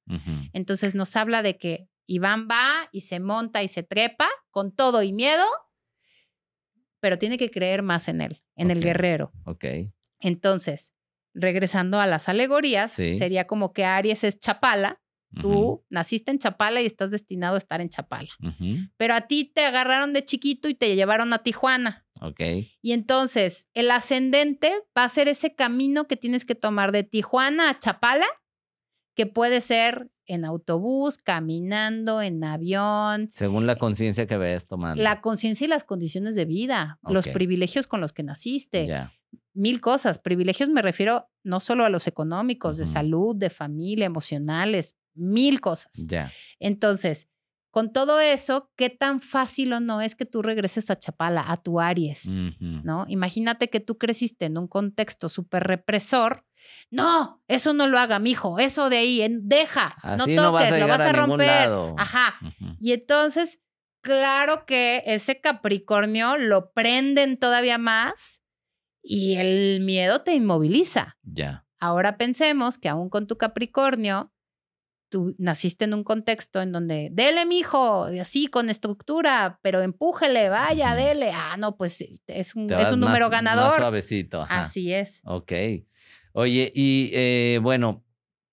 Entonces 0.51 0.95
nos 0.95 1.15
habla 1.15 1.41
de 1.43 1.57
que 1.57 1.87
Iván 2.07 2.49
va 2.51 2.89
y 2.91 3.01
se 3.01 3.21
monta 3.21 3.63
y 3.63 3.69
se 3.69 3.83
trepa 3.83 4.27
con 4.51 4.73
todo 4.75 5.01
y 5.03 5.13
miedo, 5.13 5.45
pero 6.99 7.17
tiene 7.17 7.37
que 7.37 7.49
creer 7.49 7.83
más 7.83 8.07
en 8.09 8.21
él, 8.21 8.43
en 8.55 8.69
el 8.71 8.81
guerrero. 8.81 9.31
Ok. 9.45 9.63
Entonces, 10.19 10.93
regresando 11.33 11.99
a 12.01 12.07
las 12.07 12.27
alegorías, 12.27 12.91
Sí. 12.91 13.17
sería 13.17 13.45
como 13.47 13.71
que 13.71 13.85
Aries 13.85 14.23
es 14.23 14.39
Chapala, 14.39 14.99
tú 15.41 15.83
naciste 15.89 16.31
en 16.31 16.39
Chapala 16.39 16.81
y 16.81 16.85
estás 16.85 17.11
destinado 17.11 17.55
a 17.55 17.57
estar 17.57 17.81
en 17.81 17.89
Chapala, 17.89 18.29
pero 18.97 19.13
a 19.13 19.21
ti 19.21 19.45
te 19.53 19.65
agarraron 19.65 20.13
de 20.13 20.23
chiquito 20.25 20.67
y 20.69 20.73
te 20.75 20.95
llevaron 20.95 21.33
a 21.33 21.39
Tijuana. 21.39 22.05
Ok. 22.21 22.39
Y 22.81 22.93
entonces 22.93 23.67
el 23.73 23.91
ascendente 23.91 24.71
va 24.97 25.03
a 25.03 25.09
ser 25.09 25.27
ese 25.27 25.53
camino 25.53 26.07
que 26.07 26.17
tienes 26.17 26.45
que 26.45 26.55
tomar 26.55 26.91
de 26.91 27.03
Tijuana 27.03 27.69
a 27.69 27.77
Chapala, 27.79 28.25
que 29.15 29.25
puede 29.27 29.61
ser 29.61 30.09
en 30.25 30.43
autobús, 30.43 31.17
caminando, 31.17 32.21
en 32.21 32.43
avión, 32.43 33.31
Según 33.33 33.65
la 33.65 33.75
conciencia 33.77 34.27
que 34.27 34.35
vayas 34.37 34.65
tomando. 34.67 35.01
la 35.01 35.21
conciencia 35.21 35.65
y 35.65 35.67
las 35.69 35.83
condiciones 35.83 36.35
de 36.35 36.45
vida, 36.45 36.99
los 37.03 37.27
privilegios 37.27 37.87
con 37.87 38.01
los 38.01 38.11
que 38.13 38.23
naciste, 38.23 38.85
Ya. 38.87 39.11
mil 39.53 39.79
cosas. 39.79 40.19
Privilegios 40.19 40.69
me 40.69 40.81
refiero 40.81 41.29
no 41.43 41.59
solo 41.61 41.85
a 41.85 41.89
los 41.89 42.07
económicos, 42.07 42.77
de 42.77 42.85
salud, 42.85 43.35
de 43.37 43.49
familia, 43.49 44.05
emocionales, 44.05 44.95
mil 45.17 45.61
cosas. 45.61 45.91
Ya. 45.93 46.31
Entonces, 46.59 47.27
con 47.71 47.91
todo 47.93 48.19
eso, 48.19 48.71
¿qué 48.75 48.89
tan 48.89 49.21
fácil 49.21 49.73
o 49.73 49.79
no 49.79 50.01
es 50.01 50.15
que 50.15 50.25
tú 50.25 50.41
regreses 50.41 50.89
a 50.89 50.97
Chapala, 50.97 51.43
a 51.47 51.57
tu 51.57 51.79
Aries? 51.79 52.25
¿no? 52.59 53.05
Imagínate 53.07 53.69
que 53.69 53.79
tú 53.79 53.97
creciste 53.97 54.45
en 54.45 54.57
un 54.57 54.67
contexto 54.67 55.29
súper 55.29 55.63
represor. 55.63 56.43
No, 56.89 57.43
eso 57.47 57.73
no 57.73 57.85
lo 57.87 57.99
haga, 57.99 58.17
mijo, 58.19 58.57
eso 58.57 58.89
de 58.89 58.97
ahí, 58.97 59.21
en- 59.21 59.47
deja, 59.47 59.95
Así 60.01 60.33
no 60.33 60.41
toques, 60.41 60.41
no 60.41 60.51
vas 60.51 60.71
a 60.71 60.79
lo 60.79 60.87
vas 60.87 60.99
a, 61.01 61.13
romper. 61.13 61.69
Ajá. 61.97 62.35
Y 62.79 62.93
entonces, 62.93 63.61
claro 64.01 64.65
que 64.65 65.03
ese 65.05 65.39
Capricornio 65.39 66.37
lo 66.37 66.71
prenden 66.71 67.37
todavía 67.37 67.77
más 67.77 68.41
y 69.03 69.35
el 69.35 69.81
miedo 69.81 70.21
te 70.23 70.33
inmoviliza. 70.33 71.17
Ya. 71.21 71.65
Ahora 71.79 72.17
pensemos 72.17 72.77
que 72.79 72.89
aún 72.89 73.09
con 73.09 73.27
tu 73.27 73.37
Capricornio, 73.37 74.33
tú 75.09 75.35
naciste 75.37 75.85
en 75.85 75.93
un 75.93 76.03
contexto 76.03 76.61
en 76.61 76.71
donde, 76.71 77.09
dele, 77.11 77.45
mijo, 77.45 78.05
así 78.05 78.47
con 78.47 78.69
estructura, 78.69 79.59
pero 79.61 79.81
empújele, 79.81 80.49
vaya, 80.49 80.95
dele. 80.95 81.31
Ah, 81.33 81.55
no, 81.57 81.77
pues 81.77 82.01
es 82.27 82.55
un, 82.55 82.71
es 82.71 82.91
un 82.91 82.99
más- 82.99 83.07
número 83.07 83.25
Más 83.25 83.31
ganador. 83.31 83.77
suavecito. 83.77 84.41
Ajá. 84.41 84.61
Así 84.61 84.93
es. 84.93 85.21
Ok. 85.25 85.51
Oye, 86.33 86.71
y 86.75 87.09
eh, 87.13 87.59
bueno, 87.61 88.03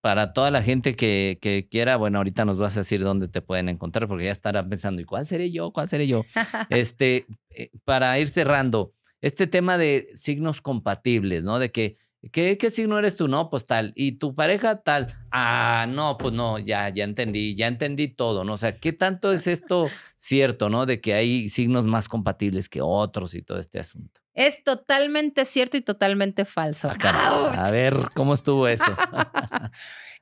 para 0.01 0.33
toda 0.33 0.51
la 0.51 0.63
gente 0.63 0.97
que, 0.97 1.39
que 1.41 1.67
quiera, 1.71 1.97
bueno, 1.97 2.19
ahorita 2.19 2.45
nos 2.45 2.59
vas 2.59 2.77
a 2.77 2.81
decir 2.81 3.03
dónde 3.03 3.29
te 3.29 3.43
pueden 3.43 3.69
encontrar, 3.69 4.07
porque 4.09 4.25
ya 4.27 4.33
estarán 4.33 4.69
pensando, 4.69 5.01
¿y 5.03 5.05
cuál 5.05 5.27
seré 5.27 5.51
yo? 5.51 5.71
¿Cuál 5.73 5.89
seré 5.89 6.07
yo? 6.07 6.25
este, 6.71 7.27
eh, 7.51 7.71
para 7.85 8.19
ir 8.19 8.29
cerrando, 8.29 8.93
este 9.21 9.47
tema 9.47 9.79
de 9.79 10.09
signos 10.15 10.61
compatibles, 10.61 11.45
¿no? 11.45 11.59
De 11.59 11.71
que, 11.73 11.97
¿qué, 12.33 12.59
¿qué 12.59 12.71
signo 12.71 12.99
eres 12.99 13.17
tú? 13.17 13.29
No, 13.29 13.51
pues 13.51 13.67
tal. 13.67 13.93
¿Y 13.95 14.13
tu 14.13 14.35
pareja 14.35 14.83
tal? 14.83 15.17
Ah, 15.31 15.87
no, 15.89 16.17
pues 16.19 16.33
no, 16.33 16.59
ya, 16.59 16.89
ya 16.89 17.05
entendí, 17.05 17.55
ya 17.55 17.67
entendí 17.67 18.09
todo, 18.09 18.45
¿no? 18.45 18.55
O 18.55 18.57
sea, 18.57 18.79
¿qué 18.79 18.93
tanto 18.93 19.33
es 19.33 19.47
esto 19.47 19.89
cierto, 20.17 20.71
¿no? 20.71 20.87
De 20.87 21.01
que 21.01 21.15
hay 21.15 21.49
signos 21.49 21.87
más 21.87 22.09
compatibles 22.09 22.69
que 22.69 22.81
otros 22.83 23.35
y 23.35 23.43
todo 23.43 23.59
este 23.59 23.79
asunto. 23.79 24.21
Es 24.33 24.65
totalmente 24.65 25.45
cierto 25.45 25.77
y 25.77 25.81
totalmente 25.81 26.45
falso. 26.45 26.91
Ah. 27.03 27.65
A 27.65 27.71
ver, 27.71 27.95
¿cómo 28.15 28.35
estuvo 28.35 28.69
eso? 28.69 28.85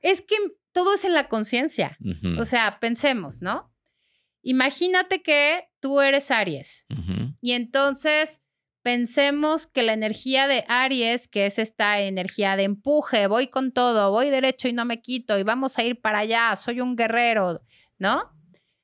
Es 0.02 0.20
que 0.20 0.34
todo 0.72 0.94
es 0.94 1.04
en 1.04 1.14
la 1.14 1.28
conciencia. 1.28 1.96
O 2.36 2.44
sea, 2.44 2.78
pensemos, 2.80 3.40
¿no? 3.40 3.72
Imagínate 4.42 5.22
que 5.22 5.68
tú 5.78 6.00
eres 6.00 6.32
Aries 6.32 6.86
y 7.40 7.52
entonces 7.52 8.40
pensemos 8.82 9.66
que 9.66 9.82
la 9.82 9.92
energía 9.92 10.48
de 10.48 10.64
Aries, 10.68 11.28
que 11.28 11.46
es 11.46 11.58
esta 11.58 12.00
energía 12.00 12.56
de 12.56 12.64
empuje, 12.64 13.26
voy 13.26 13.48
con 13.48 13.72
todo, 13.72 14.10
voy 14.10 14.30
derecho 14.30 14.68
y 14.68 14.72
no 14.72 14.84
me 14.84 15.00
quito 15.00 15.38
y 15.38 15.42
vamos 15.42 15.78
a 15.78 15.84
ir 15.84 16.00
para 16.00 16.18
allá, 16.18 16.54
soy 16.56 16.80
un 16.80 16.96
guerrero, 16.96 17.62
¿no? 17.98 18.30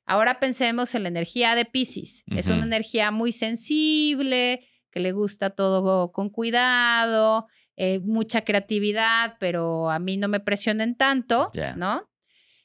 Ahora 0.05 0.39
pensemos 0.39 0.95
en 0.95 1.03
la 1.03 1.09
energía 1.09 1.53
de 1.53 1.65
Pisces. 1.65 2.23
Es 2.35 2.47
una 2.47 2.63
energía 2.63 3.11
muy 3.11 3.31
sensible, 3.31 4.67
que 4.89 4.99
le 4.99 5.11
gusta 5.11 5.51
todo 5.51 6.11
con 6.11 6.29
cuidado, 6.31 7.45
eh, 7.75 7.99
mucha 7.99 8.41
creatividad, 8.41 9.37
pero 9.39 9.91
a 9.91 9.99
mí 9.99 10.17
no 10.17 10.27
me 10.27 10.39
presionen 10.39 10.95
tanto. 10.95 11.51
¿no? 11.77 12.09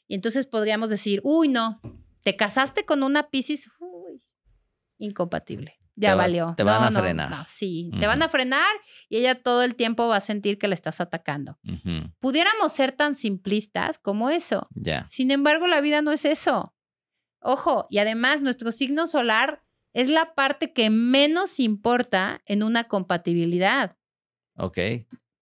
Y 0.08 0.14
entonces 0.14 0.46
podríamos 0.46 0.88
decir, 0.88 1.20
uy, 1.22 1.48
no, 1.48 1.82
te 2.22 2.34
casaste 2.34 2.86
con 2.86 3.02
una 3.02 3.28
Pisces, 3.28 3.68
uy, 3.78 4.22
incompatible. 4.96 5.78
Ya 5.96 6.08
Te 6.10 6.14
va- 6.16 6.22
valió. 6.22 6.54
te 6.56 6.64
van 6.64 6.82
a 6.82 6.90
no, 6.90 6.98
frenar. 7.00 7.30
no, 7.30 7.44
sí, 7.46 7.92
te 8.00 8.06
van 8.08 8.20
a 8.22 8.28
frenar 8.28 8.68
y 9.08 9.18
ella 9.18 9.40
todo 9.40 9.62
el 9.62 9.76
tiempo 9.76 10.08
va 10.08 10.16
a 10.16 10.20
sentir 10.20 10.58
que 10.58 10.66
le 10.66 10.74
estás 10.74 11.00
atacando. 11.00 11.58
Pudiéramos 12.18 12.72
ser 12.72 12.90
tan 12.92 13.14
simplistas 13.14 13.98
como 13.98 14.28
eso. 14.30 14.68
Ya. 14.74 15.06
Sin 15.08 15.30
embargo, 15.30 15.66
la 15.68 15.80
vida 15.80 16.02
no 16.02 16.10
es 16.10 16.24
eso. 16.24 16.74
Ojo, 17.40 17.86
y 17.90 17.98
además 17.98 18.40
nuestro 18.40 18.72
signo 18.72 19.06
solar 19.06 19.62
es 19.92 20.08
la 20.08 20.34
parte 20.34 20.72
que 20.72 20.90
menos 20.90 21.60
importa 21.60 22.42
en 22.46 22.62
una 22.64 22.84
compatibilidad. 22.84 23.96
Ok. 24.56 24.76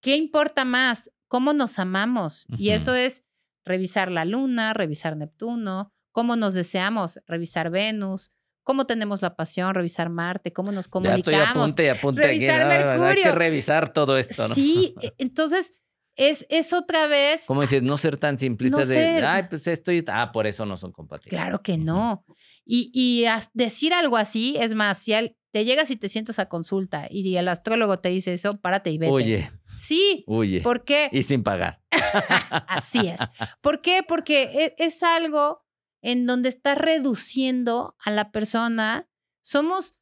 ¿Qué 0.01 0.17
importa 0.17 0.65
más? 0.67 1.11
¿Cómo 1.29 1.55
nos 1.55 1.79
amamos? 1.79 2.47
Y 2.59 2.71
eso 2.71 2.95
es 2.95 3.23
revisar 3.65 4.11
la 4.11 4.25
luna, 4.27 4.75
revisar 4.75 5.17
Neptuno, 5.17 5.93
cómo 6.11 6.37
nos 6.37 6.53
deseamos, 6.53 7.21
revisar 7.27 7.71
Venus, 7.71 8.33
cómo 8.63 8.87
tenemos 8.87 9.23
la 9.23 9.35
pasión, 9.37 9.75
revisar 9.75 10.09
Marte, 10.11 10.53
cómo 10.53 10.71
nos 10.73 10.87
Ya 10.87 11.15
estoy 11.17 11.23
comunicamos. 11.35 11.63
apunte 11.65 11.85
y 11.85 11.89
apunte 11.89 12.21
aquí. 12.25 12.47
Revisar 12.47 12.67
¿no? 12.67 12.73
Hay 12.73 12.79
que 12.79 12.99
Mercurio. 12.99 13.35
revisar 13.35 13.93
todo 13.93 14.17
esto, 14.19 14.49
¿no? 14.49 14.55
Sí, 14.55 14.95
e- 15.03 15.13
entonces 15.19 15.81
es, 16.17 16.47
es 16.51 16.73
otra 16.73 17.07
vez. 17.07 17.45
Como 17.47 17.63
dices, 17.63 17.83
no 17.83 17.97
ser 17.99 18.17
tan 18.19 18.37
simplistas 18.39 18.89
de, 18.89 18.95
ser. 18.95 19.25
ay, 19.25 19.45
pues 19.49 19.67
esto 19.67 19.93
y 19.93 20.05
ah, 20.09 20.31
por 20.33 20.47
eso 20.47 20.67
no 20.67 20.77
son 20.77 20.93
compatibles. 20.93 21.39
Claro 21.41 21.63
que 21.63 21.79
no. 21.79 22.25
Y, 22.65 22.91
y 22.95 23.25
decir 23.55 23.93
algo 23.95 24.17
así, 24.17 24.57
es 24.59 24.75
más, 24.75 24.99
si 24.99 25.15
al- 25.15 25.37
te 25.53 25.65
llegas 25.65 25.91
y 25.91 25.97
te 25.97 26.09
sientas 26.09 26.39
a 26.39 26.47
consulta 26.49 27.07
y 27.11 27.37
el 27.37 27.47
astrólogo 27.49 27.99
te 27.99 28.09
dice 28.09 28.33
eso, 28.33 28.59
párate 28.61 28.91
y 28.91 28.99
vete. 28.99 29.13
Huye, 29.13 29.51
Sí, 29.77 30.25
huye. 30.27 30.61
¿por 30.63 30.85
qué? 30.85 31.09
Y 31.13 31.23
sin 31.25 31.43
pagar. 31.43 31.81
Así 32.69 33.09
es. 33.09 33.21
¿Por 33.61 33.81
qué? 33.83 34.03
Porque 34.07 34.43
e- 34.45 34.75
es 34.79 35.03
algo 35.03 35.65
en 36.03 36.27
donde 36.27 36.49
estás 36.49 36.77
reduciendo 36.77 37.97
a 38.05 38.11
la 38.11 38.31
persona. 38.31 39.09
Somos 39.41 39.95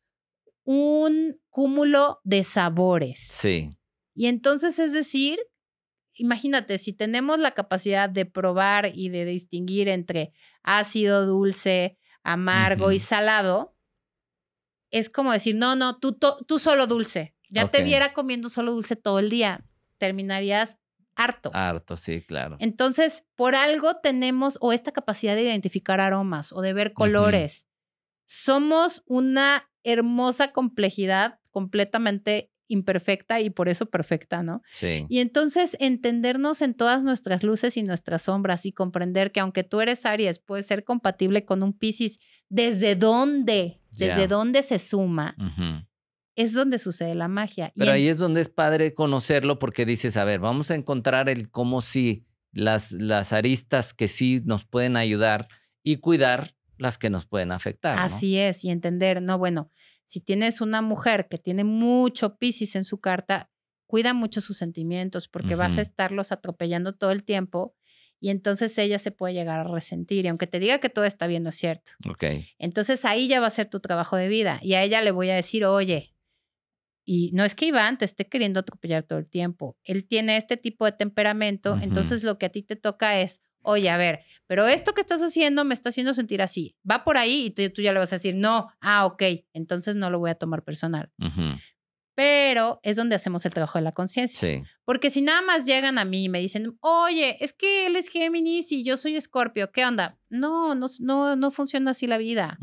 un 0.65 1.41
cúmulo 1.51 2.21
de 2.25 2.43
sabores. 2.43 3.21
Sí. 3.21 3.77
Y 4.15 4.27
entonces, 4.27 4.79
es 4.79 4.93
decir, 4.93 5.39
imagínate, 6.15 6.79
si 6.79 6.93
tenemos 6.93 7.39
la 7.39 7.53
capacidad 7.53 8.11
de 8.11 8.27
probar 8.27 8.91
y 8.95 9.11
de 9.11 9.25
distinguir 9.25 9.89
entre 9.89 10.33
ácido, 10.63 11.27
dulce, 11.27 11.99
amargo 12.23 12.93
y 12.93 12.99
salado, 12.99 13.77
es 14.91 15.09
como 15.09 15.33
decir, 15.33 15.55
no, 15.55 15.77
no, 15.77 15.99
tú, 15.99 16.19
tú 16.47 16.59
solo 16.59 16.87
dulce. 16.87 17.35
Ya 17.49 17.71
te 17.71 17.83
viera 17.83 18.13
comiendo 18.13 18.49
solo 18.49 18.73
dulce 18.73 18.97
todo 18.97 19.19
el 19.19 19.31
día. 19.31 19.65
Terminarías 19.99 20.77
harto. 21.23 21.51
Harto, 21.53 21.97
sí, 21.97 22.23
claro. 22.23 22.57
Entonces, 22.61 23.25
por 23.35 23.55
algo 23.55 23.97
tenemos 23.97 24.59
o 24.61 24.73
esta 24.73 24.93
capacidad 24.93 25.35
de 25.35 25.43
identificar 25.43 26.01
aromas 26.01 26.53
o 26.53 26.61
de 26.61 26.73
ver 26.73 26.93
colores. 26.93 27.67
Somos 28.27 29.03
una 29.07 29.69
hermosa 29.83 30.53
complejidad 30.53 31.39
completamente 31.51 32.51
imperfecta 32.69 33.41
y 33.41 33.51
por 33.51 33.69
eso 33.69 33.87
perfecta, 33.87 34.43
¿no? 34.43 34.63
Sí. 34.71 35.05
Y 35.09 35.19
entonces 35.19 35.77
entendernos 35.81 36.63
en 36.63 36.75
todas 36.75 37.03
nuestras 37.03 37.43
luces 37.43 37.77
y 37.77 37.83
nuestras 37.83 38.23
sombras 38.23 38.65
y 38.65 38.73
comprender 38.73 39.33
que 39.33 39.41
aunque 39.41 39.65
tú 39.65 39.81
eres 39.81 40.07
Aries, 40.07 40.39
puede 40.39 40.63
ser 40.63 40.85
compatible 40.85 41.45
con 41.45 41.65
un 41.65 41.73
Pisces, 41.77 42.21
¿desde 42.49 42.95
dónde? 42.95 43.81
¿Desde 43.91 44.29
dónde 44.29 44.63
se 44.63 44.79
suma? 44.79 45.37
Es 46.37 46.53
donde 46.53 46.79
sucede 46.79 47.15
la 47.15 47.29
magia. 47.29 47.73
Y 47.75 47.81
Pero 47.81 47.91
en- 47.91 47.97
ahí 47.97 48.09
es 48.09 48.19
donde 48.19 48.41
es 48.41 48.49
padre 48.49 48.95
conocerlo 48.95 49.59
porque 49.59 49.85
dices, 49.85 50.17
a 50.17 50.25
ver, 50.25 50.41
vamos 50.41 50.71
a 50.71 50.75
encontrar 50.75 51.29
el 51.29 51.51
cómo 51.51 51.83
sí, 51.83 52.25
las, 52.53 52.93
las 52.93 53.33
aristas 53.33 53.95
que 53.95 54.09
sí 54.09 54.41
nos 54.45 54.65
pueden 54.65 54.97
ayudar 54.97 55.49
y 55.83 55.97
cuidar 55.97 56.55
las 56.79 56.99
que 56.99 57.11
nos 57.11 57.27
pueden 57.27 57.53
afectar. 57.53 57.97
¿no? 57.99 58.03
Así 58.05 58.39
es, 58.39 58.65
y 58.65 58.71
entender, 58.71 59.21
no, 59.23 59.39
bueno, 59.39 59.71
si 60.05 60.21
tienes 60.21 60.61
una 60.61 60.83
mujer 60.83 61.29
que 61.29 61.39
tiene 61.39 61.63
mucho 61.65 62.37
Piscis 62.39 62.75
en 62.75 62.85
su 62.85 63.01
carta, 63.01 63.51
cuida 63.87 64.15
mucho 64.15 64.41
sus 64.41 64.57
sentimientos 64.57 65.29
porque 65.29 65.57
vas 65.57 65.77
a 65.79 65.81
estarlos 65.83 66.33
atropellando 66.33 66.95
todo 66.95 67.11
el 67.11 67.23
tiempo 67.25 67.75
y 68.21 68.31
entonces 68.31 68.77
ella 68.79 68.99
se 68.99 69.11
puede 69.11 69.35
llegar 69.35 69.61
a 69.61 69.65
resentir. 69.65 70.25
Y 70.25 70.29
aunque 70.29 70.47
te 70.47 70.59
diga 70.61 70.79
que 70.79 70.89
todo 70.91 71.05
está 71.05 71.27
bien, 71.27 71.43
no 71.43 71.49
es 71.51 71.57
cierto. 71.57 71.93
Ok. 72.09 72.25
Entonces 72.59 73.05
ahí 73.05 73.29
ya 73.29 73.41
va 73.41 73.47
a 73.49 73.51
ser 73.51 73.69
tu 73.69 73.81
trabajo 73.81 74.17
de 74.17 74.29
vida 74.29 74.59
y 74.63 74.75
a 74.75 74.83
ella 74.83 75.01
le 75.03 75.11
voy 75.11 75.31
a 75.31 75.35
decir, 75.35 75.65
oye, 75.65 76.15
y 77.13 77.33
no 77.33 77.45
es 77.45 77.57
que 77.57 77.67
Iván 77.67 77.99
te 77.99 78.05
esté 78.05 78.29
queriendo 78.29 78.61
atropellar 78.61 79.03
todo 79.03 79.19
el 79.19 79.27
tiempo. 79.27 79.77
Él 79.83 80.07
tiene 80.07 80.37
este 80.37 80.57
tipo 80.57 80.85
de 80.85 80.93
temperamento, 80.93 81.77
entonces 81.83 82.23
lo 82.23 82.39
que 82.39 82.47
a 82.47 82.51
ti 82.51 82.63
te 82.63 82.77
toca 82.77 83.19
es, 83.19 83.43
oye, 83.63 83.91
a 83.91 83.97
ver, 83.97 84.21
pero 84.47 84.69
esto 84.69 84.95
que 84.95 85.01
estás 85.01 85.21
haciendo 85.21 85.65
me 85.65 85.75
está 85.75 85.89
haciendo 85.89 86.15
sentir 86.15 86.41
así. 86.41 86.77
Va 86.89 87.03
por 87.03 87.17
ahí 87.17 87.47
y 87.47 87.51
tú, 87.51 87.69
tú 87.71 87.83
ya 87.83 87.93
le 87.93 87.99
vas 87.99 88.13
a 88.13 88.17
decir, 88.17 88.37
no, 88.37 88.69
ah, 88.81 89.07
ok, 89.07 89.25
entonces 89.55 89.97
no 89.97 90.09
lo 90.09 90.21
voy 90.21 90.31
a 90.31 90.37
tomar 90.37 90.63
personal. 90.63 91.11
Pero 92.15 92.79
es 92.85 92.95
donde 92.95 93.17
hacemos 93.17 93.45
el 93.45 93.55
trabajo 93.55 93.79
de 93.79 93.83
la 93.83 93.93
conciencia. 93.93 94.39
Sí. 94.39 94.63
Porque 94.85 95.11
si 95.11 95.21
nada 95.21 95.43
más 95.43 95.67
llegan 95.67 95.99
a 95.99 96.05
mí 96.05 96.25
y 96.25 96.29
me 96.29 96.39
dicen, 96.39 96.79
oye, 96.81 97.43
es 97.43 97.53
que 97.53 97.87
él 97.89 97.97
es 97.97 98.07
Géminis 98.07 98.71
y 98.71 98.85
yo 98.85 98.97
soy 98.97 99.17
Escorpio, 99.17 99.73
¿qué 99.73 99.85
onda? 99.85 100.17
No, 100.29 100.77
no, 100.77 100.87
no, 101.01 101.35
no 101.35 101.51
funciona 101.51 101.91
así 101.91 102.07
la 102.07 102.19
vida. 102.19 102.57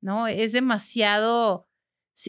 ¿no? 0.00 0.26
Es 0.26 0.50
demasiado, 0.52 1.68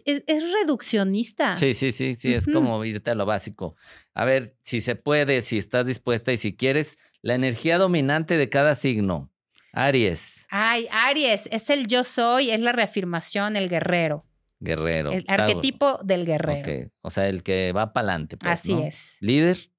es, 0.06 0.24
es 0.28 0.44
reduccionista. 0.54 1.56
Sí, 1.56 1.74
sí, 1.74 1.92
sí, 1.92 2.16
sí, 2.16 2.34
es 2.34 2.46
como 2.46 2.84
irte 2.84 3.12
a 3.12 3.16
lo 3.16 3.26
básico. 3.26 3.76
A 4.14 4.26
ver, 4.26 4.56
si 4.64 4.82
se 4.82 4.96
puede, 4.96 5.42
si 5.42 5.58
estás 5.58 5.88
dispuesta 5.88 6.34
y 6.34 6.38
si 6.38 6.56
quieres, 6.56 6.98
la 7.22 7.36
energía 7.36 7.78
dominante 7.78 8.38
de 8.38 8.50
cada 8.50 8.76
signo. 8.76 9.32
Aries, 9.74 10.48
Ay, 10.50 10.88
Aries, 10.92 11.48
es 11.52 11.70
el 11.70 11.88
yo 11.88 12.04
soy, 12.04 12.50
es 12.50 12.60
la 12.62 12.72
reafirmación, 12.72 13.56
el 13.58 13.70
guerrero, 13.70 14.24
guerrero. 14.60 15.12
el 15.12 15.24
Tauro. 15.26 15.44
arquetipo 15.44 16.00
del 16.04 16.26
guerrero. 16.26 16.90
O 17.02 17.12
sea, 17.12 17.28
el 17.28 17.44
que 17.44 17.74
va 17.74 17.94
para 17.94 18.08
adelante. 18.08 18.38
Así 18.46 18.74
es. 18.74 19.18
Líder, 19.20 19.70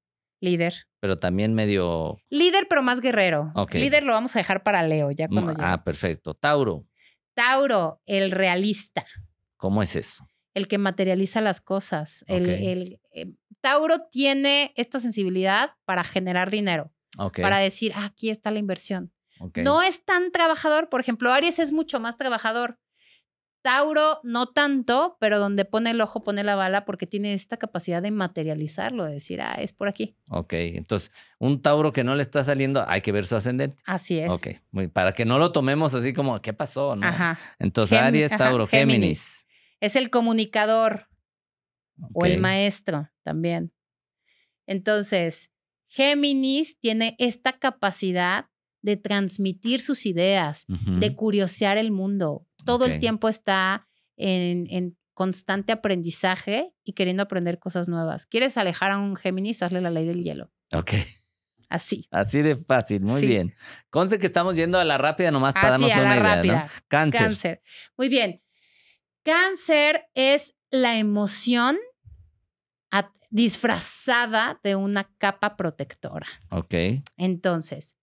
Líder. 0.41 0.87
pero 1.01 1.19
también 1.19 1.55
medio. 1.55 2.19
Líder, 2.31 2.67
pero 2.69 2.83
más 2.83 3.01
guerrero. 3.01 3.53
Líder 3.73 4.05
lo 4.05 4.13
vamos 4.13 4.37
a 4.37 4.39
dejar 4.39 4.63
para 4.63 4.83
Leo, 4.83 5.11
ya 5.11 5.27
cuando 5.27 5.51
ah, 5.53 5.55
lleguemos. 5.55 5.83
perfecto. 5.83 6.35
Tauro, 6.35 6.87
Tauro, 7.35 8.01
el 8.07 8.31
realista, 8.31 9.05
¿cómo 9.59 9.83
es 9.83 9.95
eso? 9.97 10.27
el 10.55 10.67
que 10.67 10.79
materializa 10.79 11.41
las 11.41 11.61
cosas. 11.61 12.25
El, 12.27 13.01
eh, 13.13 13.27
Tauro 13.61 14.09
tiene 14.11 14.73
esta 14.77 14.99
sensibilidad 14.99 15.75
para 15.85 16.03
generar 16.03 16.51
dinero, 16.51 16.91
para 17.43 17.59
decir, 17.59 17.93
"Ah, 17.95 18.07
aquí 18.07 18.29
está 18.31 18.51
la 18.51 18.59
inversión. 18.59 19.13
No 19.63 19.83
es 19.83 20.05
tan 20.05 20.33
trabajador, 20.33 20.89
por 20.89 21.01
ejemplo, 21.01 21.33
Aries 21.33 21.61
es 21.61 21.71
mucho 21.71 22.01
más 22.01 22.17
trabajador. 22.17 22.81
Tauro 23.63 24.21
no 24.25 24.47
tanto, 24.47 25.17
pero 25.21 25.39
donde 25.39 25.65
pone 25.65 25.91
el 25.91 26.01
ojo 26.01 26.25
pone 26.25 26.43
la 26.43 26.55
bala 26.57 26.85
porque 26.85 27.07
tiene 27.07 27.35
esta 27.35 27.57
capacidad 27.57 28.01
de 28.03 28.11
materializarlo, 28.13 29.05
de 29.05 29.13
decir, 29.15 29.41
ah, 29.41 29.57
es 29.61 29.73
por 29.73 29.89
aquí. 29.89 30.17
Ok, 30.31 30.55
entonces, 30.55 31.11
un 31.39 31.61
Tauro 31.61 31.93
que 31.93 32.03
no 32.05 32.15
le 32.17 32.23
está 32.23 32.43
saliendo, 32.45 32.85
hay 32.89 33.01
que 33.01 33.13
ver 33.13 33.27
su 33.27 33.37
ascendente. 33.37 33.77
Así 33.85 34.19
es. 34.19 34.31
Ok, 34.31 34.49
muy- 34.71 34.89
para 34.89 35.13
que 35.13 35.25
no 35.25 35.39
lo 35.39 35.53
tomemos 35.53 35.95
así 35.95 36.13
como, 36.15 36.41
¿qué 36.41 36.53
pasó? 36.53 36.97
No? 36.97 37.07
Ajá. 37.07 37.39
Entonces, 37.59 37.99
Gem- 37.99 38.05
Aries, 38.07 38.33
ajá, 38.33 38.45
Tauro, 38.45 38.67
Géminis. 38.67 38.99
Géminis. 38.99 39.45
Es 39.81 39.97
el 39.97 40.11
comunicador 40.11 41.09
o 42.13 42.25
el 42.27 42.39
maestro 42.39 43.09
también. 43.23 43.73
Entonces, 44.67 45.51
Géminis 45.89 46.79
tiene 46.79 47.17
esta 47.19 47.59
capacidad 47.59 48.47
de 48.83 48.97
transmitir 48.97 49.81
sus 49.81 50.07
ideas, 50.07 50.65
de 50.69 51.15
curiosear 51.17 51.79
el 51.79 51.91
mundo. 51.91 52.47
Todo 52.65 52.87
el 52.87 53.01
tiempo 53.01 53.29
está 53.29 53.89
en, 54.17 54.67
en 54.71 54.97
constante 55.15 55.73
aprendizaje 55.73 56.73
y 56.85 56.93
queriendo 56.93 57.23
aprender 57.23 57.59
cosas 57.59 57.89
nuevas. 57.89 58.27
¿Quieres 58.27 58.57
alejar 58.57 58.91
a 58.93 58.99
un 58.99 59.17
Géminis? 59.17 59.63
Hazle 59.63 59.81
la 59.81 59.91
ley 59.91 60.07
del 60.07 60.23
hielo. 60.23 60.53
Ok, 60.73 60.93
Así. 61.71 62.07
así 62.11 62.43
de 62.43 62.57
fácil, 62.57 63.03
muy 63.03 63.21
Sí. 63.21 63.27
bien. 63.27 63.55
Conste 63.91 64.19
que 64.19 64.27
estamos 64.27 64.55
yendo 64.55 64.79
a 64.79 64.85
la 64.85 64.97
rápida 64.99 65.31
nomás 65.31 65.55
para 65.55 65.75
Así, 65.75 65.85
darnos 65.89 65.97
a 65.97 66.01
una 66.01 66.15
la 66.15 66.21
idea, 66.21 66.35
rápida. 66.37 66.65
¿no? 66.65 66.71
Cáncer. 66.89 67.21
Cáncer. 67.23 67.63
Muy 67.97 68.09
bien. 68.09 68.43
Cáncer 69.29 70.09
es 70.15 70.55
la 70.71 70.97
emoción 70.97 71.77
disfrazada 73.31 74.59
de 74.65 74.75
una 74.75 75.15
capa 75.19 75.55
protectora. 75.55 76.27
Ok, 76.51 76.75
Entonces, 77.19 77.99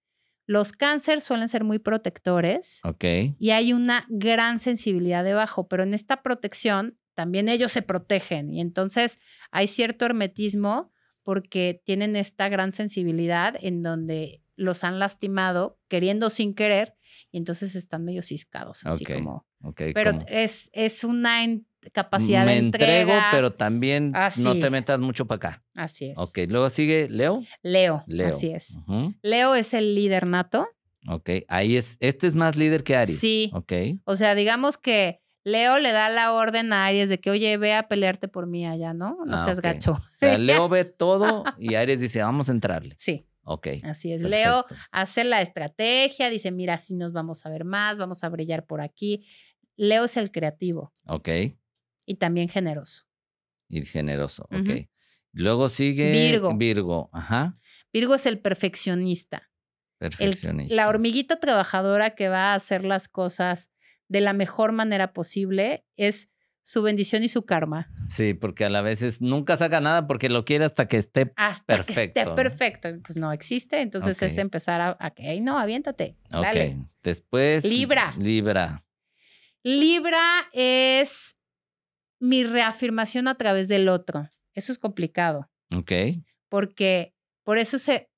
los 0.45 0.71
cáncer 0.71 1.21
suelen 1.21 1.49
ser 1.49 1.63
muy 1.63 1.80
protectores 1.80 2.80
ok, 2.84 3.03
y 3.39 3.49
hay 3.49 3.73
una 3.73 4.05
gran 4.09 4.59
sensibilidad 4.59 5.23
debajo, 5.23 5.67
pero 5.67 5.82
en 5.82 5.95
esta 5.95 6.21
protección 6.21 6.99
también 7.15 7.49
ellos 7.49 7.71
se 7.71 7.82
protegen 7.82 8.53
y 8.53 8.61
entonces 8.61 9.17
hay 9.49 9.65
cierto 9.65 10.05
hermetismo 10.05 10.91
porque 11.23 11.82
tienen 11.86 12.15
esta 12.15 12.49
gran 12.49 12.76
sensibilidad 12.76 13.55
en 13.59 13.82
donde 13.82 14.43
los 14.55 14.84
han 14.84 14.99
lastimado 14.99 15.80
queriendo 15.88 16.30
sin 16.30 16.53
querer 16.53 16.95
y 17.32 17.38
entonces 17.38 17.76
están 17.76 18.03
medio 18.05 18.22
ciscados, 18.22 18.86
así 18.86 19.03
Ok, 19.03 19.13
como. 19.13 19.45
Pero 19.93 20.18
es, 20.28 20.70
es 20.74 21.03
una 21.03 21.43
en- 21.43 21.66
capacidad 21.93 22.45
Me 22.45 22.53
de 22.53 22.57
entrega. 22.59 23.01
entrego, 23.01 23.20
pero 23.32 23.53
también 23.53 24.11
no 24.38 24.53
te 24.59 24.70
metas 24.70 24.99
mucho 24.99 25.26
para 25.28 25.38
acá. 25.38 25.63
Así 25.76 26.05
es. 26.05 26.18
Ok, 26.18 26.39
luego 26.47 26.70
sigue 26.70 27.07
Leo. 27.09 27.43
Leo, 27.61 28.03
Leo. 28.07 28.30
así 28.30 28.47
es. 28.51 28.78
Leo 29.22 29.53
es 29.55 29.74
el 29.74 29.93
líder 29.95 30.26
nato. 30.26 30.68
Ok, 31.07 31.30
ahí 31.47 31.76
es, 31.78 31.97
este 31.99 32.26
es 32.26 32.34
más 32.36 32.55
líder 32.55 32.84
que 32.84 32.95
Aries. 32.95 33.20
Sí. 33.20 33.51
Ok, 33.53 33.72
O 34.05 34.16
sea, 34.16 34.34
digamos 34.34 34.78
que 34.80 35.22
Leo 35.43 35.78
le 35.78 35.91
da 35.91 36.09
la 36.09 36.34
orden 36.34 36.74
a 36.74 36.88
Aries 36.88 37.07
de 37.09 37.20
que, 37.20 37.30
oye, 37.30 37.55
ve 37.57 37.76
a 37.76 37.88
pelearte 37.88 38.28
por 38.28 38.47
mí 38.47 38.66
allá, 38.66 38.95
¿no? 38.95 39.20
No 39.28 39.36
Ah, 39.36 39.45
seas 39.45 39.61
gacho. 39.61 39.91
o 39.91 39.99
sea, 40.16 40.38
Leo 40.39 40.68
ve 40.68 40.86
todo 40.86 41.43
y 41.59 41.76
Aries 41.76 41.99
dice, 42.01 42.20
vamos 42.24 42.49
a 42.49 42.51
entrarle. 42.53 42.95
Sí, 42.97 43.28
Ok. 43.45 43.67
así 43.83 44.11
es. 44.11 44.23
Leo 44.23 44.65
hace 44.91 45.23
la 45.23 45.41
estrategia, 45.41 46.29
dice, 46.29 46.51
mira, 46.51 46.73
así 46.73 46.95
nos 46.95 47.13
vamos 47.13 47.45
a 47.45 47.49
ver 47.49 47.63
más, 47.63 47.97
vamos 47.99 48.23
a 48.23 48.29
brillar 48.29 48.65
por 48.65 48.81
aquí. 48.81 49.25
Leo 49.77 50.05
es 50.05 50.17
el 50.17 50.31
creativo 50.31 50.91
Ok, 51.07 51.29
y 52.05 52.15
también 52.15 52.49
generoso. 52.49 53.03
y 53.69 53.83
generoso. 53.85 54.43
Ok. 54.51 54.87
Luego 55.31 55.67
sigue 55.69 56.11
Virgo. 56.11 56.55
Virgo. 56.55 57.09
Ajá. 57.11 57.57
Virgo 57.91 58.15
es 58.15 58.25
el 58.25 58.39
perfeccionista, 58.39 59.49
el- 59.99 60.09
Perfeccionista. 60.09 60.73
la 60.75 60.87
hormiguita 60.87 61.39
trabajadora 61.39 62.15
que 62.15 62.29
va 62.29 62.51
a 62.53 62.55
hacer 62.55 62.83
las 62.85 63.07
cosas 63.09 63.69
de 64.07 64.21
la 64.21 64.33
mejor 64.33 64.71
manera 64.71 65.13
posible. 65.13 65.85
Es 65.97 66.29
su 66.68 66.82
bendición 66.82 67.24
y 67.24 67.30
su 67.30 67.43
karma. 67.45 67.91
Sí, 68.07 68.34
porque 68.34 68.66
a 68.66 68.70
la 68.72 68.82
vez 68.82 69.03
es- 69.03 69.22
nunca 69.22 69.55
saca 69.55 69.82
nada 69.82 70.07
porque 70.07 70.30
lo 70.30 70.45
quiere 70.45 70.66
hasta 70.66 70.88
que 70.88 70.97
esté. 70.97 71.32
Hasta 71.36 71.78
que 71.78 71.84
Perfecto, 71.84 72.20
esté 72.20 72.30
¿no? 72.32 72.36
perfecto. 72.36 72.89
Pues 73.05 73.18
no 73.18 73.32
existe. 73.32 73.82
Entonces 73.82 74.20
es 74.24 74.38
empezar 74.39 74.82
a, 74.82 74.97
a 74.99 75.11
que, 75.11 75.28
"Ay, 75.30 75.41
no, 75.41 75.59
aviéntate. 75.59 76.18
Ok. 76.34 76.41
Dale. 76.41 76.78
Después. 77.03 77.63
Libra. 77.63 78.16
Libra. 78.18 78.84
Libra 79.63 80.49
es 80.53 81.36
mi 82.20 82.43
reafirmación 82.43 83.27
a 83.27 83.35
través 83.35 83.68
del 83.68 83.88
otro. 83.88 84.27
Eso 84.53 84.72
es 84.72 84.80
complicado, 84.80 85.52
Ok. 85.72 85.91
porque 86.49 87.14
por 87.44 87.57
eso 87.60 87.77
se, 87.77 88.10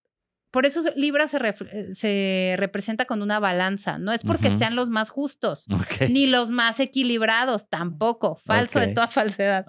por 0.51 0.65
eso 0.65 0.81
Libra 0.95 1.27
se, 1.27 1.37
eh, 1.37 1.93
se 1.93 2.55
representa 2.57 3.05
con 3.05 3.21
una 3.21 3.39
balanza. 3.39 3.97
No 3.97 4.11
es 4.13 4.23
porque 4.23 4.51
sean 4.51 4.75
los 4.75 4.89
más 4.89 5.09
justos, 5.09 5.65
ni 6.09 6.27
los 6.27 6.51
más 6.51 6.79
equilibrados, 6.79 7.69
tampoco. 7.69 8.39
Falso 8.43 8.79
de 8.79 8.87
toda 8.87 9.07
falsedad. 9.07 9.65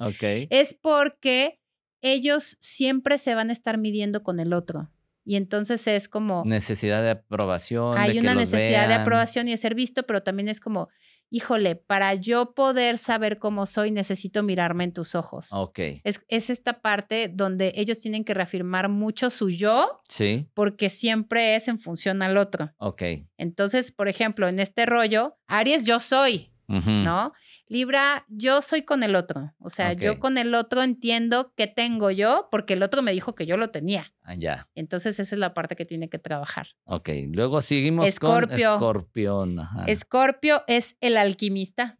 Es 0.50 0.74
porque 0.74 1.60
ellos 2.00 2.56
siempre 2.60 3.18
se 3.18 3.34
van 3.34 3.50
a 3.50 3.52
estar 3.52 3.78
midiendo 3.78 4.22
con 4.22 4.38
el 4.40 4.52
otro. 4.52 4.90
Y 5.24 5.36
entonces 5.36 5.86
es 5.86 6.09
como... 6.09 6.42
Necesidad 6.46 7.02
de 7.02 7.10
aprobación. 7.10 7.98
hay 7.98 8.18
una 8.18 8.34
necesidad 8.34 8.88
de 8.88 8.94
aprobación 8.94 9.46
y 9.46 9.50
de 9.50 9.59
ser 9.59 9.74
visto, 9.74 10.05
pero 10.05 10.22
también 10.22 10.48
es 10.48 10.59
como, 10.59 10.88
híjole, 11.30 11.76
para 11.76 12.14
yo 12.14 12.55
poder 12.55 12.98
saber 12.98 13.38
cómo 13.38 13.66
soy, 13.66 13.90
necesito 13.90 14.42
mirarme 14.42 14.84
en 14.84 14.92
tus 14.92 15.14
ojos. 15.14 15.48
Ok. 15.52 15.78
Es, 16.05 16.24
es 16.28 16.50
esta 16.50 16.80
parte 16.80 17.30
donde 17.32 17.72
ellos 17.76 17.98
tienen 18.00 18.24
que 18.24 18.34
reafirmar 18.34 18.88
mucho 18.88 19.30
su 19.30 19.50
yo, 19.50 20.00
Sí. 20.09 20.48
porque 20.55 20.90
siempre 20.90 21.55
es 21.56 21.68
en 21.68 21.78
función 21.78 22.22
al 22.22 22.36
otro. 22.38 22.72
Ok. 22.78 23.02
Entonces, 23.36 23.92
por 23.92 24.09
ejemplo, 24.09 24.48
en 24.48 24.59
este 24.60 24.86
rollo, 24.86 25.36
Aries 25.46 25.84
yo 25.86 26.00
soy. 26.00 26.52
¿no? 26.70 27.32
Libra, 27.69 28.24
yo 28.28 28.62
soy 28.62 28.82
con 28.82 29.03
el 29.03 29.15
otro. 29.15 29.55
O 29.59 29.69
sea, 29.69 29.93
yo 29.93 30.19
con 30.19 30.39
el 30.39 30.55
otro 30.55 30.82
entiendo 30.82 31.53
qué 31.55 31.66
tengo 31.66 32.11
yo 32.11 32.49
porque 32.51 32.73
el 32.73 32.82
otro 32.82 33.03
me 33.03 33.12
dijo 33.12 33.35
que 33.35 33.45
yo 33.45 33.59
lo 33.59 33.70
tenía. 33.70 34.07
Ah, 34.23 34.35
ya. 34.35 34.69
Entonces 34.74 35.20
esa 35.20 35.35
es 35.35 35.39
la 35.39 35.53
parte 35.53 35.77
que 35.77 35.85
tiene 35.85 36.09
que 36.09 36.19
trabajar. 36.19 36.69
Ok. 36.85 37.11
Luego 37.28 37.61
seguimos 37.61 38.07
Escorpio. 38.07 38.49
con 38.49 38.59
Escorpión. 38.59 39.59
Ajá. 39.59 39.85
Escorpio 39.85 40.62
es 40.66 40.97
el 41.03 41.19
alquimista, 41.19 41.99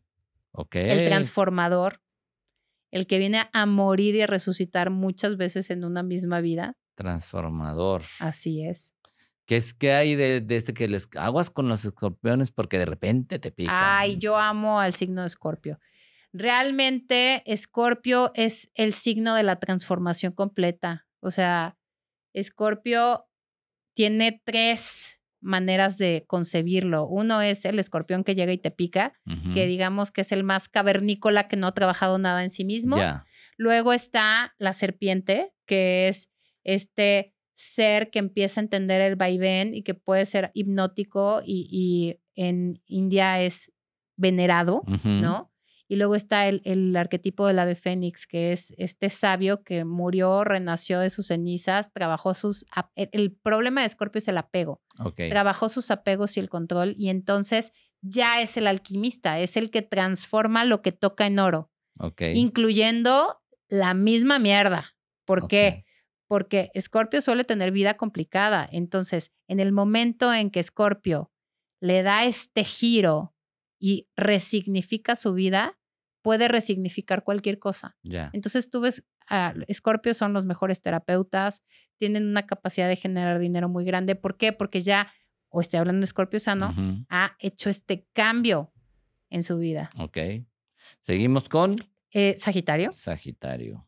ok. 0.53 0.77
el 0.77 1.05
transformador, 1.05 2.01
el 2.91 3.07
que 3.07 3.19
viene 3.19 3.43
a 3.53 3.67
morir 3.67 4.15
y 4.15 4.23
a 4.23 4.27
resucitar 4.27 4.89
muchas 4.89 5.37
veces 5.37 5.69
en 5.71 5.85
una 5.85 6.03
misma 6.03 6.41
vida. 6.41 6.77
Transformador. 6.95 8.03
Así 8.19 8.65
es. 8.65 8.95
¿Qué 9.49 9.57
es 9.57 9.73
que 9.73 9.95
hay 9.95 10.15
de, 10.15 10.43
de 10.43 10.57
este 10.57 10.75
que 10.75 10.89
les 10.89 11.09
aguas 11.17 11.49
con 11.49 11.69
los 11.69 11.83
escorpiones 11.83 12.51
porque 12.51 12.77
de 12.79 12.85
repente 12.85 13.39
te 13.39 13.51
pican? 13.51 13.75
Ay, 13.75 14.19
yo 14.19 14.37
amo 14.37 14.79
al 14.79 14.93
signo 14.93 15.23
de 15.23 15.27
Escorpio. 15.27 15.81
Realmente 16.35 17.43
Escorpio 17.51 18.31
es 18.35 18.71
el 18.75 18.93
signo 18.93 19.35
de 19.35 19.45
la 19.45 19.59
transformación 19.59 20.33
completa. 20.33 21.07
O 21.21 21.31
sea, 21.31 21.79
Escorpio 22.35 23.27
tiene 23.95 24.43
tres 24.45 25.23
maneras 25.41 25.97
de 25.97 26.27
concebirlo. 26.27 27.07
Uno 27.07 27.41
es 27.41 27.65
el 27.65 27.79
escorpión 27.79 28.25
que 28.25 28.35
llega 28.35 28.53
y 28.53 28.59
te 28.59 28.71
pica, 28.71 29.15
que 29.55 29.67
digamos 29.67 30.11
que 30.11 30.21
es 30.21 30.33
el 30.33 30.45
más 30.45 30.69
cavernícola 30.69 31.47
que 31.47 31.57
no 31.57 31.69
ha 31.69 31.73
trabajado 31.73 32.19
nada 32.19 32.43
en 32.45 32.51
sí 32.51 32.67
mismo. 32.67 32.99
Luego 33.57 33.95
está 33.95 34.55
la 34.59 34.75
serpiente, 34.75 35.55
que 35.65 36.09
es 36.09 36.29
este 36.65 37.35
ser 37.59 38.11
que 38.11 38.21
empieza 38.21 38.61
a 38.61 38.63
entender 38.63 39.01
el 39.01 39.17
vaivén 39.17 39.75
y 39.75 39.83
que 39.83 39.95
puede 39.95 40.27
ser 40.27 40.53
hipnótico 40.55 41.43
y, 41.45 41.69
y 41.73 42.21
en 42.41 42.81
India 42.87 43.43
es 43.43 43.73
venerado. 44.17 44.83
¿no? 45.05 45.51
Y 45.89 45.97
luego 45.97 46.15
está 46.15 46.47
el, 46.47 46.63
el 46.65 46.95
arquetipo 46.95 47.49
del 47.49 47.59
ave 47.59 47.75
fénix, 47.75 48.29
que 48.29 48.53
es 48.53 48.75
este 48.79 49.11
sabio 49.11 49.65
que 49.65 49.85
murió, 49.85 50.45
renació 50.45 51.01
de 51.01 51.11
sus 51.11 51.29
cenizas, 51.29 51.93
trabajó 51.93 52.33
sus... 52.35 52.65
El, 52.95 53.33
problema 53.33 53.81
de 53.81 53.89
Escorpio 53.89 54.19
es 54.19 54.29
el 54.29 54.39
apego. 54.39 54.81
Trabajó 55.17 55.69
sus 55.69 55.91
apegos 55.91 56.37
y 56.37 56.41
el 56.41 56.49
control 56.49 56.95
y 56.97 57.09
entonces 57.09 57.73
ya 58.03 58.41
es 58.41 58.57
el 58.57 58.69
alquimista, 58.69 59.41
es 59.41 59.57
el 59.57 59.71
que 59.71 59.83
transforma 59.83 60.65
lo 60.65 60.81
que 60.83 60.93
toca 60.93 61.27
en 61.27 61.41
oro 61.41 61.73
incluyendo 62.35 63.41
la 63.69 63.95
misma 63.95 64.39
mierda. 64.39 64.95
¿Por 65.25 65.49
qué? 65.49 65.85
Porque 66.29 66.71
Scorpio 66.79 67.21
suele 67.21 67.43
tener 67.45 67.73
vida 67.73 67.97
complicada. 67.97 68.69
Entonces, 68.71 69.33
en 69.49 69.61
el 69.61 69.73
momento 69.73 70.33
en 70.33 70.51
que 70.51 70.63
Scorpio 70.63 71.33
le 71.81 72.03
da 72.03 72.25
este 72.25 72.65
giro 72.65 73.35
y 73.81 74.09
resignifica 74.17 75.17
su 75.17 75.33
vida, 75.33 75.79
puede 76.23 76.49
resignificar 76.49 77.25
cualquier 77.25 77.59
cosa. 77.59 77.97
Ya. 78.03 78.31
Entonces, 78.35 78.69
tú 78.71 78.81
ves, 78.81 79.05
a 79.31 79.55
Scorpio 79.73 80.13
son 80.15 80.33
los 80.33 80.45
mejores 80.47 80.83
terapeutas, 80.83 81.63
tienen 81.99 82.27
una 82.29 82.47
capacidad 82.47 82.89
de 82.89 82.97
generar 82.97 83.39
dinero 83.39 83.69
muy 83.69 83.85
grande. 83.85 84.15
¿Por 84.15 84.37
qué? 84.37 84.53
Porque 84.53 84.81
ya, 84.83 85.11
o 85.49 85.61
estoy 85.61 85.79
hablando 85.79 86.01
de 86.01 86.07
Scorpio 86.09 86.41
sano, 86.41 86.75
ha 87.09 87.37
hecho 87.39 87.71
este 87.71 88.07
cambio 88.13 88.73
en 89.31 89.43
su 89.43 89.57
vida. 89.59 89.89
Ok. 89.99 90.19
Seguimos 91.01 91.49
con 91.49 91.75
Eh, 92.11 92.35
Sagitario. 92.39 92.93
Sagitario. 92.93 93.87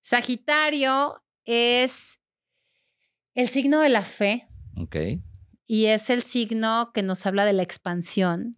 Sagitario 0.00 1.22
es 1.44 2.20
el 3.34 3.48
signo 3.48 3.80
de 3.80 3.88
la 3.88 4.02
fe 4.02 4.48
Ok. 4.76 4.96
y 5.66 5.86
es 5.86 6.10
el 6.10 6.22
signo 6.22 6.90
que 6.92 7.02
nos 7.02 7.24
habla 7.26 7.44
de 7.44 7.52
la 7.52 7.62
expansión, 7.62 8.54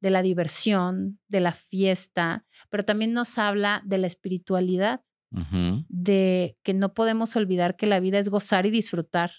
de 0.00 0.10
la 0.10 0.22
diversión, 0.22 1.18
de 1.28 1.40
la 1.40 1.52
fiesta, 1.52 2.44
pero 2.70 2.84
también 2.84 3.12
nos 3.12 3.36
habla 3.38 3.82
de 3.84 3.98
la 3.98 4.06
espiritualidad, 4.06 5.02
de 5.88 6.56
que 6.62 6.72
no 6.72 6.94
podemos 6.94 7.36
olvidar 7.36 7.76
que 7.76 7.86
la 7.86 8.00
vida 8.00 8.18
es 8.18 8.28
gozar 8.28 8.64
y 8.66 8.70
disfrutar. 8.70 9.32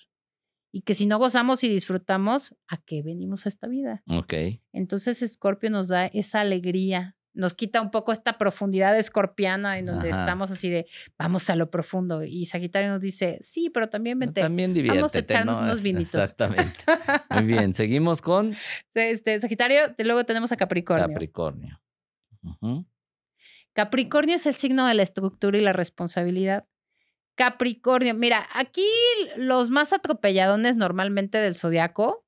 Y 0.72 0.82
que 0.82 0.94
si 0.94 1.06
no 1.08 1.18
gozamos 1.18 1.64
y 1.64 1.70
disfrutamos, 1.70 2.54
¿a 2.68 2.78
qué 2.78 3.02
venimos 3.02 3.46
a 3.46 3.50
esta 3.50 3.68
vida? 3.68 4.04
Ok. 4.08 4.34
Entonces 4.74 5.22
Escorpio 5.22 5.70
nos 5.72 5.88
da 5.88 6.06
esa 6.08 6.42
alegría, 6.42 7.17
nos 7.38 7.54
quita 7.54 7.82
un 7.82 7.92
poco 7.92 8.12
esta 8.12 8.38
profundidad 8.38 8.98
escorpiana 8.98 9.78
en 9.78 9.86
donde 9.86 10.12
Ajá. 10.12 10.22
estamos 10.22 10.50
así 10.52 10.70
de 10.70 10.88
vamos 11.18 11.50
a 11.50 11.56
lo 11.56 11.70
profundo. 11.70 12.24
Y 12.24 12.46
Sagitario 12.46 12.90
nos 12.90 13.00
dice, 13.00 13.38
sí, 13.42 13.70
pero 13.70 13.88
también 13.90 14.18
vente. 14.18 14.42
También 14.42 14.74
vamos 14.88 15.16
a 15.16 15.20
echarnos 15.20 15.60
¿no? 15.60 15.68
unos 15.68 15.82
vinitos. 15.82 16.16
Exactamente. 16.16 16.84
Muy 17.30 17.44
bien. 17.46 17.76
Seguimos 17.76 18.22
con 18.22 18.56
Este, 18.96 19.40
Sagitario, 19.40 19.96
luego 20.00 20.24
tenemos 20.26 20.52
a 20.52 20.58
Capricornio. 20.58 21.08
Capricornio. 21.08 21.80
Capricornio 23.74 24.36
es 24.36 24.46
el 24.48 24.56
signo 24.56 24.88
de 24.88 24.96
la 24.96 25.04
estructura 25.04 25.58
y 25.58 25.62
la 25.62 25.74
responsabilidad. 25.74 26.66
Capricornio, 27.36 28.16
mira, 28.16 28.48
aquí 28.56 28.88
los 29.36 29.70
más 29.70 29.94
atropelladones 29.94 30.76
normalmente 30.76 31.38
del 31.38 31.56
zodiaco 31.56 32.26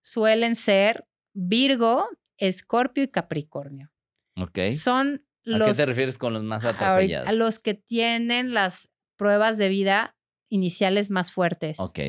suelen 0.00 0.56
ser 0.56 1.06
Virgo, 1.32 2.08
Escorpio 2.38 3.04
y 3.04 3.08
Capricornio. 3.08 3.92
Ok. 4.40 4.70
Son 4.70 5.24
¿A 5.46 5.58
los 5.58 5.68
qué 5.68 5.74
te 5.74 5.86
refieres 5.86 6.18
con 6.18 6.32
los 6.32 6.42
más 6.42 6.64
atropellados? 6.64 7.28
a 7.28 7.32
los 7.32 7.58
que 7.58 7.74
tienen 7.74 8.54
las 8.54 8.90
pruebas 9.16 9.58
de 9.58 9.68
vida 9.68 10.16
iniciales 10.48 11.10
más 11.10 11.32
fuertes. 11.32 11.78
Ok. 11.80 12.00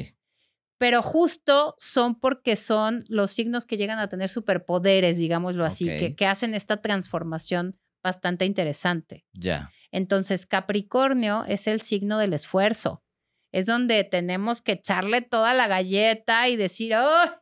Pero 0.77 1.01
justo 1.01 1.75
son 1.77 2.19
porque 2.19 2.55
son 2.55 3.03
los 3.09 3.31
signos 3.31 3.65
que 3.65 3.75
llegan 3.75 3.99
a 3.99 4.07
tener 4.07 4.29
superpoderes, 4.29 5.17
digámoslo 5.17 5.65
así, 5.65 5.85
que, 5.85 6.15
que 6.15 6.25
hacen 6.25 6.53
esta 6.53 6.81
transformación 6.81 7.77
bastante 8.01 8.45
interesante. 8.45 9.25
Ya. 9.33 9.71
Entonces, 9.91 10.45
Capricornio 10.45 11.43
es 11.45 11.67
el 11.67 11.81
signo 11.81 12.17
del 12.17 12.33
esfuerzo. 12.33 13.03
Es 13.51 13.65
donde 13.65 14.03
tenemos 14.05 14.61
que 14.61 14.73
echarle 14.73 15.21
toda 15.21 15.53
la 15.53 15.67
galleta 15.67 16.47
y 16.47 16.55
decir, 16.55 16.93
¡oh! 16.95 17.41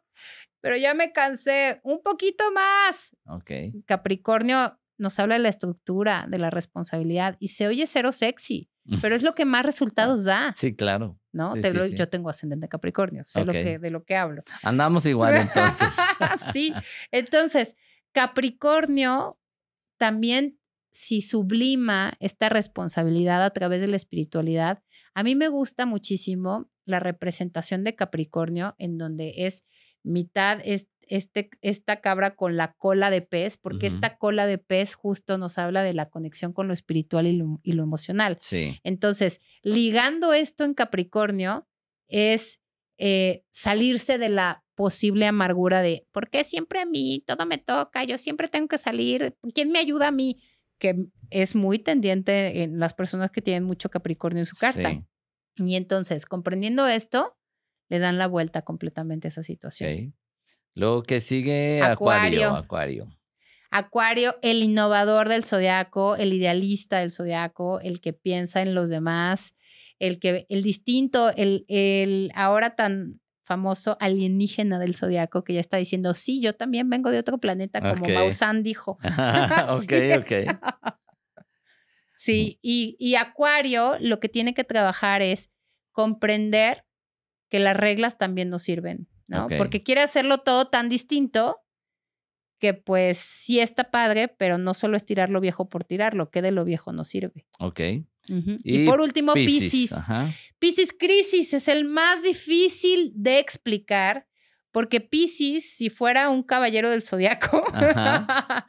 Pero 0.67 0.77
ya 0.77 0.93
me 0.93 1.11
cansé, 1.11 1.79
un 1.83 2.01
poquito 2.03 2.43
más. 2.51 3.15
Ok. 3.25 3.51
Capricornio 3.85 4.79
nos 4.97 5.19
habla 5.19 5.35
de 5.35 5.39
la 5.39 5.49
estructura, 5.49 6.25
de 6.29 6.39
la 6.39 6.49
responsabilidad 6.49 7.37
y 7.39 7.49
se 7.49 7.67
oye 7.67 7.85
cero 7.87 8.11
sexy, 8.11 8.69
pero 9.01 9.15
es 9.15 9.21
lo 9.23 9.35
que 9.35 9.45
más 9.45 9.65
resultados 9.65 10.23
da, 10.25 10.53
Sí, 10.55 10.75
claro. 10.75 11.19
¿no? 11.31 11.53
sí, 11.55 11.61
Te 11.61 11.71
sí, 11.71 11.77
lo- 11.77 11.85
sí. 11.85 11.95
Yo 11.95 12.09
tengo 12.09 12.29
ascendente 12.29 12.67
Capricornio, 12.67 13.23
sé 13.25 13.45
lo 13.45 13.51
que, 13.53 13.77
de 13.79 13.91
lo 13.91 14.03
que 14.03 14.15
hablo. 14.15 14.43
Andamos 14.63 15.05
igual 15.05 15.35
entonces. 15.55 15.95
sí, 16.53 16.73
entonces, 17.11 17.75
Capricornio 18.11 19.39
también, 19.97 20.59
si 20.91 21.21
sublima 21.21 22.13
esta 22.19 22.49
responsabilidad 22.49 23.43
a 23.43 23.51
través 23.51 23.81
de 23.81 23.87
la 23.87 23.95
espiritualidad, 23.95 24.83
a 25.13 25.23
mí 25.23 25.35
me 25.35 25.47
gusta 25.47 25.85
muchísimo 25.85 26.69
la 26.85 26.99
representación 26.99 27.83
de 27.83 27.95
Capricornio, 27.95 28.75
en 28.77 28.97
donde 28.97 29.33
es 29.45 29.63
mitad 30.07 30.59
es, 30.63 30.87
este, 31.01 31.49
esta 31.61 32.01
cabra 32.01 32.35
con 32.35 32.57
la 32.57 32.73
cola 32.73 33.09
de 33.09 33.21
pez, 33.21 33.57
porque 33.57 33.87
esta 33.87 34.17
cola 34.17 34.45
de 34.45 34.57
pez 34.57 34.93
justo 34.93 35.37
nos 35.37 35.57
habla 35.57 35.83
de 35.83 35.93
la 35.93 36.09
conexión 36.09 36.53
con 36.53 36.67
lo 36.67 36.73
espiritual 36.73 37.27
y 37.27 37.37
lo, 37.37 37.59
y 37.63 37.73
lo 37.73 37.83
emocional. 37.83 38.37
Sí. 38.39 38.79
Entonces, 38.83 39.39
ligando 39.61 40.33
esto 40.33 40.63
en 40.63 40.73
Capricornio 40.73 41.67
es 42.07 42.59
eh, 42.97 43.43
salirse 43.51 44.17
de 44.17 44.29
la 44.29 44.63
posible 44.75 45.25
amargura 45.25 45.81
de, 45.81 46.05
¿por 46.11 46.29
qué 46.29 46.43
siempre 46.43 46.79
a 46.79 46.85
mí? 46.85 47.23
Todo 47.25 47.45
me 47.45 47.57
toca, 47.57 48.03
yo 48.03 48.17
siempre 48.17 48.47
tengo 48.47 48.67
que 48.67 48.77
salir, 48.77 49.35
¿quién 49.53 49.71
me 49.71 49.79
ayuda 49.79 50.09
a 50.09 50.11
mí? 50.11 50.37
Que 50.77 51.07
es 51.29 51.55
muy 51.55 51.79
tendiente 51.79 52.63
en 52.63 52.79
las 52.79 52.93
personas 52.93 53.31
que 53.31 53.41
tienen 53.41 53.63
mucho 53.63 53.89
Capricornio 53.89 54.41
en 54.41 54.45
su 54.45 54.55
carta. 54.55 54.91
Sí. 54.91 55.03
Y 55.57 55.75
entonces, 55.75 56.25
comprendiendo 56.25 56.85
esto, 56.87 57.35
le 57.89 57.99
dan 57.99 58.17
la 58.17 58.27
vuelta 58.27 58.61
completamente 58.61 59.27
a 59.27 59.29
esa 59.29 59.43
situación. 59.43 60.15
Luego 60.73 61.03
que 61.03 61.19
sigue 61.19 61.81
Acuario. 61.81 62.51
Acuario. 62.51 63.07
Acuario. 63.71 64.35
El 64.41 64.63
innovador 64.63 65.27
del 65.29 65.43
zodiaco, 65.43 66.15
el 66.15 66.33
idealista 66.33 66.99
del 66.99 67.11
zodiaco, 67.11 67.79
el 67.79 67.99
que 67.99 68.13
piensa 68.13 68.61
en 68.61 68.75
los 68.75 68.89
demás, 68.89 69.55
el 69.99 70.19
que 70.19 70.45
el 70.49 70.63
distinto, 70.63 71.31
el, 71.35 71.65
el 71.67 72.31
ahora 72.35 72.75
tan 72.75 73.19
famoso 73.43 73.97
alienígena 74.01 74.77
del 74.77 74.95
zodiaco 74.95 75.43
que 75.43 75.53
ya 75.53 75.61
está 75.61 75.77
diciendo, 75.77 76.13
sí, 76.13 76.41
yo 76.41 76.53
también 76.53 76.89
vengo 76.89 77.09
de 77.11 77.19
otro 77.19 77.37
planeta, 77.37 77.79
como 77.79 78.03
Ok. 78.03 78.11
Maussan 78.11 78.61
dijo. 78.61 78.99
ok, 79.69 79.93
ok. 80.19 80.59
Sí, 82.15 82.59
y, 82.61 82.97
y 82.99 83.15
Acuario 83.15 83.97
lo 83.99 84.19
que 84.19 84.27
tiene 84.27 84.53
que 84.53 84.63
trabajar 84.63 85.21
es 85.21 85.49
comprender 85.91 86.83
que 87.49 87.59
las 87.59 87.77
reglas 87.77 88.17
también 88.17 88.49
nos 88.49 88.63
sirven, 88.63 89.07
¿no? 89.27 89.47
Porque 89.57 89.83
quiere 89.83 90.01
hacerlo 90.01 90.39
todo 90.39 90.67
tan 90.67 90.89
distinto 90.89 91.61
que 92.59 92.73
pues 92.73 93.17
sí 93.17 93.59
está 93.59 93.91
padre, 93.91 94.27
pero 94.27 94.57
no 94.57 94.73
solo 94.73 94.97
es 94.97 95.05
tirar 95.05 95.29
lo 95.29 95.39
viejo 95.39 95.69
por 95.69 95.83
tirarlo, 95.83 96.31
que 96.31 96.41
de 96.41 96.51
lo 96.51 96.65
viejo 96.65 96.91
no 96.91 97.03
sirve. 97.03 97.45
Ok. 97.59 97.79
Y, 97.79 98.05
Y 98.63 98.85
por 98.85 98.99
último. 98.99 99.33
Ajá. 99.93 100.29
Piscis 100.59 100.93
Crisis 100.97 101.53
es 101.53 101.67
el 101.67 101.89
más 101.89 102.23
difícil 102.23 103.11
de 103.15 103.39
explicar 103.39 104.27
porque 104.71 105.01
Piscis, 105.01 105.75
si 105.75 105.89
fuera 105.89 106.29
un 106.29 106.43
caballero 106.43 106.89
del 106.89 107.01
zodiaco, 107.01 107.63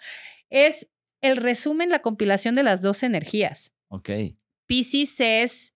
es 0.49 0.89
el 1.21 1.37
resumen, 1.37 1.91
la 1.91 2.01
compilación 2.01 2.55
de 2.55 2.63
las 2.63 2.83
dos 2.83 3.03
energías. 3.03 3.73
Ok. 3.89 4.11
Pisces 4.67 5.21
es 5.21 5.75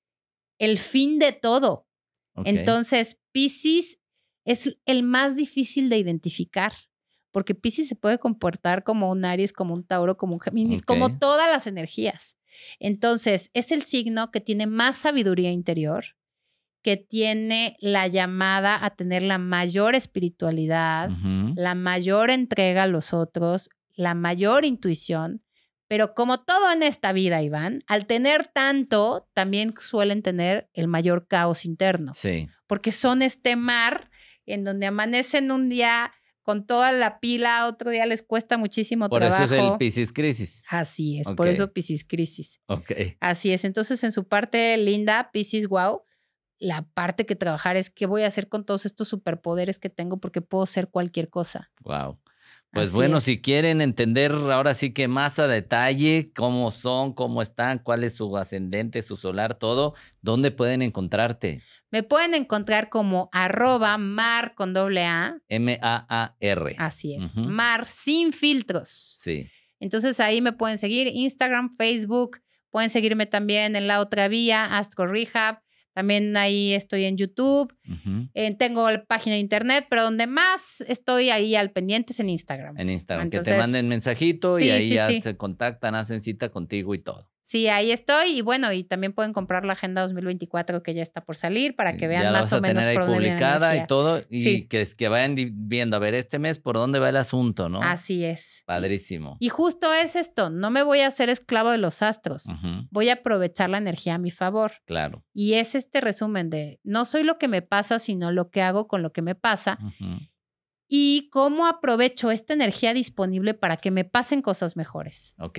el 0.59 0.79
fin 0.79 1.19
de 1.19 1.33
todo. 1.33 1.87
Entonces, 2.45 3.19
Pisces 3.33 3.99
es 4.45 4.77
el 4.87 5.03
más 5.03 5.37
difícil 5.37 5.89
de 5.89 5.99
identificar, 5.99 6.73
porque 7.31 7.55
Pisces 7.55 7.89
se 7.89 7.95
puede 7.95 8.19
comportar 8.19 8.85
como 8.85 9.11
un 9.11 9.25
Aries, 9.25 9.53
como 9.53 9.75
un 9.75 9.85
Tauro, 9.85 10.17
como 10.17 10.35
un 10.35 10.41
Géminis, 10.41 10.83
como 10.83 11.19
todas 11.19 11.51
las 11.51 11.67
energías. 11.67 12.37
Entonces, 12.79 13.51
es 13.55 13.73
el 13.73 13.83
signo 13.83 14.31
que 14.31 14.41
tiene 14.41 14.67
más 14.67 14.97
sabiduría 14.97 15.51
interior, 15.51 16.05
que 16.83 16.97
tiene 16.97 17.77
la 17.81 18.09
llamada 18.09 18.85
a 18.85 18.91
tener 18.97 19.23
la 19.23 19.39
mayor 19.39 19.95
espiritualidad, 19.95 21.11
la 21.55 21.75
mayor 21.75 22.31
entrega 22.31 22.83
a 22.83 22.89
los 22.89 23.13
otros, 23.13 23.71
la 23.95 24.15
mayor 24.15 24.65
intuición. 24.65 25.43
Pero 25.93 26.15
como 26.15 26.41
todo 26.41 26.73
en 26.73 26.83
esta 26.83 27.13
vida, 27.13 27.43
Iván, 27.43 27.85
al 27.87 28.07
tener 28.07 28.47
tanto, 28.47 29.29
también 29.35 29.75
suelen 29.79 30.23
tener 30.23 30.71
el 30.73 30.89
mayor 30.89 31.27
caos 31.29 31.67
interno 31.67 32.15
Sí. 32.15 32.49
porque 32.67 32.93
son 32.93 33.21
este 33.21 33.57
mar 33.57 34.09
en 34.47 34.65
donde 34.65 34.87
amanecen 34.87 35.51
un 35.51 35.69
día 35.69 36.11
con 36.41 36.65
toda 36.65 36.93
la 36.93 37.21
pila, 37.21 37.67
otro 37.67 37.91
día 37.91 38.07
les 38.07 38.23
cuesta 38.23 38.57
muchísimo 38.57 39.11
Por 39.11 39.19
trabajo. 39.21 39.45
eso 39.45 39.55
es 39.55 39.61
el 39.61 39.77
Pisces 39.77 40.15
Crisis. 40.15 40.63
Así 40.71 41.21
es, 41.21 41.31
por 41.33 41.47
eso 41.47 41.75
Piscis 41.75 42.07
Crisis. 42.07 42.59
Ok. 42.69 42.91
Así 43.21 43.53
es. 43.53 43.67
Entonces, 43.67 44.03
en 44.03 44.13
su 44.13 44.27
parte 44.27 44.75
linda, 44.79 45.29
Piscis 45.31 45.69
Wow, 45.69 46.05
la 46.59 46.87
parte 46.95 47.27
que 47.27 47.37
trabajar 47.37 47.77
es 47.77 47.91
qué 47.91 48.07
voy 48.07 48.23
a 48.23 48.29
hacer 48.29 48.49
con 48.49 48.65
todos 48.65 48.87
estos 48.87 49.09
superpoderes 49.09 49.79
que 49.79 49.91
tengo 49.91 50.21
porque 50.21 50.41
puedo 50.41 50.65
ser 50.65 50.89
cualquier 50.89 51.29
cosa. 51.29 51.71
Wow. 51.83 52.19
Pues 52.73 52.89
Así 52.89 52.97
bueno, 52.97 53.19
es. 53.19 53.25
si 53.25 53.43
quieren 53.43 53.83
entender 53.83 54.33
ahora 54.33 54.73
sí 54.73 54.95
que 54.95 55.07
más 55.07 55.39
a 55.39 55.47
detalle 55.47 56.33
cómo 56.35 56.71
son, 56.71 57.13
cómo 57.13 57.43
están, 57.43 57.79
cuál 57.79 58.03
es 58.03 58.15
su 58.15 58.35
ascendente, 58.35 59.03
su 59.03 59.19
solar, 59.19 59.55
todo, 59.59 59.95
¿dónde 60.23 60.51
pueden 60.53 60.81
encontrarte? 60.81 61.63
Me 61.91 62.03
pueden 62.03 62.33
encontrar 62.33 62.89
como 62.89 63.29
arroba 63.33 63.99
mar 63.99 64.55
con 64.55 64.73
doble 64.73 65.05
A. 65.05 65.37
M-A-A-R. 65.49 66.77
Así 66.79 67.15
es. 67.15 67.37
Mar 67.37 67.87
sin 67.89 68.33
filtros. 68.33 69.17
Sí. 69.19 69.51
Entonces 69.79 70.19
ahí 70.19 70.41
me 70.41 70.53
pueden 70.53 70.79
seguir 70.79 71.09
Instagram, 71.09 71.75
Facebook, 71.77 72.41
pueden 72.71 72.89
seguirme 72.89 73.27
también 73.27 73.77
en 73.77 73.87
la 73.87 74.01
otra 74.01 74.29
vía, 74.29 74.79
Astro 74.79 75.07
Rehab. 75.07 75.61
También 75.93 76.37
ahí 76.37 76.73
estoy 76.73 77.05
en 77.05 77.17
YouTube. 77.17 77.75
Eh, 78.35 78.55
tengo 78.57 78.91
la 78.91 79.05
página 79.05 79.35
de 79.35 79.41
internet, 79.41 79.87
pero 79.91 80.05
donde 80.05 80.27
más 80.27 80.83
estoy 80.89 81.31
ahí 81.31 81.55
al 81.55 81.71
pendiente 81.71 82.13
es 82.13 82.21
en 82.21 82.31
Instagram. 82.31 82.79
En 82.79 82.91
Instagram, 82.91 83.31
que 83.31 83.41
te 83.41 83.57
manden 83.59 83.89
mensajito 83.89 84.59
y 84.59 84.71
ahí 84.71 84.89
sí, 84.89 84.95
ya 84.95 85.09
sí. 85.09 85.21
se 85.23 85.37
contactan, 85.37 85.95
hacen 85.95 86.23
cita 86.23 86.51
contigo 86.51 86.95
y 86.95 86.99
todo. 86.99 87.32
Sí, 87.45 87.67
ahí 87.67 87.91
estoy. 87.91 88.39
Y 88.39 88.41
bueno, 88.41 88.73
y 88.73 88.85
también 88.85 89.13
pueden 89.13 89.33
comprar 89.33 89.65
la 89.65 89.73
agenda 89.73 90.03
2024 90.03 90.83
que 90.85 90.95
ya 90.95 91.03
está 91.03 91.25
por 91.25 91.35
salir 91.35 91.75
para 91.75 91.97
que 91.97 92.07
vean 92.07 92.23
ya 92.23 92.31
la 92.31 92.39
más 92.39 92.47
vas 92.47 92.53
o 92.53 92.57
a 92.57 92.61
menos 92.61 92.85
tener 92.85 93.01
ahí 93.01 93.07
publicada 93.07 93.77
y 93.77 93.87
todo, 93.89 94.23
y 94.31 94.43
Sí. 94.45 94.69
que, 94.69 94.87
que 94.97 95.09
vayan 95.09 95.35
viendo, 95.69 95.97
a 95.97 95.99
ver, 95.99 96.15
este 96.15 96.39
mes 96.39 96.61
por 96.61 96.77
dónde 96.77 97.01
va 97.01 97.09
el 97.09 97.17
asunto, 97.17 97.69
¿no? 97.69 97.83
Así 97.83 98.25
es. 98.25 98.63
Padrísimo. 98.65 99.37
Y 99.41 99.49
justo 99.49 99.93
es 99.93 100.15
esto, 100.15 100.51
no 100.51 100.71
me 100.71 100.85
voy 100.85 101.01
a 101.01 101.09
hacer 101.09 101.29
esclavo 101.31 101.71
de 101.71 101.79
los 101.79 102.01
astros. 102.01 102.47
Voy 102.91 103.09
a 103.09 103.15
aprovechar 103.15 103.71
la 103.71 103.79
energía 103.79 104.15
a 104.15 104.19
mi 104.19 104.31
favor. 104.31 104.75
Claro. 104.87 105.25
Y 105.35 105.55
es 105.55 105.75
este 105.75 106.01
resumen 106.01 106.49
de 106.49 106.79
no 106.85 107.05
soy 107.05 107.25
lo 107.25 107.39
que 107.39 107.49
me 107.49 107.61
pasa, 107.63 107.99
sino 107.99 108.31
lo 108.31 108.51
que 108.51 108.63
hago 108.63 108.87
con 108.87 109.03
lo 109.03 109.13
que 109.13 109.23
me 109.23 109.35
pasa 109.35 109.79
y 110.89 111.29
cómo 111.33 111.67
aprovecho 111.67 112.31
esta 112.31 112.53
energía 112.53 112.93
disponible 112.95 113.55
para 113.55 113.79
que 113.79 113.91
me 113.91 114.05
pasen 114.05 114.43
cosas 114.43 114.77
mejores. 114.77 115.35
Ok. 115.39 115.59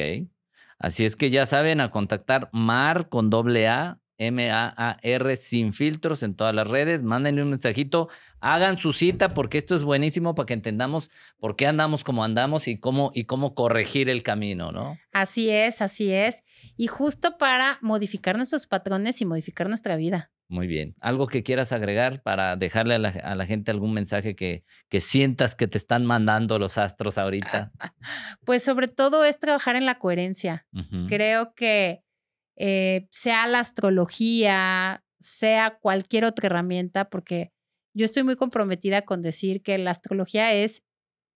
Así 0.84 1.06
es 1.06 1.16
que 1.16 1.30
ya 1.30 1.46
saben, 1.46 1.80
a 1.80 1.92
contactar 1.92 2.50
Mar 2.52 3.08
con 3.08 3.30
doble 3.30 3.70
A, 3.70 4.02
M-A-A-R, 4.18 5.38
sin 5.38 5.74
filtros 5.74 6.24
en 6.24 6.36
todas 6.36 6.54
las 6.54 6.68
redes. 6.68 7.04
Mándenle 7.04 7.42
un 7.42 7.52
mensajito, 7.52 8.10
hagan 8.42 8.78
su 8.78 8.92
cita, 8.92 9.34
porque 9.34 9.58
esto 9.58 9.76
es 9.76 9.86
buenísimo 9.86 10.36
para 10.36 10.46
que 10.46 10.54
entendamos 10.54 11.10
por 11.40 11.56
qué 11.56 11.68
andamos 11.68 12.04
como 12.04 12.26
andamos 12.26 12.68
y 12.68 12.82
cómo, 12.82 13.12
y 13.14 13.24
cómo 13.24 13.56
corregir 13.56 14.10
el 14.10 14.24
camino, 14.24 14.74
¿no? 14.74 14.98
Así 15.14 15.50
es, 15.50 15.82
así 15.82 16.12
es. 16.12 16.44
Y 16.76 16.88
justo 16.88 17.38
para 17.38 17.78
modificar 17.80 18.36
nuestros 18.36 18.68
patrones 18.68 19.22
y 19.22 19.26
modificar 19.26 19.70
nuestra 19.70 19.96
vida. 19.96 20.33
Muy 20.50 20.68
bien. 20.68 20.96
¿Algo 21.00 21.28
que 21.28 21.42
quieras 21.42 21.72
agregar 21.72 22.22
para 22.22 22.56
dejarle 22.56 22.96
a 22.96 23.00
la, 23.00 23.10
a 23.10 23.36
la 23.36 23.46
gente 23.46 23.72
algún 23.72 23.94
mensaje 23.94 24.36
que, 24.36 24.64
que 24.90 25.02
sientas 25.02 25.56
que 25.56 25.68
te 25.68 25.78
están 25.78 26.06
mandando 26.06 26.60
los 26.60 26.78
astros 26.78 27.18
ahorita? 27.18 27.72
Pues 28.46 28.64
sobre 28.64 28.90
todo 28.90 29.24
es 29.24 29.40
trabajar 29.40 29.76
en 29.78 29.86
la 29.86 30.00
coherencia. 30.00 30.68
Creo 31.08 31.54
que 31.56 32.04
eh, 32.58 33.08
sea 33.10 33.48
la 33.48 33.60
astrología, 33.60 35.04
sea 35.20 35.78
cualquier 35.80 36.26
otra 36.26 36.48
herramienta, 36.48 37.10
porque 37.10 37.54
yo 37.94 38.06
estoy 38.06 38.24
muy 38.24 38.36
comprometida 38.36 39.04
con 39.04 39.22
decir 39.22 39.64
que 39.64 39.78
la 39.78 39.92
astrología 39.92 40.54
es, 40.54 40.84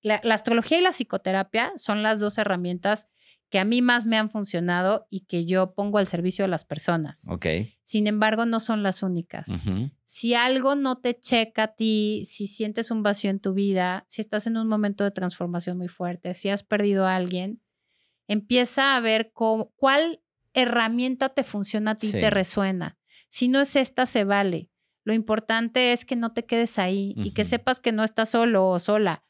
la, 0.01 0.19
la 0.23 0.35
astrología 0.35 0.79
y 0.79 0.81
la 0.81 0.91
psicoterapia 0.91 1.71
son 1.77 2.03
las 2.03 2.19
dos 2.19 2.37
herramientas 2.37 3.07
que 3.49 3.59
a 3.59 3.65
mí 3.65 3.81
más 3.81 4.05
me 4.05 4.17
han 4.17 4.29
funcionado 4.29 5.07
y 5.09 5.21
que 5.21 5.45
yo 5.45 5.73
pongo 5.73 5.97
al 5.99 6.07
servicio 6.07 6.43
de 6.43 6.49
las 6.49 6.65
personas. 6.65 7.25
Ok. 7.29 7.45
Sin 7.83 8.07
embargo, 8.07 8.45
no 8.45 8.59
son 8.59 8.83
las 8.83 9.03
únicas. 9.03 9.47
Si 10.03 10.33
algo 10.33 10.75
no 10.75 10.97
te 10.97 11.17
checa 11.19 11.63
a 11.63 11.67
ti, 11.75 12.23
si 12.25 12.47
sientes 12.47 12.91
un 12.91 13.03
vacío 13.03 13.29
en 13.29 13.39
tu 13.39 13.53
vida, 13.53 14.05
si 14.09 14.21
estás 14.21 14.47
en 14.47 14.57
un 14.57 14.67
momento 14.67 15.03
de 15.05 15.11
transformación 15.11 15.77
muy 15.77 15.87
fuerte, 15.87 16.33
si 16.33 16.49
has 16.49 16.63
perdido 16.63 17.05
a 17.07 17.15
alguien, 17.15 17.61
empieza 18.27 18.95
a 18.95 18.99
ver 18.99 19.31
cómo- 19.33 19.71
cuál 19.75 20.21
herramienta 20.53 21.29
te 21.29 21.43
funciona 21.43 21.91
a 21.91 21.95
ti, 21.95 22.07
y 22.07 22.11
te 22.11 22.29
resuena. 22.29 22.97
Si 23.29 23.47
no 23.47 23.59
es 23.61 23.75
esta, 23.75 24.05
se 24.05 24.23
vale. 24.23 24.71
Lo 25.03 25.13
importante 25.13 25.93
es 25.93 26.03
que 26.03 26.15
no 26.15 26.33
te 26.33 26.45
quedes 26.45 26.79
ahí 26.79 27.13
y 27.23 27.31
que 27.31 27.45
sepas 27.45 27.79
que 27.79 27.91
no 27.93 28.03
estás 28.03 28.29
solo 28.31 28.67
o 28.67 28.79
sola. 28.79 29.23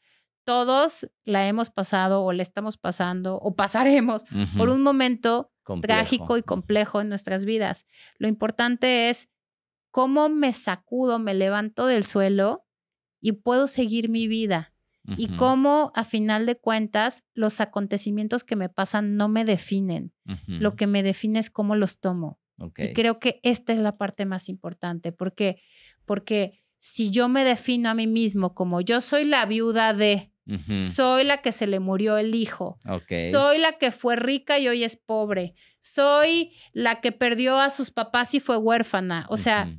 Todos 0.48 1.06
la 1.26 1.46
hemos 1.46 1.68
pasado 1.68 2.24
o 2.24 2.32
la 2.32 2.40
estamos 2.40 2.78
pasando 2.78 3.36
o 3.36 3.54
pasaremos 3.54 4.24
por 4.56 4.70
un 4.70 4.82
momento 4.82 5.52
Complejo. 5.62 5.94
trágico 5.94 6.38
y 6.38 6.42
complejo 6.42 7.02
en 7.02 7.10
nuestras 7.10 7.44
vidas. 7.44 7.84
Lo 8.16 8.28
importante 8.28 9.10
es 9.10 9.28
cómo 9.90 10.30
me 10.30 10.54
sacudo, 10.54 11.18
me 11.18 11.34
levanto 11.34 11.84
del 11.84 12.06
suelo 12.06 12.64
y 13.20 13.32
puedo 13.32 13.66
seguir 13.66 14.08
mi 14.08 14.26
vida. 14.26 14.72
Y 15.18 15.36
cómo, 15.36 15.92
a 15.94 16.04
final 16.04 16.46
de 16.46 16.56
cuentas, 16.56 17.24
los 17.34 17.60
acontecimientos 17.60 18.42
que 18.42 18.56
me 18.56 18.70
pasan 18.70 19.16
no 19.16 19.28
me 19.28 19.44
definen. 19.44 20.14
Lo 20.46 20.76
que 20.76 20.86
me 20.86 21.02
define 21.02 21.40
es 21.40 21.50
cómo 21.50 21.76
los 21.76 21.98
tomo. 21.98 22.40
Y 22.74 22.94
creo 22.94 23.18
que 23.18 23.38
esta 23.42 23.74
es 23.74 23.80
la 23.80 23.98
parte 23.98 24.24
más 24.24 24.48
importante, 24.48 25.12
porque 25.12 25.60
si 26.78 27.10
yo 27.10 27.28
me 27.28 27.44
defino 27.44 27.90
a 27.90 27.94
mí 27.94 28.06
mismo 28.06 28.54
como 28.54 28.80
yo 28.80 29.02
soy 29.02 29.24
la 29.26 29.44
viuda 29.44 29.92
de, 29.92 30.32
Soy 30.82 31.24
la 31.24 31.42
que 31.42 31.52
se 31.52 31.66
le 31.66 31.78
murió 31.80 32.16
el 32.18 32.34
hijo, 32.34 32.76
soy 33.30 33.58
la 33.58 33.72
que 33.72 33.90
fue 33.90 34.16
rica 34.16 34.58
y 34.58 34.68
hoy 34.68 34.84
es 34.84 34.96
pobre. 34.96 35.54
Soy 35.80 36.50
la 36.72 37.00
que 37.00 37.12
perdió 37.12 37.58
a 37.58 37.70
sus 37.70 37.90
papás 37.90 38.34
y 38.34 38.40
fue 38.40 38.56
huérfana. 38.56 39.26
O 39.30 39.36
sea. 39.36 39.70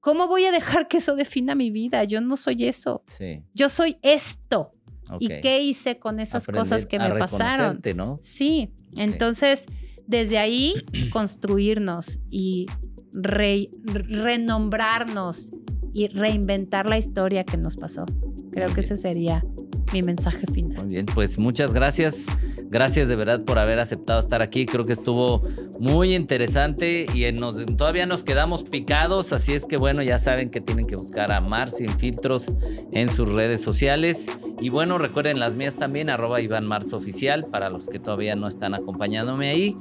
¿cómo 0.00 0.26
voy 0.26 0.44
a 0.46 0.50
dejar 0.50 0.88
que 0.88 0.96
eso 0.96 1.14
defina 1.14 1.54
mi 1.54 1.70
vida? 1.70 2.02
Yo 2.02 2.20
no 2.20 2.36
soy 2.36 2.64
eso. 2.64 3.04
Sí. 3.06 3.44
Yo 3.54 3.68
soy 3.68 3.98
esto. 4.02 4.72
¿Y 5.20 5.28
qué 5.28 5.62
hice 5.62 6.00
con 6.00 6.18
esas 6.18 6.44
cosas 6.48 6.86
que 6.86 6.96
a 6.96 7.08
me 7.08 7.20
pasaron? 7.20 7.80
¿no? 7.94 8.18
Sí. 8.20 8.72
Entonces, 8.96 9.66
desde 10.08 10.38
ahí, 10.38 10.74
construirnos 11.12 12.18
y 12.30 12.66
re- 13.12 13.70
renombrarnos 13.84 15.52
y 15.92 16.08
reinventar 16.08 16.86
la 16.86 16.98
historia 16.98 17.44
que 17.44 17.56
nos 17.56 17.76
pasó. 17.76 18.04
Creo 18.50 18.74
que 18.74 18.80
ese 18.80 18.96
sería 18.96 19.44
mi 19.92 20.02
mensaje 20.02 20.46
final. 20.52 20.78
Muy 20.78 20.94
bien, 20.94 21.06
pues 21.06 21.38
muchas 21.38 21.72
gracias. 21.72 22.26
Gracias 22.72 23.06
de 23.08 23.16
verdad 23.16 23.42
por 23.44 23.58
haber 23.58 23.78
aceptado 23.78 24.18
estar 24.18 24.40
aquí. 24.40 24.64
Creo 24.64 24.84
que 24.86 24.94
estuvo 24.94 25.42
muy 25.78 26.14
interesante 26.14 27.04
y 27.12 27.30
nos- 27.32 27.66
todavía 27.76 28.06
nos 28.06 28.24
quedamos 28.24 28.64
picados. 28.64 29.34
Así 29.34 29.52
es 29.52 29.66
que 29.66 29.76
bueno, 29.76 30.02
ya 30.02 30.18
saben 30.18 30.48
que 30.50 30.62
tienen 30.62 30.86
que 30.86 30.96
buscar 30.96 31.32
a 31.32 31.42
Mar 31.42 31.68
Sin 31.68 31.90
Filtros 31.90 32.50
en 32.92 33.10
sus 33.10 33.30
redes 33.30 33.60
sociales. 33.62 34.26
Y 34.58 34.70
bueno, 34.70 34.96
recuerden 34.96 35.38
las 35.38 35.54
mías 35.54 35.74
también, 35.74 36.08
arroba 36.08 36.40
Iván 36.40 36.66
Oficial, 36.72 37.44
para 37.44 37.68
los 37.68 37.88
que 37.88 37.98
todavía 37.98 38.36
no 38.36 38.46
están 38.48 38.72
acompañándome 38.74 39.50
ahí. 39.50 39.76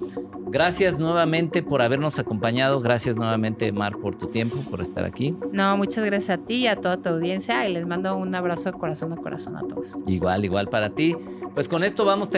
Gracias 0.48 1.00
nuevamente 1.00 1.64
por 1.64 1.82
habernos 1.82 2.20
acompañado. 2.20 2.82
Gracias 2.82 3.16
nuevamente, 3.16 3.72
Mar, 3.72 3.96
por 4.02 4.16
tu 4.16 4.28
tiempo, 4.28 4.58
por 4.70 4.82
estar 4.82 5.06
aquí. 5.06 5.34
No, 5.54 5.78
muchas 5.78 6.04
gracias 6.04 6.38
a 6.38 6.44
ti 6.44 6.56
y 6.56 6.68
a 6.68 6.76
toda 6.76 6.98
tu 6.98 7.08
audiencia 7.08 7.66
y 7.70 7.74
les 7.74 7.88
mando 7.88 8.18
un 8.18 8.36
abrazo 8.36 8.72
de 8.72 8.78
corazón 8.78 9.14
a 9.14 9.16
corazón 9.16 9.56
a 9.56 9.62
todos. 9.62 9.98
Igual, 10.08 10.44
igual 10.44 10.68
para 10.68 10.90
ti. 10.90 11.16
Pues 11.54 11.68
con 11.70 11.84
esto 11.84 12.04
vamos 12.06 12.30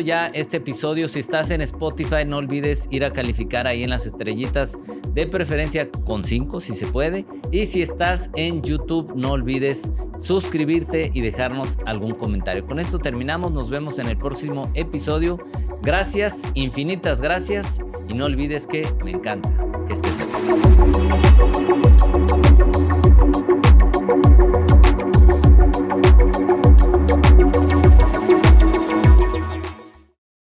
ya 0.00 0.26
este 0.28 0.58
episodio. 0.58 1.08
Si 1.08 1.18
estás 1.18 1.50
en 1.50 1.60
Spotify, 1.60 2.24
no 2.26 2.38
olvides 2.38 2.86
ir 2.90 3.04
a 3.04 3.12
calificar 3.12 3.66
ahí 3.66 3.82
en 3.82 3.90
las 3.90 4.06
estrellitas, 4.06 4.76
de 5.14 5.26
preferencia 5.26 5.90
con 6.06 6.24
5 6.24 6.60
si 6.60 6.74
se 6.74 6.86
puede. 6.86 7.26
Y 7.50 7.66
si 7.66 7.82
estás 7.82 8.30
en 8.36 8.62
YouTube, 8.62 9.12
no 9.14 9.32
olvides 9.32 9.90
suscribirte 10.18 11.10
y 11.12 11.20
dejarnos 11.20 11.78
algún 11.86 12.14
comentario. 12.14 12.66
Con 12.66 12.78
esto 12.78 12.98
terminamos, 12.98 13.52
nos 13.52 13.70
vemos 13.70 13.98
en 13.98 14.06
el 14.06 14.16
próximo 14.16 14.70
episodio. 14.74 15.38
Gracias, 15.82 16.46
infinitas 16.54 17.20
gracias 17.20 17.80
y 18.08 18.14
no 18.14 18.26
olvides 18.26 18.66
que 18.66 18.86
me 19.04 19.12
encanta 19.12 19.48
que 19.86 19.94
estés 19.94 20.12
aquí. 20.12 21.97